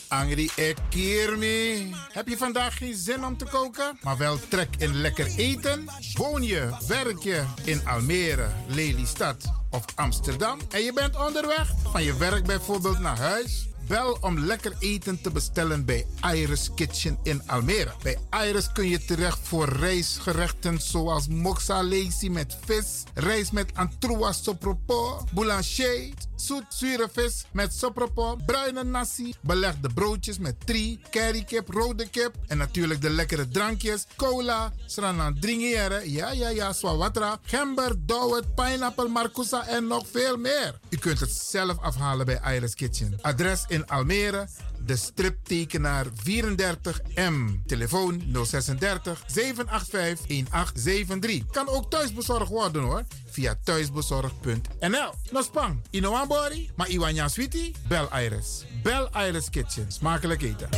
Angry 0.07 0.49
Ekirmi. 0.55 1.93
Heb 2.11 2.27
je 2.27 2.37
vandaag 2.37 2.77
geen 2.77 2.95
zin 2.95 3.25
om 3.25 3.37
te 3.37 3.45
koken, 3.45 3.97
maar 4.01 4.17
wel 4.17 4.39
trek 4.49 4.75
in 4.77 4.95
lekker 4.95 5.27
eten? 5.37 5.85
Woon 6.13 6.43
je, 6.43 6.69
werk 6.87 7.23
je 7.23 7.43
in 7.63 7.87
Almere, 7.87 8.47
Lelystad 8.67 9.53
of 9.69 9.85
Amsterdam 9.95 10.59
en 10.69 10.81
je 10.81 10.93
bent 10.93 11.25
onderweg 11.25 11.71
van 11.91 12.03
je 12.03 12.17
werk 12.17 12.45
bijvoorbeeld 12.45 12.99
naar 12.99 13.17
huis? 13.17 13.67
Bel 13.87 14.17
om 14.21 14.39
lekker 14.39 14.75
eten 14.79 15.21
te 15.21 15.31
bestellen 15.31 15.85
bij 15.85 16.05
Iris 16.33 16.69
Kitchen 16.75 17.17
in 17.23 17.41
Almere. 17.45 17.91
Bij 18.03 18.17
Iris 18.47 18.71
kun 18.71 18.89
je 18.89 19.05
terecht 19.05 19.39
voor 19.41 19.69
rijstgerechten 19.69 20.81
zoals 20.81 21.27
moxa 21.27 21.81
met 22.29 22.57
vis, 22.65 23.03
rijst 23.13 23.51
met 23.51 23.71
antroas 23.73 24.43
sopropo, 24.43 25.23
boulanger, 25.33 26.09
zoet 26.41 26.65
zure 26.69 27.09
vis 27.11 27.45
met 27.51 27.73
sopropo, 27.73 28.35
bruine 28.45 28.83
nasi, 28.83 29.33
belegde 29.41 29.89
broodjes 29.93 30.37
met 30.39 30.55
tri, 30.65 30.99
currykip, 31.09 31.69
rode 31.69 32.09
kip 32.09 32.35
en 32.47 32.57
natuurlijk 32.57 33.01
de 33.01 33.09
lekkere 33.09 33.47
drankjes, 33.47 34.05
cola, 34.15 34.73
sranan 34.85 35.39
dringiere, 35.39 36.11
ja 36.11 36.31
ja 36.31 36.49
ja, 36.49 36.73
swawatra, 36.73 37.39
gember, 37.43 37.95
dowet, 38.05 38.55
pineapple, 38.55 39.07
marcousa 39.07 39.67
en 39.67 39.87
nog 39.87 40.05
veel 40.11 40.37
meer. 40.37 40.79
U 40.89 40.97
kunt 40.97 41.19
het 41.19 41.31
zelf 41.31 41.79
afhalen 41.79 42.25
bij 42.25 42.55
Iris 42.55 42.75
Kitchen. 42.75 43.17
Adres 43.21 43.63
in 43.67 43.87
Almere, 43.87 44.47
de 44.87 44.95
striptekenaar 44.95 46.05
34M. 46.05 47.65
Telefoon 47.65 48.23
036 48.31 49.23
785 49.25 50.27
1873. 50.27 51.51
Kan 51.51 51.67
ook 51.69 51.89
thuisbezorgd 51.89 52.49
worden 52.49 52.81
hoor. 52.81 53.03
Via 53.25 53.55
thuisbezorgd.nl. 53.63 55.13
Nospang, 55.31 55.81
Inoambori, 55.89 56.69
maar 56.75 56.89
Iwanya 56.89 57.27
Sweetie? 57.27 57.75
Bel 57.87 58.09
Iris. 58.23 58.65
Bel 58.83 59.09
Iris 59.27 59.49
Kitchen. 59.49 59.91
Smakelijk 59.91 60.41
eten. 60.41 60.69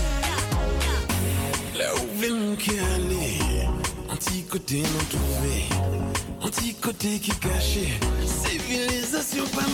Là 1.74 1.94
où 1.94 2.08
non 4.70 5.06
trouvé, 5.10 5.68
qui 7.20 7.32
caché, 7.40 8.00
civilisation 8.26 9.46
pas 9.56 9.70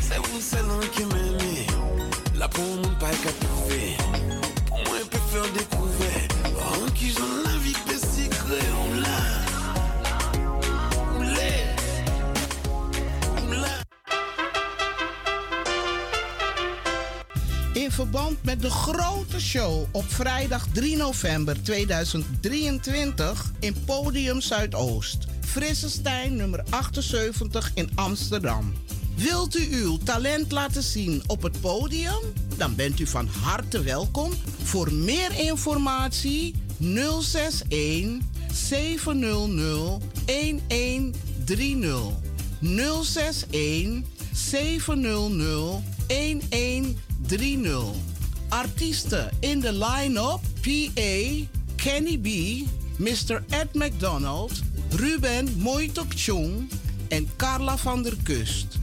c'est 0.00 0.64
pour 2.54 2.76
mon 2.76 2.94
pas 3.00 3.10
qu'à 3.22 3.32
trouver, 3.46 3.96
moi 4.86 4.98
faire 5.32 5.52
découvrir, 5.52 6.28
en 6.70 6.90
qui 6.92 7.10
j'en 7.10 7.42
la 7.44 7.56
vie 7.58 7.74
l'a. 9.02 9.44
In 17.74 17.90
verband 17.90 18.42
met 18.42 18.62
de 18.62 18.70
grote 18.70 19.40
show 19.40 19.86
op 19.92 20.04
vrijdag 20.08 20.66
3 20.72 20.96
november 20.96 21.62
2023 21.62 23.52
in 23.60 23.74
Podium 23.84 24.40
Zuidoost. 24.40 25.18
Frissestein 25.40 26.36
nummer 26.36 26.64
78 26.70 27.70
in 27.74 27.90
Amsterdam. 27.94 28.72
Wilt 29.16 29.56
u 29.56 29.68
uw 29.70 29.98
talent 29.98 30.52
laten 30.52 30.82
zien 30.82 31.22
op 31.26 31.42
het 31.42 31.60
podium? 31.60 32.20
Dan 32.56 32.74
bent 32.74 33.00
u 33.00 33.06
van 33.06 33.26
harte 33.26 33.82
welkom. 33.82 34.32
Voor 34.62 34.92
meer 34.92 35.38
informatie 35.38 36.54
061 36.78 38.18
700 38.52 40.02
1130. 40.24 41.98
061 42.60 44.02
700 44.32 45.82
1130. 46.06 47.82
Artiesten 48.48 49.30
in 49.40 49.60
de 49.60 49.72
line-up: 49.72 50.40
PA, 50.60 51.46
Kenny 51.76 52.18
B, 52.18 52.28
Mr. 52.98 53.44
Ed 53.48 53.74
McDonald, 53.74 54.52
Ruben 54.90 55.54
Moitok 55.56 56.12
Chung 56.14 56.70
en 57.08 57.28
Carla 57.36 57.76
van 57.76 58.02
der 58.02 58.16
Kust. 58.22 58.82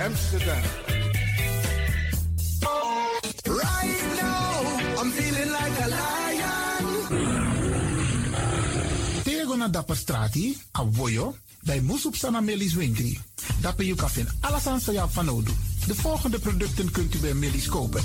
Amsterdam. 0.00 0.62
Right 3.46 4.02
now, 4.16 5.00
I'm 5.00 5.10
feeling 5.10 5.50
like 5.50 5.76
a 5.80 5.88
lion. 5.88 6.84
Tego 9.22 9.56
na 9.56 9.68
dapper 9.68 9.96
strati, 9.96 10.58
a 10.72 10.84
voyo, 10.84 11.36
bij 11.60 11.80
Moesop 11.80 12.16
Sana 12.16 12.40
Melis 12.40 12.74
Winkri. 12.74 13.18
Dapper 13.60 13.84
you 13.84 13.96
kafin 13.96 14.28
alasan 14.40 14.80
sa 14.80 14.92
ya 14.92 15.08
fanodu. 15.08 15.52
De 15.86 15.94
volgende 15.94 16.38
producten 16.38 16.90
kunt 16.90 17.14
u 17.14 17.18
bij 17.18 17.34
Melis 17.34 17.68
kopen. 17.68 18.02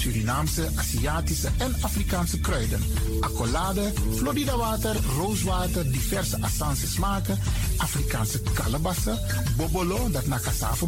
Surinaamse, 0.00 0.68
Aziatische 0.76 1.48
en 1.58 1.74
Afrikaanse 1.80 2.40
kruiden. 2.40 2.80
Accolade, 3.20 3.92
Florida 4.16 4.56
water, 4.56 4.96
rooswater, 5.16 5.92
diverse 5.92 6.36
Assange 6.40 6.86
smaken. 6.86 7.38
Afrikaanse 7.76 8.40
kalebassen, 8.54 9.18
bobolo, 9.56 10.10
dat 10.10 10.26
na 10.26 10.40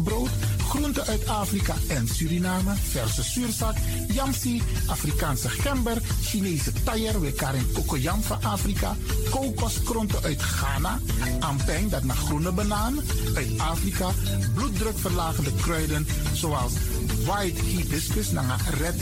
brood. 0.03 0.29
Groenten 0.69 1.05
uit 1.05 1.27
Afrika 1.27 1.75
en 1.87 2.07
Suriname, 2.07 2.73
verse 2.89 3.23
zuurzak, 3.23 3.75
yamsi, 4.07 4.61
Afrikaanse 4.87 5.49
gember, 5.49 6.01
Chinese 6.21 6.71
taier, 6.83 7.21
we 7.21 7.31
karen 7.31 7.71
kokoyam 7.73 8.21
van 8.21 8.43
Afrika, 8.43 8.95
kokoskronten 9.29 10.23
uit 10.23 10.41
Ghana, 10.41 10.99
ampeng, 11.39 11.89
dat 11.89 12.03
naar 12.03 12.15
groene 12.15 12.51
banaan, 12.51 12.99
uit 13.35 13.57
Afrika, 13.57 14.11
bloeddrukverlagende 14.53 15.51
kruiden 15.61 16.07
zoals 16.33 16.73
white 17.25 17.61
hibiscus, 17.61 18.31
naar 18.31 18.61
red 18.79 19.01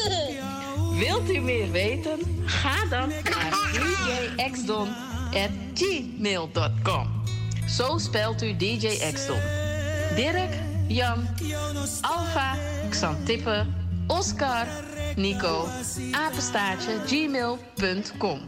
Wilt 1.04 1.30
u 1.30 1.40
meer 1.40 1.70
weten? 1.70 2.18
Ga 2.44 2.86
dan 2.86 3.08
naar 3.08 3.50
djxdon.gmail.com. 4.36 7.22
Zo 7.68 7.98
spelt 7.98 8.42
u 8.42 8.56
DJ 8.56 9.12
Xdon. 9.12 9.40
Dirk, 10.14 10.54
Jan, 10.88 11.28
Alfa, 12.00 12.56
Xantippe, 12.90 13.66
Oscar, 14.06 14.66
Nico, 15.16 15.68
apenstaartje, 16.12 16.90
gmail.com. 17.06 18.40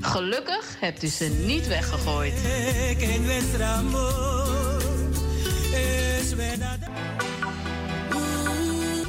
Gelukkig 0.00 0.76
hebt 0.80 1.02
u 1.02 1.06
ze 1.06 1.42
niet 1.46 1.68
weggegooid. 1.68 2.34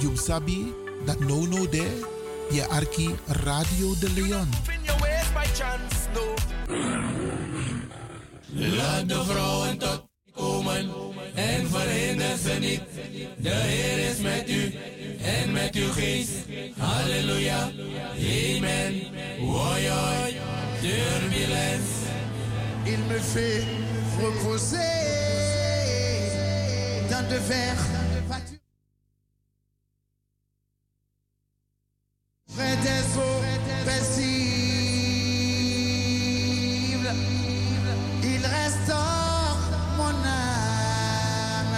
You 0.02 0.18
sabi 0.18 0.85
dat 1.06 1.20
no 1.20 1.46
no 1.46 1.70
de 1.70 2.02
je 2.50 2.68
arki 2.68 3.16
Radio 3.28 3.96
de 4.00 4.12
Leon. 4.14 4.50
Laat 8.54 9.10
de 9.10 9.24
vrouwen 9.24 9.78
tot 9.78 10.08
komen 10.34 10.90
en 11.34 11.70
verhinder 11.70 12.38
ze 12.38 12.54
niet. 12.60 12.82
De 13.38 13.50
Heer 13.50 14.10
is 14.10 14.18
met 14.18 14.50
u 14.50 14.74
en 15.22 15.52
met 15.52 15.76
uw 15.76 15.92
geest. 15.92 16.32
Halleluja, 16.78 17.72
amen. 18.18 19.04
Woi, 19.40 19.90
turbulence. 20.82 22.06
Il 22.86 23.00
me 23.08 23.20
fait 23.20 23.64
reposer 24.20 24.78
dans 27.10 27.28
de 27.30 27.42
verts 27.42 28.05
Près 32.58 32.78
des 32.78 33.04
eaux 33.18 33.42
paisibles, 33.86 34.36
il 38.24 38.46
restaure 38.46 39.58
mon 39.98 40.16
âme. 40.26 41.78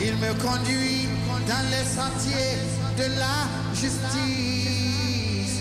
Il 0.00 0.16
me 0.16 0.32
conduit 0.42 1.08
dans 1.46 1.64
les 1.70 1.84
sentiers 1.84 2.58
de 2.96 3.04
la 3.18 3.46
justice 3.74 5.58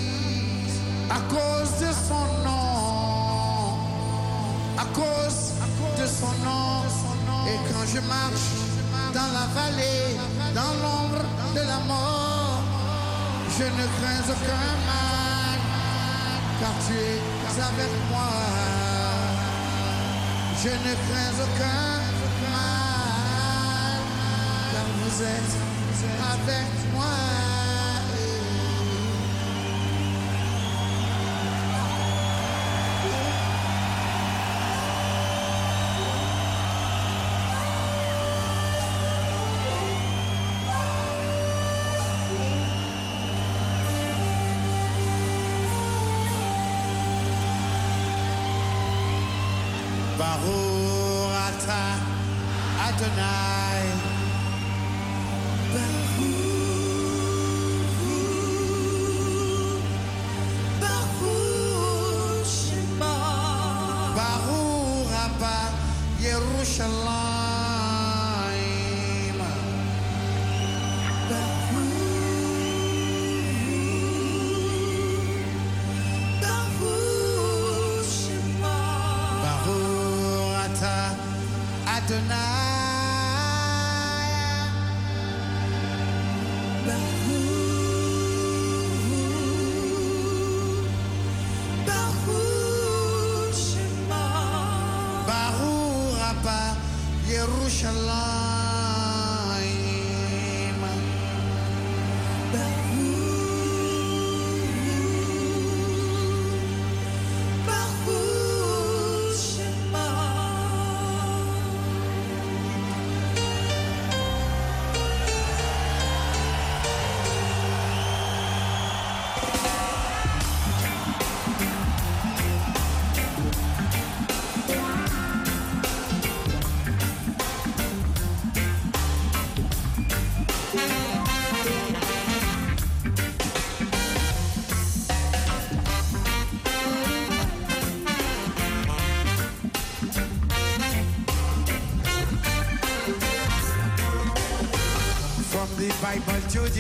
à 1.10 1.20
cause 1.30 1.74
de 1.80 1.92
son 2.08 2.26
nom, 2.44 3.78
à 4.78 4.86
cause 4.94 5.54
de 6.00 6.06
son 6.08 6.34
nom. 6.44 6.84
Et 7.48 7.58
quand 7.72 7.86
je 7.94 8.00
marche 8.08 8.52
dans 9.14 9.32
la 9.34 9.46
vallée, 9.54 10.18
dans 10.56 10.74
l'ombre 10.82 11.24
de 11.54 11.62
la 11.62 11.80
mort, 11.88 12.57
je 13.58 13.64
ne 13.64 13.70
crains 13.70 14.26
aucun 14.30 14.70
mal, 14.86 15.60
car 16.60 16.74
tu 16.86 16.94
es 16.94 17.20
avec 17.70 17.92
moi. 18.12 18.30
Je 20.62 20.70
ne 20.70 20.94
crains 21.06 21.38
aucun 21.46 21.92
mal, 22.54 24.02
car 24.72 24.88
vous 25.00 25.24
êtes 25.24 25.56
avec 26.34 26.68
moi. 26.94 27.67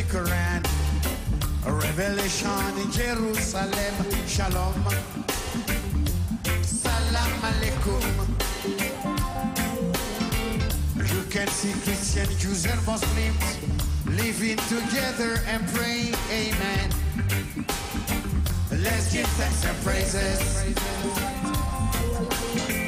The 0.03 0.61
revelation 1.65 2.77
in 2.79 2.91
Jerusalem. 2.91 3.95
Shalom. 4.27 4.73
Salam 6.61 7.31
alaikum. 7.41 8.03
You 10.97 11.23
can 11.31 11.47
see 11.47 11.73
Christian, 11.81 12.29
Jews, 12.37 12.65
and 12.65 12.85
Muslims 12.85 13.57
living 14.05 14.57
together 14.69 15.41
and 15.47 15.67
praying. 15.69 16.13
Amen. 16.29 16.91
Let's 18.71 19.11
give 19.11 19.25
thanks 19.39 19.65
and 19.65 19.77
praises. 19.83 20.39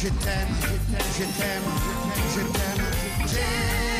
je 0.00 0.08
t'aime, 0.22 0.54
je 1.18 1.24
t'aime, 1.38 1.68
je 2.34 2.42
t'aime, 2.54 2.86
je 3.18 3.32
t'aime. 3.34 3.95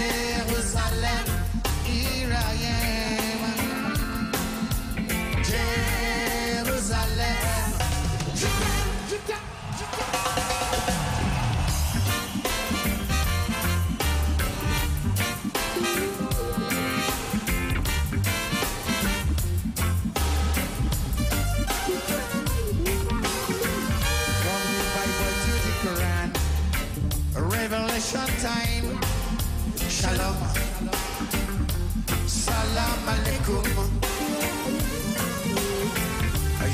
Salam. 33.47 33.63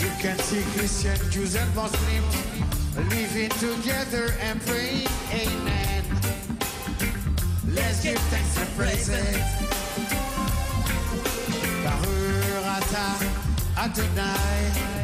You 0.01 0.09
can 0.21 0.39
see 0.39 0.63
Christian, 0.73 1.19
Jews, 1.31 1.55
and 1.55 1.75
Muslims 1.77 2.35
living 3.11 3.51
together 3.61 4.33
and 4.41 4.59
praying. 4.63 5.07
Amen. 5.33 6.05
Let's 7.69 8.03
give 8.03 8.19
thanks 8.33 8.57
and 8.57 8.71
praises. 8.75 9.37
Baruch 11.85 12.65
atah 12.65 13.21
Adonai. 13.77 15.02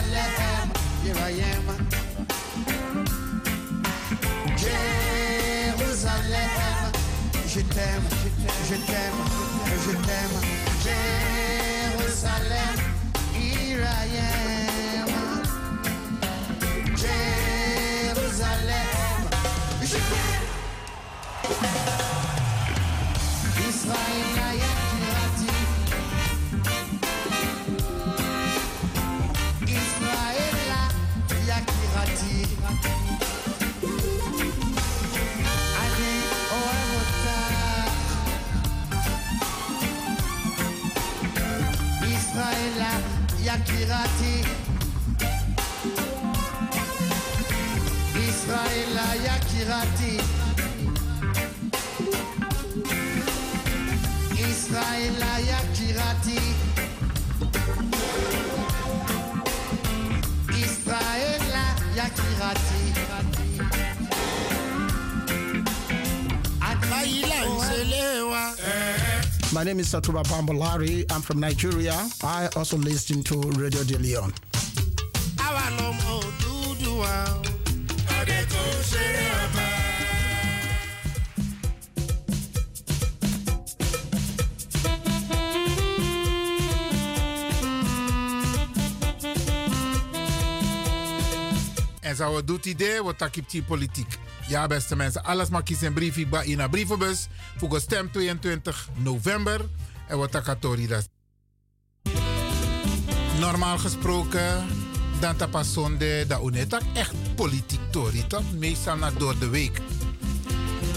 Jerusalem, 0.00 0.70
here 1.02 1.18
I. 1.18 1.42
Jérusalem, 5.66 6.12
je 7.48 7.60
t'aime, 7.62 8.08
je 8.68 8.76
t'aime, 8.86 9.20
je 9.84 9.92
t'aime. 10.06 10.36
Jérusalem, 11.98 12.76
here 13.34 13.84
I. 13.84 14.59
Israël, 23.90 24.58
Yakirati. 24.58 24.79
Satuba 69.90 70.22
Bambolari. 70.22 71.04
I'm 71.10 71.20
from 71.20 71.40
Nigeria. 71.40 72.08
I 72.22 72.48
also 72.54 72.76
listen 72.76 73.24
to 73.24 73.40
Radio 73.58 73.82
De 73.82 73.98
Leon. 73.98 74.32
En 92.00 92.16
zo 92.16 92.34
we 92.34 92.44
doet 92.44 92.66
idee, 92.66 93.02
wat 93.02 93.18
takip 93.18 93.50
die 93.50 93.62
politiek. 93.62 94.18
Ja, 94.48 94.66
beste 94.66 94.96
mensen, 94.96 95.24
alles 95.24 95.48
mag 95.48 95.62
kiezen 95.62 95.86
een 95.86 95.92
briefje 95.92 96.26
bij 96.26 96.46
in 96.46 96.58
een 96.58 96.70
brievenbus. 96.70 97.28
Voor 97.56 97.80
stem 97.80 98.10
22 98.10 98.88
november. 98.94 99.60
En 100.10 100.18
wat 100.18 100.30
takatori 100.30 100.86
dat. 100.86 101.08
Normaal 103.38 103.78
gesproken, 103.78 104.66
dan 105.20 105.36
tapasonde, 105.36 106.24
dat 106.26 106.42
unetak 106.44 106.82
echt 106.94 107.14
politiek 107.34 107.80
tori? 107.90 108.24
Meestal 108.58 108.96
naar 108.96 109.18
door 109.18 109.38
de 109.38 109.48
week. 109.48 109.80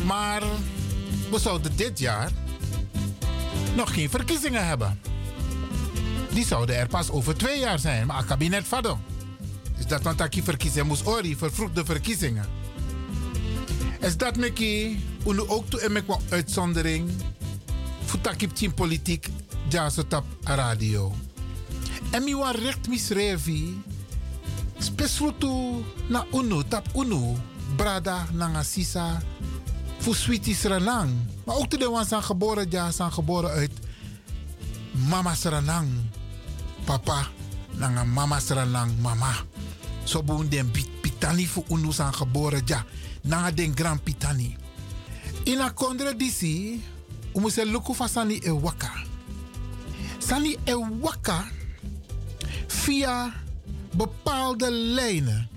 Maar 0.05 0.41
we 1.31 1.39
zouden 1.39 1.75
dit 1.75 1.99
jaar 1.99 2.31
nog 3.75 3.93
geen 3.93 4.09
verkiezingen 4.09 4.67
hebben. 4.67 4.99
Die 6.33 6.45
zouden 6.45 6.75
er 6.75 6.87
pas 6.87 7.09
over 7.09 7.37
twee 7.37 7.59
jaar 7.59 7.79
zijn, 7.79 8.07
maar 8.07 8.17
het 8.17 8.25
kabinet 8.25 8.67
vado. 8.67 8.99
Dus 9.77 9.87
dat 9.87 10.01
want 10.01 10.21
ik 10.21 10.43
verkiezingen 10.43 10.87
moest 10.87 11.05
ori, 11.05 11.35
vervroegde 11.35 11.85
verkiezingen. 11.85 12.45
Is 13.99 14.17
dat 14.17 14.37
meki, 14.37 15.05
ook 15.47 15.69
toe 15.69 15.81
uitzondering. 16.29 17.09
Voor 18.13 18.21
takip 18.21 18.55
team 18.55 18.73
politiek, 18.73 19.29
ja, 19.69 19.89
zo 19.89 20.07
tap 20.07 20.25
radio. 20.43 21.13
En 22.11 22.23
mi 22.23 22.35
wan 22.35 22.55
recht 22.55 22.87
misrevi. 22.87 23.81
Spesrutu 24.77 25.83
na 26.07 26.25
unu, 26.33 26.63
tap 26.67 26.87
unu. 26.95 27.35
Brada 27.75 28.27
nanga 28.31 28.63
sisa. 28.63 29.21
Voor 29.97 30.15
sweetie 30.15 30.55
sranang. 30.55 31.11
Maar 31.45 31.55
ook 31.55 31.69
de 31.69 31.89
wan 31.89 32.05
zijn 32.05 32.23
geboren, 32.23 32.65
ja, 32.69 32.91
zijn 32.91 33.13
geboren 33.13 33.49
uit 33.49 33.71
mama 34.91 35.35
sranang. 35.35 35.89
Papa, 36.83 37.27
nanga 37.71 38.03
mama 38.03 38.39
sranang, 38.39 38.91
mama. 39.01 39.33
So 40.03 40.23
boon 40.23 40.49
den 40.49 40.71
pitani 41.01 41.47
voor 41.47 41.63
unu 41.69 41.91
zijn 41.91 42.13
geboren, 42.13 42.61
ja. 42.65 42.85
Nanga 43.21 43.51
den 43.51 43.71
grand 43.75 44.03
pitani. 44.03 44.57
In 45.43 45.59
a 45.59 45.69
kondre 45.69 46.15
disi, 46.15 46.83
umu 47.33 47.49
se 47.49 47.65
luku 47.65 47.93
fa 47.93 48.07
sani 48.07 48.39
e 48.43 48.49
waka. 48.49 48.91
Sani 50.19 50.57
e 50.63 50.73
waka 51.01 51.45
via 52.67 53.33
bepaalde 53.95 54.71
lijnen. 54.71 55.49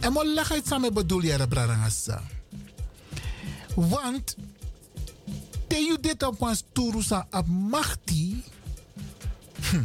En 0.00 0.12
mo 0.12 0.24
leg 0.24 0.48
het 0.48 0.66
samen 0.66 0.94
bedoel 0.94 1.22
je 1.22 1.48
brarangasa. 1.48 2.22
Want 3.74 4.36
te 5.66 5.76
you 5.76 6.00
dit 6.00 6.22
op 6.22 6.40
ons 6.40 6.64
turusa 6.72 7.26
ab 7.30 7.46
machti. 7.46 8.44
Hm. 9.70 9.84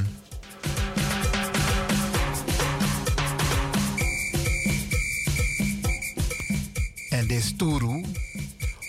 En 7.09 7.27
de 7.27 7.41
sturu 7.41 8.05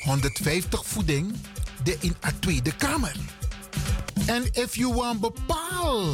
150 0.05 0.87
voeding 0.87 1.35
de 1.83 1.97
in 2.01 2.15
a 2.25 2.31
Tweede 2.41 2.77
Kamer. 2.77 3.17
En 4.27 4.45
if 4.53 4.77
you 4.77 4.95
want 4.95 5.21
bepaal 5.21 6.05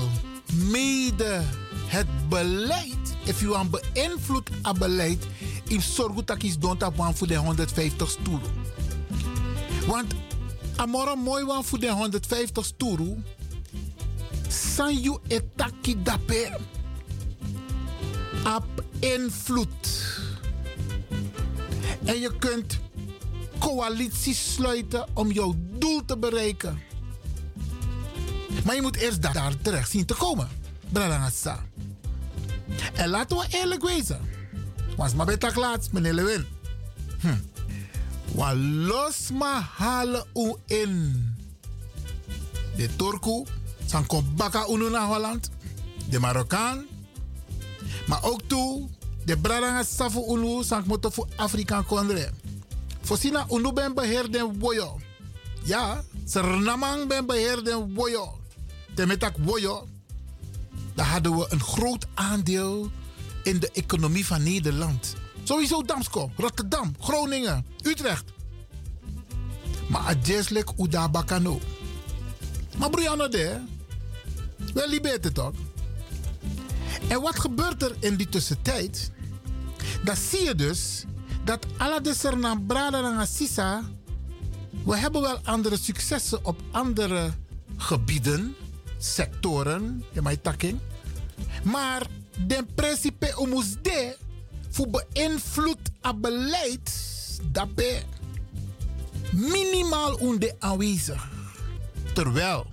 mede 0.52 1.43
het 1.86 2.28
beleid, 2.28 3.16
if 3.24 3.40
you 3.40 3.52
want 3.52 3.70
beïnvloed 3.70 4.51
het 4.62 4.78
beleid, 4.78 5.26
in 5.68 5.82
zorg 5.82 6.24
dat 6.24 6.43
is 6.43 6.59
don't 6.59 6.82
have 6.82 7.14
voor 7.14 7.26
de 7.26 7.36
150 7.36 8.10
stoelen. 8.10 8.51
Want 9.86 10.14
amora 10.76 11.14
mooi 11.14 11.44
wan 11.44 11.64
voor 11.64 11.78
de 11.78 11.90
150 11.90 12.64
stoelen, 12.64 13.24
san 14.48 15.01
you 15.01 15.18
etaki 15.26 16.02
dape 16.02 16.59
op 18.56 18.84
invloed. 18.98 20.14
En 22.05 22.20
je 22.20 22.36
kunt 22.38 22.78
coalities 23.59 24.53
sluiten 24.53 25.07
om 25.15 25.33
jouw 25.33 25.55
doel 25.78 26.05
te 26.05 26.16
bereiken. 26.19 26.83
Maar 28.65 28.74
je 28.74 28.83
moet 28.83 28.97
eerst 28.97 29.23
daar, 29.23 29.55
terecht 29.62 29.91
zien 29.91 30.07
te 30.07 30.15
komen. 30.15 30.49
Bralangasa. 30.89 31.65
En 32.95 33.09
laten 33.09 33.37
we 33.37 33.47
eerlijk 33.51 33.83
wezen. 33.83 34.20
Was 34.97 35.15
maar 35.15 35.27
bij 35.27 35.37
tak 35.37 35.55
laatst, 35.55 35.93
meneer 35.93 36.12
Lewin. 36.12 36.47
Hm. 37.20 37.37
Wa 38.35 38.55
los 38.55 39.31
ma 39.33 39.61
halen 39.61 40.24
u 40.35 40.55
in. 40.66 41.24
De 42.77 42.97
Turku, 42.97 43.45
san 43.87 44.07
baka 44.37 44.66
unu 44.69 44.91
naar 44.91 45.07
Holland. 45.07 45.51
De 46.11 46.20
Marokkaan. 46.20 46.87
Maar 48.07 48.24
ook 48.24 48.41
toe, 48.47 48.89
de 49.24 49.39
Bradanga 49.39 49.83
safu 49.83 50.20
unu, 50.28 50.62
san 50.65 50.83
moto 50.87 51.11
voor 51.11 51.28
Afrikaan 51.37 51.87
kondre. 51.87 52.31
Fosina 53.07 53.47
unu 53.49 53.73
ben 53.73 53.95
beheer 53.95 54.31
den 54.31 54.59
woyo. 54.59 55.01
Ja, 55.65 56.05
Sernamang 56.24 57.09
ben 57.09 57.27
beheer 57.27 57.65
den 57.65 57.95
woyo. 57.95 58.39
Temetak 58.95 59.37
woyo. 59.39 59.89
Daar 60.95 61.07
hadden 61.07 61.37
we 61.37 61.47
een 61.49 61.61
groot 61.61 62.07
aandeel 62.15 62.91
in 63.43 63.59
de 63.59 63.70
economie 63.73 64.27
van 64.27 64.43
Nederland. 64.43 65.15
Sowieso 65.43 65.83
Damsko, 65.83 66.31
Rotterdam, 66.37 66.95
Groningen, 67.01 67.66
Utrecht. 67.83 68.24
Maar 69.89 70.03
adjeslik 70.03 70.69
Uda 70.78 71.09
Bakano. 71.09 71.61
Maar 72.78 72.91
Brianna 72.91 73.28
de, 73.28 73.61
wel 74.74 74.89
liberte 74.89 75.33
toch? 75.33 75.55
En 77.09 77.20
wat 77.20 77.41
gebeurt 77.41 77.83
er 77.83 77.97
in 78.01 78.16
die 78.16 78.28
tussentijd? 78.28 79.11
Dan 80.05 80.16
zie 80.16 80.45
je 80.45 80.55
dus 80.55 81.05
dat 81.47 81.66
alle 81.77 82.01
de 82.01 82.14
Sernam 82.14 82.66
Brada 82.66 83.20
en 83.20 83.27
Sisa. 83.27 83.82
We 84.85 84.97
hebben 84.97 85.23
wel 85.23 85.39
andere 85.44 85.77
successen 85.77 86.44
op 86.44 86.60
andere 86.70 87.31
gebieden, 87.77 88.56
sectoren, 88.98 90.05
in 90.12 90.23
mijn 90.23 90.40
takking. 90.40 90.78
Maar 91.62 92.02
de 92.47 92.64
principe 92.74 93.36
omus 93.36 93.77
de 93.82 94.16
voor 94.70 94.89
beïnvloed 94.89 95.78
het 96.01 96.20
beleid 96.20 96.93
dat 97.52 97.74
bij 97.74 98.02
minimaal 99.32 100.14
onder 100.14 100.55
aanwezig. 100.59 101.28
Terwijl 102.14 102.66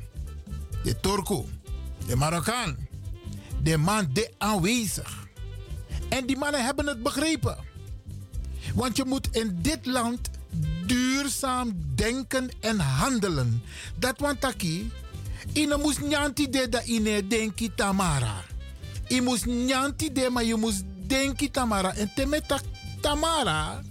de 0.83 0.99
Turko, 0.99 1.45
de 2.07 2.15
Marokkaan, 2.15 2.77
de 3.61 3.77
man 3.77 4.07
de 4.13 4.31
aanwezig. 4.37 5.27
En 6.09 6.25
die 6.25 6.37
mannen 6.37 6.65
hebben 6.65 6.87
het 6.87 7.03
begrepen. 7.03 7.71
Want 8.73 8.97
je 8.97 9.05
moet 9.05 9.27
in 9.31 9.57
dit 9.61 9.85
land 9.85 10.29
duurzaam 10.85 11.73
denken 11.95 12.49
en 12.59 12.79
handelen. 12.79 13.63
Dat 13.95 14.19
want 14.19 14.41
taki, 14.41 14.91
ine 15.53 15.77
moest 15.77 16.01
nyanti 16.01 16.49
de 16.49 16.69
da 16.69 16.83
ine 16.83 17.27
denki 17.27 17.71
tamara. 17.75 18.43
Je 19.07 19.21
moest 19.21 19.45
nyanti 19.45 20.11
de, 20.11 20.29
maar 20.29 20.43
je 20.43 20.55
moest 20.55 20.83
denki 21.07 21.51
tamara. 21.51 21.93
En 21.93 22.11
temeta 22.15 22.59
tamara, 23.01 23.81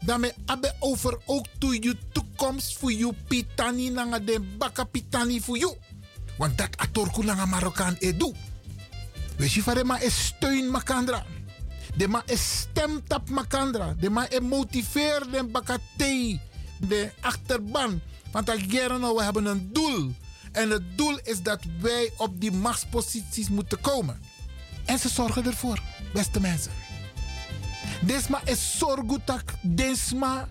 daarmee 0.00 0.32
abe 0.46 0.74
over 0.78 1.18
ook 1.26 1.46
to 1.58 1.72
je 1.72 1.96
toekomst 2.12 2.78
voor 2.78 2.92
je 2.92 3.12
pitani 3.28 3.90
nanga 3.90 4.18
de 4.18 4.40
baka 4.58 4.84
pitani 4.84 5.40
voor 5.40 5.58
je. 5.58 5.76
Want 6.38 6.58
dat 6.58 6.76
atorku 6.76 7.24
nanga 7.24 7.46
Marokkaan 7.46 7.96
edu. 7.98 8.32
Weet 9.36 9.52
je 9.52 9.62
van 9.62 9.86
ma 9.86 9.98
is 9.98 10.24
steun 10.26 10.70
makandra. 10.70 11.24
De 11.98 12.08
ma 12.08 12.22
is 12.26 12.58
stemtap 12.58 13.28
makandra. 13.28 13.94
De 14.00 14.10
ma 14.10 14.28
is 14.30 14.40
motiveer 14.40 15.26
den. 15.30 15.52
De 16.88 17.10
achterban. 17.20 18.00
Want 18.32 18.50
ageren 18.50 19.00
we 19.00 19.22
hebben 19.22 19.46
een 19.46 19.72
doel. 19.72 20.14
En 20.52 20.70
het 20.70 20.98
doel 20.98 21.18
is 21.22 21.42
dat 21.42 21.60
wij 21.80 22.12
op 22.16 22.40
die 22.40 22.52
machtsposities 22.52 23.48
moeten 23.48 23.80
komen. 23.80 24.20
En 24.84 24.98
ze 24.98 25.08
zorgen 25.08 25.46
ervoor, 25.46 25.82
beste 26.12 26.40
mensen. 26.40 26.72
Desma 28.00 28.40
is 28.44 28.78
zorgutak, 28.78 29.52
desma 29.62 30.48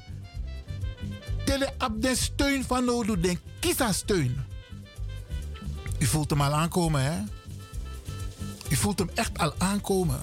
tele 1.45 1.73
op 1.77 2.01
de 2.01 2.15
steun 2.15 2.63
van 2.63 2.85
nodig, 2.85 3.19
de 3.19 3.37
kisa 3.59 3.91
steun. 3.91 4.45
U 5.99 6.05
voelt 6.05 6.29
hem 6.29 6.41
al 6.41 6.53
aankomen, 6.53 7.03
hè? 7.03 7.21
U 8.69 8.75
voelt 8.75 8.99
hem 8.99 9.09
echt 9.13 9.37
al 9.37 9.53
aankomen. 9.57 10.21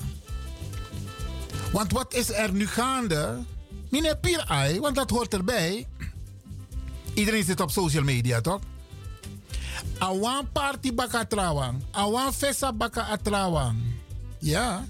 Want 1.74 1.92
wat 1.92 2.14
is 2.14 2.30
er 2.30 2.52
nu 2.52 2.66
gaande? 2.66 3.42
Meneer 3.90 4.16
Pierai, 4.16 4.80
want 4.80 4.94
dat 4.94 5.10
hoort 5.10 5.34
erbij. 5.34 5.86
Iedereen 7.14 7.44
zit 7.44 7.60
op 7.60 7.70
social 7.70 8.02
media, 8.02 8.40
toch? 8.40 8.60
Awan 9.98 10.52
party 10.52 10.94
baka 10.94 11.24
trawang. 11.24 11.82
Awan 11.90 12.32
festa 12.32 12.72
baka 12.72 13.02
atrawang. 13.02 13.78
Ja. 14.38 14.86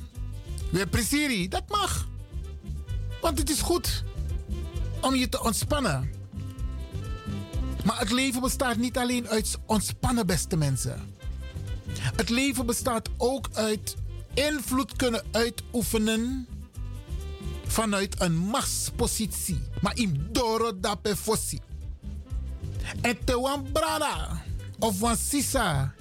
We 0.70 0.86
presiri, 0.86 1.49
dat 1.49 1.68
mag. 1.68 2.09
Want 3.20 3.39
het 3.39 3.50
is 3.50 3.60
goed 3.60 4.05
om 5.00 5.15
je 5.15 5.28
te 5.28 5.42
ontspannen. 5.42 6.10
Maar 7.84 7.99
het 7.99 8.10
leven 8.10 8.41
bestaat 8.41 8.76
niet 8.76 8.99
alleen 8.99 9.28
uit 9.28 9.59
ontspannen, 9.67 10.26
beste 10.26 10.57
mensen. 10.57 11.15
Het 12.17 12.28
leven 12.28 12.67
bestaat 12.67 13.09
ook 13.17 13.49
uit 13.52 13.97
invloed 14.34 14.97
kunnen 14.97 15.25
uitoefenen 15.31 16.49
vanuit 17.75 18.20
een 18.20 18.36
machtspositie. 18.36 19.61
Maar 19.81 19.97
im 19.97 20.28
doro 20.33 20.81
dape 20.81 21.17
fossi. 21.17 21.61
En 23.01 23.25
te 23.25 23.41
wan 23.41 23.67
brada 23.73 24.43
of 24.78 25.01
wan 25.01 25.17
sisa 25.17 25.94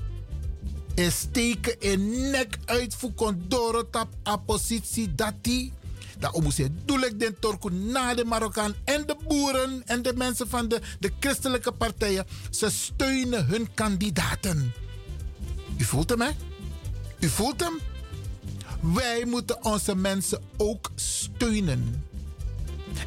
is 0.96 1.18
steken 1.18 1.80
in 1.80 2.30
nek 2.30 2.58
uit 2.66 2.96
voor 2.96 3.14
kondoro 3.14 3.90
tap 3.90 4.08
a 4.28 4.38
positie 4.38 5.16
dat 5.16 5.34
die 5.42 5.74
dat 6.20 6.34
om 6.34 6.48
doe 6.86 7.06
ik 7.06 7.20
den 7.20 7.40
Torku 7.40 7.70
na 7.70 8.14
de 8.14 8.26
Marokkaan 8.26 8.74
en 8.84 9.06
de 9.06 9.16
boeren 9.28 9.82
en 9.86 10.02
de 10.02 10.14
mensen 10.16 10.50
van 10.50 10.68
de, 10.68 10.82
de 11.00 11.12
christelijke 11.20 11.72
partijen. 11.72 12.26
Ze 12.50 12.70
steunen 12.70 13.46
hun 13.46 13.74
kandidaten. 13.74 14.74
U 15.78 15.84
voelt 15.84 16.10
hem, 16.10 16.22
hè? 16.22 16.30
U 17.20 17.30
voelt 17.30 17.60
hem? 17.60 17.93
Wij 18.84 19.26
moeten 19.26 19.64
onze 19.64 19.96
mensen 19.96 20.44
ook 20.58 20.92
steunen. 20.96 22.06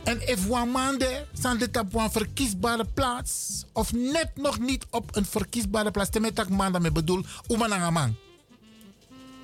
En 0.04 0.28
if 0.28 0.48
maande 0.48 1.26
zijn 1.32 1.58
dit 1.58 1.76
op 1.76 1.94
een 1.94 2.10
verkiesbare 2.10 2.84
plaats, 2.94 3.64
of 3.72 3.92
net 3.92 4.30
nog 4.34 4.58
niet 4.58 4.86
op 4.90 5.16
een 5.16 5.24
verkiesbare 5.24 5.90
plaats, 5.90 6.10
dan 6.10 6.22
met 6.22 6.48
man 6.48 6.72
daarmee 6.72 6.92
bedoel. 6.92 7.24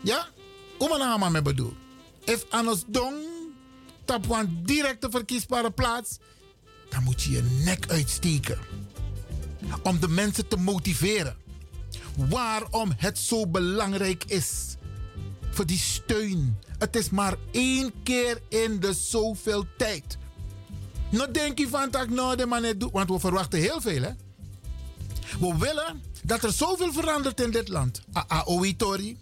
Ja? 0.03 0.27
man 1.19 1.33
mee 1.33 1.43
bedoel. 1.43 1.77
If 2.25 2.45
anos 2.51 2.85
dong, 2.87 3.15
op 4.15 4.31
een 4.31 4.63
directe 4.65 5.11
verkiesbare 5.11 5.71
plaats, 5.71 6.19
dan 6.89 7.03
moet 7.03 7.23
je 7.23 7.31
je 7.31 7.43
nek 7.43 7.89
uitsteken. 7.89 8.59
Om 9.83 10.01
de 10.01 10.09
mensen 10.09 10.49
te 10.49 10.57
motiveren. 10.57 11.37
Waarom 12.17 12.93
het 12.97 13.19
zo 13.19 13.47
belangrijk 13.47 14.25
is. 14.25 14.72
Voor 15.53 15.67
die 15.67 15.79
steun. 15.79 16.59
Het 16.79 16.97
is 16.97 17.11
maar 17.11 17.37
één 17.51 17.93
keer 18.03 18.41
in 18.49 18.81
de 18.81 18.93
zoveel 18.93 19.67
tijd. 19.77 20.19
Nou 21.11 21.31
denk 21.31 21.59
je 21.59 21.69
van 21.69 21.91
dat 21.91 22.09
nou 22.09 22.37
de 22.37 22.47
man 22.47 22.91
want 22.93 23.09
we 23.09 23.19
verwachten 23.19 23.59
heel 23.61 23.81
veel 23.81 24.03
hè. 24.03 24.11
We 25.41 25.57
willen 25.59 26.03
dat 26.25 26.43
er 26.45 26.53
zoveel 26.53 26.93
verandert 26.93 27.41
in 27.41 27.51
dit 27.51 27.69
land. 27.69 28.03
Aoitori. 28.13 29.19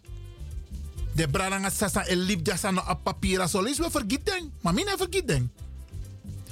De 1.15 1.29
braranga 1.29 1.71
sasa 1.71 2.07
en 2.07 2.19
liep 2.19 2.47
jasa 2.47 2.71
no 2.71 2.83
op 2.89 3.03
papier 3.03 3.49
zo 3.49 3.63
is 3.63 3.79
we 3.79 3.91
vergeten. 3.91 4.53
Maar 4.61 4.75
mina 4.75 4.97
vergeten. 4.97 5.53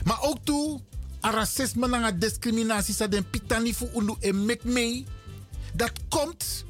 Maar 0.04 0.22
ook 0.22 0.38
toe 0.44 0.80
a 1.24 1.30
racisme 1.30 1.88
en 1.90 2.18
discriminatie 2.18 2.94
sa 2.94 3.06
den 3.06 3.30
pitani 3.30 3.74
fu 3.74 3.86
ulu 3.94 4.14
en 4.20 4.44
mek 4.44 4.64
mee. 4.64 5.06
Dat 5.74 5.92
komt 6.08 6.64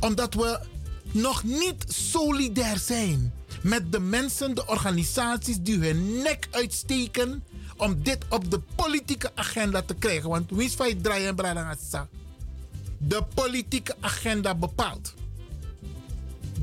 omdat 0.00 0.34
we 0.34 0.60
nog 1.12 1.42
niet 1.42 1.84
solidair 1.88 2.78
zijn 2.78 3.32
met 3.62 3.92
de 3.92 4.00
mensen, 4.00 4.54
de 4.54 4.66
organisaties 4.66 5.56
die 5.60 5.78
hun 5.78 6.22
nek 6.22 6.48
uitsteken 6.50 7.44
om 7.76 8.02
dit 8.02 8.18
op 8.28 8.50
de 8.50 8.60
politieke 8.74 9.30
agenda 9.34 9.82
te 9.82 9.94
krijgen. 9.94 10.28
Want 10.28 10.50
wie 10.50 10.66
is 10.66 10.74
van 10.74 11.00
draaien 11.00 11.36
en 11.36 11.78
De 12.98 13.24
politieke 13.34 13.94
agenda 14.00 14.54
bepaalt. 14.54 15.14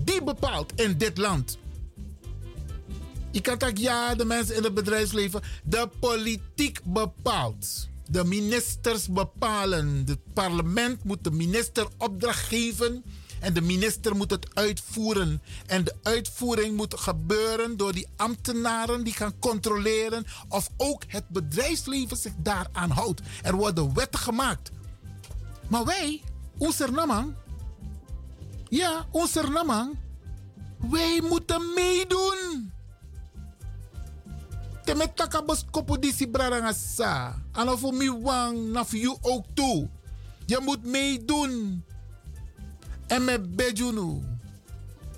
Die 0.03 0.23
bepaalt 0.23 0.73
in 0.75 0.97
dit 0.97 1.17
land. 1.17 1.57
Je 3.31 3.41
kan 3.41 3.55
zeggen, 3.59 3.79
ja, 3.79 4.15
de 4.15 4.25
mensen 4.25 4.55
in 4.55 4.63
het 4.63 4.73
bedrijfsleven. 4.73 5.41
De 5.63 5.89
politiek 5.99 6.79
bepaalt. 6.83 7.89
De 8.09 8.23
ministers 8.23 9.07
bepalen. 9.07 10.03
Het 10.05 10.33
parlement 10.33 11.03
moet 11.03 11.23
de 11.23 11.31
minister 11.31 11.87
opdracht 11.97 12.47
geven 12.47 13.03
En 13.45 13.53
de 13.53 13.61
minister 13.61 14.15
moet 14.15 14.31
het 14.31 14.47
uitvoeren. 14.53 15.41
En 15.65 15.83
de 15.83 15.95
uitvoering 16.03 16.75
moet 16.75 16.99
gebeuren 16.99 17.77
door 17.77 17.93
die 17.93 18.07
ambtenaren 18.15 19.03
die 19.03 19.13
gaan 19.13 19.39
controleren 19.39 20.25
of 20.49 20.69
ook 20.77 21.03
het 21.07 21.29
bedrijfsleven 21.29 22.17
zich 22.17 22.31
daaraan 22.37 22.89
houdt. 22.89 23.21
Er 23.43 23.55
worden 23.55 23.93
wetten 23.93 24.19
gemaakt. 24.19 24.71
Maar 25.67 25.85
wij, 25.85 26.21
onze 26.57 26.91
namang, 26.91 27.33
ja, 28.69 29.07
onze 29.11 29.41
namang, 29.41 29.97
wij 30.89 31.21
moeten 31.29 31.73
meedoen. 31.73 32.71
Temet 34.83 35.15
takabos 35.15 35.65
kopo 35.71 35.99
disi 35.99 36.27
brarangasa. 36.27 37.41
Ano 37.51 37.77
voor 37.77 37.93
mi 37.93 38.11
wang 38.11 38.71
na 38.71 38.85
voor 38.85 38.99
you 38.99 39.17
ook 39.21 39.45
toe. 39.53 39.89
Je 40.45 40.59
moet 40.63 40.83
meedoen. 40.83 41.83
En 43.07 43.23
met 43.23 43.55
Bejunu. 43.55 44.21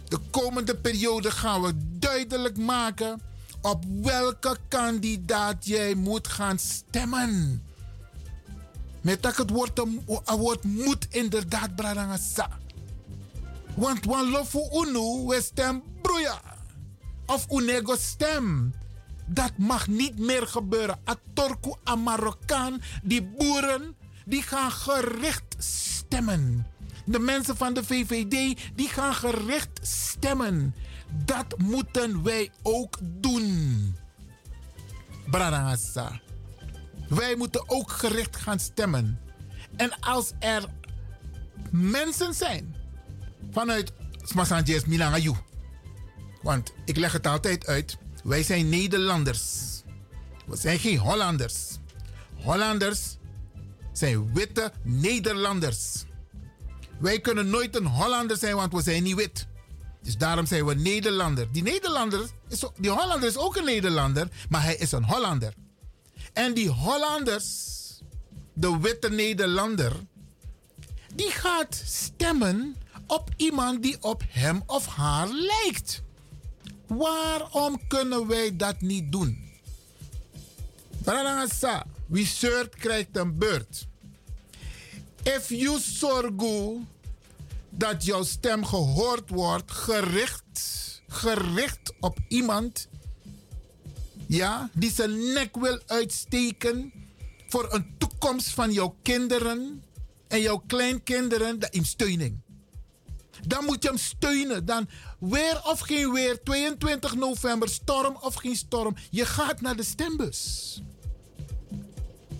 De 0.07 0.19
komende 0.31 0.75
periode 0.75 1.31
gaan 1.31 1.61
we 1.61 1.73
duidelijk 1.99 2.57
maken 2.57 3.21
op 3.61 3.83
welke 4.01 4.57
kandidaat 4.67 5.65
jij 5.65 5.95
moet 5.95 6.27
gaan 6.27 6.59
stemmen. 6.59 7.63
Met 9.01 9.21
dat 9.21 9.37
het 9.37 9.49
woord, 9.49 9.81
woord 10.25 10.63
moet 10.63 11.07
inderdaad 11.09 11.75
brarangasa. 11.75 12.49
Want 13.75 14.05
wan 14.05 14.29
lofu 14.29 14.59
unu 14.71 15.25
we 15.27 15.41
stem 15.41 15.83
broeia. 16.01 16.41
Of 17.25 17.45
unego 17.51 17.95
stem. 17.95 18.73
Dat 19.25 19.51
mag 19.57 19.87
niet 19.87 20.19
meer 20.19 20.47
gebeuren. 20.47 20.99
A 21.09 21.15
Torku, 21.33 21.73
a 21.87 21.95
Marokkaan, 21.95 22.81
die 23.03 23.23
boeren, 23.23 23.95
die 24.25 24.41
gaan 24.41 24.71
gericht 24.71 25.55
stemmen. 25.57 26.65
De 27.07 27.19
mensen 27.19 27.57
van 27.57 27.73
de 27.73 27.83
VVD, 27.83 28.59
die 28.75 28.87
gaan 28.87 29.13
gericht 29.13 29.79
stemmen. 29.81 30.75
Dat 31.25 31.57
moeten 31.57 32.23
wij 32.23 32.51
ook 32.61 32.97
doen. 33.01 33.95
Brarangasa. 35.29 36.21
Wij 37.09 37.35
moeten 37.35 37.69
ook 37.69 37.91
gericht 37.91 38.35
gaan 38.35 38.59
stemmen. 38.59 39.19
En 39.75 39.99
als 39.99 40.31
er 40.39 40.65
mensen 41.71 42.33
zijn 42.33 42.75
vanuit 43.51 43.91
Smasanjes 44.23 44.85
Milangayu. 44.85 45.33
Want 46.41 46.73
ik 46.85 46.97
leg 46.97 47.11
het 47.11 47.27
altijd 47.27 47.67
uit. 47.67 47.97
Wij 48.23 48.43
zijn 48.43 48.69
Nederlanders. 48.69 49.41
We 50.45 50.55
zijn 50.55 50.79
geen 50.79 50.97
Hollanders. 50.97 51.77
Hollanders 52.43 53.17
zijn 53.91 54.33
witte 54.33 54.71
Nederlanders. 54.83 56.05
Wij 56.99 57.19
kunnen 57.19 57.49
nooit 57.49 57.75
een 57.75 57.85
Hollander 57.85 58.37
zijn, 58.37 58.55
want 58.55 58.73
we 58.73 58.81
zijn 58.81 59.03
niet 59.03 59.15
wit. 59.15 59.47
Dus 60.01 60.17
daarom 60.17 60.45
zijn 60.45 60.65
we 60.65 60.73
Nederlander. 60.73 61.51
Die 61.51 61.63
Nederlander, 61.63 62.29
is, 62.49 62.63
die 62.77 62.91
Hollander 62.91 63.29
is 63.29 63.37
ook 63.37 63.55
een 63.55 63.65
Nederlander, 63.65 64.27
maar 64.49 64.63
hij 64.63 64.75
is 64.75 64.91
een 64.91 65.03
Hollander. 65.03 65.53
En 66.33 66.53
die 66.53 66.69
Hollanders, 66.69 67.45
de 68.53 68.79
witte 68.79 69.09
Nederlander, 69.09 69.91
die 71.15 71.31
gaat 71.31 71.81
stemmen 71.85 72.75
op 73.07 73.29
iemand 73.35 73.83
die 73.83 73.97
op 74.01 74.23
hem 74.27 74.63
of 74.65 74.85
haar 74.85 75.27
lijkt. 75.27 76.01
Waarom 76.87 77.87
kunnen 77.87 78.27
wij 78.27 78.55
dat 78.55 78.81
niet 78.81 79.11
doen? 79.11 79.45
Wie 82.07 82.25
zeurt 82.25 82.75
krijgt 82.75 83.17
een 83.17 83.37
beurt. 83.37 83.86
If 85.35 85.49
you 85.49 85.79
zorgu 85.79 86.85
dat 87.69 88.05
jouw 88.05 88.23
stem 88.23 88.65
gehoord 88.65 89.29
wordt, 89.29 89.71
gericht, 89.71 90.61
gericht 91.07 91.93
op 91.99 92.17
iemand 92.27 92.87
ja, 94.27 94.69
die 94.73 94.91
zijn 94.91 95.33
nek 95.33 95.57
wil 95.57 95.79
uitsteken 95.85 96.93
voor 97.47 97.73
een 97.73 97.95
toekomst 97.97 98.49
van 98.49 98.71
jouw 98.71 98.95
kinderen 99.01 99.83
en 100.27 100.41
jouw 100.41 100.63
kleinkinderen, 100.67 101.59
dat 101.59 101.73
in 101.73 101.85
steuning. 101.85 102.39
Dan 103.47 103.65
moet 103.65 103.83
je 103.83 103.89
hem 103.89 103.97
steunen. 103.97 104.65
Dan 104.65 104.89
weer 105.19 105.61
of 105.63 105.79
geen 105.79 106.11
weer, 106.11 106.43
22 106.43 107.15
november, 107.15 107.69
storm 107.69 108.17
of 108.21 108.35
geen 108.35 108.55
storm. 108.55 108.95
Je 109.09 109.25
gaat 109.25 109.61
naar 109.61 109.75
de 109.75 109.83
stembus. 109.83 110.81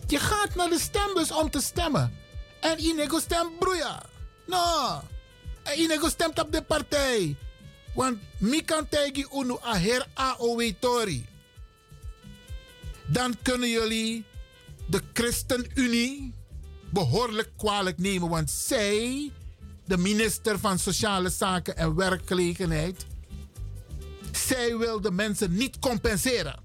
Je 0.07 0.19
gaat 0.19 0.55
naar 0.55 0.69
de 0.69 0.79
stembus 0.79 1.31
om 1.31 1.49
te 1.49 1.61
stemmen. 1.61 2.25
En 2.67 2.79
Inego 2.79 3.19
stemt. 3.19 3.51
No. 4.45 5.01
En 5.63 6.09
stemt 6.09 6.39
op 6.39 6.51
de 6.51 6.61
partij. 6.61 7.35
Want 7.93 8.17
mi 8.37 8.61
kan 8.61 8.87
tegen 8.89 9.27
unu 9.33 9.57
a 9.65 9.77
her 9.77 10.07
Tori. 10.79 11.25
Dan 13.07 13.35
kunnen 13.41 13.69
jullie 13.69 14.25
de 14.85 15.01
ChristenUnie 15.13 16.33
behoorlijk 16.89 17.51
kwalijk 17.57 17.97
nemen. 17.97 18.29
Want 18.29 18.51
zij 18.51 19.31
de 19.85 19.97
minister 19.97 20.59
van 20.59 20.79
Sociale 20.79 21.29
Zaken 21.29 21.77
en 21.77 21.95
Werkgelegenheid. 21.95 23.05
Zij 24.31 24.77
wil 24.77 25.01
de 25.01 25.11
mensen 25.11 25.53
niet 25.53 25.79
compenseren. 25.79 26.59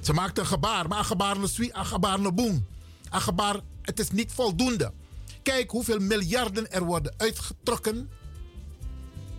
Ze 0.00 0.12
maakt 0.12 0.38
een 0.38 0.46
gebaar, 0.46 0.88
maar 0.88 0.98
een 0.98 1.04
gebaar 1.04 1.36
een 1.36 1.48
swie, 1.48 1.74
een 1.74 1.86
gebaar 1.86 2.18
een 2.18 2.34
boem. 2.34 2.66
Een 3.10 3.20
gebaar, 3.20 3.60
het 3.88 4.00
is 4.00 4.10
niet 4.10 4.32
voldoende. 4.32 4.92
Kijk 5.42 5.70
hoeveel 5.70 5.98
miljarden 5.98 6.70
er 6.72 6.84
worden 6.84 7.14
uitgetrokken 7.16 8.10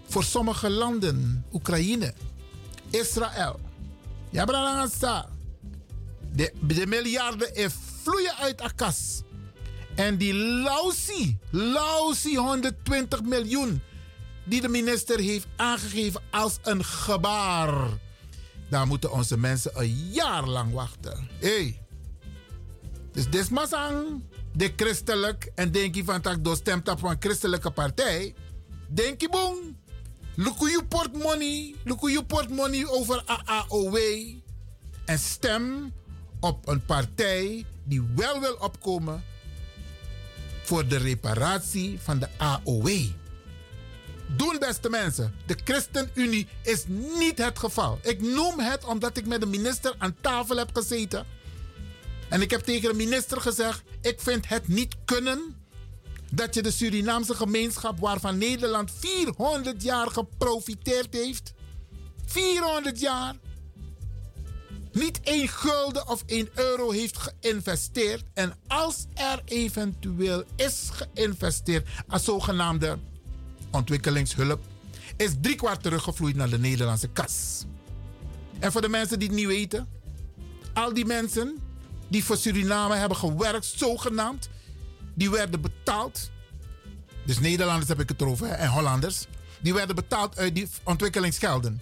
voor 0.07 0.23
sommige 0.23 0.69
landen. 0.69 1.45
Oekraïne, 1.51 2.13
Israël. 2.89 3.59
Ja, 4.29 4.45
de, 6.31 6.53
de 6.61 6.87
miljarden 6.87 7.71
vloeien 8.01 8.35
uit 8.35 8.57
de 8.57 8.71
kas. 8.75 9.21
En 9.95 10.17
die 10.17 10.33
lausie, 10.33 11.37
lausie 11.49 12.37
120 12.37 13.21
miljoen 13.21 13.81
die 14.43 14.61
de 14.61 14.69
minister 14.69 15.19
heeft 15.19 15.47
aangegeven 15.55 16.21
als 16.31 16.57
een 16.63 16.83
gebaar. 16.83 17.87
Daar 18.69 18.87
moeten 18.87 19.11
onze 19.11 19.37
mensen 19.37 19.71
een 19.73 20.09
jaar 20.11 20.47
lang 20.47 20.73
wachten. 20.73 21.29
Hey. 21.39 21.81
Dus 23.11 23.29
desmasang 23.29 24.21
de 24.59 24.73
christelijk 24.75 25.51
en 25.55 25.71
denk 25.71 25.95
je 25.95 26.03
van 26.03 26.21
dat 26.21 26.43
door 26.43 26.55
stemt 26.55 26.89
op 26.89 27.03
een 27.03 27.15
christelijke 27.19 27.71
partij. 27.71 28.33
Denk 28.87 29.21
je 29.21 29.29
boom. 29.29 29.77
Look 30.35 30.59
you 30.59 30.83
portmoney. 30.83 31.75
Look 31.83 32.01
you 32.01 32.23
portmoney 32.23 32.87
over 32.87 33.23
AAOW. 33.25 33.97
En 35.05 35.19
stem 35.19 35.93
op 36.39 36.67
een 36.67 36.85
partij 36.85 37.65
die 37.83 38.03
wel 38.15 38.39
wil 38.39 38.53
opkomen 38.53 39.23
voor 40.63 40.87
de 40.87 40.97
reparatie 40.97 41.99
van 42.01 42.19
de 42.19 42.27
AOW. 42.37 42.89
Doen, 44.37 44.57
beste 44.59 44.89
mensen. 44.89 45.35
De 45.45 45.57
ChristenUnie 45.63 46.47
is 46.63 46.83
niet 47.19 47.37
het 47.37 47.59
geval. 47.59 47.99
Ik 48.01 48.21
noem 48.21 48.59
het 48.59 48.85
omdat 48.85 49.17
ik 49.17 49.25
met 49.25 49.39
de 49.39 49.47
minister 49.47 49.95
aan 49.97 50.15
tafel 50.21 50.57
heb 50.57 50.69
gezeten. 50.73 51.25
En 52.29 52.41
ik 52.41 52.51
heb 52.51 52.61
tegen 52.61 52.89
de 52.89 52.95
minister 52.95 53.41
gezegd: 53.41 53.83
ik 54.01 54.19
vind 54.19 54.47
het 54.47 54.67
niet 54.67 54.95
kunnen 55.05 55.55
dat 56.31 56.55
je 56.55 56.61
de 56.61 56.71
Surinaamse 56.71 57.35
gemeenschap, 57.35 57.99
waarvan 57.99 58.37
Nederland 58.37 58.91
400 58.99 59.83
jaar 59.83 60.11
geprofiteerd 60.11 61.13
heeft, 61.13 61.53
400 62.25 62.99
jaar, 62.99 63.35
niet 64.91 65.19
één 65.23 65.47
gulden 65.47 66.07
of 66.07 66.23
één 66.25 66.49
euro 66.55 66.91
heeft 66.91 67.17
geïnvesteerd. 67.17 68.23
En 68.33 68.53
als 68.67 69.05
er 69.13 69.41
eventueel 69.45 70.43
is 70.55 70.89
geïnvesteerd 70.91 71.87
als 72.07 72.23
zogenaamde 72.23 72.99
ontwikkelingshulp, 73.71 74.59
is 75.17 75.31
driekwart 75.41 75.83
teruggevloeid 75.83 76.35
naar 76.35 76.49
de 76.49 76.59
Nederlandse 76.59 77.07
kas. 77.07 77.65
En 78.59 78.71
voor 78.71 78.81
de 78.81 78.89
mensen 78.89 79.19
die 79.19 79.27
het 79.27 79.37
niet 79.37 79.47
weten, 79.47 79.87
al 80.73 80.93
die 80.93 81.05
mensen 81.05 81.57
die 82.09 82.23
voor 82.23 82.37
Suriname 82.37 82.95
hebben 82.95 83.17
gewerkt, 83.17 83.65
zogenaamd, 83.65 84.49
die 85.13 85.29
werden 85.29 85.61
betaald. 85.61 86.29
Dus 87.25 87.39
Nederlanders 87.39 87.89
heb 87.89 87.99
ik 87.99 88.09
het 88.09 88.21
over 88.21 88.49
en 88.49 88.69
Hollanders. 88.69 89.25
Die 89.61 89.73
werden 89.73 89.95
betaald 89.95 90.37
uit 90.37 90.55
die 90.55 90.67
ontwikkelingsgelden. 90.83 91.81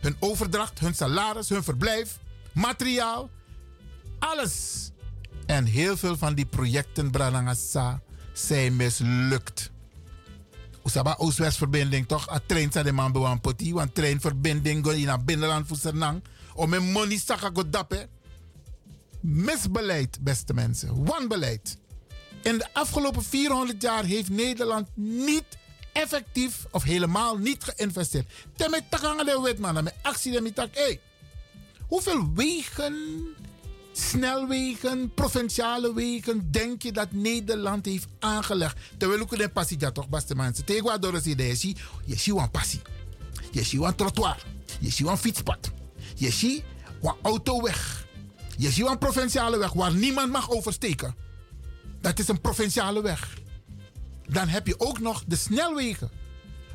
Hun 0.00 0.16
overdracht, 0.18 0.78
hun 0.78 0.94
salaris, 0.94 1.48
hun 1.48 1.64
verblijf 1.64 2.18
materiaal, 2.52 3.30
alles. 4.18 4.90
En 5.46 5.64
heel 5.64 5.96
veel 5.96 6.16
van 6.16 6.34
die 6.34 6.46
projecten, 6.46 7.10
Branangasa, 7.10 8.00
zijn 8.32 8.76
mislukt. 8.76 9.70
Usaba 10.84 11.14
Oost-West-verbinding 11.18 12.08
toch? 12.08 12.30
A 12.30 12.40
trein 12.46 12.72
sa 12.72 12.82
de 12.82 12.92
man 12.92 13.12
bewan 13.12 13.40
poti. 13.40 13.72
Want 13.72 13.94
treinverbinding 13.94 14.84
go 14.84 14.90
in 14.90 15.08
a 15.08 15.18
binnenland 15.18 15.66
voor 15.66 15.76
Sernang. 15.76 16.22
Om 16.54 16.68
mijn 16.68 16.92
money 16.92 17.18
saka 17.18 17.50
dappen. 17.50 18.08
Misbeleid, 19.24 20.18
beste 20.20 20.54
mensen. 20.54 21.04
Wanbeleid. 21.04 21.78
In 22.42 22.58
de 22.58 22.66
afgelopen 22.72 23.22
400 23.22 23.82
jaar 23.82 24.04
heeft 24.04 24.28
Nederland 24.28 24.88
niet 24.94 25.44
effectief 25.92 26.66
of 26.70 26.82
helemaal 26.82 27.36
niet 27.36 27.64
geïnvesteerd. 27.64 28.30
Takanga 28.88 29.24
de 29.24 29.40
wet 29.42 29.58
man, 29.58 29.84
met 29.84 29.94
actie 30.02 30.32
de 30.32 30.40
mitak. 30.40 30.98
Hoeveel 31.86 32.32
wegen, 32.34 32.94
snelwegen, 33.92 35.14
provinciale 35.14 35.94
wegen 35.94 36.50
denk 36.50 36.82
je 36.82 36.92
dat 36.92 37.12
Nederland 37.12 37.86
heeft 37.86 38.06
aangelegd? 38.18 38.76
Terwijl 38.96 39.20
ik 39.20 39.30
de 39.30 39.48
passie 39.48 39.76
dat 39.76 39.94
toch, 39.94 40.08
beste 40.08 40.34
mensen. 40.34 40.64
Tegen 40.64 41.00
door 41.00 41.20
je 41.24 41.54
ziet, 41.54 41.80
je 42.04 42.16
ziet 42.18 42.36
een 42.36 42.50
passie. 42.50 42.82
Je 43.50 43.62
ziet 43.62 43.80
een 43.80 43.94
trottoir. 43.94 44.46
Je 44.80 44.90
ziet 44.90 45.06
een 45.06 45.18
fietspad. 45.18 45.70
Je 46.14 46.30
ziet 46.30 46.62
een 47.02 47.14
autoweg. 47.22 48.03
Je 48.56 48.70
ziet 48.70 48.86
een 48.86 48.98
provinciale 48.98 49.58
weg 49.58 49.72
waar 49.72 49.94
niemand 49.94 50.32
mag 50.32 50.50
oversteken. 50.50 51.14
Dat 52.00 52.18
is 52.18 52.28
een 52.28 52.40
provinciale 52.40 53.02
weg. 53.02 53.38
Dan 54.28 54.48
heb 54.48 54.66
je 54.66 54.80
ook 54.80 55.00
nog 55.00 55.24
de 55.26 55.36
snelwegen. 55.36 56.10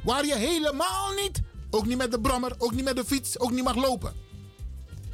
Waar 0.03 0.25
je 0.25 0.35
helemaal 0.35 1.13
niet, 1.23 1.41
ook 1.69 1.85
niet 1.85 1.97
met 1.97 2.11
de 2.11 2.19
brommer, 2.19 2.55
ook 2.57 2.71
niet 2.71 2.83
met 2.83 2.95
de 2.95 3.05
fiets, 3.05 3.39
ook 3.39 3.51
niet 3.51 3.63
mag 3.63 3.75
lopen. 3.75 4.13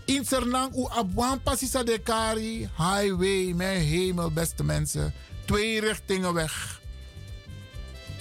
In 0.05 0.25
Sernang, 0.25 0.75
u 0.75 0.85
abwan 0.89 1.41
de 1.43 1.99
kari, 2.03 2.69
highway, 2.77 3.53
mijn 3.55 3.81
hemel, 3.81 4.31
beste 4.31 4.63
mensen. 4.63 5.13
Twee 5.45 5.79
richtingen 5.79 6.33
weg. 6.33 6.81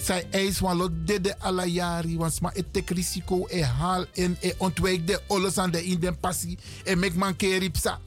Zij 0.01 0.27
eis 0.31 0.57
van 0.57 0.77
lo 0.77 0.89
dede 0.91 1.39
alla 1.39 1.65
jari, 1.65 2.17
want 2.17 2.33
sma 2.33 2.51
het 2.53 2.73
tek 2.73 2.89
risico 2.89 3.47
e 3.49 3.63
haal 3.63 4.05
en 4.13 4.37
e 4.39 4.53
ontwijk 4.57 5.07
de 5.07 5.21
alles 5.27 5.57
aan 5.57 5.71
de 5.71 5.85
in 5.85 5.99
den 5.99 6.19
passie 6.19 6.57
en 6.83 6.99
mek 6.99 7.15
man 7.15 7.35
keripsa. 7.35 7.99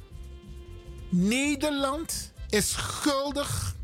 Nederland 1.09 2.33
is 2.49 2.71
schuldig 2.71 3.77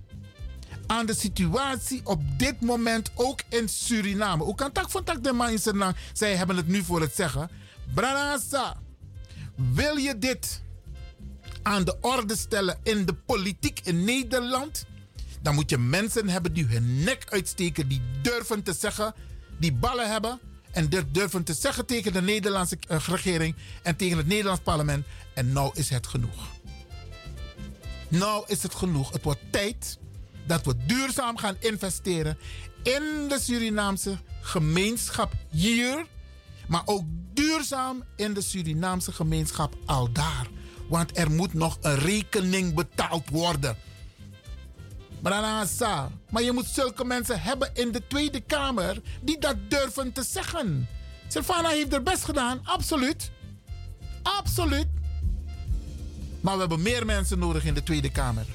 aan 0.87 1.07
de 1.07 1.15
situatie 1.15 2.01
op 2.05 2.21
dit 2.37 2.61
moment 2.61 3.11
ook 3.15 3.41
in 3.49 3.69
Suriname. 3.69 4.45
Hoe 4.45 4.55
kan 4.55 4.73
tak 4.73 4.91
van 4.91 5.05
tak 5.05 5.25
de 5.25 5.33
mensen 5.33 5.95
zij 6.13 6.37
hebben 6.37 6.57
het 6.57 6.69
nu 6.69 6.83
voor 6.83 7.01
het 7.01 7.15
zeggen. 7.15 7.51
Branasa, 7.95 8.77
wil 9.57 9.97
je 9.97 10.19
dit 10.19 10.63
aan 11.63 11.85
de 11.85 11.97
orde 12.01 12.37
stellen 12.37 12.79
in 12.83 13.05
de 13.07 13.15
politiek 13.15 13.81
in 13.83 14.05
Nederland? 14.05 14.85
Dan 15.43 15.55
moet 15.55 15.71
je 15.71 15.79
mensen 15.79 16.29
hebben 16.29 16.53
die 16.53 16.65
hun 16.65 17.05
nek 17.05 17.25
uitsteken, 17.29 17.89
die 17.89 18.03
durven 18.23 18.63
te 18.63 18.73
zeggen, 18.73 19.15
die 19.59 19.73
ballen 19.73 20.11
hebben 20.11 20.41
en 20.71 20.89
durven 21.13 21.45
te 21.45 21.55
zeggen 21.55 21.87
tegen 21.87 22.13
de 22.13 22.23
Nederlandse 22.23 22.79
eh, 22.89 22.99
regering 23.07 23.55
en 23.83 23.97
tegen 23.97 24.17
het 24.17 24.27
Nederlands 24.27 24.61
parlement. 24.61 25.07
En 25.35 25.53
nou 25.53 25.71
is 25.75 25.89
het 25.89 26.07
genoeg. 26.07 26.54
Nou 28.09 28.45
is 28.47 28.63
het 28.63 28.75
genoeg. 28.75 29.13
Het 29.13 29.23
wordt 29.23 29.41
tijd 29.51 29.99
dat 30.47 30.65
we 30.65 30.77
duurzaam 30.87 31.37
gaan 31.37 31.57
investeren 31.59 32.39
in 32.83 33.29
de 33.29 33.39
Surinaamse 33.41 34.17
gemeenschap 34.41 35.33
hier, 35.51 36.07
maar 36.69 36.83
ook 36.85 37.03
duurzaam 37.33 38.05
in 38.17 38.35
de 38.35 38.41
Surinaamse 38.41 39.13
gemeenschap 39.13 39.75
al 39.87 40.13
daar. 40.13 40.47
Want 40.89 41.19
er 41.19 41.31
moet 41.31 41.55
nog 41.55 41.79
een 41.81 41.99
rekening 41.99 42.75
betaald 42.75 43.31
worden. 43.31 43.77
Maar 46.31 46.43
je 46.43 46.53
moet 46.53 46.67
zulke 46.67 47.05
mensen 47.05 47.41
hebben 47.41 47.71
in 47.75 47.93
de 47.93 48.07
Tweede 48.07 48.41
Kamer 48.41 49.03
die 49.23 49.39
dat 49.39 49.57
durven 49.69 50.13
te 50.13 50.23
zeggen. 50.23 50.89
Silvana 51.29 51.69
heeft 51.69 51.93
er 51.93 52.03
best 52.03 52.25
gedaan, 52.25 52.61
absoluut. 52.65 53.31
Absoluut. 54.23 54.87
Maar 56.45 56.55
we 56.55 56.61
hebben 56.61 56.83
meer 56.83 57.07
mensen 57.07 57.39
nodig 57.39 57.65
in 57.65 57.75
de 57.75 57.83
Tweede 57.83 58.11
Kamer 58.11 58.47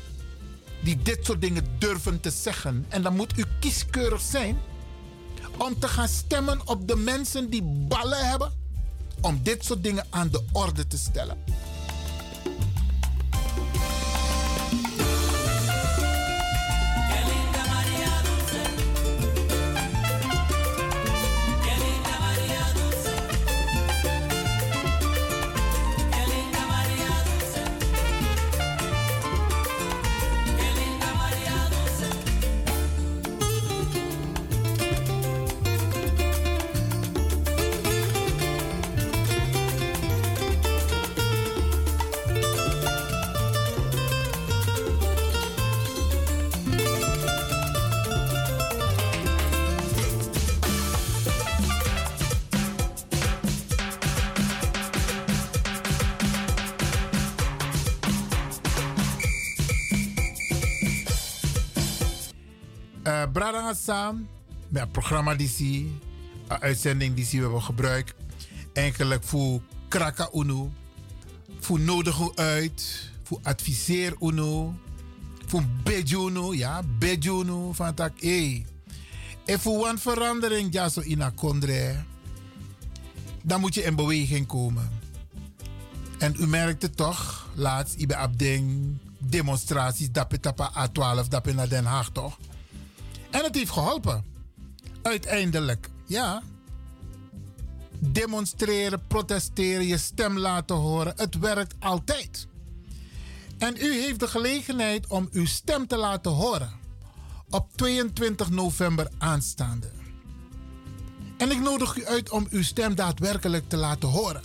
die 0.80 1.01
dit 1.01 1.26
soort 1.26 1.42
dingen 1.42 1.66
durven 1.77 2.19
te 2.19 2.30
zeggen. 2.30 2.85
En 2.90 3.01
dan 3.01 3.16
moet 3.16 3.38
u 3.38 3.43
kieskeurig 3.59 4.22
zijn 4.22 4.58
om 5.58 5.80
te 5.80 5.88
gaan 5.88 6.08
stemmen 6.08 6.68
op 6.68 6.88
de 6.88 6.95
mensen 6.95 7.50
die 7.50 7.64
ballen 7.64 8.30
hebben 8.30 8.51
om 9.22 9.40
dit 9.43 9.66
soort 9.66 9.84
dingen 9.84 10.06
aan 10.09 10.30
de 10.30 10.45
orde 10.51 10.88
te 10.88 10.98
stellen. 10.98 11.38
Met 64.68 64.82
het 64.82 64.92
programma 64.92 65.35
die 65.35 65.48
zie, 65.48 65.98
uitzending 66.48 67.16
die 67.16 67.26
we 67.32 67.38
hebben 67.38 67.61
gebruikt, 67.61 68.14
eigenlijk 68.74 69.24
voor 69.24 69.61
kraka 69.88 70.30
voor 71.59 71.80
nodig 71.80 72.35
uit, 72.35 73.09
voor 73.24 73.40
adviseer 73.43 74.16
uno, 74.19 74.74
voor 75.45 75.64
bejuno, 75.84 76.53
ja, 76.53 76.82
bejuno, 77.00 77.74
van 77.74 77.93
tak, 77.93 78.19
eh. 78.19 78.64
En 79.45 79.59
voor 79.59 79.88
een 79.88 80.00
verandering, 80.00 80.74
ja, 80.74 80.90
zo 80.90 81.00
in 81.00 81.34
kondre, 81.35 81.95
dan 83.42 83.59
moet 83.59 83.74
je 83.74 83.84
in 83.84 83.95
beweging 83.95 84.48
komen. 84.48 84.90
En 86.18 86.35
u 86.40 86.48
merkt 86.48 86.82
het 86.82 86.98
toch, 86.98 87.48
laatst, 87.56 87.95
ik 87.98 88.08
ben 88.08 88.18
abding, 88.18 88.98
demonstraties, 89.18 90.11
dappen 90.11 90.42
tapa 90.42 90.88
A12, 90.88 91.27
dappen 91.27 91.56
naar 91.56 91.69
Den 91.69 91.85
Haag, 91.85 92.09
toch? 92.09 92.38
En 93.30 93.43
het 93.43 93.56
heeft 93.56 93.72
geholpen. 93.72 94.25
Uiteindelijk, 95.01 95.90
ja. 96.06 96.41
Demonstreren, 97.99 99.08
protesteren, 99.08 99.85
je 99.85 99.98
stem 99.98 100.38
laten 100.38 100.75
horen. 100.75 101.14
Het 101.16 101.38
werkt 101.38 101.75
altijd. 101.80 102.48
En 103.58 103.75
u 103.77 103.93
heeft 103.93 104.19
de 104.19 104.27
gelegenheid 104.27 105.08
om 105.08 105.30
uw 105.32 105.45
stem 105.45 105.88
te 105.88 105.98
laten 105.98 106.32
horen. 106.32 106.72
Op 107.49 107.69
22 107.75 108.49
november 108.49 109.08
aanstaande. 109.17 109.91
En 111.38 111.51
ik 111.51 111.59
nodig 111.59 111.98
u 111.98 112.06
uit 112.06 112.30
om 112.30 112.48
uw 112.49 112.64
stem 112.64 112.95
daadwerkelijk 112.95 113.69
te 113.69 113.77
laten 113.77 114.09
horen. 114.09 114.43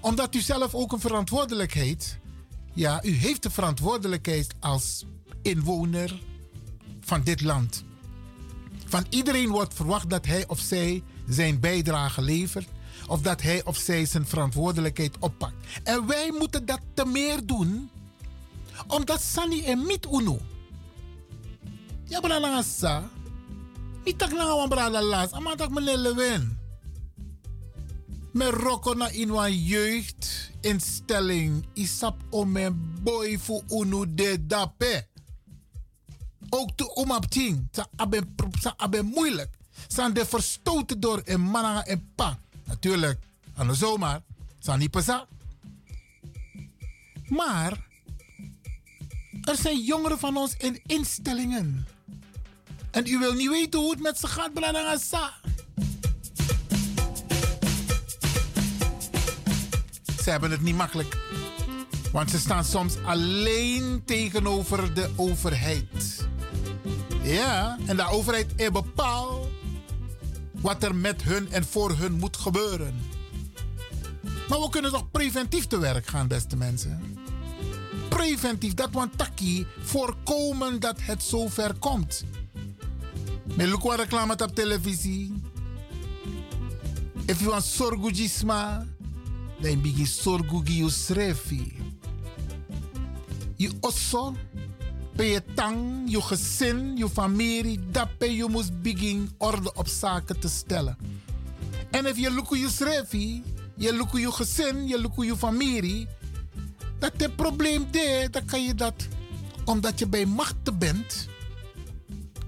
Omdat 0.00 0.34
u 0.34 0.40
zelf 0.40 0.74
ook 0.74 0.92
een 0.92 1.00
verantwoordelijkheid. 1.00 2.18
Ja, 2.74 3.04
u 3.04 3.10
heeft 3.10 3.42
de 3.42 3.50
verantwoordelijkheid 3.50 4.54
als 4.60 5.04
inwoner, 5.42 6.20
van 7.00 7.22
dit 7.22 7.40
land. 7.40 7.84
Van 8.86 9.06
iedereen 9.08 9.48
wordt 9.48 9.74
verwacht 9.74 10.10
dat 10.10 10.26
hij 10.26 10.44
of 10.46 10.58
zij 10.58 11.02
zijn 11.28 11.60
bijdrage 11.60 12.22
levert 12.22 12.68
of 13.06 13.20
dat 13.20 13.42
hij 13.42 13.64
of 13.64 13.76
zij 13.76 14.06
zijn 14.06 14.26
verantwoordelijkheid 14.26 15.18
oppakt. 15.18 15.54
En 15.82 16.06
wij 16.06 16.32
moeten 16.38 16.66
dat 16.66 16.80
te 16.94 17.06
meer 17.06 17.46
doen, 17.46 17.90
omdat 18.86 19.22
Sani 19.22 19.64
en 19.64 19.86
Mit 19.86 20.06
Uno. 20.12 20.38
Ja, 22.04 22.20
brana 22.20 22.62
sa. 22.62 23.10
Mitak 24.04 24.32
na 24.32 24.56
wan 24.56 24.68
brada 24.68 25.02
las, 25.02 25.32
amatak 25.32 25.70
meneer 25.70 25.98
Lewin. 25.98 26.58
Met 28.32 28.50
roko 28.50 28.94
na 28.94 29.08
in 29.08 29.30
wan 29.30 29.52
jeugdinstelling, 29.52 31.66
isap 31.74 32.22
om 32.30 32.52
mijn 32.52 32.98
boy 33.02 33.38
voor 33.38 33.62
Uno 33.68 34.14
de 34.14 34.46
dape 34.46 35.09
ook 36.50 36.70
te 36.76 36.94
omapting. 36.94 37.68
Sa 37.72 37.86
abe, 37.96 38.22
sa 38.60 38.74
abe 38.76 39.02
moeilijk. 39.02 39.58
Zijn 39.88 40.12
de 40.12 40.26
verstoten 40.26 41.00
door 41.00 41.22
een 41.24 41.50
mananga 41.50 41.84
en 41.84 42.12
pa. 42.14 42.38
Natuurlijk, 42.64 43.20
aan 43.54 43.66
de 43.66 43.74
zomer. 43.74 44.22
Zijn 44.58 44.78
niet 44.78 44.90
pasa. 44.90 45.26
Maar 47.28 47.88
er 49.42 49.56
zijn 49.56 49.84
jongeren 49.84 50.18
van 50.18 50.36
ons 50.36 50.54
in 50.58 50.80
instellingen. 50.86 51.86
En 52.90 53.06
u 53.06 53.18
wil 53.18 53.32
niet 53.32 53.48
weten 53.48 53.80
hoe 53.80 53.90
het 53.90 54.00
met 54.00 54.18
ze 54.18 54.26
gaat, 54.26 54.50
Sa. 55.00 55.32
Ze 60.22 60.30
hebben 60.30 60.50
het 60.50 60.60
niet 60.60 60.74
makkelijk. 60.74 61.18
Want 62.12 62.30
ze 62.30 62.38
staan 62.38 62.64
soms 62.64 62.96
alleen 63.04 64.02
tegenover 64.04 64.94
de 64.94 65.10
overheid. 65.16 66.28
Ja, 67.22 67.78
en 67.86 67.96
de 67.96 68.08
overheid 68.10 68.52
er 68.56 68.72
bepaalt 68.72 69.48
wat 70.52 70.82
er 70.82 70.94
met 70.94 71.22
hun 71.22 71.52
en 71.52 71.64
voor 71.64 71.90
hun 71.90 72.12
moet 72.12 72.36
gebeuren. 72.36 73.00
Maar 74.48 74.60
we 74.60 74.68
kunnen 74.70 74.90
toch 74.90 75.10
preventief 75.10 75.66
te 75.66 75.78
werk 75.78 76.06
gaan, 76.06 76.28
beste 76.28 76.56
mensen? 76.56 77.18
Preventief, 78.08 78.74
dat 78.74 78.90
want 78.92 79.18
taki 79.18 79.66
voorkomen 79.82 80.80
dat 80.80 80.96
het 81.00 81.22
zover 81.22 81.74
komt. 81.74 82.24
Met 83.56 83.66
lukwa 83.66 83.94
reclame 83.94 84.32
op 84.32 84.54
televisie. 84.54 85.42
If 87.26 87.38
you 87.38 87.50
want 87.50 87.64
sorgujisma, 87.64 88.86
dan 89.60 89.80
begin 89.80 90.06
sorgugi 90.06 90.76
you 90.76 90.90
srefi. 90.90 91.76
Je 93.56 93.70
osso, 93.80 94.34
bij 95.20 95.28
je 95.28 95.42
tang, 95.54 96.02
je 96.10 96.22
gezin, 96.22 96.96
je 96.96 97.08
familie, 97.08 97.80
dat 97.90 98.08
je 98.18 98.36
je 98.36 98.48
moest 98.48 98.82
begin 98.82 99.30
orde 99.38 99.72
op 99.74 99.88
zaken 99.88 100.40
te 100.40 100.48
stellen. 100.48 100.96
En 101.90 102.06
if 102.06 102.16
je 102.16 102.30
lukt 102.30 102.58
je 102.58 102.68
srefi, 102.68 103.42
je 103.76 103.92
lukt 103.92 104.16
je 104.16 104.32
gezin, 104.32 104.88
je 104.88 105.00
lukt 105.00 105.24
je 105.24 105.36
familie, 105.36 106.08
dat 106.98 107.12
het 107.16 107.36
probleem 107.36 107.86
is, 107.90 108.30
dan 108.30 108.44
kan 108.44 108.64
je 108.64 108.74
dat, 108.74 108.94
omdat 109.64 109.98
je 109.98 110.08
bij 110.08 110.26
machten 110.26 110.78
bent, 110.78 111.28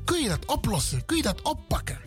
kun 0.04 0.22
je 0.22 0.28
dat 0.28 0.46
oplossen, 0.46 1.04
kun 1.04 1.16
je 1.16 1.22
dat 1.22 1.42
oppakken. 1.42 2.00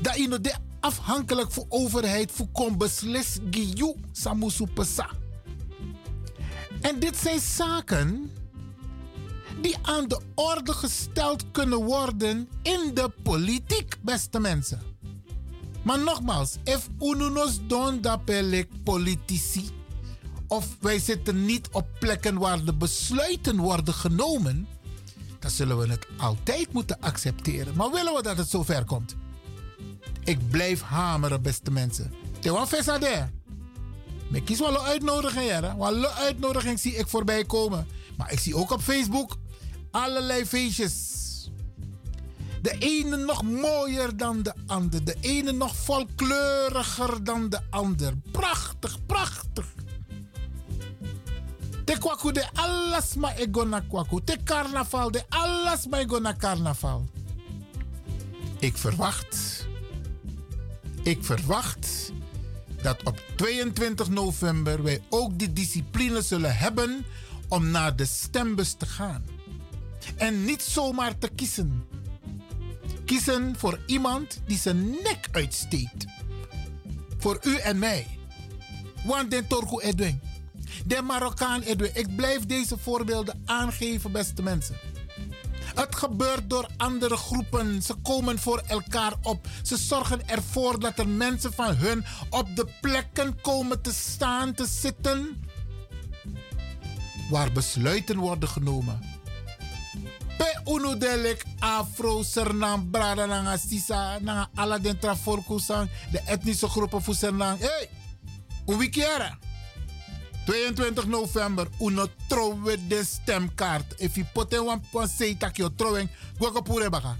Dat 0.00 0.16
je 0.16 0.40
de 0.40 0.54
afhankelijk 0.80 1.52
voor 1.52 1.66
overheid 1.68 2.32
voor 2.32 2.48
kon 2.52 2.78
beslis 2.78 3.38
giyu 3.50 3.94
samusu. 4.12 4.66
En 6.80 6.98
dit 6.98 7.16
zijn 7.16 7.40
zaken 7.40 8.30
die 9.60 9.76
aan 9.82 10.08
de 10.08 10.20
orde 10.34 10.72
gesteld 10.72 11.50
kunnen 11.50 11.84
worden 11.84 12.48
in 12.62 12.90
de 12.94 13.10
politiek, 13.22 13.96
beste 14.02 14.40
mensen. 14.40 14.82
Maar 15.82 15.98
nogmaals, 15.98 16.56
if 16.64 16.88
ununos 17.00 17.58
don 17.66 18.00
dapelik 18.00 18.68
politici, 18.84 19.70
of 20.48 20.66
wij 20.80 20.98
zitten 20.98 21.44
niet 21.44 21.68
op 21.72 21.86
plekken 22.00 22.38
waar 22.38 22.64
de 22.64 22.74
besluiten 22.74 23.56
worden 23.56 23.94
genomen, 23.94 24.68
dan 25.38 25.50
zullen 25.50 25.78
we 25.78 25.88
het 25.88 26.06
altijd 26.16 26.72
moeten 26.72 27.00
accepteren. 27.00 27.74
Maar 27.76 27.90
willen 27.90 28.14
we 28.14 28.22
dat 28.22 28.36
het 28.36 28.48
zover 28.48 28.84
komt? 28.84 29.16
Ik 30.24 30.50
blijf 30.50 30.82
hameren, 30.82 31.42
beste 31.42 31.70
mensen. 31.70 32.14
Tewa 32.38 32.66
Vesade. 32.66 33.30
Ik 34.32 34.44
kies 34.44 34.58
wel 34.58 34.74
een 34.74 34.86
uitnodiging, 34.86 35.50
hè? 35.50 35.60
Wel 35.76 35.96
een 35.96 36.06
uitnodiging 36.06 36.78
zie 36.78 36.94
ik 36.94 37.08
voorbij 37.08 37.44
komen. 37.44 37.86
Maar 38.16 38.32
ik 38.32 38.38
zie 38.38 38.56
ook 38.56 38.70
op 38.70 38.80
Facebook 38.80 39.36
allerlei 39.90 40.46
feestjes. 40.46 41.16
De 42.62 42.78
ene 42.78 43.16
nog 43.16 43.42
mooier 43.42 44.16
dan 44.16 44.42
de 44.42 44.52
ander. 44.66 45.04
De 45.04 45.16
ene 45.20 45.52
nog 45.52 45.76
volkleuriger 45.76 47.24
dan 47.24 47.48
de 47.48 47.60
ander. 47.70 48.12
Prachtig, 48.30 49.06
prachtig. 49.06 49.66
Te 51.84 51.98
kwaku 51.98 52.32
de 52.32 52.46
alles 52.54 53.14
ma 53.14 53.34
ego 53.34 53.64
na 53.64 53.80
kwaku. 53.80 54.20
Te 54.24 54.36
carnaval 54.44 55.10
de 55.10 55.24
alles 55.28 55.86
ma 55.86 55.98
ego 55.98 56.18
na 56.18 56.34
carnaval. 56.36 57.08
Ik 58.58 58.76
verwacht. 58.76 59.66
Ik 61.02 61.24
verwacht 61.24 62.12
dat 62.82 63.02
op 63.02 63.22
22 63.36 64.08
november 64.08 64.82
wij 64.82 65.02
ook 65.08 65.38
die 65.38 65.52
discipline 65.52 66.22
zullen 66.22 66.56
hebben 66.56 67.04
om 67.48 67.70
naar 67.70 67.96
de 67.96 68.04
stembus 68.04 68.72
te 68.72 68.86
gaan. 68.86 69.37
En 70.16 70.44
niet 70.44 70.62
zomaar 70.62 71.18
te 71.18 71.28
kiezen. 71.28 71.84
Kiezen 73.04 73.54
voor 73.58 73.80
iemand 73.86 74.40
die 74.46 74.58
zijn 74.58 74.90
nek 74.90 75.28
uitsteekt. 75.32 76.06
Voor 77.18 77.38
u 77.42 77.56
en 77.56 77.78
mij. 77.78 78.06
Want 79.04 79.30
den 79.30 79.46
Torgo 79.46 79.80
Edwin. 79.80 80.20
De 80.86 81.02
Marokkaan 81.02 81.60
Edwin. 81.60 81.90
Ik 81.94 82.16
blijf 82.16 82.46
deze 82.46 82.78
voorbeelden 82.78 83.42
aangeven, 83.44 84.12
beste 84.12 84.42
mensen. 84.42 84.76
Het 85.74 85.96
gebeurt 85.96 86.50
door 86.50 86.68
andere 86.76 87.16
groepen. 87.16 87.82
Ze 87.82 87.94
komen 87.94 88.38
voor 88.38 88.62
elkaar 88.66 89.14
op. 89.22 89.46
Ze 89.62 89.76
zorgen 89.76 90.28
ervoor 90.28 90.80
dat 90.80 90.98
er 90.98 91.08
mensen 91.08 91.52
van 91.52 91.74
hun 91.74 92.04
op 92.30 92.56
de 92.56 92.66
plekken 92.80 93.40
komen 93.40 93.82
te 93.82 93.92
staan, 93.92 94.54
te 94.54 94.66
zitten. 94.66 95.44
Waar 97.30 97.52
besluiten 97.52 98.16
worden 98.16 98.48
genomen. 98.48 99.17
Pe 100.38 100.60
uno 100.64 100.94
delik 100.96 101.44
afro, 101.58 102.22
sernam, 102.22 102.90
brada, 102.90 103.26
nanga 103.26 103.56
sisa, 103.58 104.18
nanga 104.20 104.48
ala 104.54 104.78
den 104.78 104.98
traforkusang, 104.98 105.90
de 106.12 106.20
etnische 106.26 106.68
groepen 106.68 107.02
voor 107.02 107.14
sernam. 107.14 107.56
Hey, 107.58 107.88
uwikiera. 108.66 109.38
22 110.46 111.06
november, 111.06 111.68
uno 111.78 112.06
trouwe 112.28 112.86
de 112.86 113.04
stemkaart. 113.04 113.94
If 114.00 114.16
you 114.16 114.26
put 114.32 114.52
in 114.52 114.60
one 114.60 114.80
point 114.90 115.10
say 115.10 115.34
tak 115.34 115.56
yo 115.56 115.68
trouwing, 115.74 116.08
gwa 116.38 116.50
go 116.50 116.62
pure 116.62 116.90
baka. 116.90 117.16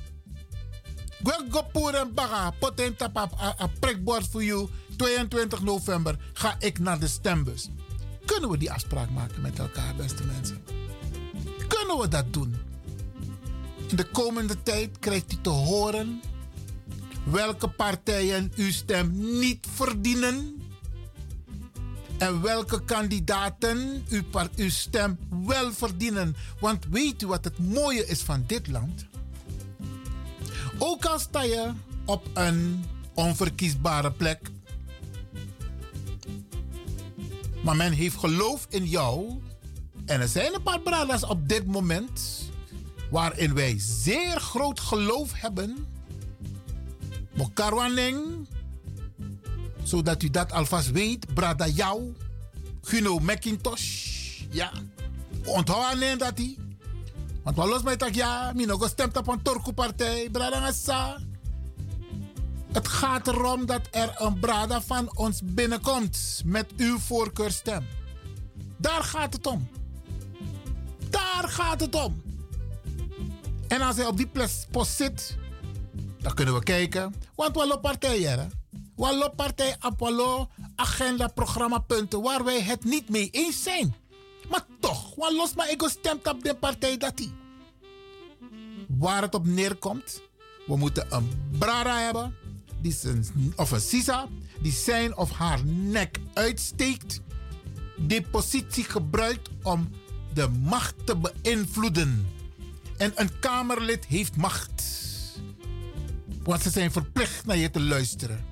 Gwa 1.22 1.44
go 1.50 1.62
pure 1.72 2.06
baka, 2.14 2.52
put 2.58 2.80
in 2.80 2.96
tap 2.96 3.16
a 3.16 3.68
prikbord 3.80 4.28
voor 4.30 4.44
you. 4.44 4.68
22 4.96 5.62
november 5.62 6.16
ga 6.32 6.56
ik 6.58 6.78
naar 6.78 6.98
de 6.98 7.08
stembus. 7.08 7.68
Kunnen 8.24 8.50
we 8.50 8.58
die 8.58 8.72
afspraak 8.72 9.10
maken 9.10 9.40
met 9.40 9.58
elkaar, 9.58 9.94
beste 9.94 10.24
mensen? 10.24 10.64
Kunnen 11.68 11.98
we 11.98 12.08
dat 12.08 12.32
doen? 12.32 12.67
De 13.94 14.04
komende 14.12 14.62
tijd 14.62 14.98
krijgt 14.98 15.32
u 15.32 15.36
te 15.42 15.48
horen 15.48 16.20
welke 17.24 17.68
partijen 17.68 18.52
uw 18.56 18.70
stem 18.70 19.38
niet 19.38 19.66
verdienen 19.74 20.62
en 22.18 22.42
welke 22.42 22.84
kandidaten 22.84 24.04
uw, 24.08 24.22
uw 24.56 24.70
stem 24.70 25.18
wel 25.46 25.72
verdienen. 25.72 26.36
Want 26.60 26.86
weet 26.90 27.22
u 27.22 27.26
wat 27.26 27.44
het 27.44 27.58
mooie 27.58 28.06
is 28.06 28.20
van 28.20 28.44
dit 28.46 28.66
land? 28.66 29.06
Ook 30.78 31.04
al 31.04 31.18
sta 31.18 31.42
je 31.42 31.72
op 32.04 32.26
een 32.34 32.84
onverkiesbare 33.14 34.12
plek, 34.12 34.50
maar 37.62 37.76
men 37.76 37.92
heeft 37.92 38.16
geloof 38.16 38.66
in 38.68 38.84
jou. 38.84 39.40
En 40.06 40.20
er 40.20 40.28
zijn 40.28 40.54
een 40.54 40.62
paar 40.62 40.80
bradas 40.80 41.24
op 41.24 41.48
dit 41.48 41.66
moment 41.66 42.47
waarin 43.10 43.54
wij 43.54 43.74
zeer 43.78 44.40
groot 44.40 44.80
geloof 44.80 45.32
hebben. 45.34 45.86
Mokarwaning, 47.34 48.48
zodat 49.82 50.22
u 50.22 50.30
dat 50.30 50.52
alvast 50.52 50.90
weet. 50.90 51.34
Brada 51.34 51.66
jou, 51.66 52.14
Guno 52.82 53.18
McIntosh. 53.18 54.16
Ja, 54.50 54.72
onthoud 55.44 55.84
alleen 55.92 56.18
dat 56.18 56.38
hij. 56.38 56.56
Want 57.42 57.56
wat 57.56 57.68
los 57.68 57.82
mij 57.82 57.96
tak 57.96 58.14
ja, 58.14 58.52
mi 58.54 58.64
nog 58.64 58.88
stemt 58.88 59.16
op 59.16 59.28
een 59.28 59.42
Torko-partij. 59.42 60.28
Brada 60.30 60.58
Ngassa. 60.58 61.18
Het 62.72 62.88
gaat 62.88 63.28
erom 63.28 63.66
dat 63.66 63.88
er 63.90 64.14
een 64.16 64.38
brada 64.40 64.82
van 64.82 65.16
ons 65.16 65.40
binnenkomt 65.44 66.42
met 66.44 66.66
uw 66.76 66.98
voorkeurstem. 66.98 67.86
Daar 68.76 69.02
gaat 69.02 69.32
het 69.32 69.46
om. 69.46 69.68
Daar 71.10 71.48
gaat 71.48 71.80
het 71.80 71.94
om. 71.94 72.27
En 73.68 73.80
als 73.80 73.96
hij 73.96 74.06
op 74.06 74.16
die 74.16 74.30
post 74.70 74.96
zit, 74.96 75.36
dan 76.20 76.34
kunnen 76.34 76.54
we 76.54 76.62
kijken. 76.62 77.14
Want 77.34 77.56
we 77.56 77.66
lopen 77.66 77.80
partijen? 77.80 78.50
We 78.96 79.16
lopen 79.16 79.34
partij 79.34 79.76
op 79.80 80.48
agenda, 80.74 81.28
programmapunten 81.28 82.22
waar 82.22 82.44
wij 82.44 82.62
het 82.62 82.84
niet 82.84 83.08
mee 83.08 83.28
eens 83.30 83.62
zijn. 83.62 83.94
Maar 84.50 84.64
toch, 84.80 85.14
wat 85.14 85.32
los 85.32 85.54
maar 85.54 85.70
ik 85.70 85.82
stemt 85.86 86.28
op 86.28 86.42
de 86.44 86.54
partij 86.54 86.96
dat 86.96 87.16
die. 87.16 87.32
Waar 88.88 89.22
het 89.22 89.34
op 89.34 89.46
neerkomt, 89.46 90.22
we 90.66 90.76
moeten 90.76 91.06
een 91.14 91.28
Brara 91.58 91.98
hebben, 91.98 92.36
die 92.80 92.96
of 93.56 93.70
een 93.70 93.80
Sisa, 93.80 94.28
die 94.60 94.72
zijn 94.72 95.16
of 95.16 95.30
haar 95.30 95.64
nek 95.64 96.18
uitsteekt, 96.34 97.20
die 97.96 98.22
positie 98.22 98.84
gebruikt 98.84 99.48
om 99.62 99.90
de 100.34 100.48
macht 100.48 100.94
te 101.04 101.16
beïnvloeden. 101.16 102.37
En 102.98 103.12
een 103.14 103.38
Kamerlid 103.38 104.06
heeft 104.06 104.36
macht. 104.36 104.82
Want 106.42 106.62
ze 106.62 106.70
zijn 106.70 106.92
verplicht 106.92 107.46
naar 107.46 107.56
je 107.56 107.70
te 107.70 107.80
luisteren. 107.80 108.44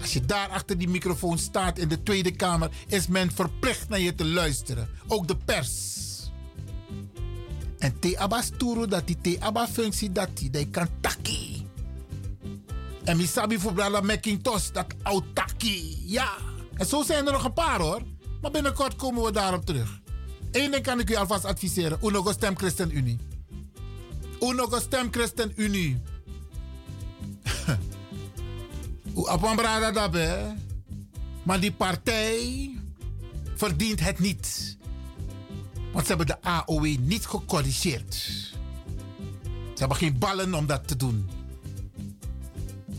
Als 0.00 0.12
je 0.12 0.20
daar 0.20 0.48
achter 0.48 0.78
die 0.78 0.88
microfoon 0.88 1.38
staat 1.38 1.78
in 1.78 1.88
de 1.88 2.02
Tweede 2.02 2.30
Kamer, 2.30 2.70
is 2.86 3.06
men 3.06 3.32
verplicht 3.32 3.88
naar 3.88 4.00
je 4.00 4.14
te 4.14 4.24
luisteren. 4.24 4.88
Ook 5.06 5.28
de 5.28 5.36
pers. 5.36 5.92
En 7.78 7.98
te 7.98 8.18
abas 8.18 8.50
dat 8.88 9.06
die 9.06 9.18
te 9.20 9.66
functie 9.72 10.12
dat 10.12 10.28
die, 10.34 10.68
kan 10.68 10.88
taki. 11.00 11.66
En 13.04 13.16
misabi 13.16 13.58
voor 13.58 13.72
Brada 13.72 14.00
McIntosh, 14.00 14.70
dat 14.70 14.86
autaki. 15.02 16.02
Ja. 16.06 16.28
En 16.74 16.86
zo 16.86 17.02
zijn 17.02 17.26
er 17.26 17.32
nog 17.32 17.44
een 17.44 17.52
paar 17.52 17.80
hoor. 17.80 18.02
Maar 18.40 18.50
binnenkort 18.50 18.96
komen 18.96 19.22
we 19.22 19.32
daarop 19.32 19.66
terug. 19.66 20.00
Eén 20.52 20.70
ding 20.70 20.82
kan 20.82 21.00
ik 21.00 21.10
u 21.10 21.14
alvast 21.14 21.44
adviseren. 21.44 21.98
Uno 22.02 22.32
stem 22.32 22.56
ChristenUnie. 22.56 23.18
Uno 24.44 24.68
stem 24.80 25.08
ChristenUnie. 25.10 26.00
Apambrada 29.24 29.92
daarbij. 29.92 30.56
Maar 31.42 31.60
die 31.60 31.72
partij 31.72 32.70
verdient 33.54 34.00
het 34.00 34.18
niet. 34.18 34.76
Want 35.92 36.06
ze 36.06 36.14
hebben 36.14 36.26
de 36.26 36.42
AOW 36.42 36.96
niet 36.98 37.26
gecorrigeerd. 37.26 38.14
Ze 39.74 39.80
hebben 39.80 39.96
geen 39.96 40.18
ballen 40.18 40.54
om 40.54 40.66
dat 40.66 40.88
te 40.88 40.96
doen. 40.96 41.30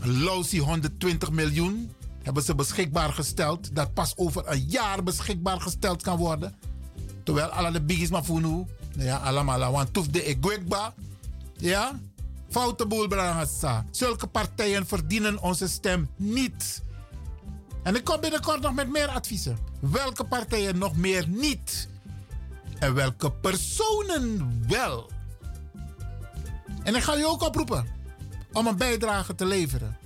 Lousy 0.00 0.58
120 0.58 1.30
miljoen 1.30 1.92
hebben 2.22 2.42
ze 2.42 2.54
beschikbaar 2.54 3.12
gesteld. 3.12 3.74
Dat 3.74 3.94
pas 3.94 4.16
over 4.16 4.42
een 4.46 4.64
jaar 4.68 5.02
beschikbaar 5.02 5.60
gesteld 5.60 6.02
kan 6.02 6.16
worden. 6.16 6.54
Terwijl 7.22 7.48
alle 7.48 7.70
de 7.70 7.82
biggies 7.82 8.08
voor 8.12 8.66
Ja, 8.96 9.16
allemaal. 9.16 9.72
Want 9.72 9.92
toef 9.92 10.06
de 10.06 10.22
egwekba. 10.22 10.94
Ja? 11.56 12.00
Foute 12.48 12.86
boel, 12.86 13.08
Zulke 13.90 14.26
partijen 14.26 14.86
verdienen 14.86 15.42
onze 15.42 15.68
stem 15.68 16.08
niet. 16.16 16.82
En 17.82 17.94
ik 17.94 18.04
kom 18.04 18.20
binnenkort 18.20 18.60
nog 18.60 18.74
met 18.74 18.90
meer 18.90 19.08
adviezen. 19.08 19.58
Welke 19.80 20.24
partijen 20.24 20.78
nog 20.78 20.96
meer 20.96 21.28
niet? 21.28 21.88
En 22.78 22.94
welke 22.94 23.32
personen 23.32 24.62
wel? 24.68 25.10
En 26.82 26.94
ik 26.94 27.02
ga 27.02 27.16
u 27.16 27.24
ook 27.24 27.42
oproepen 27.42 27.86
om 28.52 28.66
een 28.66 28.76
bijdrage 28.76 29.34
te 29.34 29.44
leveren. 29.44 29.96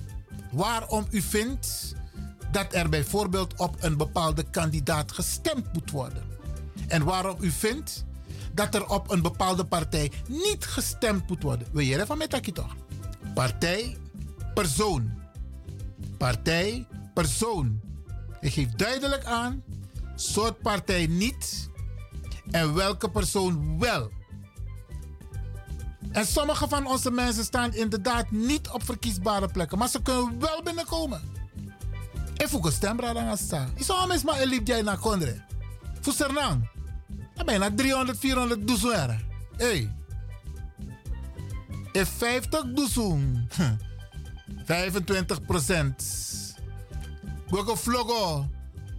Waarom 0.50 1.06
u 1.10 1.20
vindt 1.22 1.94
dat 2.52 2.74
er 2.74 2.88
bijvoorbeeld 2.88 3.54
op 3.56 3.76
een 3.80 3.96
bepaalde 3.96 4.42
kandidaat 4.50 5.12
gestemd 5.12 5.72
moet 5.72 5.90
worden. 5.90 6.22
En 6.88 7.04
waarom 7.04 7.36
u 7.40 7.50
vindt 7.50 8.04
dat 8.54 8.74
er 8.74 8.88
op 8.88 9.10
een 9.10 9.22
bepaalde 9.22 9.64
partij 9.64 10.12
niet 10.26 10.64
gestemd 10.64 11.28
moet 11.28 11.42
worden. 11.42 11.68
Wil 11.72 11.84
je 11.84 12.00
even 12.00 12.18
met 12.18 12.30
dat 12.30 12.54
toch? 12.54 12.74
Partij, 13.34 13.96
persoon. 14.54 15.10
Partij, 16.18 16.86
persoon. 17.14 17.80
Ik 18.40 18.52
geef 18.52 18.68
duidelijk 18.68 19.24
aan, 19.24 19.62
soort 20.14 20.62
partij 20.62 21.06
niet 21.06 21.68
en 22.50 22.74
welke 22.74 23.10
persoon 23.10 23.78
wel. 23.78 24.10
En 26.12 26.26
sommige 26.26 26.68
van 26.68 26.86
onze 26.86 27.10
mensen 27.10 27.44
staan 27.44 27.74
inderdaad 27.74 28.30
niet 28.30 28.68
op 28.68 28.84
verkiesbare 28.84 29.48
plekken, 29.48 29.78
maar 29.78 29.88
ze 29.88 30.02
kunnen 30.02 30.38
wel 30.38 30.62
binnenkomen. 30.62 31.20
En 32.36 32.48
voor 32.48 32.66
een 32.66 32.72
stembra 32.72 33.12
dan 33.12 33.36
staan. 33.36 33.72
Ik 33.74 33.84
zou 33.84 34.10
eens 34.10 34.24
maar 34.24 34.40
een 34.40 34.48
liep 34.48 34.82
naar 34.82 34.98
Kondre. 34.98 35.44
Voor 36.00 36.12
Sernang. 36.12 36.68
Naar 37.44 37.74
300, 37.74 38.18
400 38.18 38.66
doezoen. 38.66 39.18
Hey. 39.56 39.92
En 41.92 42.06
50 42.06 42.64
doezoen. 42.74 43.48
25 44.64 45.44
procent. 45.44 46.04
Welke 47.48 47.76
vloggo 47.76 48.48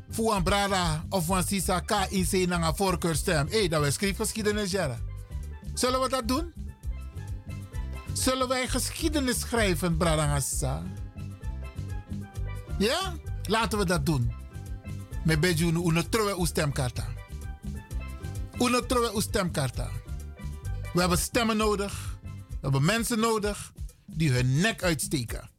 voor 0.09 0.35
een 0.35 0.43
brada 0.43 1.05
of 1.09 1.27
een 1.27 1.43
sisa 1.43 1.79
ka 1.79 2.07
in 2.09 2.51
een 2.51 2.75
voorkeurstem. 2.75 3.47
Hé, 3.47 3.57
hey, 3.57 3.67
dat 3.67 3.83
we 3.83 3.91
schrijfgeschiedenis 3.91 4.71
jaren. 4.71 4.99
Zullen 5.73 6.01
we 6.01 6.09
dat 6.09 6.27
doen? 6.27 6.53
Zullen 8.13 8.47
wij 8.47 8.67
geschiedenis 8.67 9.39
schrijven, 9.39 9.97
Bradangassa? 9.97 10.83
Ja? 12.77 13.13
Laten 13.43 13.77
we 13.77 13.85
dat 13.85 14.05
doen. 14.05 14.33
Met 15.23 15.59
uno 15.59 16.01
trowe 16.09 16.41
u 16.41 16.45
stemkarta. 16.45 17.05
Uno 18.61 18.85
trowe 18.85 19.11
u 19.15 19.21
stemkarta. 19.21 19.89
We 20.93 20.99
hebben 20.99 21.17
stemmen 21.17 21.57
nodig. 21.57 22.19
We 22.49 22.57
hebben 22.61 22.85
mensen 22.85 23.19
nodig 23.19 23.73
die 24.05 24.31
hun 24.31 24.59
nek 24.59 24.83
uitsteken. 24.83 25.49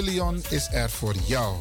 De 0.00 0.42
is 0.48 0.68
er 0.72 0.90
voor 0.90 1.14
jou. 1.26 1.56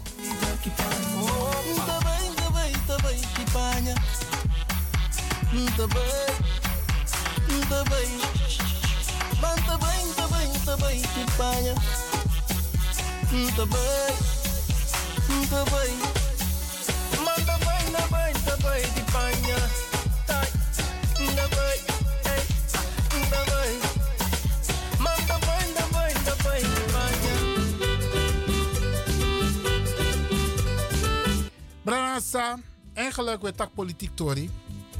Eigenlijk 33.39 33.57
weer 33.57 33.67
tak 33.67 33.73
politiek 33.73 34.15
Tori. 34.15 34.49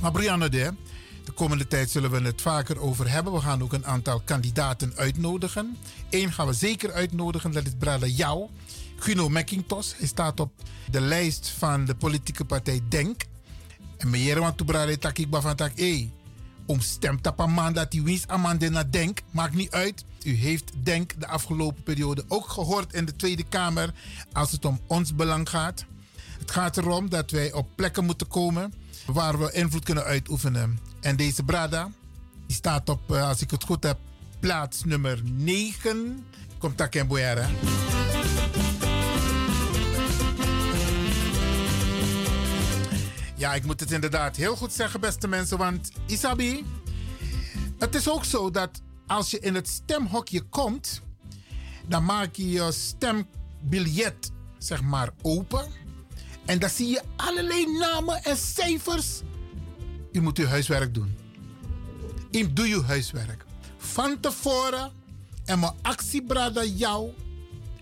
Maar 0.01 0.11
Brianne 0.11 0.49
de, 0.49 0.73
de 1.25 1.31
komende 1.31 1.67
tijd 1.67 1.89
zullen 1.89 2.11
we 2.11 2.21
het 2.21 2.41
vaker 2.41 2.79
over 2.79 3.11
hebben. 3.11 3.33
We 3.33 3.39
gaan 3.39 3.63
ook 3.63 3.73
een 3.73 3.85
aantal 3.85 4.21
kandidaten 4.25 4.93
uitnodigen. 4.95 5.77
Eén 6.09 6.31
gaan 6.31 6.47
we 6.47 6.53
zeker 6.53 6.91
uitnodigen, 6.91 7.51
dat 7.51 7.65
is 7.65 7.73
Brada 7.79 8.05
Jou. 8.05 8.49
Guno 8.95 9.29
McIntosh. 9.29 9.91
Hij 9.97 10.07
staat 10.07 10.39
op 10.39 10.51
de 10.91 11.01
lijst 11.01 11.49
van 11.57 11.85
de 11.85 11.95
politieke 11.95 12.45
partij 12.45 12.81
Denk. 12.89 13.25
En 13.97 14.09
meneer 14.09 14.39
want 14.39 14.65
Brada 14.65 14.95
tak 14.97 15.17
ik 15.17 15.27
van 15.31 15.55
tak, 15.55 15.71
hey, 15.75 16.11
om 16.65 16.79
stemt 16.79 17.27
op 17.27 17.39
een 17.39 17.51
man 17.51 17.73
dat 17.73 17.93
hij 17.93 18.01
winst 18.01 18.27
aan 18.27 18.57
naar 18.71 18.91
Denk. 18.91 19.21
Maakt 19.31 19.53
niet 19.53 19.71
uit. 19.71 20.05
U 20.23 20.33
heeft 20.33 20.71
Denk 20.83 21.19
de 21.19 21.27
afgelopen 21.27 21.83
periode 21.83 22.23
ook 22.27 22.49
gehoord 22.49 22.93
in 22.93 23.05
de 23.05 23.15
Tweede 23.15 23.43
Kamer 23.43 23.93
als 24.33 24.51
het 24.51 24.65
om 24.65 24.79
ons 24.87 25.15
belang 25.15 25.49
gaat. 25.49 25.85
Het 26.49 26.57
gaat 26.57 26.77
erom 26.77 27.09
dat 27.09 27.31
wij 27.31 27.51
op 27.53 27.67
plekken 27.75 28.05
moeten 28.05 28.27
komen 28.27 28.73
waar 29.05 29.39
we 29.39 29.51
invloed 29.51 29.83
kunnen 29.83 30.03
uitoefenen. 30.03 30.79
En 31.01 31.15
deze 31.15 31.43
Brada, 31.43 31.91
die 32.47 32.55
staat 32.55 32.89
op, 32.89 33.11
eh, 33.11 33.27
als 33.27 33.41
ik 33.41 33.51
het 33.51 33.63
goed 33.63 33.83
heb, 33.83 33.97
plaats 34.39 34.83
nummer 34.83 35.21
9. 35.23 36.25
Komt 36.57 36.77
daar 36.77 37.07
Boyara. 37.07 37.49
Ja, 43.35 43.53
ik 43.53 43.65
moet 43.65 43.79
het 43.79 43.91
inderdaad 43.91 44.35
heel 44.35 44.55
goed 44.55 44.73
zeggen, 44.73 44.99
beste 44.99 45.27
mensen. 45.27 45.57
Want 45.57 45.91
Isabi, 46.05 46.65
het 47.79 47.95
is 47.95 48.09
ook 48.09 48.25
zo 48.25 48.51
dat 48.51 48.81
als 49.07 49.31
je 49.31 49.39
in 49.39 49.55
het 49.55 49.67
stemhokje 49.67 50.41
komt, 50.41 51.01
dan 51.87 52.05
maak 52.05 52.35
je 52.35 52.49
je 52.49 52.71
stembiljet, 52.71 54.31
zeg 54.57 54.81
maar, 54.81 55.09
open. 55.21 55.78
En 56.49 56.59
dan 56.59 56.69
zie 56.69 56.87
je 56.87 57.01
allerlei 57.15 57.77
namen 57.79 58.23
en 58.23 58.37
cijfers. 58.37 59.21
U 60.11 60.21
moet 60.21 60.37
uw 60.37 60.45
huiswerk 60.45 60.93
doen. 60.93 61.17
U 62.31 62.53
doe 62.53 62.65
uw 62.65 62.83
huiswerk. 62.83 63.45
Van 63.77 64.19
tevoren 64.19 64.91
en 65.45 65.59
mijn 65.59 65.73
actiebrada 65.81 66.63
jou 66.63 67.11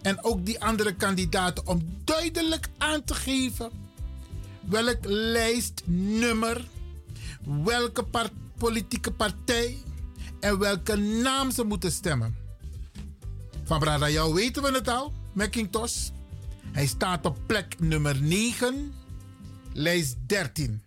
en 0.02 0.24
ook 0.24 0.46
die 0.46 0.62
andere 0.62 0.96
kandidaten 0.96 1.68
om 1.68 1.82
duidelijk 2.04 2.70
aan 2.78 3.04
te 3.04 3.14
geven 3.14 3.72
welk 4.60 5.00
lijstnummer, 5.02 6.68
welke 7.64 8.06
politieke 8.58 9.12
partij 9.12 9.78
en 10.40 10.60
welke 10.60 10.96
naam 10.96 11.52
ze 11.52 11.64
moeten 11.64 11.92
stemmen. 11.92 12.36
Van 13.64 13.80
Brada 13.80 14.10
jou 14.10 14.34
weten 14.34 14.64
we 14.64 14.72
het 14.72 14.88
al, 14.88 15.14
McIntosh. 15.34 16.10
Hij 16.72 16.88
staat 16.88 17.26
op 17.26 17.38
plek 17.46 17.80
nummer 17.80 18.22
9, 18.22 18.94
lijst 19.74 20.16
13. 20.26 20.82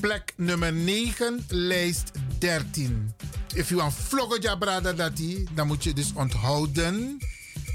Plek 0.00 0.32
nummer 0.36 0.72
9, 0.72 1.44
lijst 1.48 2.10
13. 2.38 3.12
If 3.54 3.68
you 3.68 3.80
want 3.80 3.94
vloggen, 3.94 4.58
brada 4.58 4.92
dati, 4.92 5.46
dan 5.54 5.66
moet 5.66 5.84
je 5.84 5.92
dus 5.92 6.12
onthouden. 6.14 7.18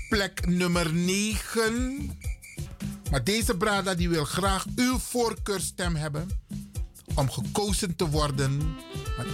Plek 0.10 0.48
nummer 0.48 0.94
9. 0.94 2.18
Maar 3.12 3.24
deze 3.24 3.58
brada 3.58 3.94
die 3.94 4.10
wil 4.10 4.26
graag 4.26 4.66
uw 4.76 4.98
voorkeurstem 4.98 5.96
hebben 5.96 6.30
om 7.16 7.32
gekozen 7.32 7.96
te 7.96 8.10
worden. 8.10 8.76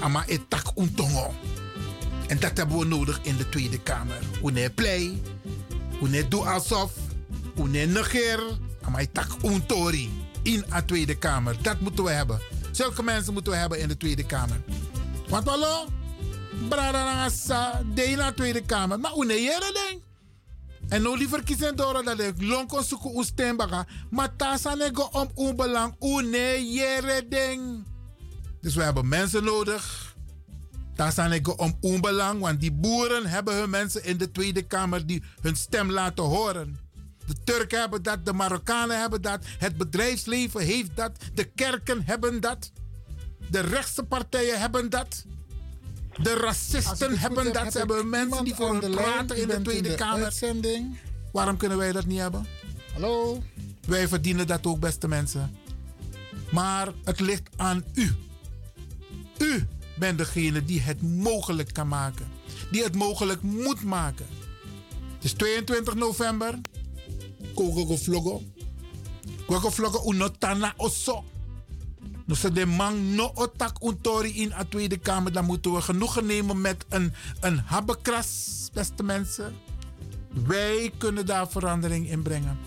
Ama 0.01 0.25
etak 0.27 0.71
untongo. 0.75 1.33
En 2.31 2.39
dat 2.39 2.57
hebben 2.57 2.77
we 2.77 2.85
nodig 2.85 3.19
in 3.21 3.37
de 3.37 3.49
Tweede 3.49 3.79
Kamer. 3.79 4.19
Hoe 4.41 4.71
play, 4.75 5.21
hoe 5.99 6.27
doe 6.27 6.45
alsof, 6.45 6.93
hoe 7.55 7.67
negeer, 7.67 8.39
maar 8.91 9.11
tak 9.11 9.27
untori 9.43 10.11
in 10.43 10.63
de 10.69 10.85
Tweede 10.85 11.17
Kamer. 11.17 11.61
Dat 11.61 11.79
moeten 11.79 12.03
we 12.03 12.09
hebben. 12.09 12.41
Zulke 12.71 13.03
mensen 13.03 13.33
moeten 13.33 13.51
we 13.51 13.57
hebben 13.57 13.79
in 13.79 13.87
de 13.87 13.97
Tweede 13.97 14.25
Kamer. 14.25 14.61
Want 15.27 15.47
hallo, 15.47 15.85
brada 16.69 17.03
nangasa, 17.03 17.81
de 17.93 18.03
in 18.03 18.17
de 18.17 18.33
Tweede 18.35 18.61
Kamer. 18.61 18.99
Maar 18.99 19.11
hoe 19.11 19.25
negeer 19.25 19.59
ding? 19.59 20.01
En 20.89 21.01
nou 21.01 21.17
liever 21.17 21.43
kiezen 21.43 21.75
door 21.75 22.03
dat 22.03 22.19
ik 22.19 22.41
long 22.41 22.67
kon 22.67 22.83
zoeken 22.83 23.09
hoe 23.09 23.25
stembaga. 23.25 23.87
Maar 24.09 24.35
tasa 24.35 24.75
nego 24.75 25.09
om 25.11 25.29
onbelang, 25.33 25.95
hoe 25.99 26.21
negeer 26.21 27.23
ding? 27.29 27.85
Dus 28.61 28.75
we 28.75 28.83
hebben 28.83 29.07
mensen 29.07 29.43
nodig 29.43 30.10
daar 31.01 31.11
staan 31.11 31.33
ik 31.33 31.59
om 31.59 31.77
onbelang, 31.79 32.39
want 32.39 32.59
die 32.59 32.71
boeren 32.71 33.25
hebben 33.25 33.55
hun 33.55 33.69
mensen 33.69 34.05
in 34.05 34.17
de 34.17 34.31
Tweede 34.31 34.61
Kamer 34.61 35.05
die 35.05 35.23
hun 35.41 35.55
stem 35.55 35.91
laten 35.91 36.23
horen. 36.23 36.79
De 37.25 37.35
Turken 37.43 37.79
hebben 37.79 38.03
dat, 38.03 38.25
de 38.25 38.33
Marokkanen 38.33 38.99
hebben 38.99 39.21
dat, 39.21 39.45
het 39.57 39.77
bedrijfsleven 39.77 40.61
heeft 40.61 40.95
dat, 40.95 41.11
de 41.33 41.43
kerken 41.43 42.01
hebben 42.05 42.41
dat, 42.41 42.71
de 43.49 43.59
rechtse 43.59 44.03
partijen 44.03 44.59
hebben 44.59 44.89
dat, 44.89 45.25
de 46.21 46.33
racisten 46.33 47.17
hebben 47.17 47.53
dat. 47.53 47.71
Ze 47.71 47.77
hebben 47.77 48.09
mensen 48.09 48.43
die 48.43 48.55
voor 48.55 48.81
hun 48.81 48.91
praten 48.91 49.37
in 49.37 49.47
de 49.47 49.61
Tweede 49.61 49.95
Kamer. 49.95 50.23
Uitzending. 50.23 50.99
Waarom 51.31 51.57
kunnen 51.57 51.77
wij 51.77 51.91
dat 51.91 52.05
niet 52.05 52.19
hebben? 52.19 52.45
Hallo? 52.93 53.43
Wij 53.87 54.07
verdienen 54.07 54.47
dat 54.47 54.65
ook, 54.65 54.79
beste 54.79 55.07
mensen. 55.07 55.55
Maar 56.51 56.87
het 57.03 57.19
ligt 57.19 57.49
aan 57.55 57.83
u. 57.93 58.15
U 59.37 59.67
bent 60.01 60.17
degene 60.17 60.65
die 60.65 60.81
het 60.81 61.01
mogelijk 61.01 61.73
kan 61.73 61.87
maken. 61.87 62.27
Die 62.71 62.83
het 62.83 62.95
mogelijk 62.95 63.41
moet 63.41 63.83
maken. 63.83 64.25
Het 65.15 65.23
is 65.23 65.33
22 65.33 65.95
november. 65.95 66.59
Kogo 67.55 67.97
vlogo. 67.97 68.41
Kogo 69.45 69.69
vlogo 69.69 70.09
unotana. 70.09 70.73
Nu 72.25 72.35
ze 72.35 72.51
de 72.51 72.65
man 72.65 73.15
no 73.15 73.31
otak 73.33 73.83
untori 73.83 74.41
in 74.41 74.49
de 74.49 74.67
Tweede 74.69 74.97
Kamer. 74.97 75.31
Dan 75.31 75.45
moeten 75.45 75.73
we 75.73 75.81
genoegen 75.81 76.25
nemen 76.25 76.61
met 76.61 76.85
een, 76.89 77.13
een 77.41 77.57
habbekras, 77.59 78.69
beste 78.73 79.03
mensen. 79.03 79.53
Wij 80.47 80.91
kunnen 80.97 81.25
daar 81.25 81.49
verandering 81.49 82.09
in 82.09 82.21
brengen. 82.21 82.59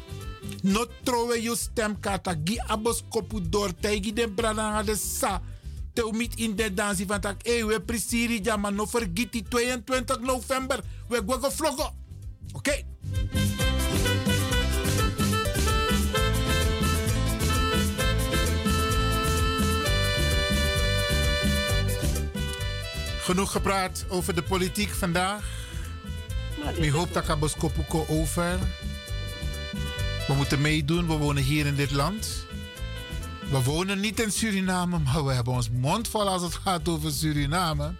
No 0.62 0.86
trowe 1.02 1.42
je 1.42 1.56
stemkaart. 1.56 2.36
Gi 2.44 2.58
abos 2.66 3.02
kopu 3.08 3.48
door. 3.48 3.70
Tegi 3.80 4.12
de 4.12 4.30
brada 4.30 4.82
de 4.82 4.96
sa 4.96 5.42
te 5.94 6.06
omit 6.06 6.34
in 6.34 6.56
de 6.56 6.74
dansie 6.74 7.06
van 7.06 7.20
tak. 7.20 7.46
Hey, 7.46 7.66
we 7.66 7.80
presiri 7.80 8.40
ja, 8.42 8.56
maar 8.56 8.72
no 8.72 8.86
vergiet 8.86 9.32
die 9.32 9.44
22 9.48 10.20
november. 10.20 10.80
We 11.08 11.22
gaan 11.26 11.52
vloggen. 11.52 11.92
Oké. 12.52 12.82
Genoeg 23.24 23.52
gepraat 23.52 24.04
over 24.08 24.34
de 24.34 24.42
politiek 24.42 24.90
vandaag. 24.90 25.44
Ik 26.74 26.90
hoop 26.90 27.12
dat 27.12 27.28
ik 27.28 27.38
Boskopuko 27.38 28.06
over. 28.08 28.58
We 30.26 30.34
moeten 30.34 30.60
meedoen, 30.60 31.06
we 31.06 31.14
wonen 31.14 31.42
hier 31.42 31.66
in 31.66 31.74
dit 31.74 31.90
land. 31.90 32.46
We 33.54 33.62
wonen 33.62 34.00
niet 34.00 34.20
in 34.20 34.32
Suriname, 34.32 34.98
maar 34.98 35.24
we 35.24 35.32
hebben 35.32 35.52
ons 35.52 35.70
mond 35.70 36.08
vol 36.08 36.28
als 36.28 36.42
het 36.42 36.54
gaat 36.54 36.88
over 36.88 37.12
Suriname. 37.12 37.94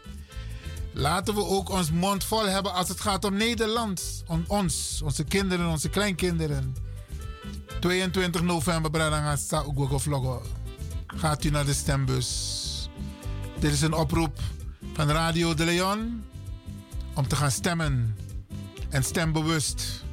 Laten 0.92 1.34
we 1.34 1.44
ook 1.44 1.68
ons 1.68 1.90
mond 1.90 2.24
vol 2.24 2.48
hebben 2.48 2.72
als 2.72 2.88
het 2.88 3.00
gaat 3.00 3.24
om 3.24 3.34
Nederland. 3.36 4.22
Om 4.26 4.44
ons, 4.46 5.00
onze 5.04 5.24
kinderen, 5.24 5.68
onze 5.68 5.88
kleinkinderen. 5.88 6.76
22 7.80 8.42
november, 8.42 8.90
Bradanga 8.90 9.36
Vloggen. 9.98 10.40
Gaat 11.06 11.44
u 11.44 11.50
naar 11.50 11.64
de 11.64 11.74
stembus. 11.74 12.88
Dit 13.58 13.72
is 13.72 13.82
een 13.82 13.94
oproep 13.94 14.38
van 14.92 15.10
Radio 15.10 15.54
de 15.54 15.64
Leon 15.64 16.24
om 17.14 17.28
te 17.28 17.36
gaan 17.36 17.50
stemmen. 17.50 18.16
En 18.88 19.04
stem 19.04 19.32
bewust. 19.32 20.04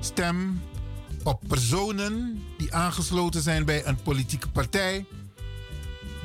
Stem 0.00 0.60
op 1.26 1.42
personen 1.48 2.42
die 2.58 2.74
aangesloten 2.74 3.42
zijn 3.42 3.64
bij 3.64 3.86
een 3.86 4.02
politieke 4.02 4.48
partij 4.48 5.06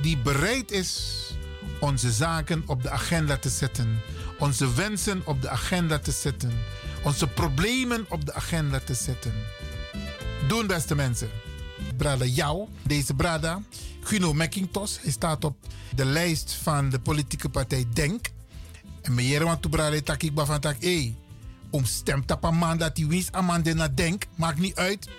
die 0.01 0.17
bereid 0.17 0.71
is 0.71 1.19
onze 1.79 2.11
zaken 2.11 2.63
op 2.65 2.83
de 2.83 2.89
agenda 2.89 3.37
te 3.37 3.49
zetten, 3.49 4.01
onze 4.39 4.73
wensen 4.73 5.21
op 5.25 5.41
de 5.41 5.49
agenda 5.49 5.99
te 5.99 6.11
zetten, 6.11 6.51
onze 7.03 7.27
problemen 7.27 8.05
op 8.09 8.25
de 8.25 8.33
agenda 8.33 8.79
te 8.79 8.93
zetten. 8.93 9.33
Doen, 10.47 10.67
beste 10.67 10.95
mensen. 10.95 11.29
Brada 11.97 12.25
jou, 12.25 12.67
deze 12.83 13.13
Brada, 13.13 13.61
Guno 14.01 14.33
McIntosh, 14.33 14.97
hij 15.01 15.11
staat 15.11 15.45
op 15.45 15.57
de 15.95 16.05
lijst 16.05 16.53
van 16.53 16.89
de 16.89 16.99
politieke 16.99 17.49
partij 17.49 17.85
Denk. 17.93 18.27
En 19.01 19.13
meneer 19.13 19.43
want 19.43 19.69
Brada 19.69 20.01
tak 20.01 20.23
ik 20.23 20.31
van 20.35 20.59
tak, 20.59 20.75
hé, 20.79 21.15
om 21.71 21.85
stemt 21.85 22.31
op 22.31 22.43
een 22.43 22.55
man 22.55 22.77
dat 22.77 22.97
hij 22.97 23.07
winst 23.07 23.33
aan 23.33 23.45
man 23.45 23.61
naar 23.75 23.95
Denk, 23.95 24.25
maakt 24.35 24.59
niet 24.59 24.75
uit. 24.75 25.09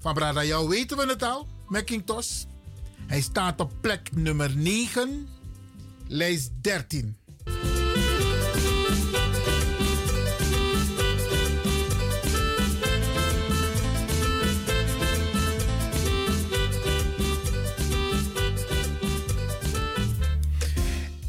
Van 0.00 0.14
Brada 0.14 0.44
jou 0.44 0.68
weten 0.68 0.96
we 0.96 1.06
het 1.06 1.22
al, 1.22 1.46
McIntosh. 1.68 2.44
Hij 3.06 3.20
staat 3.20 3.60
op 3.60 3.72
plek 3.80 4.14
nummer 4.14 4.56
9, 4.56 5.28
lijst 6.06 6.50
13. 6.60 7.16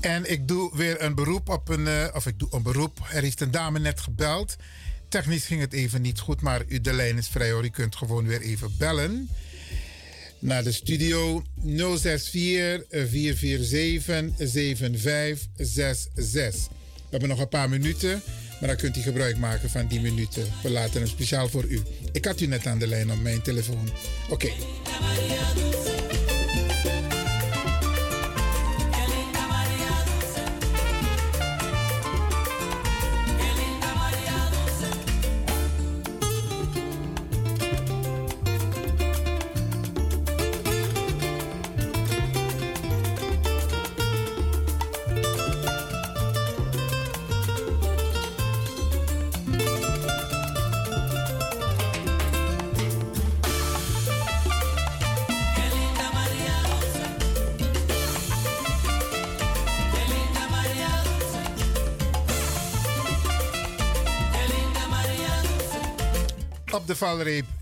En 0.03 0.31
ik 0.31 0.47
doe 0.47 0.77
weer 0.77 1.01
een 1.01 1.15
beroep 1.15 1.49
op 1.49 1.69
een. 1.69 1.87
eh, 1.87 2.07
of 2.13 2.25
ik 2.25 2.39
doe 2.39 2.47
een 2.51 2.61
beroep. 2.61 2.99
Er 3.13 3.21
heeft 3.21 3.41
een 3.41 3.51
dame 3.51 3.79
net 3.79 3.99
gebeld. 3.99 4.55
Technisch 5.09 5.45
ging 5.45 5.61
het 5.61 5.73
even 5.73 6.01
niet 6.01 6.19
goed, 6.19 6.41
maar 6.41 6.61
u, 6.67 6.81
de 6.81 6.93
lijn 6.93 7.17
is 7.17 7.27
vrij 7.27 7.51
hoor. 7.51 7.63
U 7.65 7.69
kunt 7.69 7.95
gewoon 7.95 8.27
weer 8.27 8.41
even 8.41 8.75
bellen. 8.77 9.29
Naar 10.39 10.63
de 10.63 10.71
studio 10.71 11.43
064 11.63 13.09
447 13.09 14.49
7566. 14.49 16.67
We 16.95 17.01
hebben 17.09 17.29
nog 17.29 17.39
een 17.39 17.49
paar 17.49 17.69
minuten, 17.69 18.21
maar 18.59 18.69
dan 18.69 18.77
kunt 18.77 18.97
u 18.97 19.01
gebruik 19.01 19.37
maken 19.37 19.69
van 19.69 19.87
die 19.87 20.01
minuten. 20.01 20.47
We 20.63 20.69
laten 20.69 21.01
hem 21.01 21.09
speciaal 21.09 21.49
voor 21.49 21.63
u. 21.65 21.81
Ik 22.11 22.25
had 22.25 22.41
u 22.41 22.45
net 22.45 22.67
aan 22.67 22.79
de 22.79 22.87
lijn 22.87 23.11
op 23.11 23.21
mijn 23.21 23.41
telefoon. 23.41 23.89
Oké. 24.29 24.49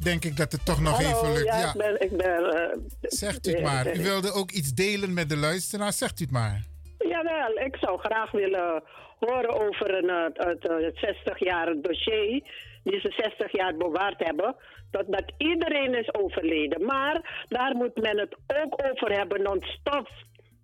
Denk 0.03 0.25
ik 0.25 0.37
dat 0.37 0.51
het 0.51 0.65
toch 0.65 0.81
nog 0.81 0.95
Hallo, 0.97 1.09
even 1.09 1.33
lukt. 1.33 1.45
Ja, 1.45 1.67
ik 1.67 1.77
ben... 1.77 2.01
Ik 2.01 2.17
ben 2.17 2.43
eh, 2.45 2.77
Zegt 3.01 3.47
u 3.47 3.51
het 3.51 3.61
maar. 3.61 3.95
U 3.95 4.03
wilde 4.03 4.31
ook 4.31 4.51
iets 4.51 4.73
delen 4.73 5.13
met 5.13 5.29
de 5.29 5.37
luisteraar. 5.37 5.93
Zegt 5.93 6.19
u 6.19 6.23
het 6.23 6.33
maar. 6.33 6.61
Jawel, 6.97 7.57
ik 7.65 7.75
zou 7.75 7.99
graag 7.99 8.31
willen 8.31 8.83
horen 9.19 9.67
over 9.67 9.93
een, 9.97 10.09
eh, 10.09 10.47
het, 10.47 10.67
eh, 10.67 10.75
het 10.75 10.97
60-jarige 10.97 11.81
dossier. 11.81 12.41
Die 12.83 12.99
ze 12.99 13.13
60 13.17 13.51
jaar 13.51 13.75
bewaard 13.77 14.25
hebben. 14.25 14.55
Dat, 14.91 15.05
dat 15.07 15.31
iedereen 15.37 15.95
is 15.95 16.13
overleden. 16.13 16.85
Maar 16.85 17.45
daar 17.47 17.75
moet 17.75 17.95
men 17.95 18.19
het 18.19 18.35
ook 18.63 18.83
over 18.91 19.11
hebben, 19.17 19.41
non-stop. 19.41 20.09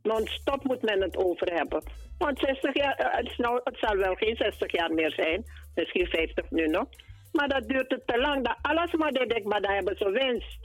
Non-stop 0.03 0.63
moet 0.63 0.81
men 0.81 1.01
het 1.01 1.17
over 1.17 1.53
hebben. 1.53 1.83
Want 2.17 2.39
60 2.39 2.73
jaar, 2.73 2.95
het, 2.97 3.37
nou, 3.37 3.59
het 3.63 3.77
zal 3.79 3.95
wel 3.95 4.15
geen 4.15 4.35
60 4.35 4.71
jaar 4.71 4.93
meer 4.93 5.11
zijn. 5.11 5.45
Misschien 5.75 6.05
50 6.05 6.51
nu 6.51 6.67
nog. 6.67 6.87
Maar 7.37 7.47
dat 7.47 7.67
duurt 7.67 7.91
het 7.91 8.07
te 8.07 8.17
lang. 8.19 8.45
Dat 8.45 8.57
alles 8.61 8.91
maar 8.91 9.11
dit 9.11 9.35
ik, 9.37 9.43
maar 9.43 9.61
dat 9.61 9.71
hebben 9.71 9.97
ze 9.97 10.09
winst. 10.11 10.61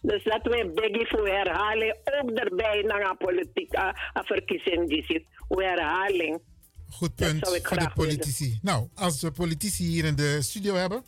Dus 0.00 0.24
dat 0.24 0.42
we 0.42 0.70
beggen 0.74 1.06
voor 1.06 1.28
herhaling 1.28 1.94
ook 2.20 2.30
erbij 2.30 2.82
naar 2.82 3.10
een 3.10 3.16
politieke 3.16 3.76
uh, 3.76 3.92
verkiezing 4.12 4.88
die 4.88 5.04
zit. 5.04 5.24
Herhaling. 5.48 6.40
Goed 6.90 7.14
punt 7.14 7.48
voor 7.48 7.58
de 7.58 7.68
willen. 7.68 7.92
politici. 7.94 8.58
Nou, 8.62 8.88
als 8.94 9.22
we 9.22 9.30
politici 9.30 9.84
hier 9.84 10.04
in 10.04 10.16
de 10.16 10.38
studio 10.42 10.74
hebben, 10.74 11.02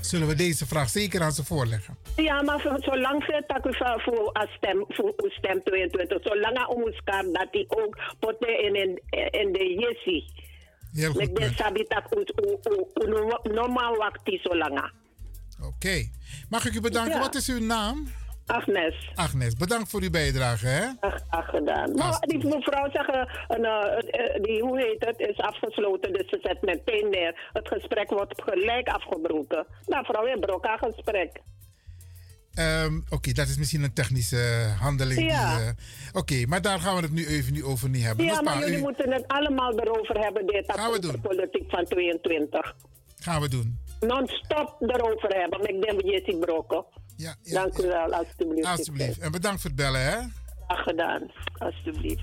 zullen 0.00 0.26
we 0.26 0.34
deze 0.34 0.66
vraag 0.66 0.88
zeker 0.88 1.22
aan 1.22 1.32
ze 1.32 1.44
voorleggen. 1.44 1.96
Ja, 2.16 2.42
maar 2.42 2.60
zolang 2.78 3.24
veel 3.24 3.42
tak 3.46 3.62
voor 3.62 4.02
voor 4.04 4.38
a 4.38 4.46
stem 4.56 4.84
voor 4.88 5.14
stem 5.16 5.62
22, 5.62 6.22
zolang 6.22 6.66
om 6.66 6.82
ons 6.82 7.00
kan 7.04 7.32
dat 7.32 7.48
die 7.52 7.64
ook 7.68 7.98
poten 8.18 8.62
in 8.62 8.74
in 8.74 9.00
in 9.30 9.52
de 9.52 9.74
jessie. 9.78 10.24
Met 10.94 11.14
de 11.14 11.32
punt. 11.32 11.56
sabi 11.56 11.84
tak 11.84 12.06
u 12.14 12.18
u 12.18 12.58
u 12.70 13.30
u 13.42 13.52
normaal 13.52 13.96
wakti 13.96 14.38
zolang. 14.42 14.90
Oké. 15.62 16.10
Mag 16.48 16.66
ik 16.66 16.74
u 16.74 16.80
bedanken? 16.80 17.14
Ja. 17.14 17.20
Wat 17.20 17.34
is 17.34 17.48
uw 17.48 17.60
naam? 17.60 18.08
Agnes. 18.46 19.10
Agnes, 19.14 19.56
bedankt 19.56 19.90
voor 19.90 20.02
uw 20.02 20.10
bijdrage. 20.10 20.66
Hè? 20.66 20.86
Graag 21.00 21.48
gedaan. 21.48 21.94
Maar 21.94 22.20
die 22.20 22.46
mevrouw 22.46 22.90
zeggen, 22.90 23.28
eh, 23.48 23.64
eh, 23.96 24.42
die, 24.42 24.62
hoe 24.62 24.78
heet 24.78 25.04
het, 25.04 25.20
is 25.20 25.38
afgesloten, 25.38 26.12
dus 26.12 26.28
ze 26.28 26.38
zet 26.42 26.62
meteen 26.62 27.10
neer. 27.10 27.50
Het 27.52 27.68
gesprek 27.68 28.10
wordt 28.10 28.42
gelijk 28.42 28.88
afgebroken. 28.88 29.66
Nou, 29.86 30.28
je 30.28 30.38
broek 30.40 30.66
haar 30.66 30.78
gesprek. 30.78 31.40
Ehm, 32.54 33.00
Oké, 33.08 33.32
dat 33.32 33.48
is 33.48 33.56
misschien 33.56 33.82
een 33.82 33.92
technische 33.92 34.74
handeling. 34.80 35.30
Ja. 35.30 35.60
eh, 35.60 35.68
Oké, 36.12 36.46
maar 36.46 36.62
daar 36.62 36.80
gaan 36.80 36.96
we 36.96 37.02
het 37.02 37.12
nu 37.12 37.26
even 37.26 37.52
nu 37.52 37.64
over 37.64 37.88
niet 37.88 38.02
hebben. 38.04 38.24
Ja, 38.26 38.42
maar 38.42 38.58
jullie 38.58 38.78
u- 38.78 38.80
moeten 38.80 39.12
het 39.12 39.24
allemaal 39.28 39.78
erover 39.78 40.18
hebben, 40.18 40.46
dit 40.46 40.64
Gaan 40.66 40.92
we 40.92 40.98
doen. 40.98 41.20
politiek 41.20 41.70
van 41.70 41.84
22. 41.84 42.74
Gaan 43.20 43.40
we 43.40 43.48
doen. 43.48 43.78
Non-stop 44.00 44.76
erover 44.80 45.28
hebben, 45.28 45.58
met 45.60 45.82
denk 45.82 46.00
dat 46.02 46.10
Jessie 46.10 46.38
Brokken. 46.38 46.84
Ja, 47.16 47.34
Dank 47.42 47.78
u 47.78 47.86
wel, 47.86 48.14
alstublieft. 48.14 48.66
Alsjeblieft. 48.66 49.18
En 49.18 49.32
bedankt 49.32 49.60
voor 49.60 49.70
het 49.70 49.78
bellen, 49.78 50.00
hè? 50.04 50.16
Graag 50.66 50.82
gedaan, 50.82 51.30
alstublieft. 51.58 52.22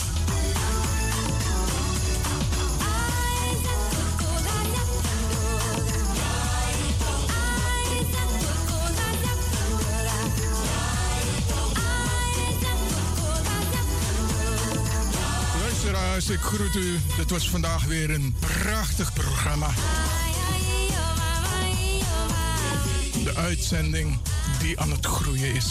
Ik 16.31 16.39
groet 16.39 16.75
u. 16.75 16.99
Het 17.13 17.29
was 17.29 17.49
vandaag 17.49 17.83
weer 17.83 18.09
een 18.09 18.35
prachtig 18.39 19.13
programma. 19.13 19.67
De 23.23 23.35
uitzending 23.35 24.19
die 24.59 24.79
aan 24.79 24.91
het 24.91 25.05
groeien 25.05 25.55
is. 25.55 25.69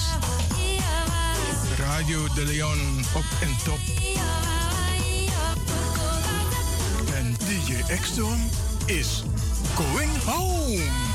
Radio 1.79 2.27
De 2.35 2.45
Leon 2.45 3.05
op 3.15 3.25
en 3.41 3.57
top. 3.65 3.79
En 7.15 7.37
DJ 7.39 7.93
Exxon 7.93 8.51
is 8.87 9.23
going 9.75 10.23
home. 10.25 11.10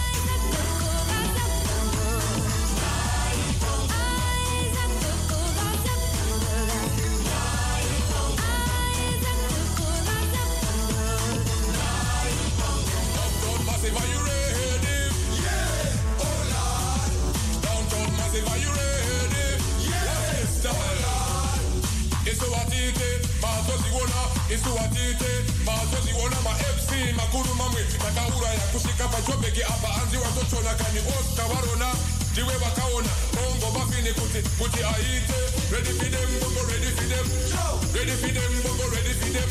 mabura 28.25 28.49
yakusika 28.53 29.03
apa 29.63 29.87
anzi 30.01 30.17
watotona 30.17 30.73
kani 30.73 30.99
osta 30.99 31.43
varona 31.47 31.89
ndiwe 32.31 32.53
vakaona 32.57 33.09
ongo 33.47 33.79
vafini 33.79 34.13
kuti 34.13 34.39
kuti 34.59 34.83
aite. 34.83 35.33
Ready 35.71 35.91
for 35.99 36.09
them 36.09 36.29
bongo 36.41 36.61
ready 36.71 36.91
for 36.97 37.07
them. 37.11 37.25
Ready 37.95 38.11
for 38.21 38.31
them 38.33 38.53
bongo 38.63 38.85
ready 38.95 39.13
for 39.19 39.29
them. 39.33 39.49